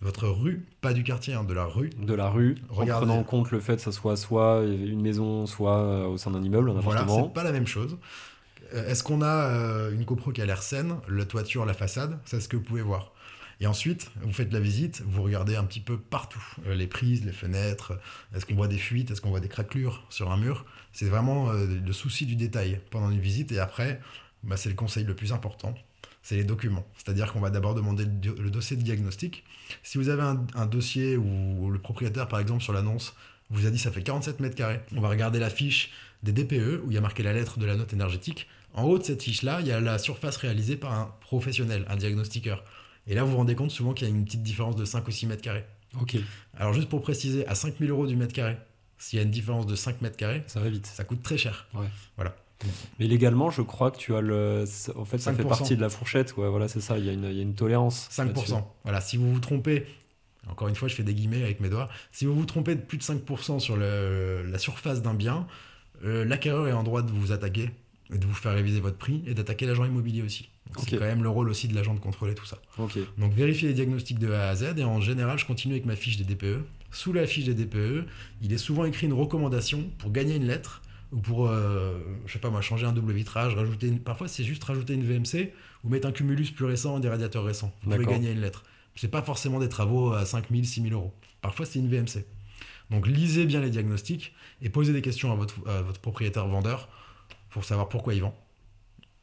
votre 0.00 0.28
rue, 0.28 0.66
pas 0.80 0.92
du 0.92 1.02
quartier, 1.02 1.34
hein, 1.34 1.44
de 1.44 1.54
la 1.54 1.64
rue. 1.64 1.90
De 1.98 2.14
la 2.14 2.28
rue, 2.28 2.56
Regardez. 2.68 2.92
en 2.92 3.06
prenant 3.06 3.20
en 3.20 3.24
compte 3.24 3.50
le 3.50 3.60
fait 3.60 3.76
que 3.76 3.82
ça 3.82 3.92
soit 3.92 4.16
soit 4.16 4.62
une 4.62 5.00
maison, 5.00 5.46
soit 5.46 5.78
euh, 5.78 6.06
au 6.06 6.18
sein 6.18 6.30
d'un 6.30 6.42
immeuble, 6.42 6.70
un 6.70 6.74
voilà, 6.74 7.00
appartement. 7.00 7.26
c'est 7.26 7.34
pas 7.34 7.44
la 7.44 7.52
même 7.52 7.66
chose. 7.66 7.96
Euh, 8.74 8.88
est-ce 8.88 9.02
qu'on 9.02 9.22
a 9.22 9.48
euh, 9.48 9.92
une 9.92 10.04
copro 10.04 10.32
qui 10.32 10.42
a 10.42 10.46
l'air 10.46 10.62
saine, 10.62 10.96
la 11.08 11.24
toiture, 11.24 11.64
la 11.64 11.74
façade? 11.74 12.18
C'est 12.24 12.40
ce 12.40 12.48
que 12.48 12.56
vous 12.56 12.62
pouvez 12.62 12.82
voir. 12.82 13.12
Et 13.60 13.66
ensuite, 13.66 14.10
vous 14.20 14.32
faites 14.32 14.52
la 14.52 14.58
visite, 14.58 15.02
vous 15.06 15.22
regardez 15.22 15.54
un 15.54 15.64
petit 15.64 15.80
peu 15.80 15.96
partout, 15.96 16.42
euh, 16.66 16.74
les 16.74 16.88
prises, 16.88 17.24
les 17.24 17.32
fenêtres, 17.32 17.98
est-ce 18.34 18.46
qu'on 18.46 18.56
voit 18.56 18.66
des 18.68 18.78
fuites, 18.78 19.10
est-ce 19.12 19.20
qu'on 19.20 19.30
voit 19.30 19.40
des 19.40 19.48
craquelures 19.48 20.04
sur 20.10 20.32
un 20.32 20.36
mur? 20.36 20.66
C'est 20.92 21.06
vraiment 21.06 21.52
le 21.52 21.92
souci 21.92 22.26
du 22.26 22.36
détail 22.36 22.80
pendant 22.90 23.10
une 23.10 23.20
visite. 23.20 23.52
Et 23.52 23.58
après, 23.58 24.00
bah, 24.42 24.56
c'est 24.56 24.68
le 24.68 24.74
conseil 24.74 25.04
le 25.04 25.14
plus 25.14 25.32
important, 25.32 25.74
c'est 26.22 26.36
les 26.36 26.44
documents. 26.44 26.86
C'est-à-dire 26.96 27.32
qu'on 27.32 27.40
va 27.40 27.50
d'abord 27.50 27.74
demander 27.74 28.04
le, 28.04 28.50
dossier 28.50 28.76
de 28.76 28.82
diagnostic. 28.82 29.44
Si 29.82 29.98
vous 29.98 30.08
avez 30.08 30.22
un, 30.22 30.44
un, 30.54 30.66
dossier 30.66 31.16
où 31.16 31.70
le 31.70 31.78
propriétaire, 31.78 32.28
par 32.28 32.40
exemple, 32.40 32.62
sur 32.62 32.72
l'annonce, 32.72 33.14
vous 33.50 33.66
a 33.66 33.70
dit 33.70 33.78
ça 33.78 33.90
fait 33.90 34.02
47 34.02 34.40
mètres 34.40 34.56
carrés, 34.56 34.80
on 34.94 35.00
va 35.00 35.08
regarder 35.08 35.38
la 35.38 35.50
fiche 35.50 35.90
des 36.22 36.32
DPE 36.32 36.82
où 36.84 36.90
il 36.90 36.94
y 36.94 36.98
a 36.98 37.00
marqué 37.00 37.22
la 37.22 37.32
lettre 37.32 37.58
de 37.58 37.66
la 37.66 37.76
note 37.76 37.92
énergétique. 37.92 38.48
En 38.74 38.84
haut 38.84 38.98
de 38.98 39.04
cette 39.04 39.22
fiche-là, 39.22 39.60
il 39.60 39.68
y 39.68 39.72
a 39.72 39.80
la 39.80 39.98
surface 39.98 40.36
réalisée 40.36 40.76
par 40.76 40.92
un 40.92 41.14
professionnel, 41.20 41.86
un 41.88 41.96
diagnostiqueur. 41.96 42.64
Et 43.06 43.14
là, 43.14 43.22
vous 43.22 43.30
vous 43.30 43.36
rendez 43.36 43.54
compte 43.54 43.70
souvent 43.70 43.92
qu'il 43.92 44.08
y 44.08 44.10
a 44.10 44.14
une 44.14 44.24
petite 44.24 44.42
différence 44.42 44.76
de 44.76 44.84
5 44.84 45.06
ou 45.06 45.10
6 45.10 45.26
mètres 45.26 45.42
carrés. 45.42 45.64
Ok. 46.00 46.16
Alors, 46.56 46.72
juste 46.72 46.88
pour 46.88 47.02
préciser, 47.02 47.46
à 47.46 47.54
5000 47.54 47.88
euros 47.90 48.06
du 48.06 48.16
mètre 48.16 48.32
carré, 48.32 48.56
s'il 48.98 49.18
y 49.18 49.20
a 49.20 49.24
une 49.24 49.30
différence 49.30 49.66
de 49.66 49.76
5 49.76 50.00
mètres 50.02 50.16
carrés, 50.16 50.42
ça 50.46 50.60
va 50.60 50.68
vite. 50.68 50.86
Ça 50.86 51.04
coûte 51.04 51.22
très 51.22 51.38
cher. 51.38 51.66
Ouais. 51.74 51.86
Voilà. 52.16 52.34
Mais 52.98 53.06
légalement, 53.06 53.50
je 53.50 53.62
crois 53.62 53.90
que 53.90 53.98
tu 53.98 54.14
as 54.14 54.20
le. 54.20 54.64
En 54.96 55.04
fait, 55.04 55.18
ça 55.18 55.34
fait 55.34 55.44
partie 55.44 55.76
de 55.76 55.80
la 55.80 55.90
fourchette. 55.90 56.36
Ouais, 56.36 56.48
voilà, 56.48 56.66
c'est 56.66 56.80
ça. 56.80 56.98
Il 56.98 57.04
y, 57.04 57.10
a 57.10 57.12
une, 57.12 57.24
il 57.24 57.36
y 57.36 57.40
a 57.40 57.42
une 57.42 57.54
tolérance. 57.54 58.08
5%. 58.10 58.64
Voilà, 58.84 59.00
si 59.00 59.16
vous 59.16 59.32
vous 59.32 59.40
trompez, 59.40 59.86
encore 60.48 60.68
une 60.68 60.74
fois, 60.74 60.88
je 60.88 60.94
fais 60.94 61.02
des 61.02 61.14
guillemets 61.14 61.42
avec 61.42 61.60
mes 61.60 61.68
doigts, 61.68 61.88
si 62.12 62.26
vous 62.26 62.34
vous 62.34 62.46
trompez 62.46 62.74
de 62.74 62.80
plus 62.80 62.98
de 62.98 63.02
5% 63.02 63.60
sur 63.60 63.76
le, 63.76 64.44
la 64.44 64.58
surface 64.58 65.02
d'un 65.02 65.14
bien, 65.14 65.46
euh, 66.04 66.24
l'acquéreur 66.24 66.68
est 66.68 66.72
en 66.72 66.82
droit 66.82 67.02
de 67.02 67.10
vous 67.10 67.32
attaquer 67.32 67.70
de 68.10 68.26
vous 68.26 68.34
faire 68.34 68.52
réviser 68.52 68.80
votre 68.80 68.96
prix 68.96 69.22
et 69.26 69.34
d'attaquer 69.34 69.66
l'agent 69.66 69.84
immobilier 69.84 70.22
aussi. 70.22 70.48
C'est 70.78 70.96
quand 70.96 71.04
même 71.04 71.22
le 71.22 71.28
rôle 71.28 71.48
aussi 71.48 71.68
de 71.68 71.74
l'agent 71.74 71.94
de 71.94 72.00
contrôler 72.00 72.34
tout 72.34 72.46
ça. 72.46 72.58
Donc 73.18 73.32
vérifier 73.32 73.68
les 73.68 73.74
diagnostics 73.74 74.18
de 74.18 74.32
A 74.32 74.48
à 74.48 74.54
Z 74.54 74.74
et 74.76 74.84
en 74.84 75.00
général 75.00 75.38
je 75.38 75.46
continue 75.46 75.74
avec 75.74 75.86
ma 75.86 75.96
fiche 75.96 76.16
des 76.16 76.24
DPE. 76.24 76.64
Sous 76.90 77.12
la 77.12 77.26
fiche 77.26 77.44
des 77.44 77.54
DPE, 77.54 78.06
il 78.42 78.52
est 78.52 78.58
souvent 78.58 78.84
écrit 78.84 79.06
une 79.06 79.12
recommandation 79.14 79.90
pour 79.98 80.12
gagner 80.12 80.36
une 80.36 80.46
lettre 80.46 80.82
ou 81.12 81.18
pour, 81.18 81.48
euh, 81.48 81.98
je 82.26 82.32
sais 82.32 82.38
pas 82.38 82.50
moi, 82.50 82.60
changer 82.60 82.86
un 82.86 82.92
double 82.92 83.12
vitrage, 83.12 83.54
rajouter 83.54 83.90
parfois 83.92 84.28
c'est 84.28 84.44
juste 84.44 84.62
rajouter 84.64 84.94
une 84.94 85.04
VMC 85.04 85.52
ou 85.82 85.88
mettre 85.88 86.06
un 86.08 86.12
cumulus 86.12 86.50
plus 86.50 86.64
récent 86.64 86.98
et 86.98 87.00
des 87.00 87.08
radiateurs 87.08 87.44
récents. 87.44 87.72
Vous 87.82 87.90
pouvez 87.90 88.06
gagner 88.06 88.32
une 88.32 88.40
lettre. 88.40 88.64
C'est 88.96 89.10
pas 89.10 89.22
forcément 89.22 89.58
des 89.58 89.68
travaux 89.68 90.12
à 90.12 90.24
5000, 90.24 90.66
6000 90.66 90.92
euros. 90.92 91.12
Parfois 91.40 91.66
c'est 91.66 91.78
une 91.78 91.88
VMC. 91.88 92.24
Donc 92.90 93.06
lisez 93.06 93.46
bien 93.46 93.60
les 93.60 93.70
diagnostics 93.70 94.34
et 94.62 94.68
posez 94.70 94.92
des 94.92 95.02
questions 95.02 95.32
à 95.32 95.34
votre, 95.34 95.60
votre 95.82 96.00
propriétaire 96.00 96.46
vendeur 96.46 96.88
pour 97.54 97.64
savoir 97.64 97.88
pourquoi 97.88 98.14
il 98.14 98.20
vend. 98.20 98.34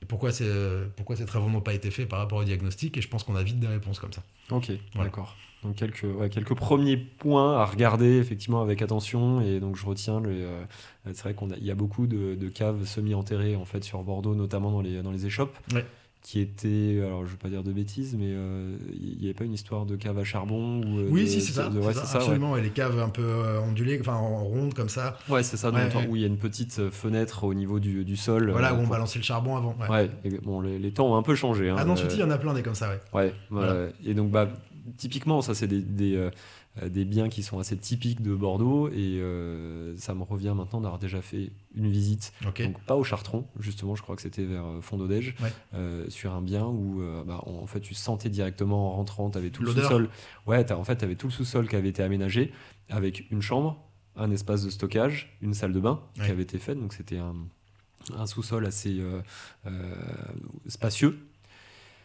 et 0.02 0.06
pourquoi, 0.06 0.32
c'est, 0.32 0.50
pourquoi 0.96 1.18
ces 1.18 1.26
travaux 1.26 1.50
n'ont 1.50 1.60
pas 1.60 1.74
été 1.74 1.92
faits 1.92 2.08
par 2.08 2.20
rapport 2.20 2.40
au 2.40 2.44
diagnostic. 2.46 2.98
Et 2.98 3.02
je 3.02 3.10
pense 3.10 3.24
qu'on 3.26 3.36
a 3.36 3.44
vite 3.44 3.60
des 3.60 3.68
réponses 3.68 4.00
comme 4.00 4.14
ça. 4.14 4.24
Ok, 4.50 4.72
d'accord. 4.96 5.36
Donc 5.64 5.76
quelques, 5.76 6.08
quelques 6.32 6.56
premiers 6.56 6.96
points 6.96 7.60
à 7.60 7.66
regarder 7.66 8.18
effectivement 8.20 8.62
avec 8.62 8.82
attention. 8.82 9.42
Et 9.42 9.60
donc 9.60 9.76
je 9.76 9.86
retiens, 9.86 10.22
le, 10.22 10.30
euh, 10.32 10.64
c'est 11.08 11.24
vrai 11.24 11.36
qu'il 11.36 11.66
y 11.66 11.72
a 11.72 11.76
beaucoup 11.76 12.08
de, 12.08 12.36
de 12.36 12.48
caves 12.48 12.86
semi-enterrées 12.86 13.58
en 13.58 13.66
fait 13.66 13.84
sur 13.84 14.02
Bordeaux, 14.02 14.34
notamment 14.34 14.72
dans 14.72 14.82
les, 14.82 15.02
dans 15.02 15.12
les 15.12 15.26
échoppes. 15.26 15.58
Ouais 15.74 15.86
qui 16.24 16.40
était, 16.40 17.02
alors 17.04 17.26
je 17.26 17.32
vais 17.32 17.38
pas 17.38 17.50
dire 17.50 17.64
de 17.64 17.72
bêtises, 17.72 18.16
mais 18.18 18.28
euh, 18.30 18.78
il 18.94 19.18
n'y 19.18 19.26
avait 19.26 19.34
pas 19.34 19.44
une 19.44 19.54
histoire 19.54 19.86
de 19.88 19.96
cave 19.96 20.20
à 20.20 20.24
charbon 20.24 20.80
ou, 20.84 21.00
euh, 21.00 21.08
Oui, 21.10 21.24
de- 21.24 21.28
si, 21.28 21.42
c'est 21.42 21.54
ça. 21.54 21.68
de- 21.70 21.80
ouais, 21.80 21.94
c'est 21.94 22.00
c'est 22.00 22.00
ça, 22.02 22.06
ça, 22.06 22.18
ouais. 22.20 22.24
absolument. 22.26 22.56
Et 22.58 22.62
les 22.62 22.70
caves 22.70 23.00
un 23.00 23.10
peu 23.10 23.24
euh, 23.24 23.60
ondulées, 23.62 23.98
enfin 24.00 24.14
en 24.16 24.44
ronde 24.44 24.74
comme 24.76 24.90
ça. 24.90 25.18
Ouais, 25.30 25.42
c'est 25.42 25.58
ça, 25.58 25.72
Ouais, 25.72 25.94
ouais. 25.96 26.08
où 26.08 26.16
il 26.16 26.22
y 26.22 26.26
a 26.26 26.28
une 26.28 26.38
petite 26.38 26.78
euh, 26.80 26.92
fenêtre 26.92 27.44
au 27.44 27.54
niveau 27.56 27.80
du, 27.80 28.06
du 28.06 28.16
sol. 28.18 28.52
Voilà, 28.52 28.72
euh, 28.72 28.76
où 28.76 28.78
on 28.78 28.82
pour- 28.84 28.92
balançait 28.92 29.18
le 29.20 29.24
charbon 29.26 29.58
avant. 29.58 29.76
ouais. 29.90 30.12
Et 30.24 30.30
bon, 30.38 30.62
les, 30.62 30.78
les 30.78 30.92
temps 30.92 31.12
ont 31.12 31.16
un 31.18 31.24
peu 31.24 31.34
changé. 31.34 31.70
hein, 31.70 31.76
Ah 31.80 31.86
non, 31.86 31.96
euh, 31.98 32.08
il 32.12 32.20
y 32.20 32.24
en 32.24 32.30
a 32.30 32.38
plein 32.38 32.54
des 32.54 32.62
comme 32.62 32.76
ça, 32.76 32.90
ouais. 32.90 33.00
Ouais, 33.14 33.34
Voilà. 33.50 33.88
et 34.06 34.14
donc 34.14 34.30
bah, 34.30 34.48
typiquement, 34.98 35.42
ça 35.42 35.54
c'est 35.56 35.68
des, 35.68 35.82
des, 35.82 36.16
euh, 36.16 36.28
euh, 36.28 36.30
des 36.90 37.04
biens 37.04 37.28
qui 37.28 37.44
sont 37.44 37.60
assez 37.60 37.76
typiques 37.76 38.22
de 38.22 38.34
Bordeaux 38.34 38.88
et 38.90 39.20
euh, 39.20 39.94
ça 39.98 40.16
me 40.16 40.24
revient 40.24 40.54
maintenant 40.56 40.80
d'avoir 40.80 41.00
déjà 41.00 41.22
fait 41.22 41.52
une 41.76 41.90
visite, 41.90 42.32
donc 42.44 42.80
pas 42.86 42.96
au 42.96 43.04
Chartron, 43.04 43.46
justement, 43.60 43.96
je 43.96 44.02
crois 44.02 44.16
que 44.16 44.22
c'était 44.22 44.46
vers 44.46 44.66
euh, 44.66 44.82
Fond 44.82 44.98
d'Odège, 44.98 45.36
Ouais. 45.42 45.52
euh, 45.74 46.10
sur 46.10 46.34
un 46.34 46.42
bien 46.42 46.66
où 46.66 47.02
euh, 47.02 47.24
bah, 47.26 47.42
en 47.46 47.66
fait 47.68 47.82
tu 47.82 47.94
sentais 47.94 48.30
directement 48.30 48.94
en 48.94 48.96
rentrant, 48.96 49.30
tu 49.30 49.38
avais 49.38 49.50
tout 49.50 49.64
le 49.64 49.72
sous-sol. 49.74 50.10
Ouais, 50.48 50.72
en 50.72 50.84
fait, 50.86 50.96
tu 50.96 51.04
avais 51.04 51.16
tout 51.16 51.28
le 51.28 51.34
sous-sol 51.34 51.68
qui 51.68 51.76
avait 51.76 51.90
été 51.90 52.04
aménagé 52.04 52.54
avec 52.90 53.30
une 53.32 53.42
chambre, 53.42 53.84
un 54.16 54.32
espace 54.32 54.64
de 54.64 54.70
stockage, 54.70 55.38
une 55.42 55.54
salle 55.54 55.74
de 55.74 55.80
bain 55.82 56.02
Ouais. 56.20 56.26
qui 56.26 56.32
avait 56.32 56.44
été 56.44 56.58
faite, 56.58 56.80
donc 56.80 56.94
c'était 56.94 57.18
un, 57.18 57.36
un 58.16 58.26
sous-sol 58.26 58.66
assez 58.66 58.98
euh, 59.00 59.22
euh, 59.66 59.94
spacieux. 60.68 61.20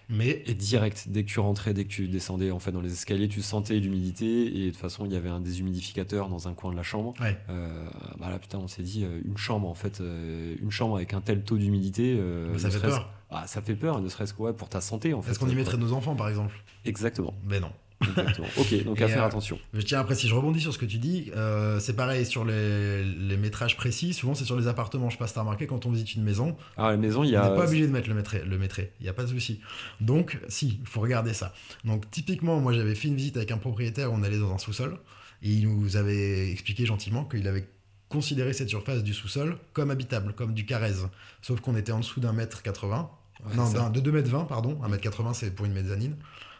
Mais 0.08 0.42
Et 0.46 0.54
direct, 0.54 1.06
dès 1.08 1.24
que 1.24 1.28
tu 1.28 1.40
rentrais, 1.40 1.74
dès 1.74 1.84
que 1.84 1.88
tu 1.90 2.06
descendais 2.06 2.50
en 2.52 2.60
fait 2.60 2.70
dans 2.70 2.80
les 2.80 2.92
escaliers, 2.92 3.26
tu 3.28 3.42
sentais 3.42 3.78
l'humidité 3.80 4.46
et 4.60 4.66
de 4.66 4.70
toute 4.70 4.78
façon 4.80 5.04
il 5.04 5.12
y 5.12 5.16
avait 5.16 5.28
un 5.28 5.40
déshumidificateur 5.40 6.28
dans 6.28 6.46
un 6.46 6.54
coin 6.54 6.70
de 6.70 6.76
la 6.76 6.84
chambre. 6.84 7.12
Ouais. 7.20 7.36
Euh, 7.50 7.88
bah 8.18 8.30
là 8.30 8.38
putain 8.38 8.58
on 8.58 8.68
s'est 8.68 8.82
dit 8.82 9.04
euh, 9.04 9.20
une 9.24 9.36
chambre 9.36 9.68
en 9.68 9.74
fait, 9.74 10.00
euh, 10.00 10.54
une 10.62 10.70
chambre 10.70 10.96
avec 10.96 11.12
un 11.12 11.20
tel 11.20 11.42
taux 11.42 11.58
d'humidité. 11.58 12.16
euh, 12.18 12.50
Mais 12.52 12.58
ça 12.58 12.70
fait 12.70 12.78
peur. 12.80 13.10
Ah, 13.30 13.46
ça 13.48 13.60
fait 13.60 13.74
peur, 13.74 14.00
ne 14.00 14.08
serait-ce 14.08 14.32
que 14.32 14.42
ouais, 14.42 14.52
pour 14.52 14.68
ta 14.68 14.80
santé 14.80 15.12
en 15.12 15.22
fait. 15.22 15.32
est-ce 15.32 15.40
qu'on 15.40 15.48
y 15.48 15.54
mettrait 15.56 15.76
nos 15.76 15.92
enfants, 15.92 16.14
par 16.14 16.28
exemple? 16.28 16.54
Exactement, 16.84 17.34
Ben 17.44 17.60
non. 17.60 17.72
Exactement. 18.02 18.46
ok, 18.56 18.84
donc 18.84 19.00
Et, 19.00 19.04
à 19.04 19.08
faire 19.08 19.22
euh, 19.22 19.26
attention. 19.26 19.58
Je 19.72 19.80
tiens 19.80 20.00
après, 20.00 20.14
si 20.14 20.28
je 20.28 20.34
rebondis 20.34 20.60
sur 20.60 20.72
ce 20.72 20.78
que 20.78 20.84
tu 20.84 20.98
dis, 20.98 21.30
euh, 21.36 21.78
c'est 21.80 21.94
pareil 21.94 22.26
sur 22.26 22.44
les, 22.44 23.04
les 23.04 23.36
métrages 23.36 23.76
précis. 23.76 24.12
Souvent, 24.14 24.34
c'est 24.34 24.44
sur 24.44 24.56
les 24.56 24.68
appartements. 24.68 25.08
Je 25.08 25.14
sais 25.14 25.18
pas 25.18 25.26
si 25.26 25.34
t'as 25.34 25.40
remarqué, 25.40 25.66
quand 25.66 25.86
on 25.86 25.90
visite 25.90 26.14
une 26.14 26.22
maison, 26.22 26.56
Alors 26.76 26.90
la 26.90 26.96
maison 26.96 27.24
il 27.24 27.30
y 27.30 27.36
on 27.36 27.42
a. 27.42 27.50
n'est 27.50 27.56
pas 27.56 27.66
obligé 27.66 27.86
de 27.86 27.92
mettre 27.92 28.08
le 28.08 28.14
métré. 28.14 28.42
Le 28.44 28.58
métré. 28.58 28.92
Il 29.00 29.04
n'y 29.04 29.08
a 29.08 29.12
pas 29.12 29.22
de 29.22 29.28
souci. 29.28 29.60
Donc, 30.00 30.38
si, 30.48 30.78
il 30.80 30.86
faut 30.86 31.00
regarder 31.00 31.32
ça. 31.32 31.54
Donc, 31.84 32.10
typiquement, 32.10 32.60
moi, 32.60 32.72
j'avais 32.72 32.94
fait 32.94 33.08
une 33.08 33.16
visite 33.16 33.36
avec 33.36 33.50
un 33.50 33.58
propriétaire. 33.58 34.12
On 34.12 34.22
allait 34.22 34.38
dans 34.38 34.52
un 34.52 34.58
sous-sol. 34.58 34.98
Et 35.42 35.50
il 35.50 35.68
nous 35.68 35.96
avait 35.96 36.50
expliqué 36.50 36.86
gentiment 36.86 37.24
qu'il 37.24 37.46
avait 37.46 37.68
considéré 38.08 38.52
cette 38.52 38.68
surface 38.68 39.02
du 39.02 39.12
sous-sol 39.12 39.58
comme 39.72 39.90
habitable, 39.90 40.32
comme 40.34 40.54
du 40.54 40.64
carrez. 40.64 40.94
Sauf 41.42 41.60
qu'on 41.60 41.76
était 41.76 41.92
en 41.92 42.00
dessous 42.00 42.20
d'un 42.20 42.32
mètre 42.32 42.62
80. 42.62 43.10
Ouais, 43.44 43.54
non, 43.54 43.90
de 43.90 44.00
2 44.00 44.12
mètres 44.12 44.30
20, 44.30 44.44
pardon. 44.44 44.78
1 44.82 44.88
mètre 44.88 45.02
80, 45.02 45.34
c'est 45.34 45.50
pour 45.54 45.66
une 45.66 45.72
mezzanine. 45.72 46.16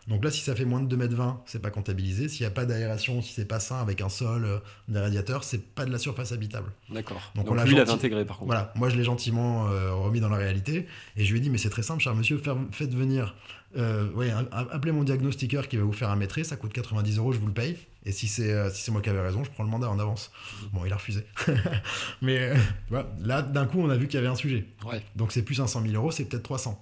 Donc 0.08 0.24
là, 0.24 0.30
si 0.30 0.40
ça 0.40 0.54
fait 0.54 0.64
moins 0.64 0.80
de 0.80 0.86
2 0.86 0.96
mètres 0.96 1.16
20, 1.16 1.42
c'est 1.46 1.60
pas 1.60 1.70
comptabilisé. 1.70 2.28
S'il 2.28 2.42
n'y 2.42 2.46
a 2.46 2.50
pas 2.50 2.64
d'aération, 2.64 3.22
si 3.22 3.32
c'est 3.32 3.44
pas 3.44 3.58
sain 3.58 3.80
avec 3.80 4.00
un 4.00 4.08
sol, 4.08 4.44
euh, 4.44 4.58
des 4.88 5.00
radiateurs, 5.00 5.42
c'est 5.42 5.60
pas 5.74 5.84
de 5.84 5.90
la 5.90 5.98
surface 5.98 6.30
habitable. 6.32 6.70
D'accord. 6.90 7.20
Donc, 7.34 7.46
Donc, 7.46 7.58
on 7.58 7.64
lui 7.64 7.76
gentil- 7.76 7.90
intégré 7.90 8.24
par 8.24 8.36
contre. 8.38 8.46
Voilà, 8.46 8.72
moi 8.76 8.88
je 8.88 8.96
l'ai 8.96 9.02
gentiment 9.04 9.66
euh, 9.68 9.92
remis 9.92 10.20
dans 10.20 10.28
la 10.28 10.36
réalité 10.36 10.86
et 11.16 11.24
je 11.24 11.32
lui 11.32 11.38
ai 11.38 11.42
dit 11.42 11.50
mais 11.50 11.58
c'est 11.58 11.70
très 11.70 11.82
simple 11.82 12.00
cher 12.02 12.14
monsieur, 12.14 12.38
faire- 12.38 12.56
faites 12.70 12.94
venir, 12.94 13.34
euh, 13.76 14.08
ouais, 14.12 14.30
un- 14.30 14.46
appelez 14.52 14.92
mon 14.92 15.02
diagnostiqueur 15.02 15.66
qui 15.66 15.76
va 15.76 15.82
vous 15.82 15.92
faire 15.92 16.10
un 16.10 16.16
métré, 16.16 16.44
ça 16.44 16.54
coûte 16.56 16.72
90 16.72 17.18
euros, 17.18 17.32
je 17.32 17.38
vous 17.40 17.48
le 17.48 17.52
paye 17.52 17.76
et 18.04 18.12
si 18.12 18.28
c'est 18.28 18.52
euh, 18.52 18.70
si 18.70 18.92
moi 18.92 19.00
qui 19.02 19.10
avais 19.10 19.20
raison, 19.20 19.42
je 19.42 19.50
prends 19.50 19.64
le 19.64 19.70
mandat 19.70 19.90
en 19.90 19.98
avance. 19.98 20.30
Bon, 20.72 20.84
il 20.86 20.92
a 20.92 20.96
refusé. 20.96 21.26
mais 22.22 22.38
euh, 22.50 22.56
voilà, 22.90 23.08
là 23.20 23.42
d'un 23.42 23.66
coup 23.66 23.80
on 23.80 23.90
a 23.90 23.96
vu 23.96 24.06
qu'il 24.06 24.14
y 24.14 24.18
avait 24.18 24.28
un 24.28 24.36
sujet. 24.36 24.66
Ouais. 24.86 25.02
Donc 25.16 25.32
c'est 25.32 25.42
plus 25.42 25.56
500 25.56 25.82
000 25.82 25.94
euros, 25.94 26.10
c'est 26.12 26.24
peut-être 26.26 26.44
300. 26.44 26.80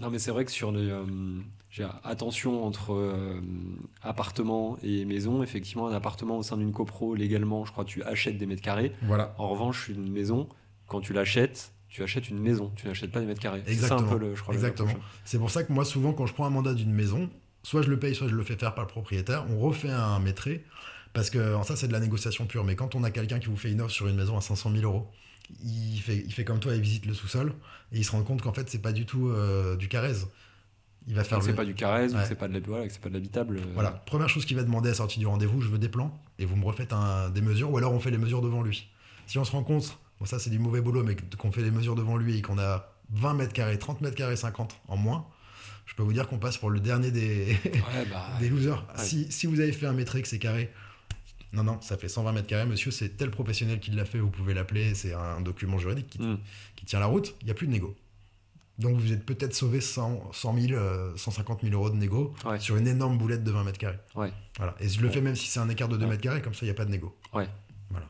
Non, 0.00 0.10
mais 0.10 0.18
c'est 0.18 0.30
vrai 0.30 0.44
que 0.44 0.50
sur 0.50 0.72
les. 0.72 0.90
euh, 0.90 1.04
attention 2.04 2.64
entre 2.64 2.92
euh, 2.94 3.40
appartement 4.02 4.78
et 4.82 5.04
maison. 5.04 5.42
Effectivement, 5.42 5.88
un 5.88 5.94
appartement 5.94 6.38
au 6.38 6.42
sein 6.42 6.56
d'une 6.56 6.72
copro, 6.72 7.14
légalement, 7.14 7.64
je 7.64 7.72
crois 7.72 7.84
tu 7.84 8.02
achètes 8.02 8.38
des 8.38 8.46
mètres 8.46 8.62
carrés. 8.62 8.92
Voilà. 9.02 9.34
En 9.38 9.48
revanche, 9.48 9.88
une 9.88 10.10
maison, 10.10 10.48
quand 10.86 11.00
tu 11.00 11.12
l'achètes, 11.12 11.72
tu 11.88 12.02
achètes 12.02 12.28
une 12.28 12.38
maison. 12.38 12.72
Tu 12.76 12.86
n'achètes 12.88 13.12
pas 13.12 13.20
des 13.20 13.26
mètres 13.26 13.40
carrés. 13.40 13.62
C'est 13.64 13.72
Exactement. 13.72 14.08
un 14.08 14.12
peu, 14.12 14.18
le, 14.18 14.34
je 14.34 14.42
crois, 14.42 14.54
le- 14.54 14.58
Exactement. 14.60 14.88
l'approche. 14.88 15.06
C'est 15.24 15.38
pour 15.38 15.50
ça 15.50 15.64
que 15.64 15.72
moi, 15.72 15.84
souvent, 15.84 16.12
quand 16.12 16.26
je 16.26 16.34
prends 16.34 16.46
un 16.46 16.50
mandat 16.50 16.74
d'une 16.74 16.92
maison, 16.92 17.30
soit 17.62 17.82
je 17.82 17.88
le 17.90 17.98
paye, 17.98 18.14
soit 18.14 18.28
je 18.28 18.34
le 18.34 18.42
fais 18.44 18.56
faire 18.56 18.74
par 18.74 18.84
le 18.84 18.90
propriétaire, 18.90 19.46
on 19.50 19.58
refait 19.58 19.90
un 19.90 20.18
métré, 20.20 20.64
parce 21.12 21.30
que 21.30 21.38
alors 21.38 21.64
ça, 21.64 21.76
c'est 21.76 21.88
de 21.88 21.92
la 21.92 22.00
négociation 22.00 22.46
pure. 22.46 22.64
Mais 22.64 22.74
quand 22.76 22.94
on 22.94 23.02
a 23.04 23.10
quelqu'un 23.10 23.38
qui 23.38 23.46
vous 23.48 23.56
fait 23.56 23.70
une 23.72 23.80
offre 23.80 23.92
sur 23.92 24.08
une 24.08 24.16
maison 24.16 24.36
à 24.36 24.40
500 24.40 24.70
000 24.72 24.82
euros, 24.84 25.08
il 25.64 25.98
fait, 26.00 26.22
il 26.26 26.32
fait 26.32 26.44
comme 26.44 26.58
toi, 26.58 26.74
il 26.74 26.80
visite 26.80 27.06
le 27.06 27.14
sous-sol, 27.14 27.54
et 27.92 27.98
il 27.98 28.04
se 28.04 28.10
rend 28.12 28.22
compte 28.22 28.42
qu'en 28.42 28.52
fait, 28.52 28.68
c'est 28.68 28.82
pas 28.82 28.92
du 28.92 29.06
tout 29.06 29.28
euh, 29.28 29.76
du 29.76 29.88
carrez. 29.88 30.14
Il 31.08 31.14
va 31.14 31.22
faire 31.24 31.40
c'est 31.42 31.50
le- 31.50 31.54
pas 31.54 31.64
du 31.64 31.74
carré, 31.74 32.08
ou 32.08 32.14
Ouais. 32.14 32.24
c'est 32.26 32.34
pas 32.34 32.48
de 32.48 32.54
la- 32.54 32.60
voilà, 32.60 32.88
c'est 32.88 33.00
pas 33.00 33.08
de 33.08 33.14
l'habitable. 33.14 33.58
euh, 33.58 33.62
Voilà, 33.74 33.90
première 33.92 34.28
chose 34.28 34.44
qu'il 34.44 34.56
va 34.56 34.64
demander 34.64 34.88
à 34.88 34.92
la 34.92 34.96
sortie 34.96 35.18
du 35.20 35.26
rendez-vous, 35.26 35.60
je 35.60 35.68
veux 35.68 35.78
des 35.78 35.88
plans, 35.88 36.12
et 36.38 36.44
vous 36.44 36.56
me 36.56 36.64
refaites 36.64 36.92
un- 36.92 37.30
des 37.30 37.40
mesures, 37.42 37.70
ou 37.70 37.78
alors 37.78 37.92
on 37.92 38.00
fait 38.00 38.10
les 38.10 38.18
mesures 38.18 38.42
devant 38.42 38.62
lui. 38.62 38.88
Si 39.26 39.38
on 39.38 39.44
se 39.44 39.52
rencontre, 39.52 39.98
bon 40.18 40.26
ça 40.26 40.38
c'est 40.38 40.50
du 40.50 40.58
mauvais 40.58 40.80
boulot, 40.80 41.02
mais 41.04 41.16
qu'on 41.38 41.52
fait 41.52 41.62
les 41.62 41.70
mesures 41.70 41.94
devant 41.94 42.16
lui 42.16 42.38
et 42.38 42.42
qu'on 42.42 42.58
a 42.58 42.92
20 43.12 43.34
mètres 43.34 43.52
carrés, 43.52 43.78
30 43.78 44.00
mètres 44.00 44.16
carrés, 44.16 44.36
50 44.36 44.80
en 44.88 44.96
moins, 44.96 45.26
je 45.86 45.94
peux 45.94 46.02
vous 46.02 46.12
dire 46.12 46.26
qu'on 46.26 46.38
passe 46.38 46.58
pour 46.58 46.70
le 46.70 46.80
dernier 46.80 47.12
des, 47.12 47.56
Ouais, 47.64 48.04
bah, 48.10 48.26
des 48.40 48.48
losers. 48.48 48.84
Ouais. 48.96 49.04
Si, 49.04 49.30
si 49.30 49.46
vous 49.46 49.60
avez 49.60 49.72
fait 49.72 49.86
un 49.86 49.92
métré 49.92 50.20
que 50.22 50.26
c'est 50.28 50.40
carré, 50.40 50.72
non, 51.52 51.62
non, 51.62 51.80
ça 51.80 51.96
fait 51.96 52.08
120 52.08 52.32
mètres 52.32 52.48
carrés, 52.48 52.66
monsieur, 52.66 52.90
c'est 52.90 53.10
tel 53.16 53.30
professionnel 53.30 53.78
qui 53.78 53.92
l'a 53.92 54.04
fait, 54.04 54.18
vous 54.18 54.28
pouvez 54.30 54.52
l'appeler, 54.54 54.94
c'est 54.94 55.14
un 55.14 55.40
document 55.40 55.78
juridique 55.78 56.08
qui, 56.08 56.18
hmm. 56.20 56.38
qui 56.74 56.84
tient 56.84 56.98
la 56.98 57.06
route, 57.06 57.36
il 57.42 57.44
n'y 57.44 57.50
a 57.52 57.54
plus 57.54 57.68
de 57.68 57.72
négo. 57.72 57.94
Donc 58.78 58.96
vous 58.98 59.12
êtes 59.12 59.24
peut-être 59.24 59.54
sauvé 59.54 59.80
100, 59.80 60.32
100 60.32 60.58
000, 60.58 60.72
euh, 60.78 61.12
150 61.16 61.62
000 61.62 61.72
euros 61.74 61.88
de 61.90 61.96
négo 61.96 62.34
Ouais. 62.44 62.60
sur 62.60 62.76
une 62.76 62.86
énorme 62.86 63.16
boulette 63.16 63.42
de 63.42 63.50
20 63.50 63.64
mètres 63.64 63.78
carrés. 63.78 63.98
Ouais. 64.14 64.30
Voilà. 64.58 64.74
Et 64.80 64.88
je 64.88 65.00
le 65.00 65.06
Ouais. 65.08 65.12
fais 65.14 65.20
même 65.22 65.34
si 65.36 65.46
c'est 65.46 65.60
un 65.60 65.68
écart 65.70 65.88
de 65.88 65.96
2 65.96 66.04
Ouais. 66.04 66.10
mètres 66.10 66.22
carrés, 66.22 66.42
comme 66.42 66.52
ça 66.54 66.60
il 66.62 66.66
n'y 66.68 66.72
a 66.72 66.74
pas 66.74 66.84
de 66.84 66.90
négo. 66.90 67.14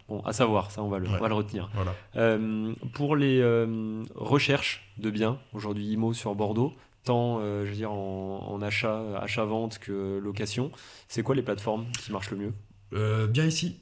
Bon, 0.08 0.20
à 0.22 0.32
savoir, 0.32 0.70
ça 0.70 0.82
on 0.82 0.88
va 0.88 0.98
le, 0.98 1.06
on 1.08 1.12
Ouais. 1.12 1.18
va 1.20 1.28
le 1.28 1.34
retenir. 1.34 1.70
Voilà. 1.74 1.94
Euh, 2.16 2.74
pour 2.94 3.14
les 3.14 3.40
euh, 3.40 4.02
recherches 4.14 4.82
de 4.98 5.10
biens, 5.10 5.38
aujourd'hui 5.52 5.84
IMO 5.92 6.12
sur 6.14 6.34
Bordeaux, 6.34 6.72
tant 7.04 7.38
euh, 7.40 7.64
je 7.64 7.70
veux 7.70 7.76
dire 7.76 7.92
en, 7.92 8.48
en 8.48 8.62
achat, 8.62 9.18
achat-vente 9.20 9.78
que 9.78 10.18
location, 10.18 10.72
c'est 11.08 11.22
quoi 11.22 11.34
les 11.34 11.42
plateformes 11.42 11.86
qui 12.02 12.10
marchent 12.10 12.30
le 12.30 12.38
mieux? 12.38 13.26
Bien 13.28 13.44
ici, 13.44 13.78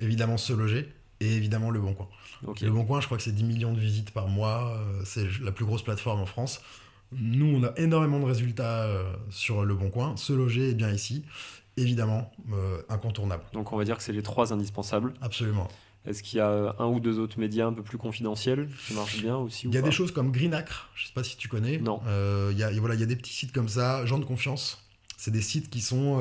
évidemment 0.00 0.36
se 0.36 0.52
loger 0.52 0.92
et 1.20 1.36
évidemment 1.36 1.70
le 1.70 1.80
Bon 1.80 1.94
Coin. 1.94 2.08
Le 2.60 2.70
Bon 2.70 2.84
Coin, 2.84 3.00
je 3.00 3.06
crois 3.06 3.16
que 3.18 3.22
c'est 3.22 3.32
10 3.34 3.44
millions 3.44 3.72
de 3.72 3.78
visites 3.80 4.10
par 4.10 4.28
mois. 4.28 4.76
euh, 4.76 5.02
C'est 5.04 5.26
la 5.42 5.52
plus 5.52 5.64
grosse 5.64 5.82
plateforme 5.82 6.20
en 6.20 6.26
France. 6.26 6.60
Nous, 7.12 7.46
on 7.46 7.62
a 7.64 7.72
énormément 7.76 8.18
de 8.20 8.24
résultats 8.24 8.84
euh, 8.84 9.04
sur 9.30 9.64
Le 9.64 9.74
Bon 9.74 9.90
Coin. 9.90 10.16
Se 10.16 10.32
loger 10.32 10.70
est 10.70 10.74
bien 10.74 10.90
ici. 10.90 11.24
Évidemment, 11.76 12.30
euh, 12.52 12.82
incontournable. 12.88 13.44
Donc 13.52 13.72
on 13.72 13.76
va 13.76 13.84
dire 13.84 13.96
que 13.96 14.02
c'est 14.02 14.12
les 14.12 14.22
trois 14.22 14.52
indispensables. 14.52 15.14
Absolument. 15.20 15.68
Est-ce 16.04 16.22
qu'il 16.22 16.38
y 16.38 16.40
a 16.40 16.74
un 16.80 16.86
ou 16.86 16.98
deux 17.00 17.18
autres 17.20 17.38
médias 17.38 17.66
un 17.66 17.72
peu 17.72 17.82
plus 17.82 17.96
confidentiels 17.96 18.68
qui 18.88 18.94
marchent 18.94 19.20
bien 19.22 19.36
aussi 19.36 19.68
Il 19.68 19.74
y 19.74 19.78
a 19.78 19.82
des 19.82 19.92
choses 19.92 20.10
comme 20.10 20.32
Greenacre, 20.32 20.90
je 20.96 21.06
sais 21.06 21.12
pas 21.12 21.22
si 21.22 21.36
tu 21.36 21.46
connais. 21.48 21.78
Non. 21.78 22.00
Euh, 22.08 22.48
il 22.52 22.58
y 22.58 22.64
a, 22.64 22.70
voilà, 22.72 22.94
il 22.96 23.00
y 23.00 23.04
a 23.04 23.06
des 23.06 23.14
petits 23.16 23.32
sites 23.32 23.52
comme 23.52 23.68
ça, 23.68 24.04
gens 24.04 24.18
de 24.18 24.24
confiance. 24.24 24.84
C'est 25.16 25.30
des 25.30 25.40
sites 25.42 25.70
qui 25.70 25.80
sont. 25.80 26.20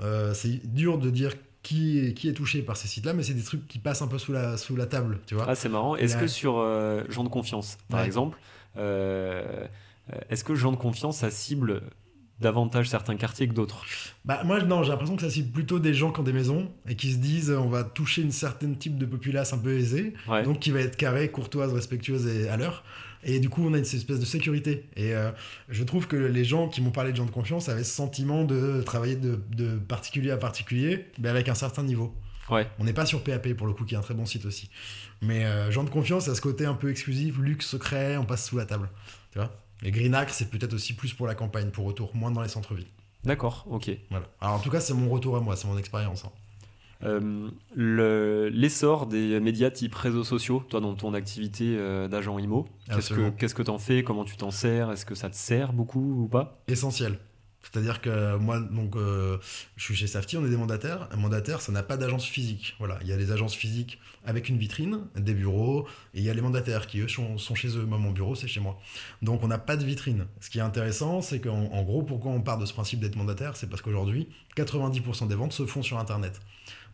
euh, 0.00 0.32
c'est 0.34 0.64
dur 0.72 0.98
de 0.98 1.10
dire 1.10 1.32
qui 1.68 1.98
est, 1.98 2.14
qui 2.14 2.28
est 2.28 2.32
touché 2.32 2.62
par 2.62 2.76
ces 2.78 2.88
sites-là, 2.88 3.12
mais 3.12 3.22
c'est 3.22 3.34
des 3.34 3.42
trucs 3.42 3.66
qui 3.68 3.78
passent 3.78 4.00
un 4.00 4.06
peu 4.08 4.16
sous 4.18 4.32
la, 4.32 4.56
sous 4.56 4.74
la 4.74 4.86
table, 4.86 5.18
tu 5.26 5.34
vois. 5.34 5.44
Ah, 5.46 5.54
c'est 5.54 5.68
marrant. 5.68 5.96
Est-ce 5.96 6.16
que 6.16 6.26
sur 6.26 6.56
euh, 6.58 7.02
gens 7.10 7.24
de 7.24 7.28
confiance, 7.28 7.76
par 7.90 8.00
Ouais. 8.00 8.06
exemple, 8.06 8.38
euh, 8.78 9.66
est-ce 10.30 10.44
que 10.44 10.54
gens 10.54 10.72
de 10.72 10.76
confiance, 10.76 11.18
ça 11.18 11.30
cible 11.30 11.82
davantage 12.40 12.88
certains 12.88 13.16
quartiers 13.16 13.48
que 13.48 13.52
d'autres? 13.52 13.84
Bah, 14.24 14.42
moi, 14.44 14.62
non, 14.62 14.82
j'ai 14.82 14.90
l'impression 14.90 15.16
que 15.16 15.22
ça 15.22 15.30
cible 15.30 15.50
plutôt 15.52 15.78
des 15.78 15.92
gens 15.92 16.10
qui 16.12 16.20
ont 16.20 16.24
des 16.24 16.32
maisons 16.32 16.70
et 16.88 16.94
qui 16.96 17.12
se 17.12 17.18
disent 17.18 17.50
euh, 17.50 17.58
on 17.58 17.68
va 17.68 17.84
toucher 17.84 18.22
une 18.22 18.30
certaine 18.32 18.76
type 18.78 18.96
de 18.96 19.04
populace 19.06 19.52
un 19.52 19.58
peu 19.58 19.76
aisée, 19.76 20.14
Ouais. 20.28 20.44
donc 20.44 20.60
qui 20.60 20.70
va 20.70 20.80
être 20.80 20.96
carré, 20.96 21.28
courtoise, 21.30 21.74
respectueuse 21.74 22.26
et 22.26 22.48
à 22.48 22.56
l'heure. 22.56 22.84
Et 23.30 23.40
du 23.40 23.50
coup, 23.50 23.62
on 23.62 23.74
a 23.74 23.78
une 23.78 23.84
espèce 23.84 24.18
de 24.18 24.24
sécurité. 24.24 24.86
Et 24.96 25.14
euh, 25.14 25.30
je 25.68 25.84
trouve 25.84 26.06
que 26.06 26.16
les 26.16 26.44
gens 26.44 26.66
qui 26.66 26.80
m'ont 26.80 26.90
parlé 26.90 27.12
de 27.12 27.16
gens 27.16 27.26
de 27.26 27.30
confiance 27.30 27.68
avaient 27.68 27.84
ce 27.84 27.94
sentiment 27.94 28.44
de 28.44 28.80
travailler 28.82 29.16
de, 29.16 29.38
de 29.54 29.76
particulier 29.76 30.30
à 30.30 30.38
particulier, 30.38 31.04
mais 31.18 31.28
avec 31.28 31.48
un 31.50 31.54
certain 31.54 31.82
niveau. 31.82 32.14
Ouais. 32.50 32.66
On 32.78 32.84
n'est 32.84 32.94
pas 32.94 33.04
sur 33.04 33.22
PAP 33.22 33.52
pour 33.52 33.66
le 33.66 33.74
coup, 33.74 33.84
qui 33.84 33.94
est 33.94 33.98
un 33.98 34.00
très 34.00 34.14
bon 34.14 34.24
site 34.24 34.46
aussi. 34.46 34.70
Mais 35.20 35.44
euh, 35.44 35.70
gens 35.70 35.84
de 35.84 35.90
confiance, 35.90 36.26
à 36.28 36.34
ce 36.34 36.40
côté 36.40 36.64
un 36.64 36.72
peu 36.72 36.90
exclusif, 36.90 37.36
luxe, 37.38 37.66
secret, 37.66 38.16
on 38.16 38.24
passe 38.24 38.46
sous 38.48 38.56
la 38.56 38.64
table. 38.64 38.88
Tu 39.32 39.38
vois? 39.38 39.52
Et 39.82 39.90
Greenacre, 39.90 40.32
c'est 40.32 40.48
peut-être 40.48 40.72
aussi 40.72 40.94
plus 40.94 41.12
pour 41.12 41.26
la 41.26 41.34
campagne, 41.34 41.68
pour 41.70 41.84
retour, 41.84 42.16
moins 42.16 42.30
dans 42.30 42.40
les 42.42 42.48
centres-villes. 42.48 42.86
D'accord, 43.24 43.66
ok. 43.68 43.90
Voilà. 44.10 44.26
Alors 44.40 44.54
en 44.54 44.58
tout 44.60 44.70
cas, 44.70 44.80
c'est 44.80 44.94
mon 44.94 45.10
retour 45.10 45.36
à 45.36 45.40
moi, 45.40 45.54
c'est 45.54 45.66
mon 45.68 45.76
expérience. 45.76 46.24
hein. 46.24 46.32
Euh, 47.04 47.48
le- 47.74 48.48
L'essor 48.48 49.06
des 49.06 49.38
médias 49.40 49.70
type 49.70 49.94
réseaux 49.94 50.24
sociaux, 50.24 50.64
toi 50.68 50.80
dans 50.80 50.94
ton 50.94 51.14
activité 51.14 51.76
euh, 51.78 52.08
d'agent 52.08 52.38
IMO, 52.38 52.66
qu'est-ce 52.90 53.14
que 53.14 53.30
qu'est-ce 53.30 53.54
que 53.54 53.62
t'en 53.62 53.78
fais, 53.78 54.02
comment 54.02 54.24
tu 54.24 54.36
t'en 54.36 54.50
sers, 54.50 54.90
est-ce 54.90 55.06
que 55.06 55.14
ça 55.14 55.30
te 55.30 55.36
sert 55.36 55.72
beaucoup 55.72 56.24
ou 56.24 56.28
pas? 56.28 56.60
Essentiel. 56.66 57.18
C'est-à-dire 57.60 58.00
que 58.00 58.36
moi, 58.36 58.60
donc, 58.60 58.96
euh, 58.96 59.36
je 59.76 59.84
suis 59.84 59.94
chez 59.94 60.06
Safety, 60.06 60.36
on 60.38 60.46
est 60.46 60.48
des 60.48 60.56
mandataires. 60.56 61.08
Un 61.10 61.16
mandataire, 61.16 61.60
ça 61.60 61.70
n'a 61.72 61.82
pas 61.82 61.96
d'agence 61.96 62.24
physique. 62.24 62.74
Voilà, 62.78 62.98
il 63.02 63.08
y 63.08 63.12
a 63.12 63.16
les 63.16 63.30
agences 63.32 63.54
physiques 63.54 63.98
avec 64.24 64.48
une 64.48 64.56
vitrine, 64.56 65.00
des 65.16 65.34
bureaux, 65.34 65.86
et 66.14 66.18
il 66.20 66.24
y 66.24 66.30
a 66.30 66.34
les 66.34 66.40
mandataires 66.40 66.86
qui, 66.86 67.00
eux, 67.00 67.08
sont, 67.08 67.36
sont 67.36 67.54
chez 67.56 67.76
eux. 67.76 67.84
Moi, 67.84 67.98
mon 67.98 68.12
bureau, 68.12 68.34
c'est 68.36 68.46
chez 68.48 68.60
moi. 68.60 68.78
Donc, 69.22 69.42
on 69.42 69.48
n'a 69.48 69.58
pas 69.58 69.76
de 69.76 69.84
vitrine. 69.84 70.26
Ce 70.40 70.48
qui 70.50 70.58
est 70.58 70.62
intéressant, 70.62 71.20
c'est 71.20 71.40
qu'en 71.40 71.64
en 71.72 71.82
gros, 71.82 72.02
pourquoi 72.02 72.30
on 72.32 72.40
part 72.40 72.58
de 72.58 72.64
ce 72.64 72.72
principe 72.72 73.00
d'être 73.00 73.16
mandataire? 73.16 73.56
C'est 73.56 73.68
parce 73.68 73.82
qu'aujourd'hui, 73.82 74.28
90% 74.56 75.26
des 75.28 75.34
ventes 75.34 75.52
se 75.52 75.66
font 75.66 75.82
sur 75.82 75.98
Internet. 75.98 76.40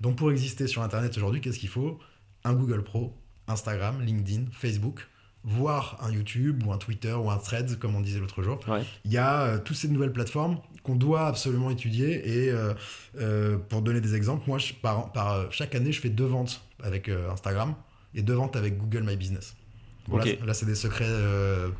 Donc, 0.04 0.16
pour 0.16 0.30
exister 0.30 0.66
sur 0.66 0.82
Internet 0.82 1.16
aujourd'hui, 1.16 1.40
qu'est-ce 1.40 1.58
qu'il 1.58 1.70
faut? 1.70 1.98
Un 2.44 2.52
Google 2.52 2.82
Pro, 2.84 3.16
Instagram, 3.48 4.02
LinkedIn, 4.02 4.42
Facebook, 4.52 5.08
voire 5.44 5.96
un 6.02 6.12
YouTube 6.12 6.62
ou 6.66 6.72
un 6.74 6.76
Twitter 6.76 7.14
ou 7.14 7.30
un 7.30 7.38
Threads, 7.38 7.76
comme 7.80 7.94
on 7.96 8.02
disait 8.02 8.18
l'autre 8.20 8.42
jour 8.42 8.60
Ouais. 8.68 8.82
il 9.06 9.12
y 9.12 9.16
a 9.16 9.40
euh, 9.44 9.58
toutes 9.58 9.78
ces 9.78 9.88
nouvelles 9.88 10.12
plateformes 10.12 10.58
qu'on 10.82 10.94
doit 10.94 11.26
absolument 11.26 11.70
étudier. 11.70 12.10
Et 12.28 12.50
euh, 12.50 12.74
euh, 13.18 13.56
pour 13.56 13.80
donner 13.80 14.02
des 14.02 14.14
exemples, 14.14 14.44
moi, 14.46 14.58
je- 14.58 14.74
par, 14.74 15.10
par, 15.12 15.50
chaque 15.50 15.74
année, 15.74 15.90
je 15.90 16.02
fais 16.02 16.10
deux 16.10 16.26
ventes 16.26 16.62
avec 16.82 17.08
Instagram 17.08 17.74
et 18.14 18.20
deux 18.20 18.34
ventes 18.34 18.56
avec 18.56 18.76
Google 18.76 19.04
My 19.04 19.16
Business. 19.16 19.56
Bon, 20.06 20.18
là, 20.18 20.24
c'est- 20.24 20.44
là, 20.44 20.52
c'est 20.52 20.66
des 20.66 20.74
secrets 20.74 21.08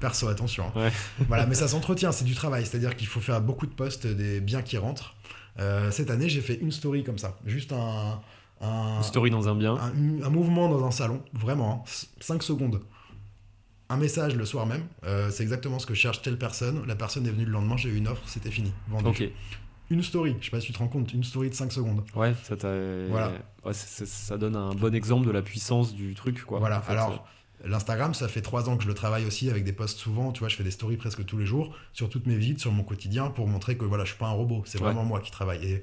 perso, 0.01 0.29
attention. 0.29 0.65
hein. 0.75 0.85
Ouais. 0.85 0.93
voilà, 1.29 1.45
mais 1.45 1.55
ça 1.55 1.69
s'entretient, 1.69 2.11
c'est 2.11 2.25
du 2.25 2.35
travail. 2.35 2.65
C'est-à-dire 2.65 2.97
qu'il 2.97 3.07
faut 3.07 3.21
faire 3.21 3.43
beaucoup 3.43 3.67
de 3.67 3.75
posts, 3.75 4.07
des 4.07 4.41
biens 4.41 4.63
qui 4.63 4.79
rentrent. 4.79 5.15
Euh, 5.61 5.91
cette 5.91 6.11
année, 6.11 6.29
j'ai 6.29 6.41
fait 6.41 6.55
une 6.57 6.73
story 6.73 7.05
comme 7.05 7.19
ça. 7.19 7.37
Juste 7.47 7.73
un, 7.73 8.21
un, 8.61 8.97
Une 8.99 9.03
story 9.03 9.31
dans 9.31 9.49
un 9.49 9.55
bien. 9.55 9.75
un, 9.75 10.23
un 10.23 10.31
mouvement 10.31 10.69
dans 10.69 10.85
un 10.85 10.91
salon, 10.91 11.23
vraiment, 11.33 11.85
5 12.21 12.43
secondes. 12.43 12.81
Un 13.91 13.97
message 13.99 14.35
le 14.35 14.45
soir 14.47 14.67
même, 14.67 14.83
euh, 15.05 15.31
c'est 15.31 15.43
exactement 15.43 15.79
ce 15.79 15.87
que 15.87 15.95
cherche 15.95 16.23
telle 16.23 16.39
personne. 16.39 16.85
La 16.87 16.97
personne 16.97 17.27
est 17.27 17.31
venue 17.31 17.45
le 17.45 17.53
lendemain, 17.53 17.77
j'ai 17.77 17.91
eu 17.91 17.97
une 17.97 18.09
offre, 18.09 18.23
c'était 18.27 18.51
fini, 18.51 18.73
vendu. 18.89 19.31
Une 19.91 20.03
story, 20.03 20.35
je 20.41 20.47
sais 20.47 20.51
pas 20.51 20.61
si 20.61 20.69
tu 20.69 20.73
te 20.73 20.79
rends 20.79 20.89
compte, 20.89 21.13
une 21.13 21.23
story 21.23 21.51
de 21.51 21.55
5 21.55 21.71
secondes. 21.71 22.03
Ouais, 22.17 22.33
ça, 22.43 22.55
Voilà. 23.11 23.33
ouais, 23.65 24.39
donne 24.39 24.57
un 24.57 24.71
bon 24.75 24.95
exemple 24.95 25.27
de 25.27 25.31
la 25.31 25.43
puissance 25.43 25.95
du 25.95 26.15
truc. 26.15 26.43
Quoi, 26.45 26.59
voilà, 26.59 26.79
en 26.79 26.83
fait. 26.83 26.93
alors 26.93 27.27
l'Instagram, 27.67 28.15
ça 28.15 28.29
fait 28.29 28.41
3 28.43 28.69
ans 28.69 28.77
que 28.77 28.83
je 28.85 28.89
le 28.89 28.95
travaille 28.95 29.27
aussi 29.27 29.51
avec 29.51 29.65
des 29.65 29.73
posts 29.73 29.99
souvent. 29.99 30.33
Tu 30.33 30.41
vois, 30.41 30.49
je 30.49 30.57
fais 30.57 30.65
des 30.65 30.71
stories 30.71 30.97
presque 30.97 31.25
tous 31.25 31.37
les 31.39 31.47
jours 31.47 31.75
sur 31.93 32.09
toutes 32.09 32.27
mes 32.27 32.37
visites, 32.37 32.61
sur 32.61 32.73
mon 32.73 32.83
quotidien 32.83 33.29
pour 33.31 33.47
montrer 33.49 33.77
que 33.77 33.85
voilà, 33.85 34.05
je 34.05 34.11
suis 34.11 34.19
pas 34.19 34.27
un 34.29 34.33
robot, 34.33 34.63
c'est 34.67 34.79
Ouais. 34.79 34.85
vraiment 34.85 35.05
moi 35.05 35.21
qui 35.21 35.31
travaille. 35.31 35.65
Et 35.65 35.83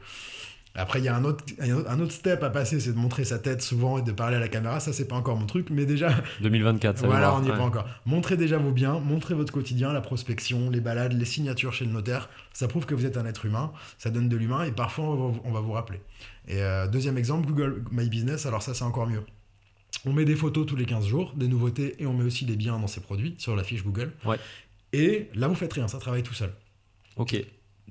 après, 0.73 0.99
il 0.99 1.05
y 1.05 1.09
a 1.09 1.15
un 1.17 1.25
autre, 1.25 1.43
un 1.59 1.99
autre 1.99 2.13
step 2.13 2.41
à 2.43 2.49
passer, 2.49 2.79
c'est 2.79 2.93
de 2.93 2.97
montrer 2.97 3.25
sa 3.25 3.39
tête 3.39 3.61
souvent 3.61 3.97
et 3.97 4.03
de 4.03 4.11
parler 4.13 4.37
à 4.37 4.39
la 4.39 4.47
caméra. 4.47 4.79
Ça, 4.79 4.93
c'est 4.93 5.05
pas 5.07 5.17
encore 5.17 5.35
mon 5.35 5.45
truc, 5.45 5.67
mais 5.69 5.85
déjà, 5.85 6.09
2024, 6.41 6.97
ça 6.97 7.01
va 7.07 7.07
Voilà, 7.09 7.35
on 7.35 7.41
n'y 7.41 7.49
est 7.49 7.51
ouais. 7.51 7.57
pas 7.57 7.63
encore. 7.63 7.85
Montrez 8.05 8.37
déjà 8.37 8.57
vos 8.57 8.71
biens, 8.71 8.99
montrez 9.01 9.33
votre 9.33 9.51
quotidien, 9.51 9.91
la 9.91 9.99
prospection, 9.99 10.69
les 10.69 10.79
balades, 10.79 11.11
les 11.11 11.25
signatures 11.25 11.73
chez 11.73 11.83
le 11.83 11.91
notaire. 11.91 12.29
Ça 12.53 12.69
prouve 12.69 12.85
que 12.85 12.95
vous 12.95 13.05
êtes 13.05 13.17
un 13.17 13.25
être 13.25 13.45
humain, 13.45 13.73
ça 13.97 14.11
donne 14.11 14.29
de 14.29 14.37
l'humain 14.37 14.63
et 14.63 14.71
parfois 14.71 15.03
on 15.05 15.15
va, 15.31 15.39
on 15.43 15.51
va 15.51 15.59
vous 15.59 15.73
rappeler. 15.73 15.99
Et 16.47 16.61
euh, 16.63 16.87
deuxième 16.87 17.17
exemple, 17.17 17.47
Google 17.49 17.83
My 17.91 18.07
Business, 18.07 18.45
alors 18.45 18.61
ça 18.63 18.73
c'est 18.73 18.85
encore 18.85 19.07
mieux. 19.07 19.23
On 20.05 20.13
met 20.13 20.25
des 20.25 20.35
photos 20.35 20.65
tous 20.65 20.75
les 20.75 20.85
15 20.85 21.05
jours, 21.05 21.33
des 21.35 21.47
nouveautés 21.47 21.95
et 22.01 22.07
on 22.07 22.13
met 22.13 22.23
aussi 22.23 22.45
les 22.45 22.55
biens 22.55 22.79
dans 22.79 22.87
ces 22.87 23.01
produits 23.01 23.35
sur 23.37 23.55
la 23.55 23.63
fiche 23.63 23.83
Google. 23.83 24.13
Ouais. 24.25 24.37
Et 24.93 25.29
là 25.35 25.47
vous 25.47 25.55
faites 25.55 25.73
rien, 25.73 25.87
ça 25.87 25.99
travaille 25.99 26.23
tout 26.23 26.33
seul. 26.33 26.51
Ok. 27.17 27.35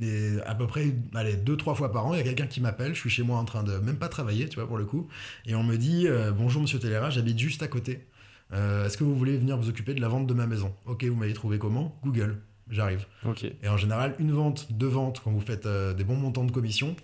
Et 0.03 0.31
à 0.47 0.55
peu 0.55 0.67
près, 0.67 0.95
allez, 1.15 1.37
deux, 1.37 1.57
trois 1.57 1.75
fois 1.75 1.93
par 1.93 2.07
an, 2.07 2.15
il 2.15 2.19
y 2.19 2.21
a 2.21 2.25
quelqu'un 2.25 2.47
qui 2.47 2.61
m'appelle, 2.61 2.95
je 2.95 3.01
suis 3.01 3.11
chez 3.11 3.23
moi 3.23 3.39
en 3.39 3.45
train 3.45 3.63
de 3.63 3.77
même 3.79 3.99
pas 3.99 4.09
travailler, 4.09 4.49
tu 4.49 4.57
vois, 4.57 4.67
pour 4.67 4.79
le 4.79 4.87
coup, 4.87 5.09
et 5.47 5.55
on 5.55 5.63
me 5.63 5.77
dit 5.77 6.09
euh, 6.09 6.33
Bonjour 6.33 6.63
monsieur 6.63 6.79
Télera, 6.79 7.11
j'habite 7.11 7.39
juste 7.39 7.63
à 7.63 7.69
côté. 7.69 8.07
Euh, 8.53 8.87
Est-ce 8.87 8.97
que 8.97 9.05
vous 9.05 9.15
voulez 9.15 9.37
venir 9.37 9.57
vous 9.57 9.69
occuper 9.69 9.95
de 9.95 10.01
la 10.01 10.09
vente 10.09 10.27
de 10.27 10.35
ma 10.35 10.47
maison? 10.47 10.75
Ok, 10.87 11.05
vous 11.05 11.15
m'avez 11.17 11.35
trouvé 11.35 11.59
comment? 11.59 11.99
Google, 12.03 12.41
j'arrive. 12.71 13.07
Ok. 13.27 13.45
Et 13.45 13.69
en 13.69 13.77
général, 13.77 14.17
une 14.19 14.33
vente, 14.33 14.73
deux 14.73 14.89
ventes, 14.89 15.21
quand 15.23 15.31
vous 15.31 15.41
faites 15.41 15.67
euh, 15.67 15.93
des 15.93 16.05
bons 16.05 16.17
montants 16.17 16.45
de 16.45 16.51
commission, 16.51 16.97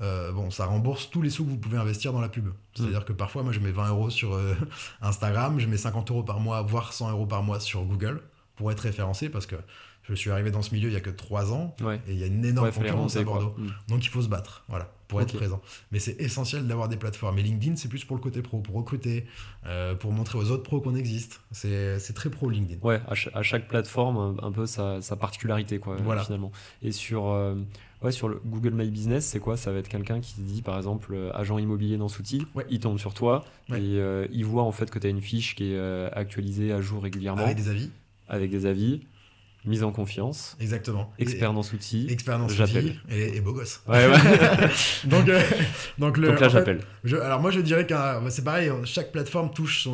euh, 0.00 0.32
bon, 0.32 0.50
ça 0.50 0.66
rembourse 0.66 1.10
tous 1.10 1.22
les 1.22 1.30
sous 1.30 1.44
que 1.44 1.50
vous 1.50 1.58
pouvez 1.58 1.78
investir 1.78 2.12
dans 2.12 2.20
la 2.20 2.28
pub. 2.28 2.48
C'est-à-dire 2.74 3.04
que 3.04 3.12
parfois, 3.12 3.42
moi, 3.42 3.52
je 3.52 3.60
mets 3.60 3.72
20 3.72 3.88
euros 3.90 4.10
sur 4.10 4.34
euh, 4.34 4.54
Instagram, 5.02 5.58
je 5.58 5.66
mets 5.66 5.76
50 5.76 6.10
euros 6.10 6.22
par 6.22 6.40
mois, 6.40 6.62
voire 6.62 6.92
100 6.92 7.10
euros 7.10 7.26
par 7.26 7.42
mois 7.42 7.60
sur 7.60 7.84
Google 7.84 8.22
pour 8.56 8.70
être 8.72 8.80
référencé 8.80 9.28
parce 9.30 9.46
que 9.46 9.56
je 10.02 10.14
suis 10.14 10.30
arrivé 10.30 10.50
dans 10.50 10.60
ce 10.62 10.74
milieu 10.74 10.88
il 10.88 10.92
y 10.92 10.96
a 10.96 11.00
que 11.00 11.10
3 11.10 11.52
ans 11.52 11.74
Ouais. 11.82 12.00
et 12.08 12.12
il 12.12 12.18
y 12.18 12.24
a 12.24 12.26
une 12.26 12.44
énorme 12.44 12.66
Ouais, 12.68 12.72
concurrence 12.74 13.16
à 13.16 13.24
quoi. 13.24 13.34
Bordeaux. 13.38 13.54
Mm. 13.58 13.68
Donc 13.88 14.04
il 14.04 14.08
faut 14.08 14.20
se 14.22 14.28
battre, 14.28 14.64
voilà, 14.68 14.90
pour 15.08 15.20
être 15.22 15.34
présent. 15.36 15.60
Mais 15.92 15.98
c'est 15.98 16.20
essentiel 16.20 16.66
d'avoir 16.66 16.88
des 16.88 16.96
plateformes. 16.96 17.38
Et 17.38 17.42
LinkedIn, 17.42 17.76
c'est 17.76 17.88
plus 17.88 18.04
pour 18.04 18.16
le 18.16 18.22
côté 18.22 18.42
pro, 18.42 18.58
pour 18.60 18.74
recruter, 18.74 19.24
euh, 19.66 19.94
pour 19.94 20.12
montrer 20.12 20.38
aux 20.38 20.50
autres 20.50 20.62
pros 20.62 20.80
qu'on 20.80 20.94
existe. 20.96 21.40
C'est 21.52 22.12
très 22.14 22.28
pro 22.28 22.50
LinkedIn. 22.50 22.80
Ouais, 22.86 23.00
à, 23.06 23.12
à 23.38 23.42
chaque 23.42 23.68
plateforme, 23.68 24.38
un, 24.42 24.52
peu 24.52 24.66
sa, 24.66 25.00
sa 25.00 25.16
particularité, 25.16 25.78
quoi, 25.78 25.96
Voilà. 25.96 26.22
finalement. 26.24 26.50
Et 26.82 26.92
sur, 26.92 27.32
ouais, 28.02 28.12
sur 28.12 28.28
le 28.28 28.40
Google 28.44 28.70
My 28.74 28.88
Business, 28.90 29.24
c'est 29.26 29.40
quoi? 29.40 29.56
Ça 29.56 29.72
va 29.72 29.78
être 29.78 29.88
quelqu'un 29.88 30.20
qui 30.20 30.40
dit, 30.40 30.62
par 30.62 30.76
exemple, 30.76 31.12
euh, 31.14 31.30
agent 31.34 31.58
immobilier 31.58 31.96
dans 31.96 32.08
Souti, 32.08 32.46
Ouais. 32.54 32.66
il 32.70 32.80
tombe 32.80 32.98
sur 32.98 33.14
toi, 33.14 33.44
Ouais. 33.68 33.78
et 33.80 33.98
euh, 33.98 34.26
il 34.32 34.44
voit 34.44 34.62
en 34.62 34.72
fait 34.72 34.90
que 34.90 34.98
tu 34.98 35.06
as 35.06 35.10
une 35.10 35.20
fiche 35.22 35.54
qui 35.54 35.72
est 35.72 35.76
euh, 35.76 36.08
actualisée 36.12 36.72
à 36.72 36.80
jour 36.80 37.02
régulièrement, 37.02 37.42
Avec 37.44 37.56
des 37.56 37.68
avis, 37.68 37.90
avec 38.28 38.50
des 38.50 38.66
avis, 38.66 39.00
mise 39.66 39.82
en 39.84 39.92
confiance, 39.92 40.56
exactement. 40.58 41.12
expert 41.18 41.52
dans 41.52 41.62
Souti. 41.62 42.06
Expert 42.08 42.38
dans 42.38 42.48
J'appelle. 42.48 42.96
et, 43.10 43.36
et 43.36 43.40
beau 43.42 43.52
gosse. 43.52 43.82
Ouais, 43.86 44.06
ouais. 44.06 44.16
donc, 45.04 45.26
donc, 45.98 46.16
le, 46.16 46.28
Donc 46.28 46.40
là, 46.40 46.48
j'appelle. 46.48 46.80
Je- 47.04 47.16
alors 47.18 47.40
moi 47.40 47.50
je 47.50 47.60
dirais 47.60 47.86
que 47.86 47.94
c'est 48.30 48.42
pareil, 48.44 48.70
chaque 48.84 49.12
plateforme 49.12 49.50
touche 49.52 49.86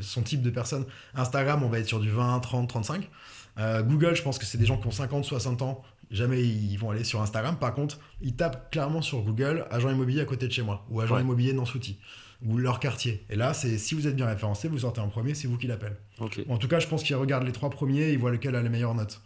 son, 0.00 0.22
type 0.22 0.40
de 0.40 0.48
personne. 0.48 0.86
Instagram, 1.14 1.62
on 1.62 1.68
va 1.68 1.80
être 1.80 1.86
sur 1.86 2.00
du 2.00 2.08
20, 2.10 2.40
30, 2.40 2.66
35. 2.68 3.10
Euh, 3.58 3.82
Google, 3.82 4.14
je 4.16 4.22
pense 4.22 4.38
que 4.38 4.46
c'est 4.46 4.56
des 4.56 4.64
gens 4.64 4.78
qui 4.78 4.86
ont 4.86 4.90
50, 4.90 5.24
60 5.26 5.60
ans. 5.60 5.82
Jamais 6.10 6.42
ils 6.42 6.76
vont 6.76 6.90
aller 6.90 7.04
sur 7.04 7.20
Instagram. 7.22 7.56
Par 7.58 7.72
contre, 7.72 7.98
ils 8.20 8.34
tapent 8.34 8.70
clairement 8.72 9.00
sur 9.02 9.20
Google 9.22 9.64
agent 9.70 9.90
immobilier 9.90 10.20
à 10.20 10.24
côté 10.24 10.46
de 10.48 10.52
chez 10.52 10.62
moi 10.62 10.84
ou 10.90 11.00
agent 11.00 11.14
Ouais. 11.14 11.20
immobilier 11.22 11.52
dans 11.52 11.64
Souti 11.64 11.98
ou 12.44 12.56
leur 12.58 12.80
quartier. 12.80 13.22
Et 13.30 13.36
là, 13.36 13.52
c'est 13.54 13.76
si 13.78 13.94
vous 13.94 14.06
êtes 14.06 14.16
bien 14.16 14.26
référencé, 14.26 14.66
vous 14.68 14.78
sortez 14.78 15.00
en 15.00 15.08
premier, 15.08 15.34
c'est 15.34 15.46
vous 15.46 15.58
qui 15.58 15.66
l'appelle. 15.66 15.96
En 16.48 16.56
tout 16.58 16.68
cas, 16.68 16.80
je 16.80 16.86
pense 16.86 17.02
qu'ils 17.02 17.16
regardent 17.16 17.44
les 17.46 17.52
trois 17.52 17.68
premiers 17.70 18.00
et 18.08 18.12
ils 18.12 18.18
voient 18.18 18.30
lequel 18.30 18.56
a 18.56 18.62
les 18.62 18.68
meilleures 18.70 18.94
notes. 18.94 19.20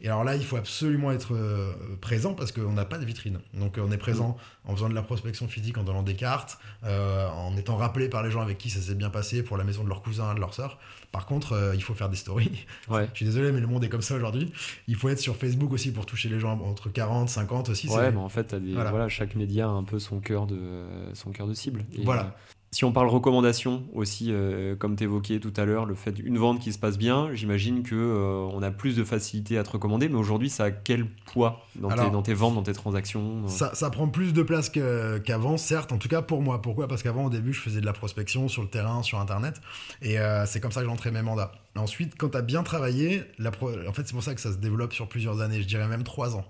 Et 0.00 0.08
alors 0.08 0.24
là, 0.24 0.36
il 0.36 0.44
faut 0.44 0.56
absolument 0.56 1.12
être 1.12 1.34
euh, 1.34 1.72
présent 2.00 2.34
parce 2.34 2.52
qu'on 2.52 2.72
n'a 2.72 2.84
pas 2.84 2.98
de 2.98 3.04
vitrine. 3.04 3.40
Donc 3.54 3.78
on 3.78 3.90
est 3.92 3.98
présent 3.98 4.36
en 4.66 4.74
faisant 4.74 4.88
de 4.88 4.94
la 4.94 5.02
prospection 5.02 5.46
physique, 5.48 5.78
en 5.78 5.84
donnant 5.84 6.02
des 6.02 6.14
cartes, 6.14 6.58
euh, 6.84 7.28
en 7.28 7.56
étant 7.56 7.76
rappelé 7.76 8.08
par 8.08 8.22
les 8.22 8.30
gens 8.30 8.40
avec 8.40 8.58
qui 8.58 8.70
ça 8.70 8.80
s'est 8.80 8.94
bien 8.94 9.10
passé 9.10 9.42
pour 9.42 9.56
la 9.56 9.64
maison 9.64 9.84
de 9.84 9.88
leur 9.88 10.02
cousin, 10.02 10.34
de 10.34 10.40
leur 10.40 10.54
sœur. 10.54 10.78
Par 11.12 11.26
contre, 11.26 11.52
euh, 11.52 11.74
il 11.74 11.82
faut 11.82 11.94
faire 11.94 12.08
des 12.08 12.16
stories. 12.16 12.64
Ouais. 12.88 13.08
Je 13.12 13.18
suis 13.18 13.26
désolé, 13.26 13.52
mais 13.52 13.60
le 13.60 13.66
monde 13.66 13.84
est 13.84 13.88
comme 13.88 14.02
ça 14.02 14.14
aujourd'hui. 14.14 14.52
Il 14.88 14.96
faut 14.96 15.08
être 15.08 15.20
sur 15.20 15.36
Facebook 15.36 15.72
aussi 15.72 15.92
pour 15.92 16.06
toucher 16.06 16.28
les 16.28 16.40
gens 16.40 16.58
entre 16.60 16.88
40, 16.88 17.28
50 17.28 17.68
aussi. 17.68 17.88
Ouais, 17.88 18.10
mais 18.10 18.18
en 18.18 18.28
fait, 18.28 18.54
des, 18.54 18.72
Voilà. 18.72 18.90
voilà. 18.90 19.08
chaque 19.08 19.34
média 19.36 19.66
a 19.66 19.70
un 19.70 19.84
peu 19.84 19.98
son 19.98 20.20
cœur 20.20 20.46
de, 20.46 20.84
son 21.12 21.30
cœur 21.30 21.46
de 21.46 21.54
cible. 21.54 21.84
Et, 21.96 22.02
Voilà. 22.02 22.36
Si 22.74 22.84
on 22.84 22.90
parle 22.90 23.06
recommandation 23.06 23.84
aussi, 23.94 24.30
euh, 24.32 24.74
comme 24.74 24.96
tu 24.96 25.04
évoquais 25.04 25.38
tout 25.38 25.52
à 25.56 25.64
l'heure, 25.64 25.86
le 25.86 25.94
fait 25.94 26.10
d'une 26.10 26.38
vente 26.38 26.58
qui 26.58 26.72
se 26.72 26.78
passe 26.80 26.98
bien, 26.98 27.32
j'imagine 27.32 27.84
que 27.84 27.94
euh, 27.94 28.48
on 28.52 28.62
a 28.64 28.72
plus 28.72 28.96
de 28.96 29.04
facilité 29.04 29.58
à 29.58 29.62
te 29.62 29.70
recommander, 29.70 30.08
mais 30.08 30.16
aujourd'hui, 30.16 30.50
ça 30.50 30.64
a 30.64 30.70
quel 30.72 31.06
poids 31.06 31.64
dans, 31.76 31.88
Alors, 31.88 32.06
tes, 32.06 32.10
dans 32.10 32.22
tes 32.22 32.34
ventes, 32.34 32.56
dans 32.56 32.64
tes 32.64 32.72
transactions 32.72 33.46
Ça, 33.46 33.72
ça 33.76 33.90
prend 33.90 34.08
plus 34.08 34.32
de 34.32 34.42
place 34.42 34.70
qu'avant, 34.70 35.56
certes, 35.56 35.92
en 35.92 35.98
tout 35.98 36.08
cas 36.08 36.20
pour 36.20 36.42
moi. 36.42 36.60
Pourquoi? 36.62 36.88
Parce 36.88 37.04
qu'avant, 37.04 37.26
au 37.26 37.30
début, 37.30 37.52
je 37.52 37.60
faisais 37.60 37.80
de 37.80 37.86
la 37.86 37.92
prospection 37.92 38.48
sur 38.48 38.62
le 38.62 38.68
terrain, 38.68 39.04
sur 39.04 39.20
Internet, 39.20 39.60
et 40.02 40.18
euh, 40.18 40.44
c'est 40.44 40.58
comme 40.58 40.72
ça 40.72 40.80
que 40.80 40.86
j'entrais 40.86 41.12
mes 41.12 41.22
mandats. 41.22 41.52
Ensuite, 41.76 42.14
quand 42.18 42.30
tu 42.30 42.38
as 42.38 42.42
bien 42.42 42.64
travaillé, 42.64 43.22
la 43.38 43.52
pro- 43.52 43.70
en 43.70 43.92
fait, 43.92 44.02
c'est 44.04 44.14
pour 44.14 44.22
ça 44.24 44.34
que 44.34 44.40
ça 44.40 44.52
se 44.52 44.58
développe 44.58 44.92
sur 44.94 45.08
plusieurs 45.08 45.40
années, 45.42 45.62
je 45.62 45.68
dirais 45.68 45.86
même 45.86 46.02
trois 46.02 46.34
ans. 46.34 46.44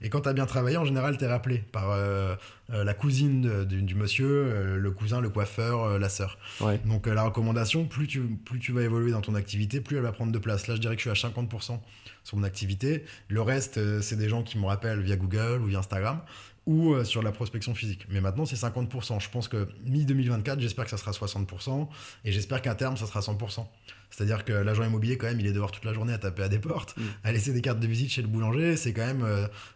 Et 0.00 0.08
quand 0.08 0.22
tu 0.22 0.28
as 0.28 0.32
bien 0.32 0.46
travaillé, 0.46 0.76
en 0.76 0.84
général, 0.84 1.16
tu 1.16 1.24
es 1.24 1.26
rappelé 1.28 1.58
par 1.58 1.90
euh, 1.90 2.34
euh, 2.72 2.82
la 2.84 2.94
cousine 2.94 3.42
de- 3.42 3.64
du, 3.64 3.82
du 3.82 3.94
monsieur, 3.94 4.26
euh, 4.28 4.76
le 4.76 4.90
cousin, 4.90 5.20
le 5.20 5.28
coiffeur, 5.30 5.82
euh, 5.84 5.98
la 5.98 6.08
sœur. 6.08 6.38
Ouais. 6.60 6.80
Donc 6.86 7.06
la 7.06 7.22
recommandation, 7.22 7.84
plus 7.86 8.06
tu, 8.06 8.20
plus 8.20 8.58
tu 8.58 8.72
vas 8.72 8.82
évoluer 8.82 9.12
dans 9.12 9.20
ton 9.20 9.34
activité, 9.34 9.80
plus 9.80 9.96
elle 9.96 10.02
va 10.02 10.12
prendre 10.12 10.32
de 10.32 10.38
place. 10.38 10.66
Là, 10.66 10.74
je 10.74 10.80
dirais 10.80 10.96
que 10.96 11.02
je 11.02 11.08
suis 11.10 11.26
à 11.26 11.30
50% 11.30 11.80
sur 12.24 12.36
mon 12.36 12.42
activité. 12.44 13.04
Le 13.28 13.42
reste, 13.42 14.00
c'est 14.00 14.16
des 14.16 14.28
gens 14.28 14.42
qui 14.42 14.58
me 14.58 14.66
rappellent 14.66 15.00
via 15.02 15.16
Google 15.16 15.60
ou 15.62 15.66
via 15.66 15.78
Instagram 15.78 16.20
ou 16.66 17.02
sur 17.04 17.22
la 17.22 17.32
prospection 17.32 17.74
physique. 17.74 18.06
Mais 18.08 18.20
maintenant, 18.20 18.46
c'est 18.46 18.54
50%. 18.56 19.18
Je 19.20 19.28
pense 19.30 19.48
que 19.48 19.68
mi-2024, 19.84 20.60
j'espère 20.60 20.84
que 20.84 20.90
ça 20.92 20.96
sera 20.96 21.10
60% 21.10 21.88
et 22.24 22.30
j'espère 22.30 22.62
qu'à 22.62 22.74
terme, 22.76 22.96
ça 22.96 23.06
sera 23.06 23.18
100%. 23.20 23.66
C'est-à-dire 24.12 24.44
que 24.44 24.52
l'agent 24.52 24.84
immobilier, 24.84 25.16
quand 25.16 25.26
même, 25.26 25.40
il 25.40 25.46
est 25.46 25.52
dehors 25.52 25.72
toute 25.72 25.84
la 25.84 25.92
journée 25.94 26.12
à 26.12 26.18
taper 26.18 26.42
à 26.44 26.48
des 26.48 26.58
portes, 26.60 26.94
Mm. 26.96 27.02
à 27.24 27.32
laisser 27.32 27.52
des 27.52 27.60
cartes 27.62 27.80
de 27.80 27.86
visite 27.88 28.10
chez 28.10 28.22
le 28.22 28.28
boulanger. 28.28 28.76
C'est 28.76 28.92
quand 28.92 29.06
même. 29.06 29.26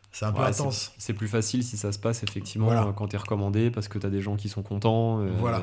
Euh, 0.06 0.18
c'est 0.18 0.24
un 0.24 0.32
peu 0.32 0.40
Ouais, 0.40 0.46
intense. 0.48 0.92
C'est 0.98 1.12
plus 1.12 1.28
facile 1.28 1.62
si 1.62 1.76
ça 1.76 1.92
se 1.92 1.98
passe 1.98 2.22
effectivement 2.22 2.66
Voilà. 2.66 2.84
euh, 2.86 2.92
quand 2.92 3.08
t'es 3.08 3.16
recommandé 3.18 3.70
parce 3.70 3.86
que 3.88 3.98
t'as 3.98 4.08
des 4.08 4.22
gens 4.22 4.36
qui 4.36 4.48
sont 4.48 4.62
contents. 4.62 5.20
euh, 5.20 5.30
Voilà. 5.36 5.62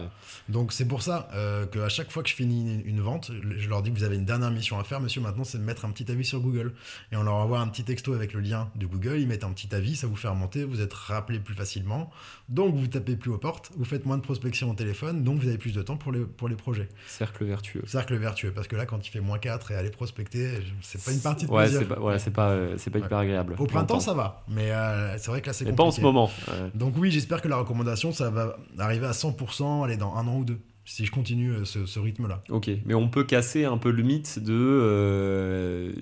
Donc 0.49 0.71
c'est 0.73 0.85
pour 0.87 1.01
ça 1.01 1.27
euh, 1.33 1.65
qu'à 1.65 1.89
chaque 1.89 2.11
fois 2.11 2.21
que 2.21 2.29
je 2.29 2.35
finis 2.35 2.81
une, 2.85 2.99
vente, 3.01 3.31
je 3.57 3.67
leur 3.69 3.81
dis 3.81 3.91
que 3.91 3.97
vous 3.97 4.03
avez 4.03 4.15
une 4.15 4.25
dernière 4.25 4.51
mission 4.51 4.77
à 4.79 4.83
faire, 4.83 4.99
monsieur. 5.01 5.21
Maintenant, 5.21 5.43
c'est 5.43 5.57
de 5.57 5.63
mettre 5.63 5.85
un 5.85 5.89
petit 5.89 6.11
avis 6.11 6.23
sur 6.25 6.39
Google. 6.39 6.73
Et 7.11 7.17
on 7.17 7.23
leur 7.23 7.33
envoie 7.35 7.59
un 7.59 7.67
petit 7.67 7.83
texto 7.83 8.13
avec 8.13 8.33
le 8.33 8.41
lien 8.41 8.69
de 8.75 8.85
Google. 8.85 9.17
Ils 9.19 9.27
mettent 9.27 9.43
un 9.43 9.51
petit 9.51 9.73
avis, 9.73 9.95
ça 9.95 10.05
vous 10.07 10.15
fait 10.15 10.27
remonter. 10.27 10.63
Vous 10.65 10.81
êtes 10.81 10.93
rappelé 10.93 11.39
plus 11.39 11.55
facilement. 11.55 12.11
Donc 12.49 12.75
vous 12.75 12.87
tapez 12.87 13.15
plus 13.15 13.31
aux 13.31 13.37
portes. 13.39 13.71
Vous 13.77 13.85
faites 13.85 14.05
moins 14.05 14.17
de 14.17 14.23
prospection 14.23 14.69
au 14.69 14.73
téléphone. 14.75 15.23
Donc 15.23 15.39
vous 15.39 15.47
avez 15.47 15.57
plus 15.57 15.73
de 15.73 15.81
temps 15.81 15.97
pour 15.97 16.11
les, 16.11 16.19
pour 16.21 16.47
les 16.49 16.55
projets. 16.55 16.89
Cercle 17.07 17.45
vertueux. 17.45 17.81
Cercle 17.87 18.15
vertueux. 18.17 18.51
Parce 18.51 18.67
que 18.67 18.75
là, 18.75 18.85
quand 18.85 19.05
il 19.07 19.09
fait 19.09 19.19
moins 19.21 19.39
4 19.39 19.71
et 19.71 19.75
aller 19.75 19.89
prospecter, 19.89 20.59
c'est 20.81 21.03
pas 21.03 21.11
une 21.11 21.21
partie 21.21 21.47
de 21.47 21.51
Ouais, 21.51 21.63
plaisir. 21.63 21.79
c'est 21.79 21.87
pas, 21.87 21.99
ouais, 22.01 22.19
c'est 22.19 22.31
pas, 22.31 22.49
euh, 22.49 22.75
c'est 22.77 22.89
pas 22.91 22.99
Ouais. 22.99 23.05
hyper 23.05 23.17
agréable. 23.17 23.55
Au 23.57 23.65
printemps, 23.65 23.99
ça 23.99 24.13
va. 24.13 24.42
Mais 24.47 24.71
euh, 24.71 25.17
c'est 25.17 25.31
vrai 25.31 25.41
que 25.41 25.47
là, 25.47 25.53
c'est 25.53 25.65
compliqué. 25.65 25.77
pas 25.77 25.83
en 25.83 25.91
ce 25.91 26.01
moment. 26.01 26.29
Donc 26.75 26.95
oui, 26.97 27.11
j'espère 27.11 27.41
que 27.41 27.47
la 27.47 27.57
recommandation, 27.57 28.11
ça 28.11 28.29
va 28.29 28.57
arriver 28.77 29.05
à 29.07 29.11
100%, 29.11 29.83
aller 29.85 29.97
dans 29.97 30.15
un 30.15 30.27
an 30.27 30.37
ou 30.37 30.43
deux, 30.43 30.59
si 30.85 31.05
je 31.05 31.11
continue 31.11 31.51
euh, 31.51 31.65
ce, 31.65 31.85
ce 31.85 31.97
rythme-là. 31.99 32.43
Ok, 32.49 32.69
mais 32.85 32.93
on 32.93 33.07
peut 33.07 33.23
casser 33.23 33.63
un 33.63 33.77
peu 33.77 33.89
le 33.89 34.03
mythe 34.03 34.39
de, 34.39 34.51
euh, 34.53 35.93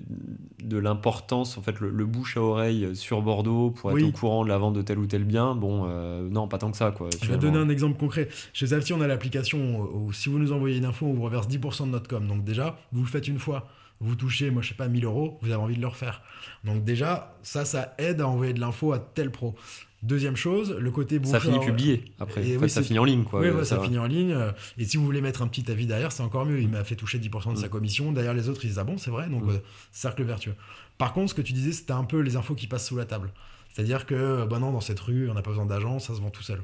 de 0.62 0.76
l'importance, 0.76 1.56
en 1.56 1.62
fait, 1.62 1.78
le, 1.80 1.90
le 1.90 2.04
bouche 2.04 2.36
à 2.36 2.40
oreille 2.42 2.94
sur 2.96 3.22
Bordeaux 3.22 3.70
pour 3.70 3.96
être 3.96 4.04
au 4.04 4.10
courant 4.12 4.42
de 4.44 4.48
la 4.48 4.58
vente 4.58 4.74
de 4.74 4.82
tel 4.82 4.98
ou 4.98 5.06
tel 5.06 5.24
bien. 5.24 5.54
Bon, 5.54 5.84
euh, 5.86 6.28
non, 6.28 6.48
pas 6.48 6.58
tant 6.58 6.70
que 6.70 6.76
ça, 6.76 6.90
quoi. 6.90 7.08
Je 7.22 7.28
vais 7.30 7.38
donner 7.38 7.58
un 7.58 7.68
exemple 7.68 7.96
concret. 7.98 8.28
Chez 8.52 8.66
Zafti, 8.66 8.92
on 8.92 9.00
a 9.00 9.06
l'application 9.06 9.80
où, 9.80 10.06
où 10.06 10.12
si 10.12 10.28
vous 10.28 10.38
nous 10.38 10.52
envoyez 10.52 10.78
une 10.78 10.84
info, 10.84 11.06
on 11.06 11.14
vous 11.14 11.22
reverse 11.22 11.46
10% 11.48 11.86
de 11.86 11.90
notre 11.90 12.08
com. 12.08 12.26
Donc 12.26 12.42
déjà, 12.44 12.76
vous 12.92 13.02
le 13.02 13.08
faites 13.08 13.28
une 13.28 13.38
fois. 13.38 13.68
Vous 14.02 14.16
touchez, 14.16 14.50
moi 14.50 14.62
je 14.62 14.68
sais 14.70 14.74
pas, 14.74 14.88
1000 14.88 15.04
euros, 15.04 15.38
vous 15.42 15.50
avez 15.50 15.62
envie 15.62 15.76
de 15.76 15.80
le 15.80 15.86
refaire. 15.86 16.22
Donc 16.64 16.84
déjà, 16.84 17.34
ça, 17.42 17.64
ça 17.64 17.94
aide 17.98 18.20
à 18.20 18.26
envoyer 18.28 18.52
de 18.52 18.60
l'info 18.60 18.92
à 18.92 18.98
tel 18.98 19.30
pro. 19.30 19.54
Deuxième 20.02 20.34
chose, 20.34 20.76
le 20.80 20.90
côté 20.90 21.20
bouche 21.20 21.30
Ça 21.30 21.38
finit 21.38 21.60
publié 21.60 22.04
après. 22.18 22.44
Et 22.44 22.56
Enfin, 22.56 22.64
oui, 22.64 22.70
ça 22.70 22.82
finit 22.82 22.98
en 22.98 23.04
ligne, 23.04 23.22
quoi. 23.22 23.38
Oui, 23.40 23.46
Euh, 23.46 23.58
ouais, 23.58 23.64
ça 23.64 23.78
finit 23.80 23.98
en 23.98 24.06
ligne. 24.06 24.32
euh, 24.32 24.50
Et 24.76 24.84
si 24.84 24.96
vous 24.96 25.04
voulez 25.04 25.20
mettre 25.20 25.42
un 25.42 25.46
petit 25.46 25.70
avis 25.70 25.86
derrière, 25.86 26.10
c'est 26.10 26.24
encore 26.24 26.44
mieux. 26.44 26.60
Il 26.60 26.68
m'a 26.68 26.82
fait 26.82 26.96
toucher 26.96 27.20
10% 27.20 27.52
de 27.52 27.58
sa 27.58 27.68
Mm. 27.68 27.70
commission. 27.70 28.10
Derrière 28.12 28.34
les 28.34 28.48
autres, 28.48 28.64
ils 28.64 28.68
disent 28.68 28.80
Ah 28.80 28.84
bon, 28.84 28.98
c'est 28.98 29.12
vrai? 29.12 29.28
Donc, 29.28 29.44
Mm. 29.44 29.50
euh, 29.50 29.58
cercle 29.92 30.24
vertueux. 30.24 30.56
Par 30.98 31.12
contre, 31.12 31.30
ce 31.30 31.34
que 31.34 31.42
tu 31.42 31.52
disais, 31.52 31.70
c'était 31.70 31.92
un 31.92 32.02
peu 32.02 32.18
les 32.18 32.34
infos 32.34 32.56
qui 32.56 32.66
passent 32.66 32.88
sous 32.88 32.96
la 32.96 33.04
table. 33.04 33.30
C'est-à-dire 33.72 34.04
que, 34.04 34.14
euh, 34.16 34.44
bah 34.46 34.58
non, 34.58 34.72
dans 34.72 34.80
cette 34.80 34.98
rue, 34.98 35.30
on 35.30 35.34
n'a 35.34 35.42
pas 35.42 35.50
besoin 35.50 35.66
d'agent, 35.66 36.00
ça 36.00 36.16
se 36.16 36.20
vend 36.20 36.30
tout 36.30 36.42
seul. 36.42 36.60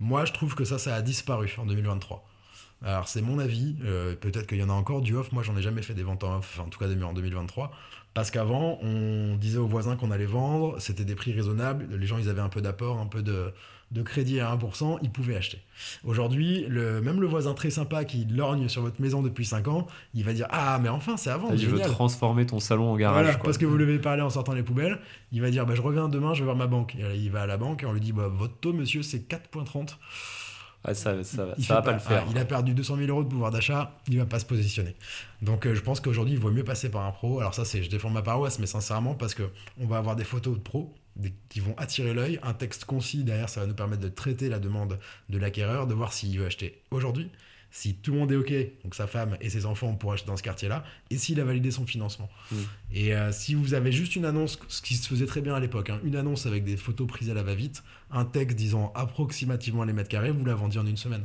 Moi, 0.00 0.24
je 0.24 0.32
trouve 0.32 0.56
que 0.56 0.64
ça, 0.64 0.76
ça 0.78 0.96
a 0.96 1.00
disparu 1.02 1.54
en 1.58 1.66
2023. 1.66 2.26
Alors, 2.84 3.08
c'est 3.08 3.22
mon 3.22 3.38
avis. 3.38 3.76
euh, 3.84 4.14
Peut-être 4.14 4.46
qu'il 4.46 4.58
y 4.58 4.62
en 4.62 4.68
a 4.70 4.74
encore 4.74 5.00
du 5.00 5.16
off. 5.16 5.32
Moi, 5.32 5.42
j'en 5.42 5.56
ai 5.56 5.62
jamais 5.62 5.82
fait 5.82 5.94
des 5.94 6.02
ventes 6.02 6.22
en 6.24 6.36
off, 6.38 6.60
en 6.60 6.68
tout 6.68 6.78
cas 6.78 6.86
en 6.86 7.12
2023. 7.12 7.72
Parce 8.12 8.30
qu'avant, 8.30 8.78
on 8.82 9.36
disait 9.36 9.58
aux 9.58 9.66
voisins 9.66 9.96
qu'on 9.96 10.10
allait 10.12 10.24
vendre, 10.26 10.76
c'était 10.78 11.04
des 11.04 11.14
prix 11.16 11.32
raisonnables. 11.32 11.88
Les 11.96 12.06
gens, 12.06 12.18
ils 12.18 12.28
avaient 12.28 12.40
un 12.42 12.48
peu 12.48 12.60
d'apport, 12.60 13.00
un 13.00 13.06
peu 13.06 13.22
de, 13.22 13.52
de 13.90 14.02
crédit 14.02 14.38
à 14.38 14.54
1%, 14.54 14.98
ils 15.02 15.10
pouvaient 15.10 15.34
acheter. 15.34 15.58
Aujourd'hui, 16.04 16.64
le, 16.68 17.00
même 17.00 17.20
le 17.20 17.26
voisin 17.26 17.54
très 17.54 17.70
sympa 17.70 18.04
qui 18.04 18.24
lorgne 18.26 18.68
sur 18.68 18.82
votre 18.82 19.00
maison 19.00 19.20
depuis 19.20 19.44
5 19.44 19.66
ans, 19.66 19.88
il 20.14 20.22
va 20.22 20.32
dire 20.32 20.46
Ah, 20.50 20.78
mais 20.80 20.88
enfin, 20.90 21.16
c'est 21.16 21.30
à 21.30 21.36
vendre, 21.38 21.54
Il 21.56 21.66
veut 21.66 21.72
génial. 21.76 21.90
transformer 21.90 22.46
ton 22.46 22.60
salon 22.60 22.88
en 22.92 22.96
garage. 22.96 23.22
Voilà, 23.24 23.34
quoi. 23.34 23.44
parce 23.46 23.58
que 23.58 23.66
vous 23.66 23.76
l'avez 23.76 23.98
parlé 23.98 24.22
en 24.22 24.30
sortant 24.30 24.52
les 24.52 24.62
poubelles, 24.62 25.00
il 25.32 25.40
va 25.40 25.50
dire 25.50 25.66
bah, 25.66 25.74
Je 25.74 25.82
reviens 25.82 26.08
demain, 26.08 26.34
je 26.34 26.40
vais 26.40 26.44
voir 26.44 26.56
ma 26.56 26.68
banque. 26.68 26.94
Et 26.94 27.16
il 27.16 27.30
va 27.32 27.42
à 27.42 27.46
la 27.46 27.56
banque 27.56 27.82
et 27.82 27.86
on 27.86 27.92
lui 27.92 28.00
dit 28.00 28.12
bah, 28.12 28.28
Votre 28.28 28.54
taux, 28.58 28.72
monsieur, 28.72 29.02
c'est 29.02 29.28
4,30. 29.28 29.96
Ah, 30.84 30.94
ça, 30.94 31.22
ça, 31.24 31.54
Il 31.56 31.64
ça 31.64 31.74
va 31.76 31.82
pas 31.82 31.92
le 31.92 31.98
faire. 31.98 32.24
ah, 32.26 32.30
il 32.30 32.38
a 32.38 32.44
perdu 32.44 32.74
200 32.74 32.96
000 32.96 33.08
euros 33.08 33.24
de 33.24 33.28
pouvoir 33.28 33.50
d'achat, 33.50 33.98
il 34.08 34.18
va 34.18 34.26
pas 34.26 34.38
se 34.38 34.44
positionner. 34.44 34.94
Donc 35.42 35.66
euh, 35.66 35.74
je 35.74 35.80
pense 35.80 36.00
qu'aujourd'hui, 36.00 36.34
il 36.34 36.40
vaut 36.40 36.50
mieux 36.50 36.64
passer 36.64 36.90
par 36.90 37.02
un 37.06 37.10
pro. 37.10 37.40
Alors 37.40 37.54
ça, 37.54 37.64
c'est 37.64 37.82
je 37.82 37.88
défends 37.90 38.10
ma 38.10 38.22
paroisse, 38.22 38.58
mais 38.58 38.66
sincèrement, 38.66 39.14
parce 39.14 39.34
que 39.34 39.44
on 39.80 39.86
va 39.86 39.96
avoir 39.98 40.14
des 40.16 40.24
photos 40.24 40.54
de 40.54 40.60
pros 40.60 40.94
qui 41.48 41.60
vont 41.60 41.74
attirer 41.78 42.12
l'œil, 42.12 42.40
un 42.42 42.54
texte 42.54 42.84
concis 42.86 43.22
derrière, 43.24 43.48
ça 43.48 43.60
va 43.60 43.66
nous 43.66 43.74
permettre 43.74 44.02
de 44.02 44.08
traiter 44.08 44.48
la 44.48 44.58
demande 44.58 44.98
de 45.28 45.38
l'acquéreur, 45.38 45.86
de 45.86 45.94
voir 45.94 46.12
s'il 46.12 46.38
veut 46.38 46.46
acheter 46.46 46.82
aujourd'hui, 46.90 47.30
si 47.74 47.96
tout 47.96 48.12
le 48.12 48.20
monde 48.20 48.30
est 48.30 48.36
OK, 48.36 48.54
donc 48.84 48.94
sa 48.94 49.08
femme 49.08 49.36
et 49.40 49.50
ses 49.50 49.66
enfants 49.66 49.92
pour 49.96 50.12
acheter 50.12 50.28
dans 50.28 50.36
ce 50.36 50.44
quartier-là, 50.44 50.84
et 51.10 51.18
s'il 51.18 51.40
a 51.40 51.44
validé 51.44 51.72
son 51.72 51.84
financement. 51.84 52.30
Mm. 52.52 52.56
Et 52.92 53.14
euh, 53.16 53.32
si 53.32 53.56
vous 53.56 53.74
avez 53.74 53.90
juste 53.90 54.14
une 54.14 54.24
annonce, 54.24 54.60
ce 54.68 54.80
qui 54.80 54.94
se 54.94 55.08
faisait 55.08 55.26
très 55.26 55.40
bien 55.40 55.56
à 55.56 55.60
l'époque, 55.60 55.90
hein, 55.90 55.98
une 56.04 56.14
annonce 56.14 56.46
avec 56.46 56.62
des 56.62 56.76
photos 56.76 57.08
prises 57.08 57.30
à 57.30 57.34
la 57.34 57.42
va-vite, 57.42 57.82
un 58.12 58.24
texte 58.24 58.56
disant 58.56 58.92
approximativement 58.94 59.82
les 59.82 59.92
mètres 59.92 60.08
carrés, 60.08 60.30
vous 60.30 60.44
la 60.44 60.54
vendiez 60.54 60.78
en 60.78 60.86
une 60.86 60.96
semaine. 60.96 61.24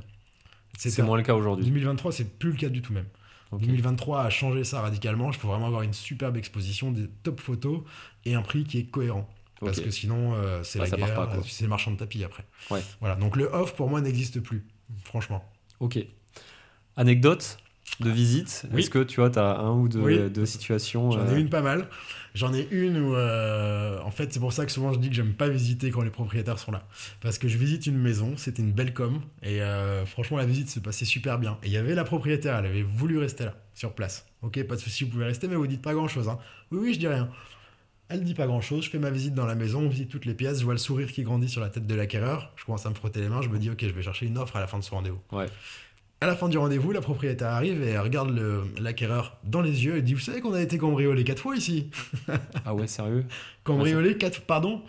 C'est 0.75 1.03
moins 1.03 1.17
le 1.17 1.23
cas 1.23 1.35
aujourd'hui. 1.35 1.65
2023, 1.65 2.11
c'est 2.11 2.39
plus 2.39 2.49
le 2.49 2.57
cas 2.57 2.69
du 2.69 2.81
tout 2.81 2.93
même. 2.93 3.05
Ok. 3.51 3.61
2023 3.61 4.23
a 4.23 4.29
changé 4.31 4.63
ça 4.63 4.81
radicalement. 4.81 5.29
Il 5.29 5.37
faut 5.37 5.49
vraiment 5.49 5.67
avoir 5.67 5.83
une 5.83 5.93
superbe 5.93 6.35
exposition, 6.35 6.91
des 6.91 7.09
top 7.21 7.41
photos 7.41 7.81
et 8.25 8.33
un 8.33 8.41
prix 8.41 8.63
qui 8.63 8.79
est 8.79 8.85
cohérent. 8.85 9.29
Parce 9.59 9.81
que 9.81 9.91
sinon, 9.91 10.33
euh, 10.33 10.63
c'est 10.63 10.79
Bah, 10.79 10.85
la 10.89 10.97
guerre, 10.97 11.29
c'est 11.45 11.65
le 11.65 11.69
marchand 11.69 11.91
de 11.91 11.97
tapis 11.97 12.23
après. 12.23 12.45
Ouais. 12.71 12.81
Voilà. 13.01 13.15
Donc 13.17 13.35
le 13.35 13.45
off 13.45 13.75
pour 13.75 13.87
moi 13.87 14.01
n'existe 14.01 14.39
plus, 14.39 14.65
franchement. 15.03 15.43
Ok. 15.79 15.99
Anecdote 16.99 17.57
de 18.01 18.09
visite. 18.09 18.65
Oui. 18.73 18.81
Est-ce 18.81 18.89
que 18.89 19.01
tu 19.01 19.21
vois, 19.21 19.29
tu 19.29 19.39
as 19.39 19.57
un 19.57 19.71
ou 19.71 19.87
deux, 19.87 20.01
Oui. 20.01 20.29
deux 20.29 20.45
situations 20.45 21.11
J'en 21.11 21.21
euh, 21.21 21.37
ai 21.37 21.39
une 21.39 21.49
pas 21.49 21.61
mal. 21.61 21.87
J'en 22.35 22.53
ai 22.53 22.67
une 22.71 22.97
où, 22.97 23.15
euh, 23.15 23.99
en 24.01 24.11
fait, 24.11 24.33
c'est 24.33 24.39
pour 24.41 24.51
ça 24.51 24.65
que 24.65 24.71
souvent 24.71 24.91
je 24.91 24.99
dis 24.99 25.07
que 25.07 25.15
j'aime 25.15 25.33
pas 25.33 25.47
visiter 25.47 25.91
quand 25.91 26.01
les 26.01 26.09
propriétaires 26.09 26.59
sont 26.59 26.73
là. 26.73 26.85
Parce 27.21 27.37
que 27.37 27.47
je 27.47 27.57
visite 27.57 27.87
une 27.87 27.97
maison, 27.97 28.35
c'était 28.35 28.61
une 28.61 28.73
belle 28.73 28.93
com, 28.93 29.21
et 29.43 29.61
euh, 29.61 30.05
franchement, 30.05 30.37
la 30.37 30.45
visite 30.45 30.69
se 30.69 30.81
passait 30.81 31.05
super 31.05 31.39
bien. 31.39 31.57
Et 31.63 31.67
il 31.67 31.71
y 31.71 31.77
avait 31.77 31.95
la 31.95 32.03
propriétaire, 32.03 32.57
elle 32.57 32.65
avait 32.65 32.83
voulu 32.83 33.17
rester 33.17 33.45
là, 33.45 33.55
sur 33.73 33.93
place. 33.93 34.25
Ok, 34.41 34.61
pas 34.63 34.75
de 34.75 34.81
souci, 34.81 35.05
vous 35.05 35.11
pouvez 35.11 35.25
rester, 35.25 35.47
mais 35.47 35.55
vous 35.55 35.67
dites 35.67 35.81
pas 35.81 35.93
grand 35.93 36.09
chose. 36.09 36.27
Hein. 36.27 36.37
Oui, 36.71 36.79
oui, 36.81 36.93
je 36.93 36.99
dis 36.99 37.07
rien. 37.07 37.29
Elle 38.09 38.23
dit 38.23 38.33
pas 38.33 38.47
grand 38.47 38.61
chose, 38.61 38.83
je 38.83 38.89
fais 38.89 38.97
ma 38.99 39.11
visite 39.11 39.35
dans 39.35 39.45
la 39.45 39.53
maison, 39.55 39.81
on 39.81 39.87
visite 39.87 40.09
toutes 40.09 40.25
les 40.25 40.33
pièces, 40.33 40.59
je 40.59 40.65
vois 40.65 40.73
le 40.73 40.79
sourire 40.79 41.11
qui 41.11 41.21
grandit 41.21 41.47
sur 41.47 41.61
la 41.61 41.69
tête 41.69 41.85
de 41.85 41.95
l'acquéreur, 41.95 42.51
je 42.55 42.65
commence 42.65 42.85
à 42.87 42.89
me 42.89 42.95
frotter 42.95 43.21
les 43.21 43.29
mains, 43.29 43.43
je 43.43 43.49
me 43.49 43.59
dis 43.59 43.69
ok, 43.69 43.81
je 43.81 43.91
vais 43.91 44.01
chercher 44.01 44.25
une 44.25 44.37
offre 44.39 44.55
à 44.55 44.59
la 44.59 44.65
fin 44.67 44.79
de 44.79 44.83
ce 44.83 44.89
rendez-vous. 44.89 45.21
Ouais. 45.31 45.45
À 46.21 46.27
la 46.27 46.35
fin 46.35 46.49
du 46.49 46.57
rendez-vous, 46.57 46.91
la 46.91 46.99
propriétaire 46.99 47.47
arrive 47.51 47.81
et 47.81 47.91
elle 47.91 47.99
regarde 48.01 48.37
l'acquéreur 48.79 49.37
dans 49.45 49.61
les 49.61 49.85
yeux 49.85 49.95
et 49.97 50.01
dit 50.01 50.13
Vous 50.13 50.19
savez 50.19 50.41
qu'on 50.41 50.53
a 50.53 50.61
été 50.61 50.77
cambriolé 50.77 51.23
quatre 51.23 51.41
fois 51.41 51.55
ici 51.55 51.89
Ah 52.65 52.75
ouais, 52.75 52.87
sérieux? 52.87 53.23
Cambriolé 53.63 54.17
quatre 54.17 54.41
pardon 54.41 54.81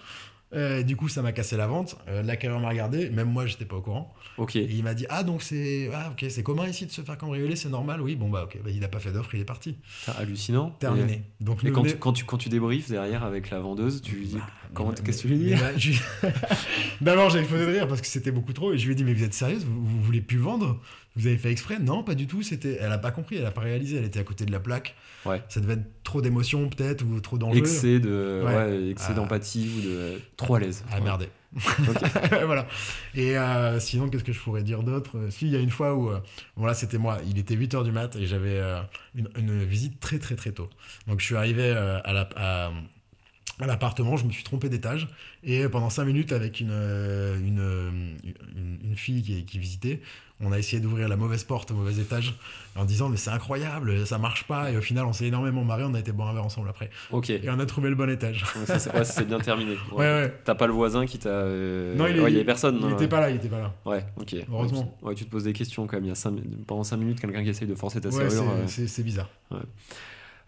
Euh, 0.52 0.82
Du 0.82 0.96
coup, 0.96 1.08
ça 1.08 1.22
m'a 1.22 1.30
cassé 1.30 1.56
la 1.56 1.68
vente. 1.68 1.96
Euh, 2.08 2.22
l'acquéreur 2.24 2.58
m'a 2.58 2.68
regardé, 2.70 3.10
même 3.10 3.28
moi, 3.30 3.46
j'étais 3.46 3.64
pas 3.64 3.76
au 3.76 3.80
courant. 3.80 4.12
Ok. 4.38 4.56
Et 4.56 4.64
il 4.64 4.82
m'a 4.82 4.94
dit 4.94 5.06
Ah, 5.08 5.22
donc 5.22 5.42
c'est 5.42 5.88
ah, 5.94 6.10
ok, 6.10 6.24
c'est 6.28 6.42
commun 6.42 6.66
ici 6.66 6.84
de 6.86 6.90
se 6.90 7.02
faire 7.02 7.16
cambrioler, 7.16 7.54
c'est 7.54 7.68
normal 7.68 8.00
Oui, 8.00 8.16
bon, 8.16 8.28
bah 8.28 8.42
ok, 8.46 8.58
bah, 8.64 8.70
il 8.74 8.82
a 8.82 8.88
pas 8.88 8.98
fait 8.98 9.12
d'offre, 9.12 9.32
il 9.36 9.40
est 9.40 9.44
parti. 9.44 9.76
Putain, 10.00 10.18
hallucinant. 10.18 10.70
Terminé. 10.80 11.22
Donc, 11.40 11.62
Et, 11.62 11.68
ne 11.68 11.70
quand, 11.70 11.82
venez- 11.82 11.92
tu, 11.92 11.98
quand, 12.00 12.12
tu, 12.12 12.24
quand 12.24 12.38
tu 12.38 12.48
débriefes 12.48 12.88
derrière 12.90 13.22
avec 13.22 13.50
la 13.50 13.60
vendeuse, 13.60 14.02
tu 14.02 14.16
lui 14.16 14.26
dis 14.26 14.34
Bah, 14.38 14.46
comment, 14.74 14.90
qu'est-ce 14.90 15.18
que 15.22 15.28
tu 15.28 15.34
lui 15.34 15.38
dis? 15.38 15.54
bah, 15.54 15.76
je- 15.76 15.92
D'abord, 17.00 17.30
j'ai 17.30 17.38
explosé 17.38 17.66
de 17.66 17.70
rire 17.70 17.86
parce 17.86 18.00
que 18.00 18.06
c'était 18.08 18.32
beaucoup 18.32 18.52
trop. 18.52 18.72
Et 18.72 18.78
je 18.78 18.86
lui 18.86 18.92
ai 18.92 18.96
dit, 18.96 19.04
mais 19.04 19.14
vous 19.14 19.22
êtes 19.22 19.34
sérieuse? 19.34 19.64
Vous, 19.64 19.84
vous 19.84 20.02
voulez 20.02 20.20
plus 20.20 20.38
vendre? 20.38 20.80
Vous 21.16 21.26
avez 21.26 21.36
fait 21.38 21.50
exprès 21.50 21.78
Non, 21.80 22.02
pas 22.04 22.14
du 22.14 22.26
tout. 22.26 22.42
C'était, 22.42 22.78
Elle 22.80 22.92
a 22.92 22.98
pas 22.98 23.10
compris, 23.10 23.36
elle 23.36 23.46
a 23.46 23.50
pas 23.50 23.62
réalisé. 23.62 23.96
Elle 23.96 24.04
était 24.04 24.20
à 24.20 24.24
côté 24.24 24.46
de 24.46 24.52
la 24.52 24.60
plaque. 24.60 24.94
Ouais. 25.26 25.42
Ça 25.48 25.60
devait 25.60 25.74
être 25.74 26.02
trop 26.04 26.22
d'émotion, 26.22 26.68
peut-être, 26.68 27.04
ou 27.04 27.20
trop 27.20 27.36
d'enjeux. 27.36 27.58
Excès 27.58 27.98
de 28.00 28.42
Ouais. 28.44 28.54
ouais, 28.54 28.90
excès 28.90 29.08
Ah. 29.10 29.14
d'empathie 29.14 29.68
ou 29.76 29.80
de 29.82 30.20
trop 30.36 30.54
à 30.54 30.60
l'aise. 30.60 30.84
Ah, 30.90 31.00
merdé. 31.00 31.28
Voilà. 32.46 32.66
Et 33.16 33.36
euh, 33.36 33.80
sinon, 33.80 34.08
qu'est-ce 34.08 34.22
que 34.24 34.32
je 34.32 34.38
pourrais 34.38 34.62
dire 34.62 34.82
d'autre? 34.84 35.16
Si, 35.30 35.46
il 35.46 35.52
y 35.52 35.56
a 35.56 35.58
une 35.60 35.70
fois 35.70 35.94
où, 35.96 36.10
euh, 36.10 36.20
bon 36.56 36.64
là, 36.64 36.74
c'était 36.74 36.96
moi, 36.98 37.18
il 37.28 37.38
était 37.38 37.56
8h 37.56 37.82
du 37.84 37.90
mat 37.92 38.14
et 38.16 38.26
j'avais 38.26 38.58
euh, 38.60 38.80
une, 39.16 39.28
une 39.36 39.64
visite 39.64 39.98
très 39.98 40.20
très 40.20 40.36
très 40.36 40.52
tôt. 40.52 40.70
Donc 41.08 41.18
je 41.20 41.24
suis 41.26 41.34
arrivé 41.36 41.64
euh, 41.64 41.98
à 42.04 42.12
la- 42.12 42.28
à- 42.36 42.70
à 43.58 43.66
l'appartement, 43.66 44.16
je 44.16 44.24
me 44.24 44.30
suis 44.30 44.42
trompé 44.44 44.68
d'étage 44.70 45.06
et 45.42 45.68
pendant 45.68 45.90
5 45.90 46.04
minutes 46.06 46.32
avec 46.32 46.60
une, 46.60 46.70
une, 46.70 48.16
une, 48.56 48.78
une 48.84 48.96
fille 48.96 49.22
qui, 49.22 49.44
qui 49.44 49.58
visitait, 49.58 50.00
on 50.42 50.52
a 50.52 50.58
essayé 50.58 50.80
d'ouvrir 50.80 51.08
la 51.08 51.16
mauvaise 51.16 51.44
porte 51.44 51.70
au 51.70 51.74
mauvais 51.74 52.00
étage 52.00 52.34
en 52.76 52.84
disant 52.84 53.08
mais 53.08 53.16
c'est 53.16 53.30
incroyable, 53.30 54.06
ça 54.06 54.16
marche 54.18 54.44
pas 54.44 54.70
et 54.70 54.76
au 54.76 54.80
final 54.80 55.04
on 55.04 55.12
s'est 55.12 55.26
énormément 55.26 55.64
marré, 55.64 55.82
on 55.84 55.92
a 55.94 55.98
été 55.98 56.12
boire 56.12 56.28
un 56.28 56.34
verre 56.34 56.44
ensemble 56.44 56.68
après 56.70 56.88
Ok. 57.10 57.30
et 57.30 57.42
on 57.48 57.58
a 57.58 57.66
trouvé 57.66 57.90
le 57.90 57.94
bon 57.96 58.08
étage. 58.08 58.44
Ça, 58.64 58.78
c'est 58.78 59.20
ouais, 59.20 59.26
bien 59.26 59.38
terminé. 59.40 59.76
Ouais, 59.92 59.98
ouais. 60.06 60.34
T'as 60.44 60.54
pas 60.54 60.66
le 60.66 60.72
voisin 60.72 61.04
qui 61.06 61.18
t'a. 61.18 61.28
euh, 61.28 61.94
Non, 61.96 62.06
il 62.06 62.16
est- 62.16 62.20
ouais, 62.20 62.32
y 62.32 62.36
avait 62.36 62.44
personne. 62.44 62.76
Il 62.76 62.80
non, 62.82 62.90
était 62.90 63.00
ouais. 63.02 63.08
pas 63.08 63.20
là, 63.20 63.30
il 63.30 63.36
était 63.36 63.48
pas 63.48 63.58
là. 63.58 63.72
Ouais, 63.84 64.04
ok. 64.18 64.36
Heureusement. 64.50 64.96
Ouais, 65.02 65.14
tu 65.14 65.24
te 65.24 65.30
poses 65.30 65.44
des 65.44 65.52
questions 65.52 65.86
quand 65.86 65.96
même. 65.96 66.04
Il 66.04 66.08
y 66.08 66.12
a 66.12 66.14
cinq 66.14 66.34
pendant 66.66 66.84
5 66.84 66.96
minutes, 66.96 67.20
quelqu'un 67.20 67.42
qui 67.42 67.50
essaye 67.50 67.68
de 67.68 67.74
forcer 67.74 68.00
ta 68.00 68.08
Ouais, 68.08 68.30
serrure. 68.30 68.50
euh, 68.52 68.66
c'est- 68.66 69.02
bizarre. 69.02 69.28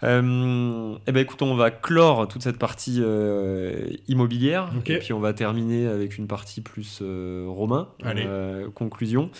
Euh, 0.04 0.96
eh 1.06 1.12
ben 1.12 1.20
écoute, 1.20 1.42
on 1.42 1.54
va 1.54 1.70
clore 1.70 2.26
toute 2.26 2.42
cette 2.42 2.58
partie 2.58 2.98
euh, 3.00 3.86
immobilière 4.08 4.68
et 4.86 4.98
puis 4.98 5.12
on 5.12 5.20
va 5.20 5.32
terminer 5.32 5.86
avec 5.86 6.18
une 6.18 6.26
partie 6.26 6.60
plus 6.60 6.98
euh, 7.02 7.44
Romain. 7.48 7.88
Allez. 8.02 8.26
Conclusion. 8.74 9.30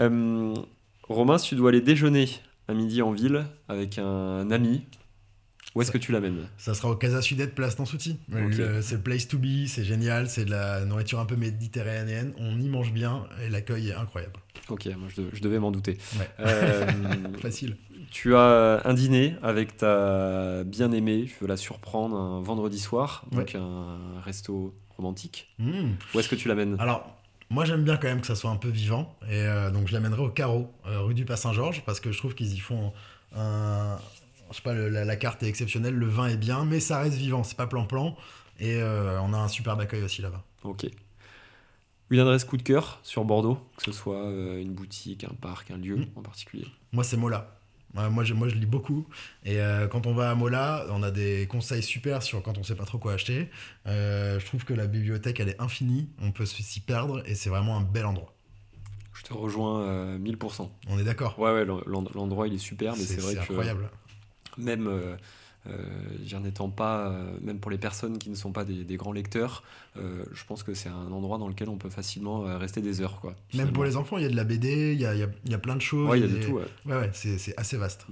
Euh, 0.00 0.54
Romain, 1.08 1.38
si 1.38 1.50
tu 1.50 1.54
dois 1.56 1.70
aller 1.70 1.80
déjeuner 1.80 2.28
à 2.68 2.74
midi 2.74 3.00
en 3.02 3.12
ville 3.12 3.44
avec 3.68 3.98
un 3.98 4.50
ami, 4.50 4.84
où 5.74 5.82
est-ce 5.82 5.90
que 5.92 5.98
tu 5.98 6.10
l'amènes? 6.12 6.48
Ça 6.58 6.74
sera 6.74 6.90
au 6.90 6.96
Casa 6.96 7.22
Sudette, 7.22 7.54
place 7.54 7.78
Nansouty. 7.78 8.18
Ok. 8.32 8.56
Le- 8.56 8.82
C'est 8.82 8.96
le 8.96 9.00
place 9.02 9.28
to 9.28 9.38
be, 9.38 9.66
c'est 9.66 9.84
génial, 9.84 10.28
c'est 10.28 10.44
de 10.46 10.50
la 10.50 10.84
nourriture 10.84 11.20
un 11.20 11.26
peu 11.26 11.36
méditerranéenne. 11.36 12.32
On 12.38 12.58
y 12.58 12.68
mange 12.68 12.92
bien 12.92 13.24
et 13.44 13.48
l'accueil 13.50 13.90
est 13.90 13.94
incroyable. 13.94 14.34
Ok, 14.68 14.86
moi 14.98 15.08
je, 15.14 15.22
de- 15.22 15.28
je 15.32 15.40
devais 15.42 15.58
m'en 15.58 15.70
douter. 15.70 15.98
Ouais. 16.18 16.28
Euh, 16.40 16.86
Facile. 17.40 17.76
Tu 18.10 18.34
as 18.36 18.80
un 18.84 18.94
dîner 18.94 19.34
avec 19.42 19.76
ta 19.76 20.64
bien-aimée, 20.64 21.26
je 21.26 21.34
veux 21.40 21.46
la 21.48 21.56
surprendre 21.56 22.16
un 22.16 22.40
vendredi 22.40 22.78
soir, 22.78 23.24
donc 23.32 23.54
un 23.54 23.98
resto 24.24 24.74
romantique? 24.96 25.52
Mmh. 25.58 25.90
Où 26.14 26.20
est-ce 26.20 26.28
que 26.28 26.36
tu 26.36 26.48
l'amènes? 26.48 26.76
Alors, 26.78 27.15
moi 27.50 27.64
j'aime 27.64 27.84
bien 27.84 27.96
quand 27.96 28.08
même 28.08 28.20
que 28.20 28.26
ça 28.26 28.34
soit 28.36 28.50
un 28.50 28.56
peu 28.56 28.68
vivant, 28.68 29.16
et 29.28 29.42
euh, 29.42 29.70
donc 29.70 29.88
je 29.88 29.92
l'amènerai 29.92 30.22
au 30.22 30.30
carreau, 30.30 30.70
euh, 30.86 31.00
rue 31.00 31.14
du 31.14 31.24
Pas 31.24 31.36
Saint-Georges, 31.36 31.82
parce 31.84 32.00
que 32.00 32.12
je 32.12 32.18
trouve 32.18 32.34
qu'ils 32.34 32.52
y 32.54 32.58
font 32.58 32.92
un. 33.36 33.98
Je 34.50 34.56
sais 34.56 34.62
pas, 34.62 34.74
le- 34.74 34.88
la, 34.88 35.04
la 35.04 35.16
carte 35.16 35.42
est 35.42 35.48
exceptionnelle, 35.48 35.94
le 35.94 36.06
vin 36.06 36.28
est 36.28 36.36
bien, 36.36 36.64
mais 36.64 36.78
ça 36.80 37.00
reste 37.00 37.16
vivant, 37.16 37.42
c'est 37.42 37.56
pas 37.56 37.66
plan-plan, 37.66 38.16
et 38.60 38.76
euh, 38.76 39.20
on 39.22 39.32
a 39.32 39.38
un 39.38 39.48
superbe 39.48 39.80
accueil 39.80 40.02
aussi 40.04 40.22
là-bas. 40.22 40.44
Ok. 40.62 40.86
Une 42.10 42.20
adresse 42.20 42.44
coup 42.44 42.56
de 42.56 42.62
cœur 42.62 43.00
sur 43.02 43.24
Bordeaux, 43.24 43.58
que 43.76 43.82
ce 43.84 43.90
soit 43.92 44.22
une 44.60 44.72
boutique, 44.72 45.24
un 45.24 45.34
parc, 45.40 45.72
un 45.72 45.76
lieu 45.78 45.96
Mm. 45.96 46.06
en 46.14 46.22
particulier? 46.22 46.66
Moi, 46.92 47.02
c'est 47.02 47.16
Mola. 47.16 47.55
Ouais, 47.96 48.10
moi, 48.10 48.24
je, 48.24 48.34
moi, 48.34 48.48
je 48.48 48.54
lis 48.56 48.66
beaucoup. 48.66 49.06
Et 49.44 49.60
euh, 49.60 49.86
quand 49.88 50.06
on 50.06 50.12
va 50.14 50.30
à 50.30 50.34
Mola, 50.34 50.84
on 50.90 51.02
a 51.02 51.10
des 51.10 51.46
conseils 51.48 51.82
super 51.82 52.22
sur 52.22 52.42
quand 52.42 52.58
on 52.58 52.62
sait 52.62 52.74
pas 52.74 52.84
trop 52.84 52.98
quoi 52.98 53.14
acheter. 53.14 53.48
Euh, 53.86 54.38
je 54.38 54.44
trouve 54.46 54.64
que 54.64 54.74
la 54.74 54.86
bibliothèque, 54.86 55.40
elle 55.40 55.48
est 55.48 55.60
infinie. 55.60 56.08
On 56.20 56.30
peut 56.32 56.44
s'y 56.46 56.80
perdre 56.80 57.22
et 57.26 57.34
c'est 57.34 57.48
vraiment 57.50 57.76
un 57.76 57.82
bel 57.82 58.04
endroit. 58.06 58.34
Je 59.14 59.22
te 59.22 59.32
rejoins 59.32 59.80
euh, 59.82 60.18
1000%. 60.18 60.68
On 60.88 60.98
est 60.98 61.04
d'accord 61.04 61.38
Ouais, 61.38 61.50
ouais, 61.52 61.64
l'en- 61.64 61.80
l'endroit 62.14 62.46
il 62.48 62.54
est 62.54 62.58
super, 62.58 62.92
mais 62.92 62.98
c'est 62.98 63.14
C'est 63.14 63.20
vrai 63.22 63.34
que 63.34 63.40
incroyable. 63.40 63.88
même, 64.58 64.86
euh, 64.86 64.90
euh, 64.90 65.16
j'en 66.26 66.44
étant 66.44 66.68
pas, 66.70 67.08
euh, 67.08 67.30
même 67.42 67.58
pour 67.58 67.70
les 67.70 67.78
personnes 67.78 68.18
qui 68.18 68.30
ne 68.30 68.34
sont 68.34 68.52
pas 68.52 68.64
des, 68.64 68.84
des 68.84 68.96
grands 68.96 69.12
lecteurs, 69.12 69.62
euh, 69.96 70.24
je 70.32 70.44
pense 70.44 70.62
que 70.62 70.74
c'est 70.74 70.88
un 70.88 71.10
endroit 71.12 71.38
dans 71.38 71.48
lequel 71.48 71.68
on 71.68 71.76
peut 71.76 71.90
facilement 71.90 72.46
euh, 72.46 72.58
rester 72.58 72.80
des 72.82 73.00
heures. 73.00 73.20
Quoi, 73.20 73.34
Même 73.54 73.72
pour 73.72 73.84
les 73.84 73.96
enfants, 73.96 74.18
il 74.18 74.22
y 74.24 74.26
a 74.26 74.30
de 74.30 74.36
la 74.36 74.44
BD, 74.44 74.92
il 74.94 75.00
y 75.00 75.06
a, 75.06 75.14
y 75.14 75.22
a- 75.22 75.28
il 75.44 75.50
y 75.50 75.54
a 75.54 75.58
plein 75.58 75.76
de 75.76 75.80
choses. 75.82 76.08
Ouais, 76.08 76.18
il 76.20 76.26
y 76.26 76.28
a 76.28 76.38
de 76.38 76.42
tout. 76.44 76.52
ouais. 76.52 76.64
Ouais, 76.86 76.96
ouais, 76.96 77.10
c'est 77.12 77.54
assez 77.58 77.76
vaste. 77.76 78.06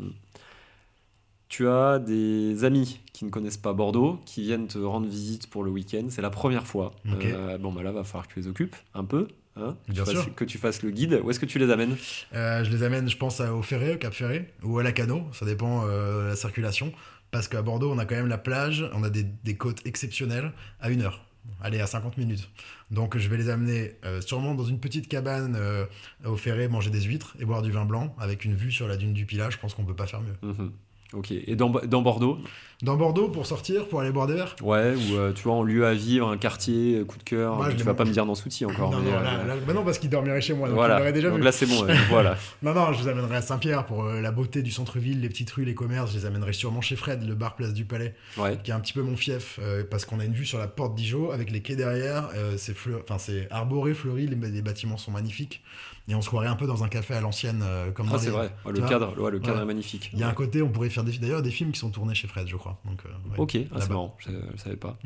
Tu 1.48 1.68
as 1.68 1.98
des 2.00 2.64
amis 2.64 2.98
qui 3.12 3.24
ne 3.24 3.30
connaissent 3.30 3.58
pas 3.58 3.72
Bordeaux, 3.74 4.18
qui 4.26 4.42
viennent 4.42 4.66
te 4.66 4.78
rendre 4.78 5.06
visite 5.06 5.46
pour 5.48 5.62
le 5.62 5.70
week-end. 5.70 6.06
C'est 6.08 6.22
la 6.22 6.30
première 6.30 6.66
fois. 6.66 6.92
Euh, 7.06 7.58
bon, 7.58 7.72
bah 7.72 7.82
là, 7.82 7.92
va 7.92 8.02
falloir 8.02 8.26
que 8.26 8.32
tu 8.34 8.40
les 8.40 8.48
occupes 8.48 8.74
un 8.94 9.04
peu. 9.04 9.28
hein, 9.56 9.76
que, 9.86 9.92
tu 9.92 9.98
fasses- 10.00 10.08
sûr. 10.10 10.34
que 10.34 10.44
tu 10.44 10.58
fasses 10.58 10.82
le 10.82 10.90
guide. 10.90 11.20
Où 11.22 11.30
est-ce 11.30 11.38
que 11.38 11.46
tu 11.46 11.60
les 11.60 11.70
amènes? 11.70 11.96
Euh, 12.34 12.64
je 12.64 12.70
les 12.72 12.82
amène, 12.82 13.08
je 13.08 13.16
pense, 13.16 13.38
au 13.40 13.62
Ferré, 13.62 13.94
au 13.94 13.98
Cap 13.98 14.12
Ferré, 14.12 14.50
ou 14.64 14.80
à 14.80 14.82
la 14.82 14.90
Cano, 14.90 15.22
ça 15.32 15.46
dépend 15.46 15.84
euh, 15.86 16.24
de 16.24 16.28
la 16.30 16.34
circulation. 16.36 16.92
Parce 17.34 17.48
qu'à 17.48 17.62
Bordeaux, 17.62 17.90
on 17.90 17.98
a 17.98 18.04
quand 18.04 18.14
même 18.14 18.28
la 18.28 18.38
plage, 18.38 18.88
on 18.92 19.02
a 19.02 19.10
des, 19.10 19.56
côtes 19.56 19.84
exceptionnelles 19.84 20.52
à 20.80 20.88
une 20.88 21.02
heure. 21.02 21.24
Allez, 21.60 21.80
à 21.80 21.86
50 21.88 22.16
minutes. 22.16 22.48
Donc 22.92 23.18
je 23.18 23.28
vais 23.28 23.36
les 23.36 23.48
amener 23.48 23.96
euh, 24.04 24.20
sûrement 24.20 24.54
dans 24.54 24.62
une 24.62 24.78
petite 24.78 25.08
cabane 25.08 25.56
euh, 25.58 25.84
au 26.24 26.36
Ferré, 26.36 26.68
manger 26.68 26.90
des 26.90 27.00
huîtres 27.00 27.34
et 27.40 27.44
boire 27.44 27.62
du 27.62 27.72
vin 27.72 27.86
blanc 27.86 28.14
avec 28.20 28.44
une 28.44 28.54
vue 28.54 28.70
sur 28.70 28.86
la 28.86 28.96
dune 28.96 29.14
du 29.14 29.26
Pilat. 29.26 29.50
Je 29.50 29.58
pense 29.58 29.74
qu'on 29.74 29.84
peut 29.84 29.96
pas 29.96 30.06
faire 30.06 30.20
mieux. 30.20 30.36
Mhm. 30.42 30.70
Ok. 31.12 31.30
Et 31.32 31.54
dans, 31.54 31.70
dans 31.70 32.02
Bordeaux? 32.02 32.38
Dans 32.82 32.96
Bordeaux, 32.96 33.28
pour 33.28 33.46
sortir, 33.46 33.86
pour 33.88 34.00
aller 34.00 34.10
boire 34.10 34.26
des 34.26 34.34
verres 34.34 34.56
Ouais, 34.60 34.94
ou 34.96 35.14
euh, 35.16 35.32
tu 35.32 35.44
vois, 35.44 35.54
en 35.54 35.62
lieu 35.62 35.86
à 35.86 35.94
vivre, 35.94 36.28
un 36.28 36.36
quartier, 36.36 36.96
euh, 36.98 37.04
coup 37.04 37.16
de 37.18 37.22
cœur. 37.22 37.70
Je 37.70 37.76
tu 37.76 37.84
vas 37.84 37.94
pas 37.94 38.04
me 38.04 38.10
dire 38.10 38.26
dans 38.26 38.34
Souti 38.34 38.64
encore. 38.66 38.90
non, 38.90 38.98
mais, 38.98 39.10
non, 39.12 39.16
euh, 39.18 39.22
là, 39.22 39.44
là- 39.44 39.54
bah 39.64 39.72
non, 39.74 39.84
parce 39.84 39.98
qu'ils 39.98 40.10
dormiraient 40.10 40.40
chez 40.40 40.54
moi. 40.54 40.66
Donc 40.68 40.76
voilà. 40.76 40.96
ils 40.96 40.98
l'auraient 40.98 41.12
déjà 41.12 41.28
Donc 41.30 41.38
vu. 41.38 41.44
là, 41.44 41.52
c'est 41.52 41.66
bon. 41.66 41.84
euh, 41.88 41.94
voilà. 42.10 42.36
Non, 42.62 42.74
non, 42.74 42.92
je 42.92 43.02
les 43.02 43.08
amènerai 43.08 43.36
à 43.36 43.42
Saint-Pierre 43.42 43.86
pour 43.86 44.02
la 44.04 44.32
beauté 44.32 44.62
du 44.62 44.72
centre-ville, 44.72 45.20
les 45.20 45.28
petites 45.28 45.50
rues, 45.52 45.64
les 45.64 45.74
commerces. 45.76 46.12
Je 46.12 46.18
les 46.18 46.26
amènerai 46.26 46.52
sûrement 46.52 46.80
chez 46.80 46.96
Fred, 46.96 47.22
le 47.26 47.34
bar 47.36 47.54
Place 47.54 47.74
du 47.74 47.84
Palais. 47.84 48.14
Ouais. 48.36 48.58
qui 48.64 48.72
est 48.72 48.74
un 48.74 48.80
petit 48.80 48.92
peu 48.92 49.02
mon 49.02 49.16
fief 49.16 49.60
parce 49.90 50.04
qu'on 50.04 50.18
a 50.18 50.24
une 50.24 50.32
vue 50.34 50.46
sur 50.46 50.58
la 50.58 50.66
porte 50.66 50.96
d'Ijo 50.96 51.30
avec 51.30 51.52
les 51.52 51.62
quais 51.62 51.76
derrière. 51.76 52.28
c'est 52.56 52.74
fleur- 52.74 53.00
enfin 53.04 53.18
c'est 53.18 53.46
arboré, 53.52 53.94
fleuri, 53.94 54.26
les, 54.26 54.36
les 54.50 54.62
bâtiments 54.62 54.96
sont 54.98 55.12
magnifiques 55.12 55.62
et 56.08 56.14
on 56.14 56.20
se 56.22 56.28
croirait 56.28 56.48
un 56.48 56.56
peu 56.56 56.66
dans 56.66 56.84
un 56.84 56.88
café 56.88 57.14
à 57.14 57.20
l'ancienne 57.20 57.62
euh, 57.64 57.90
comme 57.90 58.06
Ah, 58.08 58.12
dans 58.12 58.18
c'est 58.18 58.26
les- 58.26 58.32
vrai. 58.32 58.50
Ouais, 58.66 58.72
le 58.72 58.80
cadre, 58.82 59.18
ouais, 59.20 59.30
le 59.30 59.38
cadre 59.38 59.56
Ouais. 59.56 59.62
est 59.62 59.66
magnifique. 59.66 60.10
Il 60.12 60.18
y 60.18 60.22
a 60.22 60.28
un 60.28 60.34
côté, 60.34 60.60
on 60.62 60.68
pourrait 60.68 60.90
faire 60.90 61.04
des, 61.04 61.16
d'ailleurs 61.18 61.42
des 61.42 61.50
films 61.50 61.72
qui 61.72 61.78
sont 61.80 61.90
tournés 61.90 62.14
chez 62.14 62.28
Fred, 62.28 62.46
je 62.46 62.56
crois. 62.56 62.78
Donc, 62.84 63.00
euh. 63.06 63.10
Ok, 63.38 63.56
ah, 63.74 63.76
c'est 63.80 63.88
marrant, 63.90 64.14
je, 64.18 64.30
je 64.56 64.60
savais 64.62 64.76
pas. 64.76 64.98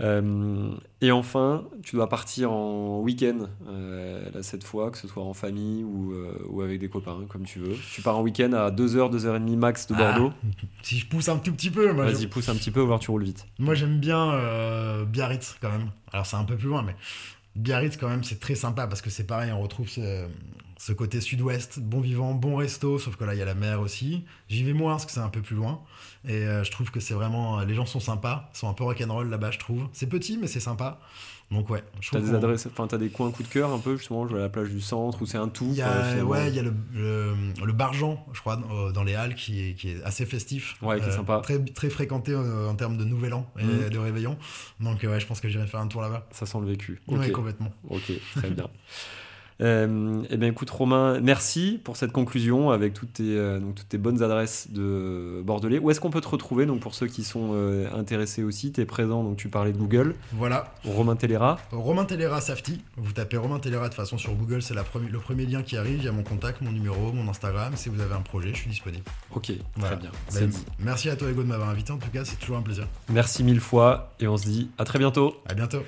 Euh, 0.00 0.70
et 1.00 1.10
enfin, 1.10 1.64
tu 1.82 1.96
dois 1.96 2.08
partir 2.08 2.52
en 2.52 3.00
week-end, 3.00 3.48
euh, 3.68 4.30
là, 4.32 4.44
cette 4.44 4.62
fois, 4.62 4.92
que 4.92 4.98
ce 4.98 5.08
soit 5.08 5.24
en 5.24 5.34
famille 5.34 5.82
ou, 5.82 6.12
euh, 6.12 6.38
ou 6.48 6.60
avec 6.62 6.78
des 6.78 6.88
copains, 6.88 7.18
comme 7.28 7.42
tu 7.44 7.58
veux. 7.58 7.74
Tu 7.92 8.00
pars 8.00 8.16
en 8.16 8.22
week-end 8.22 8.52
à 8.52 8.70
2h, 8.70 9.10
2h30 9.10 9.56
max 9.56 9.88
de 9.88 9.94
Ah, 9.98 10.12
Bordeaux. 10.12 10.32
Si 10.82 10.98
je 11.00 11.06
pousse 11.06 11.28
un 11.28 11.38
tout 11.38 11.52
petit 11.52 11.70
peu, 11.70 11.92
moi, 11.92 12.06
je- 12.06 12.12
Vas-y, 12.14 12.26
pousse 12.28 12.48
un 12.48 12.54
petit 12.54 12.70
peu, 12.70 12.80
voir 12.80 13.00
tu 13.00 13.10
roules 13.10 13.24
vite. 13.24 13.44
moi 13.58 13.74
j'aime 13.74 13.98
bien 13.98 15.02
Biarritz 15.04 15.56
quand 15.60 15.70
même. 15.70 15.90
Alors 16.12 16.26
c'est 16.26 16.36
un 16.36 16.44
peu 16.44 16.56
plus 16.56 16.68
loin, 16.68 16.82
mais 16.82 16.94
Biarritz 17.58 17.96
quand 17.96 18.08
même 18.08 18.22
c'est 18.22 18.38
très 18.38 18.54
sympa 18.54 18.86
parce 18.86 19.02
que 19.02 19.10
c'est 19.10 19.26
pareil, 19.26 19.50
on 19.50 19.60
retrouve 19.60 19.88
ce, 19.88 20.92
côté 20.92 21.20
sud-ouest, 21.20 21.80
bon 21.80 22.00
vivant, 22.00 22.32
bon 22.32 22.56
resto, 22.56 22.98
sauf 22.98 23.16
que 23.16 23.24
là 23.24 23.34
il 23.34 23.38
y 23.38 23.42
a 23.42 23.44
la 23.44 23.54
mer 23.54 23.80
aussi. 23.80 24.24
J'y 24.48 24.62
vais 24.62 24.72
moins 24.72 24.92
parce 24.92 25.06
que 25.06 25.12
c'est 25.12 25.20
un 25.20 25.28
peu 25.28 25.42
plus 25.42 25.56
loin. 25.56 25.82
Et 26.24 26.32
euh, 26.32 26.62
je 26.62 26.70
trouve 26.70 26.90
que 26.90 27.00
c'est 27.00 27.14
vraiment. 27.14 27.60
Les 27.60 27.74
gens 27.74 27.86
sont 27.86 28.00
sympas, 28.00 28.48
sont 28.52 28.68
un 28.68 28.74
peu 28.74 28.84
rock'n'roll 28.84 29.28
là-bas, 29.28 29.50
je 29.50 29.58
trouve. 29.58 29.88
C'est 29.92 30.08
petit, 30.08 30.38
mais 30.38 30.46
c'est 30.46 30.60
sympa. 30.60 31.00
Donc 31.50 31.70
ouais. 31.70 31.82
je 32.00 32.10
T'as 32.10 32.20
des 32.20 32.34
adresses, 32.34 32.66
enfin, 32.66 32.86
t'as 32.86 32.98
des 32.98 33.08
coins 33.08 33.30
coup 33.30 33.42
de 33.42 33.48
cœur 33.48 33.70
un 33.72 33.78
peu, 33.78 33.96
justement, 33.96 34.28
je 34.28 34.36
à 34.36 34.40
la 34.40 34.48
plage 34.50 34.68
du 34.68 34.82
centre, 34.82 35.22
ou 35.22 35.26
c'est 35.26 35.38
un 35.38 35.48
tout. 35.48 35.68
Il 35.70 35.76
y 35.76 35.82
a, 35.82 36.22
ouais, 36.22 36.48
il 36.50 36.54
y 36.54 36.58
a 36.58 36.62
le, 36.62 36.74
le, 36.92 37.32
le 37.64 37.74
je 38.34 38.40
crois, 38.40 38.56
dans, 38.56 38.90
dans 38.92 39.02
les 39.02 39.14
Halles, 39.14 39.34
qui 39.34 39.70
est, 39.70 39.74
qui 39.74 39.90
est 39.92 40.02
assez 40.02 40.26
festif. 40.26 40.76
Euh, 40.82 40.86
Ouais, 40.86 41.00
qui 41.00 41.08
est 41.08 41.12
sympa. 41.12 41.40
Très, 41.42 41.58
très 41.64 41.88
fréquenté 41.88 42.32
euh, 42.32 42.68
en 42.68 42.74
termes 42.74 42.98
de 42.98 43.04
Nouvel 43.04 43.32
An 43.32 43.50
et 43.58 43.64
Mhm. 43.64 43.88
de 43.88 43.98
Réveillon. 43.98 44.36
Donc 44.80 45.02
euh, 45.04 45.08
ouais, 45.10 45.20
je 45.20 45.26
pense 45.26 45.40
que 45.40 45.48
j'irai 45.48 45.66
faire 45.66 45.80
un 45.80 45.88
tour 45.88 46.02
là-bas. 46.02 46.26
Ça 46.32 46.44
sent 46.44 46.58
le 46.60 46.66
vécu. 46.66 47.00
Ok, 47.08 47.18
Ouais, 47.18 47.32
complètement. 47.32 47.70
ok, 47.88 48.12
très 48.36 48.50
bien. 48.50 48.66
Euh, 49.60 50.22
eh 50.30 50.36
bien, 50.36 50.48
écoute, 50.48 50.70
Romain, 50.70 51.20
merci 51.20 51.80
pour 51.82 51.96
cette 51.96 52.12
conclusion 52.12 52.70
avec 52.70 52.94
toutes 52.94 53.14
tes, 53.14 53.36
euh, 53.36 53.58
donc, 53.58 53.74
toutes 53.74 53.88
tes 53.88 53.98
bonnes 53.98 54.22
adresses 54.22 54.68
de 54.70 55.42
Bordelais. 55.44 55.78
Où 55.78 55.90
est-ce 55.90 56.00
qu'on 56.00 56.10
peut 56.10 56.20
te 56.20 56.28
retrouver 56.28 56.66
donc, 56.66 56.80
pour 56.80 56.94
ceux 56.94 57.06
qui 57.08 57.24
sont 57.24 57.50
euh, 57.52 57.88
intéressés 57.96 58.42
aussi? 58.44 58.72
Tu 58.72 58.80
es 58.80 58.84
présent, 58.86 59.24
donc 59.24 59.36
tu 59.36 59.48
parlais 59.48 59.72
de 59.72 59.78
Google. 59.78 60.14
Voilà. 60.32 60.72
Romain 60.84 61.16
Tellera. 61.16 61.58
Romain 61.72 62.04
Tellera 62.04 62.40
Safety. 62.40 62.82
Vous 62.96 63.12
tapez 63.12 63.36
Romain 63.36 63.58
Tellera 63.58 63.88
de 63.88 63.94
façon 63.94 64.16
sur 64.18 64.32
Google, 64.34 64.62
c'est 64.62 64.74
le 64.74 65.18
premier 65.18 65.46
lien 65.46 65.62
qui 65.62 65.76
arrive. 65.76 65.98
Il 65.98 66.04
y 66.04 66.08
a 66.08 66.12
mon 66.12 66.22
contact, 66.22 66.60
mon 66.60 66.72
numéro, 66.72 67.12
mon 67.12 67.28
Instagram. 67.28 67.72
Si 67.76 67.88
vous 67.88 68.00
avez 68.00 68.14
un 68.14 68.20
projet, 68.20 68.50
je 68.50 68.58
suis 68.58 68.70
disponible. 68.70 69.04
Ok, 69.34 69.52
Voilà. 69.76 69.96
très 69.96 70.02
bien. 70.02 70.12
Ben, 70.34 70.48
dit. 70.48 70.64
merci 70.78 71.10
à 71.10 71.16
toi, 71.16 71.28
Ego, 71.30 71.42
de 71.42 71.48
m'avoir 71.48 71.68
invité. 71.70 71.92
En 71.92 71.98
tout 71.98 72.10
cas, 72.10 72.24
c'est 72.24 72.36
toujours 72.36 72.56
un 72.58 72.62
plaisir. 72.62 72.86
Merci 73.08 73.42
mille 73.42 73.60
fois 73.60 74.14
et 74.20 74.28
on 74.28 74.36
se 74.36 74.44
dit 74.44 74.70
à 74.78 74.84
très 74.84 74.98
bientôt. 74.98 75.36
À 75.48 75.54
bientôt. 75.54 75.82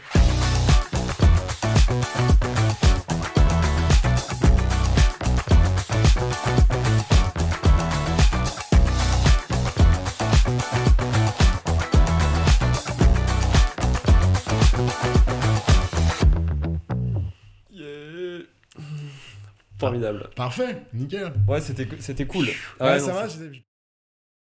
Formidable. 19.81 20.29
Parfait, 20.37 20.83
nickel. 20.93 21.33
Ouais, 21.49 21.61
c'était 21.61 21.89
c'était 21.99 22.27
cool. 22.27 22.47
Ah 22.79 22.87
Ouais, 22.93 23.01
ça 23.01 23.09
non, 23.09 23.15
va, 23.15 23.29
j'étais- 23.29 23.65